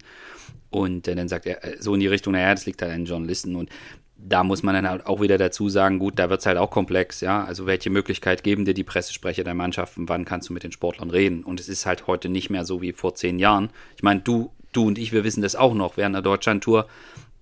Und 0.69 1.07
äh, 1.07 1.15
dann 1.15 1.27
sagt 1.27 1.45
er 1.45 1.63
äh, 1.63 1.77
so 1.79 1.93
in 1.93 1.99
die 1.99 2.07
Richtung, 2.07 2.33
naja, 2.33 2.53
das 2.53 2.65
liegt 2.65 2.81
halt 2.81 2.91
an 2.91 3.01
den 3.01 3.05
Journalisten. 3.05 3.55
Und 3.55 3.69
da 4.17 4.43
muss 4.43 4.63
man 4.63 4.75
dann 4.75 4.87
halt 4.87 5.05
auch 5.05 5.21
wieder 5.21 5.37
dazu 5.37 5.69
sagen, 5.69 5.99
gut, 5.99 6.19
da 6.19 6.29
wird 6.29 6.41
es 6.41 6.45
halt 6.45 6.57
auch 6.57 6.69
komplex, 6.69 7.21
ja. 7.21 7.43
Also 7.43 7.65
welche 7.65 7.89
Möglichkeit 7.89 8.43
geben 8.43 8.65
dir 8.65 8.73
die 8.73 8.83
Pressesprecher 8.83 9.43
der 9.43 9.53
Mannschaften, 9.53 10.09
wann 10.09 10.25
kannst 10.25 10.49
du 10.49 10.53
mit 10.53 10.63
den 10.63 10.71
Sportlern 10.71 11.09
reden? 11.09 11.43
Und 11.43 11.59
es 11.59 11.69
ist 11.69 11.85
halt 11.85 12.07
heute 12.07 12.29
nicht 12.29 12.49
mehr 12.49 12.65
so 12.65 12.81
wie 12.81 12.93
vor 12.93 13.15
zehn 13.15 13.39
Jahren. 13.39 13.69
Ich 13.95 14.03
meine, 14.03 14.19
du, 14.19 14.51
du 14.71 14.85
und 14.85 14.97
ich, 14.97 15.11
wir 15.11 15.23
wissen 15.23 15.41
das 15.41 15.55
auch 15.55 15.73
noch 15.73 15.97
während 15.97 16.15
der 16.15 16.21
Deutschlandtour. 16.21 16.87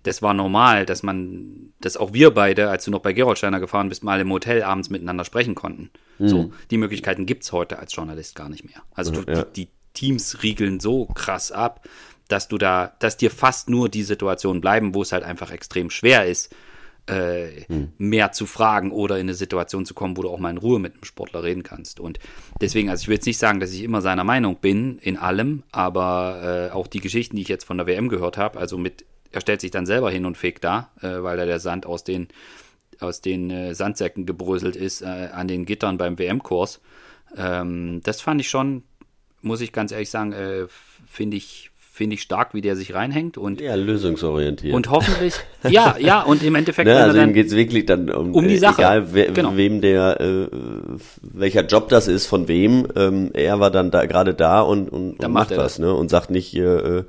Das 0.04 0.22
war 0.22 0.34
normal, 0.34 0.86
dass 0.86 1.04
man, 1.04 1.74
dass 1.82 1.98
auch 1.98 2.14
wir 2.14 2.32
beide, 2.32 2.70
als 2.70 2.86
du 2.86 2.92
noch 2.92 3.02
bei 3.02 3.14
Gerolsteiner 3.14 3.60
gefahren 3.60 3.90
bist, 3.90 4.04
mal 4.04 4.20
im 4.20 4.32
Hotel 4.32 4.64
abends 4.64 4.90
miteinander 4.90 5.26
sprechen 5.26 5.56
konnten. 5.56 5.90
Mhm. 6.20 6.28
So, 6.28 6.52
die 6.72 6.78
Möglichkeiten 6.78 7.26
gibt 7.26 7.44
es 7.44 7.52
heute 7.52 7.80
als 7.80 7.94
Journalist 7.94 8.36
gar 8.36 8.50
nicht 8.50 8.64
mehr. 8.64 8.84
Also 8.94 9.12
du, 9.12 9.30
ja. 9.30 9.44
die, 9.44 9.66
die 9.66 9.70
Teams 9.94 10.44
riegeln 10.44 10.80
so 10.80 11.06
krass 11.06 11.52
ab, 11.52 11.88
dass 12.28 12.48
du 12.48 12.58
da, 12.58 12.94
dass 13.00 13.18
dir 13.18 13.32
fast 13.32 13.70
nur 13.70 13.90
die 13.90 14.04
Situationen 14.04 14.62
bleiben, 14.62 14.94
wo 14.94 15.02
es 15.02 15.12
halt 15.12 15.24
einfach 15.24 15.52
extrem 15.52 15.90
schwer 15.90 16.26
ist, 16.26 16.54
äh, 17.08 17.64
hm. 17.68 17.94
mehr 17.98 18.32
zu 18.32 18.46
fragen 18.46 18.92
oder 18.92 19.16
in 19.16 19.22
eine 19.22 19.34
Situation 19.34 19.86
zu 19.86 19.94
kommen, 19.94 20.18
wo 20.18 20.22
du 20.22 20.30
auch 20.30 20.40
mal 20.40 20.50
in 20.50 20.58
Ruhe 20.58 20.80
mit 20.80 20.94
einem 20.94 21.04
Sportler 21.04 21.44
reden 21.44 21.64
kannst. 21.64 22.00
Und 22.00 22.20
deswegen, 22.62 22.90
also 22.90 23.02
ich 23.02 23.08
will 23.08 23.16
jetzt 23.16 23.26
nicht 23.26 23.38
sagen, 23.38 23.60
dass 23.60 23.72
ich 23.72 23.84
immer 23.84 24.02
seiner 24.02 24.24
Meinung 24.24 24.58
bin 24.58 25.00
in 25.00 25.18
allem, 25.18 25.64
aber 25.72 26.70
äh, 26.70 26.74
auch 26.74 26.88
die 26.88 27.00
Geschichten, 27.00 27.38
die 27.38 27.42
ich 27.44 27.48
jetzt 27.48 27.64
von 27.64 27.78
der 27.78 27.88
WM 27.88 28.10
gehört 28.10 28.38
habe, 28.38 28.60
also 28.60 28.78
mit, 28.78 29.06
er 29.32 29.42
stellt 29.42 29.62
sich 29.62 29.72
dann 29.72 29.86
selber 29.86 30.12
hin 30.12 30.26
und 30.26 30.38
fegt 30.38 30.64
da, 30.64 30.92
äh, 31.02 31.22
weil 31.24 31.38
da 31.38 31.46
der 31.46 31.60
Sand 31.60 31.86
aus 31.86 32.04
den 32.04 32.28
aus 33.00 33.22
den 33.22 33.52
äh, 33.52 33.76
Sandsäcken 33.76 34.26
gebröselt 34.26 34.76
ist 34.76 35.02
äh, 35.02 35.30
an 35.32 35.48
den 35.48 35.66
Gittern 35.66 36.00
beim 36.00 36.18
WM-Kurs. 36.18 36.82
Ähm, 37.38 38.02
das 38.04 38.22
fand 38.22 38.42
ich 38.42 38.50
schon 38.50 38.84
muss 39.42 39.62
ich 39.62 39.72
ganz 39.72 39.92
ehrlich 39.92 40.10
sagen, 40.10 40.34
äh, 40.34 40.66
finde 41.10 41.38
ich, 41.38 41.72
finde 41.80 42.16
ich 42.16 42.22
stark, 42.22 42.54
wie 42.54 42.62
der 42.62 42.76
sich 42.76 42.94
reinhängt. 42.94 43.38
Und, 43.38 43.62
ja, 43.62 43.76
lösungsorientiert. 43.76 44.74
Und 44.74 44.90
hoffentlich, 44.90 45.34
ja, 45.68 45.96
ja, 45.98 46.22
und 46.22 46.44
im 46.44 46.56
Endeffekt. 46.56 46.88
Ne, 46.88 46.96
also 46.96 47.20
ihm 47.20 47.34
geht 47.34 47.48
es 47.48 47.56
wirklich 47.56 47.86
dann 47.86 48.10
um, 48.10 48.34
um 48.34 48.48
die 48.48 48.58
Sache. 48.58 48.82
Egal, 48.82 49.14
we, 49.14 49.32
genau. 49.34 49.56
wem 49.56 49.82
der, 49.82 50.20
äh, 50.20 50.48
welcher 51.22 51.66
Job 51.66 51.90
das 51.90 52.08
ist, 52.08 52.28
von 52.28 52.48
wem, 52.48 52.88
ähm, 52.96 53.32
er 53.34 53.60
war 53.60 53.72
dann 53.72 53.90
da 53.90 54.06
gerade 54.06 54.34
da 54.34 54.62
und, 54.62 54.90
und, 54.90 55.24
und 55.24 55.32
macht 55.32 55.56
was, 55.56 55.80
ne? 55.80 55.94
Und 55.94 56.10
sagt 56.10 56.30
nicht, 56.30 56.56
äh, 56.56 57.04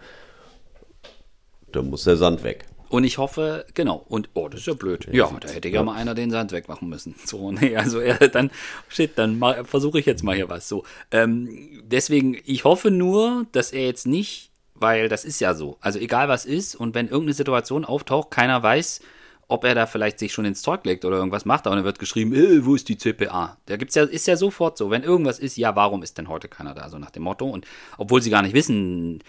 da 1.72 1.82
muss 1.82 2.04
der 2.04 2.16
Sand 2.16 2.42
weg. 2.42 2.66
Und 2.88 3.04
ich 3.04 3.18
hoffe, 3.18 3.66
genau, 3.74 4.04
und 4.08 4.30
oh, 4.32 4.48
das 4.48 4.60
ist 4.60 4.66
ja 4.66 4.72
blöd. 4.72 5.06
Ja, 5.12 5.30
da 5.40 5.48
hätte 5.48 5.68
ja 5.68 5.82
mal 5.82 5.94
einer 5.94 6.14
den 6.14 6.30
Sand 6.30 6.52
wegmachen 6.52 6.88
müssen. 6.88 7.14
So, 7.24 7.52
nee, 7.52 7.76
also 7.76 8.00
er 8.00 8.16
dann, 8.28 8.50
shit, 8.88 9.12
dann 9.16 9.38
versuche 9.64 9.98
ich 10.00 10.06
jetzt 10.06 10.24
mal 10.24 10.34
hier 10.34 10.48
was. 10.48 10.68
So. 10.68 10.84
Ähm, 11.10 11.82
deswegen, 11.84 12.38
ich 12.46 12.64
hoffe 12.64 12.90
nur, 12.90 13.46
dass 13.52 13.72
er 13.72 13.84
jetzt 13.84 14.06
nicht, 14.06 14.50
weil 14.74 15.08
das 15.08 15.24
ist 15.26 15.40
ja 15.40 15.54
so. 15.54 15.76
Also 15.80 15.98
egal 15.98 16.28
was 16.28 16.46
ist, 16.46 16.74
und 16.74 16.94
wenn 16.94 17.06
irgendeine 17.08 17.34
Situation 17.34 17.84
auftaucht, 17.84 18.30
keiner 18.30 18.62
weiß, 18.62 19.00
ob 19.48 19.64
er 19.64 19.74
da 19.74 19.86
vielleicht 19.86 20.18
sich 20.18 20.32
schon 20.32 20.44
ins 20.44 20.62
Zeug 20.62 20.84
legt 20.84 21.04
oder 21.04 21.16
irgendwas 21.16 21.44
macht, 21.44 21.66
aber 21.66 21.76
dann 21.76 21.84
wird 21.84 21.98
geschrieben, 21.98 22.34
äh, 22.34 22.64
wo 22.64 22.74
ist 22.74 22.88
die 22.88 22.98
CPA? 22.98 23.58
Da 23.66 23.76
gibt's 23.76 23.94
ja, 23.94 24.04
ist 24.04 24.26
ja 24.26 24.36
sofort 24.36 24.78
so, 24.78 24.90
wenn 24.90 25.02
irgendwas 25.02 25.38
ist, 25.38 25.56
ja, 25.56 25.74
warum 25.74 26.02
ist 26.02 26.16
denn 26.18 26.28
heute 26.28 26.48
keiner 26.48 26.74
da? 26.74 26.88
So 26.88 26.98
nach 26.98 27.10
dem 27.10 27.22
Motto. 27.22 27.48
Und 27.48 27.66
obwohl 27.96 28.22
sie 28.22 28.30
gar 28.30 28.42
nicht 28.42 28.54
wissen, 28.54 29.22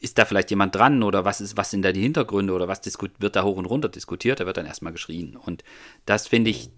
ist 0.00 0.18
da 0.18 0.24
vielleicht 0.24 0.50
jemand 0.50 0.74
dran 0.74 1.02
oder 1.02 1.24
was 1.24 1.40
ist, 1.40 1.56
was 1.56 1.70
sind 1.70 1.82
da 1.82 1.92
die 1.92 2.02
Hintergründe 2.02 2.52
oder 2.52 2.68
was 2.68 2.80
wird 3.18 3.36
da 3.36 3.42
hoch 3.42 3.56
und 3.56 3.66
runter 3.66 3.88
diskutiert, 3.88 4.40
da 4.40 4.46
wird 4.46 4.56
dann 4.56 4.66
erstmal 4.66 4.92
geschrien. 4.92 5.36
Und 5.36 5.64
das 6.06 6.26
finde 6.26 6.50
ich, 6.50 6.70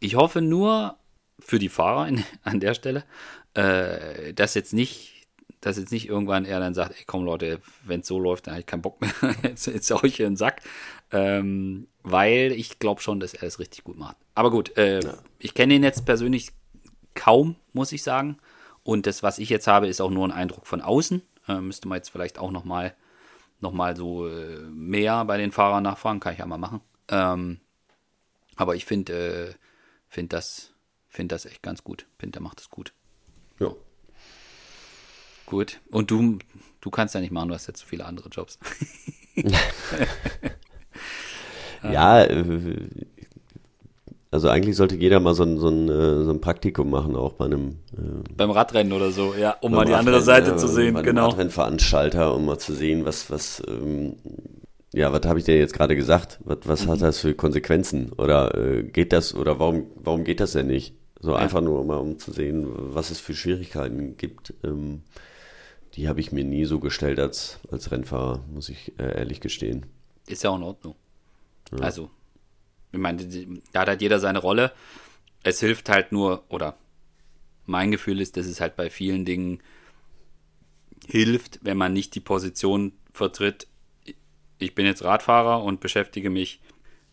ich 0.00 0.14
hoffe 0.16 0.40
nur 0.40 0.96
für 1.38 1.58
die 1.58 1.68
Fahrer 1.68 2.08
in, 2.08 2.24
an 2.42 2.60
der 2.60 2.74
Stelle, 2.74 3.04
äh, 3.54 4.32
dass 4.34 4.54
jetzt 4.54 4.72
nicht, 4.72 5.26
dass 5.60 5.76
jetzt 5.76 5.92
nicht 5.92 6.08
irgendwann 6.08 6.44
er 6.44 6.60
dann 6.60 6.74
sagt, 6.74 6.98
ey 6.98 7.04
komm 7.06 7.24
Leute, 7.24 7.60
wenn 7.84 8.00
es 8.00 8.06
so 8.06 8.18
läuft, 8.18 8.46
dann 8.46 8.54
habe 8.54 8.60
ich 8.60 8.66
keinen 8.66 8.82
Bock 8.82 9.00
mehr, 9.00 9.12
jetzt, 9.42 9.66
jetzt 9.66 9.90
hau 9.90 10.02
ich 10.04 10.16
hier 10.16 10.26
in 10.26 10.32
den 10.32 10.38
Sack. 10.38 10.62
Ähm, 11.10 11.88
weil 12.02 12.52
ich 12.52 12.78
glaube 12.78 13.00
schon, 13.00 13.20
dass 13.20 13.34
er 13.34 13.44
es 13.44 13.58
richtig 13.58 13.84
gut 13.84 13.98
macht. 13.98 14.16
Aber 14.34 14.50
gut, 14.50 14.76
äh, 14.76 15.00
ja. 15.00 15.14
ich 15.38 15.54
kenne 15.54 15.74
ihn 15.74 15.84
jetzt 15.84 16.04
persönlich 16.04 16.50
kaum, 17.14 17.56
muss 17.72 17.92
ich 17.92 18.02
sagen. 18.02 18.38
Und 18.82 19.06
das, 19.06 19.22
was 19.22 19.38
ich 19.38 19.48
jetzt 19.48 19.66
habe, 19.66 19.86
ist 19.86 20.00
auch 20.00 20.10
nur 20.10 20.26
ein 20.26 20.32
Eindruck 20.32 20.66
von 20.66 20.80
außen. 20.80 21.22
Äh, 21.48 21.60
müsste 21.60 21.88
man 21.88 21.96
jetzt 21.96 22.10
vielleicht 22.10 22.38
auch 22.38 22.50
nochmal 22.50 22.94
noch 23.60 23.72
mal 23.72 23.96
so 23.96 24.28
äh, 24.28 24.58
mehr 24.70 25.24
bei 25.24 25.38
den 25.38 25.52
Fahrern 25.52 25.84
nachfragen, 25.84 26.20
kann 26.20 26.32
ich 26.32 26.40
ja 26.40 26.46
mal 26.46 26.58
machen. 26.58 26.80
Ähm, 27.08 27.60
aber 28.56 28.74
ich 28.74 28.84
finde 28.84 29.50
äh, 29.50 29.54
find 30.08 30.32
das, 30.32 30.72
find 31.08 31.32
das 31.32 31.46
echt 31.46 31.62
ganz 31.62 31.84
gut. 31.84 32.06
Finde, 32.18 32.32
der 32.32 32.42
macht 32.42 32.58
das 32.58 32.70
gut. 32.70 32.92
Ja. 33.58 33.74
Gut. 35.46 35.80
Und 35.90 36.10
du, 36.10 36.38
du 36.80 36.90
kannst 36.90 37.14
ja 37.14 37.20
nicht 37.20 37.30
machen, 37.30 37.48
du 37.48 37.54
hast 37.54 37.66
jetzt 37.66 37.80
so 37.80 37.86
viele 37.86 38.04
andere 38.04 38.28
Jobs. 38.28 38.58
ja, 41.82 42.22
äh, 42.24 42.88
also 44.32 44.48
eigentlich 44.48 44.76
sollte 44.76 44.96
jeder 44.96 45.20
mal 45.20 45.34
so 45.34 45.44
ein, 45.44 45.58
so 45.58 45.68
ein, 45.68 45.88
äh, 45.88 46.24
so 46.24 46.30
ein 46.30 46.40
Praktikum 46.40 46.90
machen, 46.90 47.14
auch 47.16 47.34
bei 47.34 47.44
einem 47.44 47.78
äh, 47.92 48.32
beim 48.34 48.50
Radrennen 48.50 48.92
oder 48.94 49.12
so, 49.12 49.34
ja, 49.34 49.56
um 49.60 49.72
mal 49.72 49.84
die 49.84 49.92
andere 49.92 50.22
Seite 50.22 50.52
ja, 50.52 50.56
zu 50.56 50.68
sehen, 50.68 50.94
bei 50.94 51.02
genau. 51.02 51.28
Radrennveranstalter, 51.28 52.34
um 52.34 52.46
mal 52.46 52.58
zu 52.58 52.72
sehen, 52.72 53.04
was, 53.04 53.30
was, 53.30 53.62
ähm, 53.68 54.16
ja, 54.94 55.12
was 55.12 55.26
habe 55.26 55.38
ich 55.38 55.44
dir 55.44 55.58
jetzt 55.58 55.74
gerade 55.74 55.94
gesagt? 55.94 56.40
Was, 56.44 56.58
was 56.64 56.86
mhm. 56.86 56.90
hat 56.90 57.02
das 57.02 57.20
für 57.20 57.34
Konsequenzen? 57.34 58.10
Oder 58.12 58.54
äh, 58.56 58.82
geht 58.82 59.12
das, 59.12 59.34
oder 59.34 59.58
warum, 59.58 59.86
warum 59.96 60.24
geht 60.24 60.40
das 60.40 60.52
denn 60.52 60.66
nicht? 60.66 60.94
So 61.20 61.32
ja. 61.32 61.36
einfach 61.36 61.60
nur 61.60 61.84
mal, 61.84 61.98
um 61.98 62.18
zu 62.18 62.32
sehen, 62.32 62.66
was 62.68 63.10
es 63.10 63.20
für 63.20 63.34
Schwierigkeiten 63.34 64.16
gibt. 64.16 64.54
Ähm, 64.64 65.02
die 65.94 66.08
habe 66.08 66.20
ich 66.20 66.32
mir 66.32 66.44
nie 66.44 66.64
so 66.64 66.80
gestellt 66.80 67.20
als, 67.20 67.60
als 67.70 67.92
Rennfahrer, 67.92 68.40
muss 68.50 68.70
ich 68.70 68.98
äh, 68.98 69.18
ehrlich 69.18 69.40
gestehen. 69.40 69.84
Ist 70.26 70.42
ja 70.42 70.50
auch 70.50 70.56
in 70.56 70.62
Ordnung. 70.62 70.94
Ja. 71.70 71.84
Also, 71.84 72.10
ich 72.92 72.98
meine, 72.98 73.24
da 73.72 73.80
hat 73.80 73.88
halt 73.88 74.02
jeder 74.02 74.20
seine 74.20 74.38
Rolle. 74.38 74.72
Es 75.42 75.60
hilft 75.60 75.88
halt 75.88 76.12
nur, 76.12 76.44
oder 76.48 76.76
mein 77.66 77.90
Gefühl 77.90 78.20
ist, 78.20 78.36
dass 78.36 78.46
es 78.46 78.60
halt 78.60 78.76
bei 78.76 78.90
vielen 78.90 79.24
Dingen 79.24 79.62
hilft, 81.06 81.60
wenn 81.62 81.76
man 81.76 81.92
nicht 81.92 82.14
die 82.14 82.20
Position 82.20 82.92
vertritt, 83.12 83.66
ich 84.58 84.74
bin 84.74 84.86
jetzt 84.86 85.02
Radfahrer 85.02 85.62
und 85.64 85.80
beschäftige 85.80 86.30
mich 86.30 86.60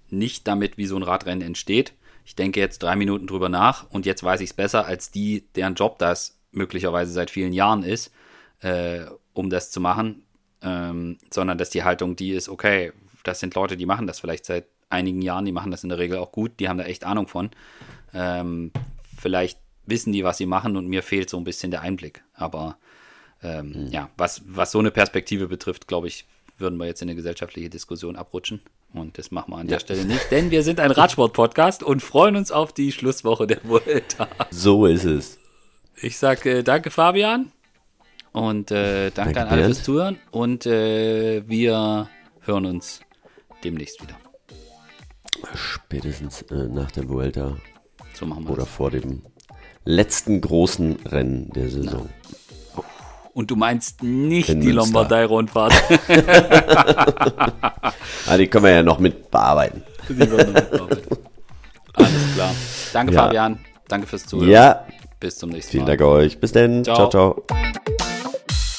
nicht 0.09 0.47
damit, 0.47 0.77
wie 0.77 0.85
so 0.85 0.95
ein 0.95 1.03
Radrennen 1.03 1.41
entsteht. 1.41 1.93
Ich 2.25 2.35
denke 2.35 2.59
jetzt 2.59 2.83
drei 2.83 2.95
Minuten 2.95 3.25
drüber 3.25 3.49
nach 3.49 3.89
und 3.89 4.05
jetzt 4.05 4.23
weiß 4.23 4.41
ich 4.41 4.51
es 4.51 4.55
besser 4.55 4.85
als 4.85 5.09
die, 5.09 5.45
deren 5.55 5.75
Job 5.75 5.97
das 5.97 6.37
möglicherweise 6.51 7.11
seit 7.11 7.31
vielen 7.31 7.53
Jahren 7.53 7.83
ist, 7.83 8.11
äh, 8.61 9.05
um 9.33 9.49
das 9.49 9.71
zu 9.71 9.79
machen, 9.79 10.23
ähm, 10.61 11.17
sondern 11.31 11.57
dass 11.57 11.69
die 11.69 11.83
Haltung 11.83 12.15
die 12.15 12.31
ist, 12.31 12.49
okay, 12.49 12.91
das 13.23 13.39
sind 13.39 13.55
Leute, 13.55 13.77
die 13.77 13.85
machen 13.85 14.07
das 14.07 14.19
vielleicht 14.19 14.45
seit 14.45 14.65
einigen 14.89 15.21
Jahren, 15.21 15.45
die 15.45 15.51
machen 15.51 15.71
das 15.71 15.83
in 15.83 15.89
der 15.89 15.97
Regel 15.97 16.17
auch 16.17 16.31
gut, 16.31 16.59
die 16.59 16.69
haben 16.69 16.77
da 16.77 16.85
echt 16.85 17.03
Ahnung 17.03 17.27
von. 17.27 17.51
Ähm, 18.13 18.71
vielleicht 19.17 19.59
wissen 19.85 20.13
die, 20.13 20.23
was 20.23 20.37
sie 20.37 20.45
machen 20.45 20.77
und 20.77 20.87
mir 20.87 21.03
fehlt 21.03 21.29
so 21.29 21.37
ein 21.37 21.43
bisschen 21.43 21.71
der 21.71 21.81
Einblick. 21.81 22.23
Aber 22.33 22.77
ähm, 23.43 23.85
mhm. 23.85 23.87
ja, 23.87 24.09
was, 24.17 24.41
was 24.45 24.71
so 24.71 24.79
eine 24.79 24.91
Perspektive 24.91 25.47
betrifft, 25.47 25.87
glaube 25.87 26.07
ich, 26.07 26.25
würden 26.57 26.77
wir 26.77 26.85
jetzt 26.85 27.01
in 27.01 27.09
eine 27.09 27.15
gesellschaftliche 27.15 27.69
Diskussion 27.69 28.15
abrutschen. 28.15 28.61
Und 28.93 29.17
das 29.17 29.31
machen 29.31 29.51
wir 29.51 29.57
an 29.57 29.67
ja. 29.67 29.75
der 29.75 29.79
Stelle 29.79 30.05
nicht, 30.05 30.31
denn 30.31 30.51
wir 30.51 30.63
sind 30.63 30.79
ein 30.79 30.91
Radsport-Podcast 30.91 31.83
und 31.83 32.01
freuen 32.01 32.35
uns 32.35 32.51
auf 32.51 32.73
die 32.73 32.91
Schlusswoche 32.91 33.47
der 33.47 33.59
Vuelta. 33.63 34.27
So 34.49 34.85
ist 34.85 35.05
es. 35.05 35.37
Ich 36.01 36.17
sage 36.17 36.59
äh, 36.59 36.63
danke, 36.63 36.89
Fabian. 36.89 37.51
Und 38.31 38.71
äh, 38.71 39.11
danke, 39.11 39.33
danke, 39.33 39.41
an 39.41 39.47
alle 39.47 39.65
fürs 39.65 39.83
Zuhören. 39.83 40.17
Und 40.31 40.65
äh, 40.65 41.47
wir 41.47 42.09
hören 42.41 42.65
uns 42.65 43.01
demnächst 43.63 44.01
wieder. 44.01 44.28
Spätestens 45.53 46.41
äh, 46.43 46.67
nach 46.67 46.91
der 46.91 47.09
Vuelta. 47.09 47.57
So 48.13 48.25
machen 48.25 48.45
wir 48.45 48.51
Oder 48.51 48.65
vor 48.65 48.91
dem 48.91 49.21
letzten 49.85 50.41
großen 50.41 50.97
Rennen 51.05 51.49
der 51.51 51.69
Saison. 51.69 52.09
Na. 52.25 52.83
Und 53.33 53.51
du 53.51 53.55
meinst 53.55 54.03
nicht 54.03 54.49
In 54.49 54.59
die 54.59 54.71
Lombardei-Rundfahrt. 54.71 55.71
ah, 58.27 58.37
die 58.37 58.47
können 58.47 58.65
wir 58.65 58.71
ja 58.71 58.83
noch 58.83 58.99
mit 58.99 59.31
bearbeiten. 59.31 59.83
Alles 61.93 62.33
klar. 62.35 62.51
Danke, 62.91 63.13
ja. 63.13 63.23
Fabian. 63.23 63.59
Danke 63.87 64.07
fürs 64.07 64.25
Zuhören. 64.25 64.49
Ja. 64.49 64.85
Bis 65.19 65.37
zum 65.37 65.51
nächsten 65.51 65.77
Mal. 65.77 65.85
Vielen 65.85 65.97
Dank 65.97 66.01
euch. 66.01 66.39
Bis 66.39 66.51
dann. 66.51 66.83
ciao. 66.83 67.09
ciao. 67.09 67.45
ciao. 67.47 67.97